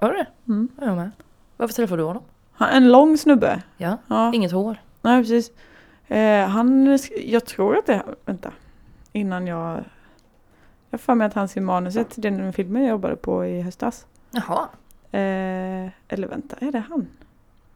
Har 0.00 0.10
du 0.12 0.16
det? 0.16 0.26
Mm. 0.48 0.68
Ja, 0.80 0.86
Jag 0.86 0.96
med. 0.96 1.10
Varför 1.56 1.74
träffade 1.74 2.02
du 2.02 2.06
honom? 2.06 2.22
Han, 2.52 2.68
en 2.70 2.92
lång 2.92 3.18
snubbe. 3.18 3.62
Ja, 3.76 3.96
Ja, 4.06 4.32
inget 4.34 4.52
hår. 4.52 4.76
nej 5.02 5.22
precis. 5.22 5.50
Eh, 6.08 6.46
han, 6.48 6.98
jag 7.24 7.44
tror 7.44 7.76
att 7.78 7.86
det, 7.86 8.02
vänta. 8.24 8.52
Innan 9.12 9.46
jag, 9.46 9.84
jag 10.90 11.00
för 11.00 11.14
mig 11.14 11.26
att 11.26 11.34
han 11.34 11.48
skrev 11.48 11.62
manuset 11.64 12.10
till 12.10 12.22
den 12.22 12.52
filmen 12.52 12.82
jag 12.82 12.90
jobbade 12.90 13.16
på 13.16 13.46
i 13.46 13.60
höstas. 13.62 14.06
Jaha. 14.30 14.68
Eh, 15.12 15.90
eller 16.08 16.26
vänta, 16.28 16.56
är 16.60 16.72
det 16.72 16.78
han? 16.88 17.08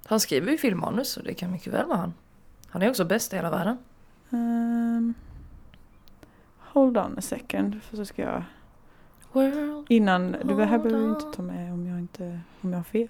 Han 0.07 0.21
skriver 0.21 0.51
ju 0.53 0.59
filmmanus 0.59 1.09
så 1.09 1.21
det 1.23 1.35
kan 1.35 1.53
mycket 1.53 1.73
väl 1.73 1.87
vara 1.87 1.99
han. 1.99 2.15
Han 2.69 2.83
är 2.83 2.91
också 2.91 3.05
bäst 3.05 3.33
i 3.33 3.37
hela 3.37 3.51
världen. 3.51 3.79
Ehm, 4.31 5.15
hold 6.59 6.99
on 6.99 7.19
a 7.19 7.21
second, 7.21 7.83
för 7.83 7.97
så 7.97 8.05
ska 8.05 8.23
jag 8.23 8.43
World. 9.35 9.87
innan, 9.89 10.37
du 10.45 10.55
behöver 10.55 10.95
on. 10.95 11.09
inte 11.11 11.37
ta 11.37 11.43
med 11.43 11.73
om 11.73 11.87
jag 11.87 11.99
inte, 11.99 12.41
om 12.61 12.71
jag 12.73 12.79
har 12.79 12.85
fel. 12.85 13.09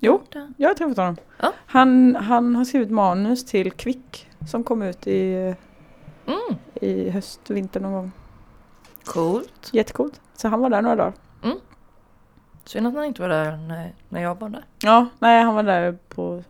Jo. 0.00 0.22
Jag 0.56 0.68
har 0.68 0.74
träffat 0.74 0.96
honom. 0.96 1.16
Ja. 1.40 1.52
Han, 1.66 2.16
han 2.16 2.56
har 2.56 2.64
skrivit 2.64 2.90
manus 2.90 3.44
till 3.44 3.72
Kvick 3.72 4.28
som 4.48 4.64
kom 4.64 4.82
ut 4.82 5.06
i, 5.06 5.54
Mm, 6.26 6.58
i 6.74 7.10
höst, 7.10 7.50
vinter 7.50 7.80
någon 7.80 7.92
gång. 7.92 8.12
coolt. 9.04 9.70
Jättecoolt. 9.72 10.20
Så 10.36 10.48
han 10.48 10.60
var 10.60 10.70
där 10.70 10.82
några 10.82 10.96
dagar. 10.96 11.12
Synd 12.64 12.86
att 12.86 12.94
han 12.94 13.04
inte 13.04 13.22
var 13.22 13.28
där 13.28 13.56
när, 13.56 13.94
när 14.08 14.22
jag 14.22 14.40
var 14.40 14.48
där. 14.48 14.64
Ja, 14.82 15.06
nej 15.18 15.42
han 15.42 15.54
var 15.54 15.62
där 15.62 15.98
på 16.08 16.42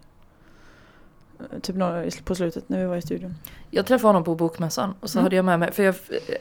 typ 1.62 1.77
några, 1.77 2.05
på 2.24 2.35
slutet 2.35 2.69
när 2.69 2.78
vi 2.81 2.85
var 2.86 2.97
i 2.97 3.02
studion. 3.02 3.35
Jag 3.70 3.86
träffade 3.86 4.09
honom 4.09 4.24
på 4.24 4.35
bokmässan 4.35 4.94
och 5.01 5.10
så 5.10 5.19
Mm. 5.19 5.24
hade 5.24 5.36
jag 5.36 5.44
med 5.44 5.59
mig, 5.59 5.73
för 5.73 5.82
jag, 5.82 5.94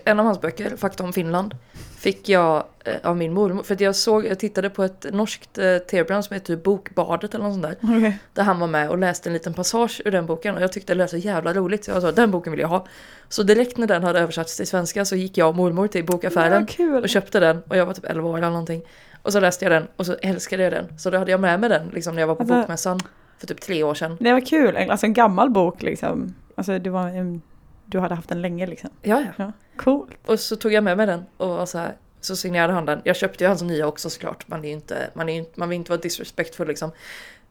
en 0.04 0.20
av 0.20 0.26
hans 0.26 0.42
böcker, 0.42 0.76
Fakta 0.78 1.04
om 1.04 1.14
Finland, 1.14 1.56
fick 1.98 2.30
jag 2.30 2.64
eh, 2.86 2.94
av 3.04 3.18
min 3.18 3.34
mormor. 3.34 3.64
För 3.64 3.74
att 3.74 3.82
jag 3.82 3.96
såg, 3.96 4.26
jag 4.26 4.40
tittade 4.40 4.70
på 4.70 4.84
ett 4.84 5.06
norskt 5.12 5.58
eh, 5.58 5.78
tv-program 5.78 6.24
som 6.24 6.34
heter 6.34 6.56
typ 6.56 6.64
Bokbadet 6.64 7.34
eller 7.36 7.44
något 7.46 7.54
sånt 7.54 7.64
där. 7.64 7.76
Okej. 7.98 8.18
Där 8.34 8.44
han 8.44 8.60
var 8.60 8.68
med 8.68 8.90
och 8.90 8.98
läste 8.98 9.30
en 9.30 9.34
liten 9.34 9.54
passage 9.54 10.02
ur 10.06 10.12
den 10.12 10.26
boken 10.26 10.56
och 10.56 10.62
jag 10.62 10.72
tyckte 10.72 10.94
det 10.94 10.98
lät 10.98 11.10
så 11.10 11.18
jävla 11.18 11.54
roligt. 11.54 11.86
Så 11.86 11.92
jag 11.92 12.02
sa 12.02 12.12
den 12.12 12.32
boken 12.32 12.52
vill 12.52 12.60
jag 12.60 12.68
ha. 12.68 12.86
Så 13.30 13.44
direkt 13.44 13.78
när 13.78 13.88
den 13.88 14.04
hade 14.04 14.20
översatts 14.20 14.58
till 14.58 14.68
svenska 14.68 15.06
så 15.06 15.16
gick 15.16 15.38
jag 15.38 15.50
och 15.50 15.56
mormor 15.56 15.88
till 15.88 16.06
bokaffären 16.06 16.66
kul. 16.66 17.04
och 17.04 17.10
köpte 17.10 17.40
den 17.40 17.62
och 17.68 17.78
jag 17.78 17.86
var 17.86 17.94
typ 17.94 18.06
11 18.06 18.30
år 18.30 18.38
eller 18.38 18.50
någonting. 18.50 18.82
Och 19.22 19.34
så 19.34 19.40
läste 19.40 19.66
jag 19.66 19.72
den 19.72 19.88
och 19.96 20.06
så 20.06 20.16
älskade 20.22 20.64
jag 20.64 20.74
den. 20.74 21.00
Så 21.00 21.10
då 21.10 21.18
hade 21.18 21.32
jag 21.32 21.40
med 21.40 21.60
mig 21.60 21.70
den 21.70 21.88
liksom 21.94 22.16
när 22.16 22.22
jag 22.22 22.28
var 22.28 22.36
på 22.36 22.42
Alltså- 22.44 22.56
bokmässan 22.56 23.00
för 23.38 23.48
typ 23.48 23.62
tre 23.62 23.84
år 23.84 23.94
sedan. 23.94 24.18
Det 24.20 24.34
var 24.34 24.42
kul, 24.46 24.76
En- 24.76 24.92
alltså 24.92 25.06
en 25.06 25.14
gammal 25.14 25.50
bok 25.50 25.82
liksom. 25.82 26.36
Alltså 26.56 26.80
det 26.80 26.90
var 26.90 27.08
en, 27.08 27.42
du 27.86 28.00
hade 28.00 28.16
haft 28.16 28.30
den 28.30 28.42
länge 28.42 28.68
liksom. 28.68 28.90
Ja, 29.02 29.22
ja. 29.22 29.32
Ja. 29.38 29.52
Coolt. 29.78 30.12
Och 30.26 30.40
så 30.40 30.56
tog 30.56 30.74
jag 30.74 30.84
med 30.84 30.98
mig 30.98 31.06
den 31.08 31.26
och 31.38 31.50
var 31.50 31.66
så 31.66 31.78
här, 31.78 31.94
så 32.22 32.36
signerade 32.36 32.74
han 32.74 32.86
den. 32.86 33.02
Jag 33.04 33.16
köpte 33.16 33.44
ju 33.44 33.48
hans 33.48 33.62
nya 33.62 33.88
också 33.88 34.10
såklart. 34.10 34.48
Man, 34.48 34.66
är 34.66 34.72
inte, 34.72 35.10
man, 35.14 35.30
är 35.30 35.46
man 35.56 35.70
vill 35.70 35.76
inte 35.76 35.92
vara 35.92 36.02
disrespectful 36.02 36.68
liksom. 36.68 36.92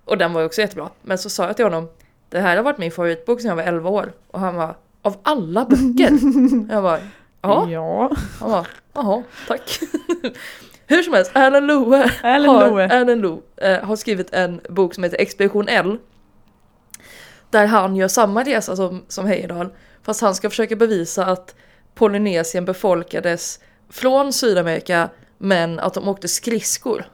Och 0.05 0.19
den 0.19 0.33
var 0.33 0.41
ju 0.41 0.47
också 0.47 0.61
jättebra. 0.61 0.91
Men 1.03 1.19
så 1.19 1.31
sa 1.31 1.47
jag 1.47 1.57
till 1.57 1.65
honom, 1.65 1.89
det 2.29 2.41
här 2.41 2.57
har 2.57 2.63
varit 2.65 2.79
min 2.79 2.91
favoritbok 2.93 3.41
sedan 3.41 3.49
jag 3.49 3.57
var 3.57 3.63
11 3.63 3.91
år. 3.91 4.13
Och 4.31 4.41
han 4.41 4.57
var 4.57 4.77
av 5.03 5.17
alla 5.23 5.65
böcker? 5.65 6.11
jag 6.73 6.83
bara, 6.83 6.99
ja. 7.43 7.69
Ja. 7.71 8.11
Han 8.41 8.51
bara, 8.51 8.67
jaha, 8.95 9.23
tack. 9.49 9.79
Hur 10.87 11.03
som 11.03 11.15
helst, 11.15 11.31
Alan 11.35 11.67
Loe 11.67 12.11
Alan 12.23 12.57
har, 12.57 12.71
Loe. 12.71 12.85
Alan 12.85 13.19
Loe, 13.19 13.41
eh, 13.57 13.85
har 13.85 13.97
skrivit 13.97 14.35
en 14.35 14.61
bok 14.69 14.95
som 14.95 15.05
heter 15.05 15.21
Expedition 15.21 15.69
L. 15.69 15.99
Där 17.51 17.67
han 17.67 17.97
gör 17.97 18.09
samma 18.09 18.43
resa 18.43 18.77
som, 18.77 19.05
som 19.09 19.27
Heyerdahl. 19.27 19.69
Fast 20.03 20.21
han 20.21 20.35
ska 20.35 20.51
försöka 20.51 20.77
bevisa 20.77 21.27
att 21.27 21.55
Polynesien 21.95 22.65
befolkades 22.65 23.61
från 23.91 24.33
Sydamerika 24.33 25.09
men 25.39 25.79
att 25.79 25.95
de 25.95 26.09
åkte 26.09 26.29
skridskor. 26.29 27.05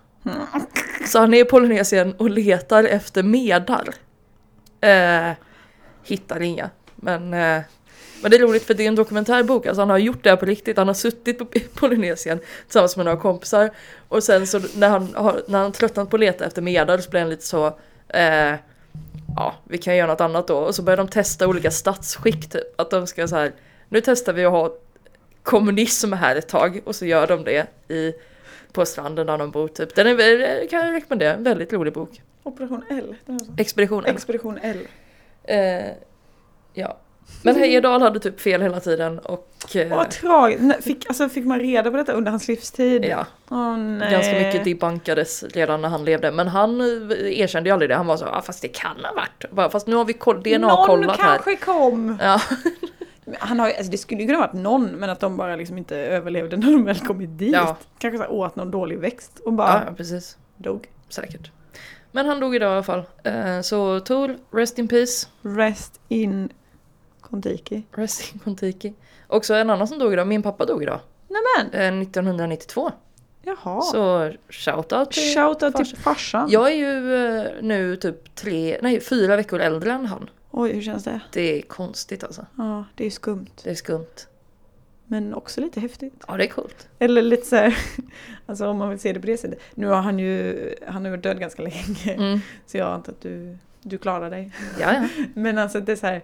Så 1.07 1.19
han 1.19 1.35
är 1.35 1.41
i 1.41 1.45
Polynesien 1.45 2.15
och 2.19 2.31
letar 2.31 2.85
efter 2.85 3.23
medar. 3.23 3.95
Eh, 4.81 5.31
hittar 6.05 6.43
inga. 6.43 6.71
Men, 6.97 7.35
eh, 7.35 7.63
men 8.23 8.31
det 8.31 8.37
är 8.37 8.41
roligt 8.41 8.63
för 8.63 8.75
det 8.75 8.85
är 8.85 8.89
en 8.89 8.95
dokumentärbok, 8.95 9.67
alltså 9.67 9.81
han 9.81 9.91
har 9.91 9.99
gjort 9.99 10.25
det 10.25 10.31
här 10.31 10.37
på 10.37 10.47
riktigt. 10.47 10.77
Han 10.77 10.87
har 10.87 10.95
suttit 10.95 11.39
på 11.39 11.47
Polynesien 11.75 12.41
tillsammans 12.65 12.97
med 12.97 13.07
några 13.07 13.21
kompisar. 13.21 13.71
Och 14.09 14.23
sen 14.23 14.47
så 14.47 14.61
när 14.77 14.89
han 14.89 15.15
har 15.15 15.43
när 15.47 15.59
han 15.59 15.73
tröttnat 15.73 16.11
på 16.11 16.17
att 16.17 16.21
leta 16.21 16.45
efter 16.45 16.63
medar 16.63 16.99
så 16.99 17.11
blir 17.11 17.21
han 17.21 17.31
lite 17.31 17.47
så 17.47 17.67
eh, 18.09 18.55
Ja, 19.37 19.55
vi 19.65 19.79
kan 19.79 19.97
göra 19.97 20.07
något 20.07 20.21
annat 20.21 20.47
då. 20.47 20.57
Och 20.57 20.75
så 20.75 20.83
börjar 20.83 20.97
de 20.97 21.09
testa 21.09 21.49
olika 21.49 21.71
statsskick 21.71 22.51
typ. 22.51 22.81
Att 22.81 22.91
de 22.91 23.07
ska 23.07 23.29
så 23.29 23.37
här, 23.37 23.53
nu 23.89 24.01
testar 24.01 24.33
vi 24.33 24.45
att 24.45 24.53
ha 24.53 24.77
kommunism 25.43 26.13
här 26.13 26.37
ett 26.37 26.49
tag. 26.49 26.81
Och 26.85 26.97
så 26.97 27.07
gör 27.07 27.27
de 27.27 27.45
det 27.45 27.67
i, 27.89 28.15
på 28.73 28.87
stranden 28.87 29.27
där 29.27 29.39
de 29.39 29.51
bor 29.51 29.69
typ. 29.69 29.95
Den 29.95 30.07
är, 30.07 30.69
kan 30.69 30.87
jag 30.87 30.95
rekommendera, 30.95 31.35
en 31.35 31.43
väldigt 31.43 31.73
rolig 31.73 31.93
bok. 31.93 32.23
Operation 32.43 32.85
L. 32.91 33.15
Expedition 33.57 34.05
L. 34.05 34.15
Expedition 34.15 34.59
L. 34.63 34.79
Eh, 35.45 35.93
ja. 36.75 36.99
Men 37.45 37.57
Heyerdahl 37.57 38.03
hade 38.03 38.21
typ 38.21 38.41
fel 38.41 38.63
hela 38.63 38.81
tiden 38.81 39.19
och... 39.19 39.77
Eh, 39.77 39.89
Vad 39.97 40.11
tragiskt. 40.11 40.85
Fick, 40.85 41.07
alltså, 41.09 41.29
fick 41.29 41.45
man 41.45 41.61
reda 41.61 41.91
på 41.91 41.97
detta 41.97 42.13
under 42.13 42.31
hans 42.31 42.49
livstid? 42.49 43.05
ja, 43.05 43.27
Åh 43.51 43.77
nej. 43.77 44.11
ganska 44.13 44.33
mycket 44.35 44.65
debunkades 44.65 45.43
redan 45.45 45.83
när 45.83 45.89
han 45.89 46.05
levde. 46.05 46.33
Men 46.33 46.49
han 46.49 46.81
eh, 46.81 47.41
erkände 47.41 47.69
ju 47.69 47.73
aldrig 47.73 47.91
det. 47.91 47.95
Han 47.95 48.07
var 48.07 48.17
så, 48.17 48.27
ah, 48.27 48.43
fast 48.43 48.63
det 48.63 48.69
kan 48.69 48.97
ha 49.05 49.15
varit. 49.15 49.51
Bara, 49.51 49.71
fast 49.71 49.87
nu 49.87 49.97
har 49.97 50.05
vi 50.05 50.13
koll, 50.13 50.43
DNA-kollat 50.43 51.21
här. 51.21 51.29
Någon 51.29 51.39
kanske 51.45 51.57
kom. 51.57 52.19
Ja, 52.21 52.41
Han 53.39 53.61
har, 53.61 53.67
alltså, 53.69 53.91
det 53.91 53.99
skulle 53.99 54.21
ju 54.21 54.27
kunna 54.27 54.39
varit 54.39 54.53
någon, 54.53 54.87
men 54.87 55.11
att 55.11 55.21
de 55.21 55.37
bara 55.37 55.57
liksom 55.57 55.79
inte 55.79 55.97
överlevde 55.97 56.57
när 56.57 56.73
de 56.73 56.85
väl 56.85 56.99
kommit 56.99 57.39
dit. 57.39 57.53
Ja. 57.55 57.77
Kanske 57.99 58.19
så 58.19 58.23
här, 58.25 58.33
åt 58.33 58.57
någon 58.57 58.71
dålig 58.71 58.99
växt 58.99 59.39
och 59.45 59.53
bara 59.53 59.83
ja, 59.87 59.93
precis. 59.97 60.37
dog. 60.57 60.89
Säkert. 61.09 61.51
Men 62.13 62.27
han 62.27 62.41
dog 62.41 62.57
idag 62.57 62.71
i 62.71 62.73
alla 62.73 62.83
fall. 62.83 63.03
Eh, 63.25 63.61
så 63.61 64.01
Tool, 64.01 64.37
Rest 64.53 64.79
in 64.79 64.89
Peace. 64.89 65.27
Rest 65.43 66.01
in 66.09 66.49
Kontiki. 67.33 67.83
Rest 67.93 68.35
in 68.35 68.39
Kontiki. 68.39 68.95
Också 69.27 69.55
en 69.55 69.71
annan 69.71 69.89
som 69.89 69.99
dog 69.99 70.13
idag, 70.13 70.27
min 70.27 70.43
pappa 70.43 70.65
dog 70.67 70.83
idag. 70.83 71.01
Nämen, 71.29 71.73
Eh, 71.75 72.01
1992. 72.03 72.91
jaha. 73.43 73.81
Så 73.81 74.33
shoutout 74.49 75.11
till 75.11 75.35
Shoutout 75.35 75.77
till 75.77 75.87
farsan. 75.87 76.03
farsan. 76.03 76.51
Jag 76.51 76.71
är 76.71 76.75
ju 76.77 77.15
eh, 77.39 77.47
nu 77.63 77.97
typ 77.97 78.35
tre, 78.35 78.79
nej 78.83 79.01
fyra 79.01 79.37
veckor 79.37 79.61
äldre 79.61 79.93
än 79.93 80.07
han. 80.07 80.31
Oj, 80.51 80.73
hur 80.73 80.83
känns 80.83 81.05
det? 81.05 81.21
Det 81.33 81.59
är 81.59 81.63
konstigt 81.63 82.25
alltså. 82.25 82.47
Ja, 82.59 82.85
det 82.95 83.07
är 83.07 83.11
skumt. 83.11 83.47
Det 83.65 83.71
är 83.71 83.75
skumt. 83.75 84.27
Men 85.07 85.35
också 85.35 85.61
lite 85.61 85.81
häftigt. 85.81 86.25
Ja 86.29 86.37
det 86.37 86.45
är 86.45 86.49
coolt. 86.49 86.89
Eller 86.99 87.23
lite 87.23 87.47
så 87.47 87.57
här, 87.57 87.79
alltså 88.47 88.67
om 88.69 88.77
man 88.79 88.91
vill 88.91 88.99
se 89.01 89.13
det 89.13 89.21
på 89.21 89.27
det 89.27 89.37
sättet. 89.37 89.59
Nu 89.75 89.87
har 89.87 90.03
han 90.03 90.19
ju, 90.19 90.75
han 90.89 91.05
har 91.05 91.11
varit 91.11 91.23
död 91.23 91.41
ganska 91.41 91.63
länge. 91.63 92.15
Mm. 92.15 92.41
Så 92.67 92.77
jag 92.79 92.89
antar 92.93 93.13
att 93.13 93.21
du, 93.21 93.57
du 93.83 93.99
klarar 93.99 94.31
dig. 94.31 94.53
Ja, 94.81 94.93
ja. 94.95 95.25
Men 95.35 95.59
alltså 95.59 95.81
det 95.81 95.93
är 95.93 95.97
så 95.97 96.07
här, 96.07 96.23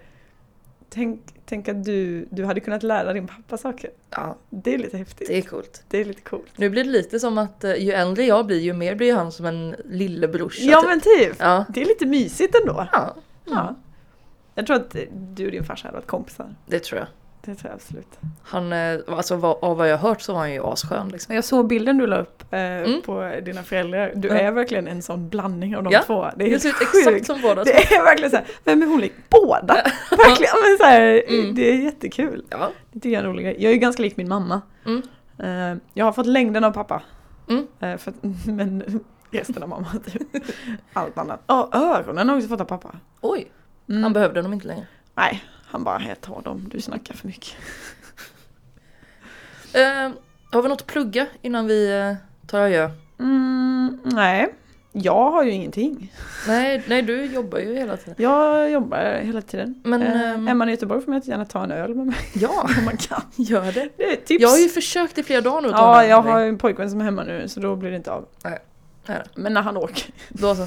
tänk, 0.89 1.21
tänk 1.47 1.69
att 1.69 1.85
du, 1.85 2.27
du 2.31 2.45
hade 2.45 2.61
kunnat 2.61 2.83
lära 2.83 3.13
din 3.13 3.27
pappa 3.27 3.57
saker. 3.57 3.91
ja, 4.11 4.37
Det 4.51 4.75
är 4.75 4.79
lite 4.79 4.97
häftigt. 4.99 5.29
det 5.29 5.39
är 5.39 5.43
coolt. 5.43 5.83
Det 5.89 5.99
är 5.99 6.05
lite 6.05 6.21
coolt. 6.21 6.53
Nu 6.57 6.71
blir 6.71 6.85
det 6.85 6.91
lite 6.91 7.21
som 7.21 7.39
att 7.39 7.65
eh, 7.65 7.75
ju 7.75 7.93
äldre 7.93 8.25
jag 8.25 8.47
blir 8.47 8.61
ju 8.61 8.73
mer 8.73 8.95
blir 8.95 9.15
han 9.15 9.33
som 9.33 9.47
en 9.47 9.77
lillebrorsa. 9.85 10.63
Ja 10.63 10.81
typ. 10.81 10.89
men 10.91 11.01
typ! 11.01 11.37
Ja. 11.39 11.65
Det 11.69 11.81
är 11.83 11.85
lite 11.85 12.07
mysigt 12.07 12.55
ändå. 12.55 12.89
ja, 12.93 13.15
Ja. 13.45 13.75
Jag 14.55 14.67
tror 14.67 14.77
att 14.77 14.97
du 15.13 15.45
och 15.47 15.53
din 15.53 15.65
farsa 15.65 15.89
hade 15.89 15.97
varit 15.99 16.07
kompisar. 16.07 16.55
det 16.67 16.79
tror 16.79 16.99
jag. 16.99 17.09
Det 17.49 17.55
tror 17.55 17.71
jag 17.71 17.75
absolut. 17.75 18.19
Han, 18.43 18.73
eh, 18.73 18.99
alltså 19.09 19.35
av 19.63 19.77
vad 19.77 19.89
jag 19.91 19.99
har 19.99 20.09
hört 20.09 20.21
så 20.21 20.33
var 20.33 20.41
han 20.41 20.53
ju 20.53 20.63
asskön 20.65 21.09
liksom. 21.09 21.35
Jag 21.35 21.45
såg 21.45 21.67
bilden 21.69 21.99
du 21.99 22.07
la 22.07 22.19
upp 22.19 22.43
eh, 22.53 22.61
Mm. 22.61 23.03
på 23.03 23.33
dina 23.45 23.63
föräldrar. 23.63 24.13
Du 24.15 24.29
Ja. 24.29 24.35
är 24.35 24.53
verkligen 24.53 24.89
en 24.89 25.03
sån 25.03 25.29
blandning 25.29 25.77
av 25.77 25.83
de 25.83 25.93
Ja, 25.93 26.03
två. 26.07 26.27
Det 26.37 26.45
är 26.45 26.49
helt 26.51 26.63
ser 26.63 26.69
ut 26.69 26.75
sjukt. 26.75 27.07
exakt 27.09 27.27
som 27.27 27.41
båda. 27.43 27.65
Det 27.65 27.71
är 27.95 28.05
verkligen 28.05 28.31
så 28.31 28.37
här, 28.37 28.47
vem 28.65 28.83
är 28.83 28.87
hon 28.87 29.01
lik? 29.01 29.13
Båda! 29.31 29.75
verkligen, 30.11 30.53
men 30.69 30.79
så 30.79 30.85
här, 30.85 31.23
Mm. 31.29 31.55
det 31.55 31.71
är 31.71 31.75
jättekul. 31.75 32.45
Ja. 32.51 32.71
Det 32.93 33.01
tycker 33.01 33.09
jag 33.09 33.21
är 33.21 33.25
en 33.25 33.31
rolig 33.33 33.45
grej. 33.45 33.55
Jag 33.59 33.69
är 33.71 33.75
ju 33.75 33.79
ganska 33.81 34.03
lik 34.03 34.17
min 34.17 34.29
mamma. 34.29 34.61
Mm. 34.87 35.03
Eh, 35.39 35.79
jag 35.95 36.05
har 36.05 36.13
fått 36.13 36.27
längden 36.27 36.65
av 36.65 36.71
pappa. 36.73 37.03
Mm. 37.49 37.67
Eh, 37.81 37.97
för, 37.97 38.13
men 38.51 39.01
resten 39.31 39.63
av 39.63 39.69
mamma 39.69 39.87
typ. 40.13 40.23
Allt 40.93 41.19
annat. 41.19 41.41
Ja, 41.47 41.69
öronen 41.73 42.29
har 42.29 42.37
jag 42.37 42.39
också 42.43 42.49
fått 42.49 42.61
av 42.61 42.65
pappa. 42.65 42.91
Oj, 43.21 43.51
Mm. 43.89 44.03
han 44.03 44.13
behövde 44.13 44.43
dem 44.43 44.53
inte 44.53 44.67
längre. 44.67 44.87
Nej, 45.19 45.45
han 45.67 45.85
bara, 45.85 46.03
jag 46.09 46.21
tar 46.21 46.43
dem, 46.43 46.69
du 46.71 46.81
snackar 46.81 47.15
för 47.15 47.27
mycket. 47.27 47.57
Eh, 49.73 50.11
har 50.53 50.63
vi 50.63 50.69
något 50.69 50.81
att 50.81 50.87
plugga 50.87 51.27
innan 51.43 51.67
vi 51.67 51.99
eh, 51.99 52.15
tar 52.47 52.61
adjö? 52.61 52.91
Mm, 53.19 54.01
nej, 54.05 54.55
jag 54.93 55.31
har 55.31 55.45
ju 55.45 55.51
ingenting. 55.51 56.13
Nej, 56.47 56.85
nej, 56.89 57.03
du 57.03 57.25
jobbar 57.25 57.59
ju 57.59 57.75
hela 57.75 57.97
tiden. 57.97 58.15
Jag 58.19 58.71
jobbar 58.71 59.21
hela 59.23 59.43
tiden. 59.43 59.83
Men, 59.85 60.03
eh, 60.03 60.31
ehm, 60.31 60.49
är 60.49 60.55
man 60.55 60.69
i 60.69 60.73
Göteborg 60.73 61.01
får 61.03 61.13
man 61.13 61.21
gärna 61.25 61.45
ta 61.45 61.65
en 61.65 61.71
öl 61.71 61.95
med 61.95 62.07
mig 62.07 62.17
Ja, 62.35 62.69
om 62.79 62.85
man 62.85 62.97
kan. 62.97 63.23
gör 63.37 63.73
det. 63.73 63.89
Det 63.97 64.17
tips. 64.17 64.43
Jag 64.43 64.49
har 64.49 64.59
ju 64.59 64.69
försökt 64.69 65.19
i 65.19 65.23
flera 65.23 65.41
dagar 65.41 65.61
nu 65.61 65.69
att 65.69 65.77
ta 65.77 66.05
ja, 66.05 66.09
jag 66.09 66.23
har 66.23 66.41
en 66.41 66.59
pojkvän 66.59 66.91
som 66.91 67.01
är 67.01 67.05
hemma 67.05 67.25
nu 67.25 67.49
så 67.49 67.61
då 67.61 67.77
blir 67.77 67.91
det 67.91 67.97
inte 67.97 68.13
av. 68.13 68.27
Nej. 68.45 68.59
Men 69.35 69.55
när 69.55 69.63
han 69.63 69.77
åker. 69.77 70.11
Då 70.29 70.55
så. 70.55 70.67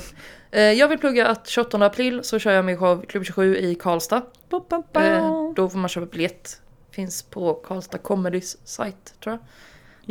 Eh, 0.52 0.62
jag 0.62 0.88
vill 0.88 0.98
plugga 1.00 1.28
att 1.28 1.48
28 1.48 1.86
april 1.86 2.24
så 2.24 2.40
kör 2.40 2.52
jag 2.52 2.66
min 2.66 2.78
show 2.78 3.06
Klubb 3.08 3.26
27 3.26 3.58
i 3.58 3.76
Karlstad. 3.76 4.22
Ba, 4.50 4.62
ba, 4.70 4.84
ba. 4.94 5.02
Eh, 5.02 5.54
då 5.56 5.70
får 5.70 5.78
man 5.80 5.90
köpa 5.90 6.06
biljett. 6.06 6.62
Finns 6.92 7.24
på 7.24 7.54
Karlstad 7.54 7.98
Comedys 7.98 8.58
sajt 8.64 9.14
tror 9.24 9.34
jag. 9.34 9.40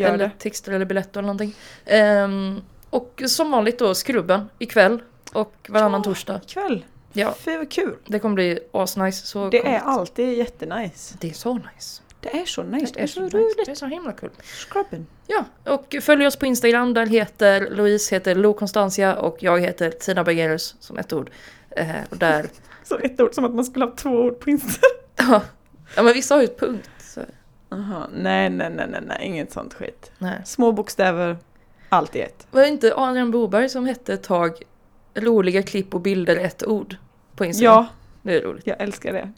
Gör 0.04 0.14
eller 0.14 0.24
det. 0.24 0.30
Tixter 0.38 0.72
eller 0.72 0.84
Biletto 0.84 1.18
eller 1.18 1.26
någonting. 1.26 1.54
Ehm, 1.86 2.60
och 2.90 3.22
som 3.26 3.50
vanligt 3.50 3.78
då 3.78 3.94
Skrubben 3.94 4.48
ikväll 4.58 5.02
och 5.32 5.54
varannan 5.68 6.00
Ja. 6.00 6.04
torsdag. 6.04 6.40
Ikväll. 6.46 6.84
Ja. 7.12 7.34
Fy 7.38 7.56
vad 7.56 7.70
kul. 7.70 7.96
Det 8.06 8.18
kommer 8.18 8.34
bli 8.34 8.58
asnice. 8.72 9.26
Så 9.26 9.48
Det 9.50 9.66
är 9.66 9.78
alltid 9.80 10.38
jättenice. 10.38 11.14
Det 11.20 11.30
är 11.30 11.34
så 11.34 11.54
nice. 11.54 12.02
Det 12.20 12.40
är 12.40 12.44
så 12.44 12.62
nice. 12.62 12.92
Det 12.94 13.02
är 13.02 13.06
så, 13.06 13.20
roligt. 13.20 13.62
Det 13.66 13.70
är 13.70 13.74
så 13.74 13.86
himla 13.86 14.12
kul. 14.12 14.30
Scrubben. 14.42 15.06
Ja, 15.26 15.44
och 15.64 15.96
följ 16.02 16.26
oss 16.26 16.36
på 16.36 16.46
Instagram. 16.46 16.94
Där 16.94 17.06
heter 17.06 17.70
Louise 17.70 18.14
heter 18.14 18.34
Lo 18.34 18.52
Constantia 18.54 19.16
och 19.16 19.36
jag 19.42 19.60
heter 19.60 19.90
Tina 19.90 20.24
Bergerus 20.24 20.76
som 20.80 20.98
ett 20.98 21.12
ord. 21.12 21.30
Eh, 21.70 21.86
och 22.10 22.16
där, 22.16 22.46
Så 22.84 22.98
ett 22.98 23.20
ord 23.20 23.34
som 23.34 23.44
att 23.44 23.54
man 23.54 23.64
skulle 23.64 23.84
ha 23.84 23.92
två 23.96 24.10
ord 24.10 24.38
på 24.38 24.50
Insta. 24.50 24.86
ja, 25.16 25.42
ja 25.96 26.02
men 26.02 26.14
vissa 26.14 26.34
har 26.34 26.40
ju 26.42 26.44
ett 26.44 26.60
punkt. 26.60 26.90
Så, 26.98 27.20
Aha. 27.72 28.08
Nej, 28.14 28.50
nej, 28.50 28.70
nej, 28.70 28.86
nej, 28.90 29.00
nej, 29.06 29.18
inget 29.26 29.52
sånt 29.52 29.74
skit. 29.74 30.12
nej. 30.18 30.42
Små 30.44 30.72
bokstäver, 30.72 31.38
allt 31.88 32.16
i 32.16 32.20
ett. 32.20 32.46
Var 32.50 32.60
det 32.60 32.68
inte 32.68 32.92
Adrian 32.96 33.30
Boberg 33.30 33.68
som 33.68 33.86
hette 33.86 34.14
ett 34.14 34.22
tag 34.22 34.62
roliga 35.14 35.62
klipp 35.62 35.94
och 35.94 36.00
bilder 36.00 36.36
ett 36.36 36.66
ord 36.66 36.96
på 37.36 37.44
Instagram? 37.44 37.74
Ja, 37.74 37.86
Det 38.22 38.36
är 38.36 38.42
roligt. 38.42 38.66
jag 38.66 38.80
älskar 38.80 39.12
det. 39.12 39.32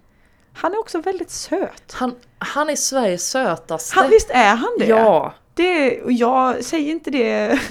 Han 0.54 0.72
är 0.72 0.78
också 0.80 1.00
väldigt 1.00 1.30
söt. 1.30 1.92
Han, 1.92 2.14
han 2.38 2.70
är 2.70 2.76
Sveriges 2.76 3.28
sötaste. 3.30 3.98
Han, 4.00 4.10
visst 4.10 4.30
är 4.30 4.54
han 4.56 4.70
det? 4.78 4.86
Ja, 4.86 5.34
det 5.54 6.00
jag 6.06 6.64
säger 6.64 6.90
inte 6.90 7.10
det. 7.10 7.60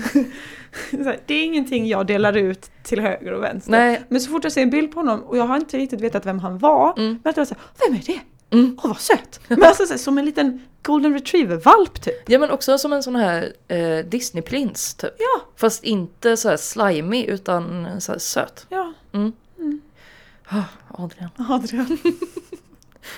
Det 1.26 1.34
är 1.34 1.44
ingenting 1.44 1.88
jag 1.88 2.08
delar 2.08 2.38
ut 2.38 2.72
till 2.84 3.00
höger 3.00 3.32
och 3.34 3.44
vänster. 3.44 3.72
nej. 3.72 4.02
Men 4.10 4.22
så 4.22 4.32
fort 4.32 4.44
jag 4.44 4.54
ser 4.54 4.62
en 4.62 4.70
bild 4.70 4.92
på 4.92 5.00
honom 5.00 5.24
och 5.24 5.38
jag 5.38 5.44
har 5.44 5.56
inte 5.56 5.78
riktigt 5.78 6.02
vetat 6.02 6.26
vem 6.26 6.40
han 6.40 6.58
var. 6.58 6.94
Mm. 7.00 7.20
Men 7.24 7.30
att 7.30 7.38
jag 7.38 7.48
såhär, 7.48 7.64
vem 7.88 7.96
är 7.96 8.02
det? 8.06 8.20
Mm. 8.58 8.78
Åh 8.84 8.88
vad 8.88 9.00
söt! 9.00 9.40
Men 9.48 9.64
alltså 9.64 9.86
så 9.86 9.98
som 9.98 10.18
en 10.18 10.26
liten 10.26 10.62
golden 10.84 11.14
retriever-valp 11.14 12.02
typ. 12.02 12.30
Ja 12.30 12.40
men 12.40 12.52
också 12.52 12.78
som 12.78 12.94
en 12.94 13.04
sån 13.04 13.16
här 13.16 13.54
eh, 13.68 13.98
Disneyprins 14.06 14.94
typ. 14.94 15.16
Ja. 15.20 15.42
Fast 15.56 15.84
inte 15.84 16.38
så 16.38 16.50
här 16.50 16.58
slimy 16.58 17.26
utan 17.26 17.88
så 18.02 18.20
söt. 18.20 18.66
Ja, 18.70 18.94
Mm. 19.14 19.32
Mm. 19.60 19.82
Ah, 20.48 20.64
Adrian. 20.88 21.30
Adrian. 21.50 21.98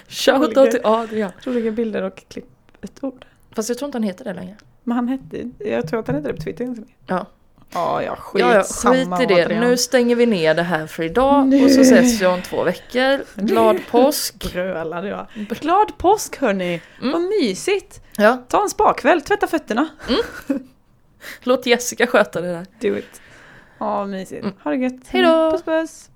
Shoutout 0.07 0.57
Roliga. 0.57 0.71
till 0.71 0.81
Adrian. 0.83 1.31
Roliga 1.43 1.71
bilder 1.71 2.01
och 2.03 2.23
klipp 2.29 2.45
ett 2.81 3.03
ord. 3.03 3.25
Fast 3.55 3.69
jag 3.69 3.77
tror 3.77 3.87
inte 3.87 3.95
han 3.95 4.03
heter 4.03 4.23
det 4.25 4.33
längre. 4.33 4.55
Men 4.83 4.95
han 4.95 5.07
hette, 5.07 5.49
jag 5.59 5.87
tror 5.87 5.99
att 5.99 6.07
han 6.07 6.15
hette 6.15 6.27
det 6.27 6.33
på 6.33 6.41
Twitter 6.41 6.65
länge. 6.65 6.85
Ja. 7.07 7.25
Ja, 7.75 8.03
ja, 8.03 8.15
skit 8.15 8.41
Ja, 8.41 8.55
ja, 8.55 8.63
skit 8.63 9.31
i 9.31 9.33
det. 9.33 9.59
Nu 9.59 9.77
stänger 9.77 10.15
vi 10.15 10.25
ner 10.25 10.53
det 10.53 10.63
här 10.63 10.87
för 10.87 11.03
idag 11.03 11.47
Nu. 11.47 11.63
och 11.65 11.71
så 11.71 11.81
ses 11.81 12.21
vi 12.21 12.25
om 12.25 12.41
två 12.41 12.63
veckor. 12.63 13.23
Glad 13.35 13.79
påsk! 13.91 14.35
Brölade 14.53 15.07
jag. 15.07 15.27
Glad 15.49 15.97
påsk 15.97 16.37
hörni! 16.41 16.81
Mm. 17.01 17.11
Vad 17.13 17.21
mysigt! 17.21 18.01
Ja, 18.17 18.43
Ta 18.47 18.63
en 18.63 18.69
spakväll, 18.69 19.21
tvätta 19.21 19.47
fötterna. 19.47 19.87
låt 21.43 21.65
Jessica 21.65 22.07
sköta 22.07 22.41
det 22.41 22.47
där. 22.47 22.65
Do 22.91 22.97
it. 22.97 23.21
Ja, 23.77 24.05
mysigt. 24.05 24.47
Ha 24.63 24.71
det 24.71 24.77
gött. 24.77 24.93
Hej 25.07 25.21
då. 25.23 25.51
Puss 25.51 25.63
puss! 25.63 26.09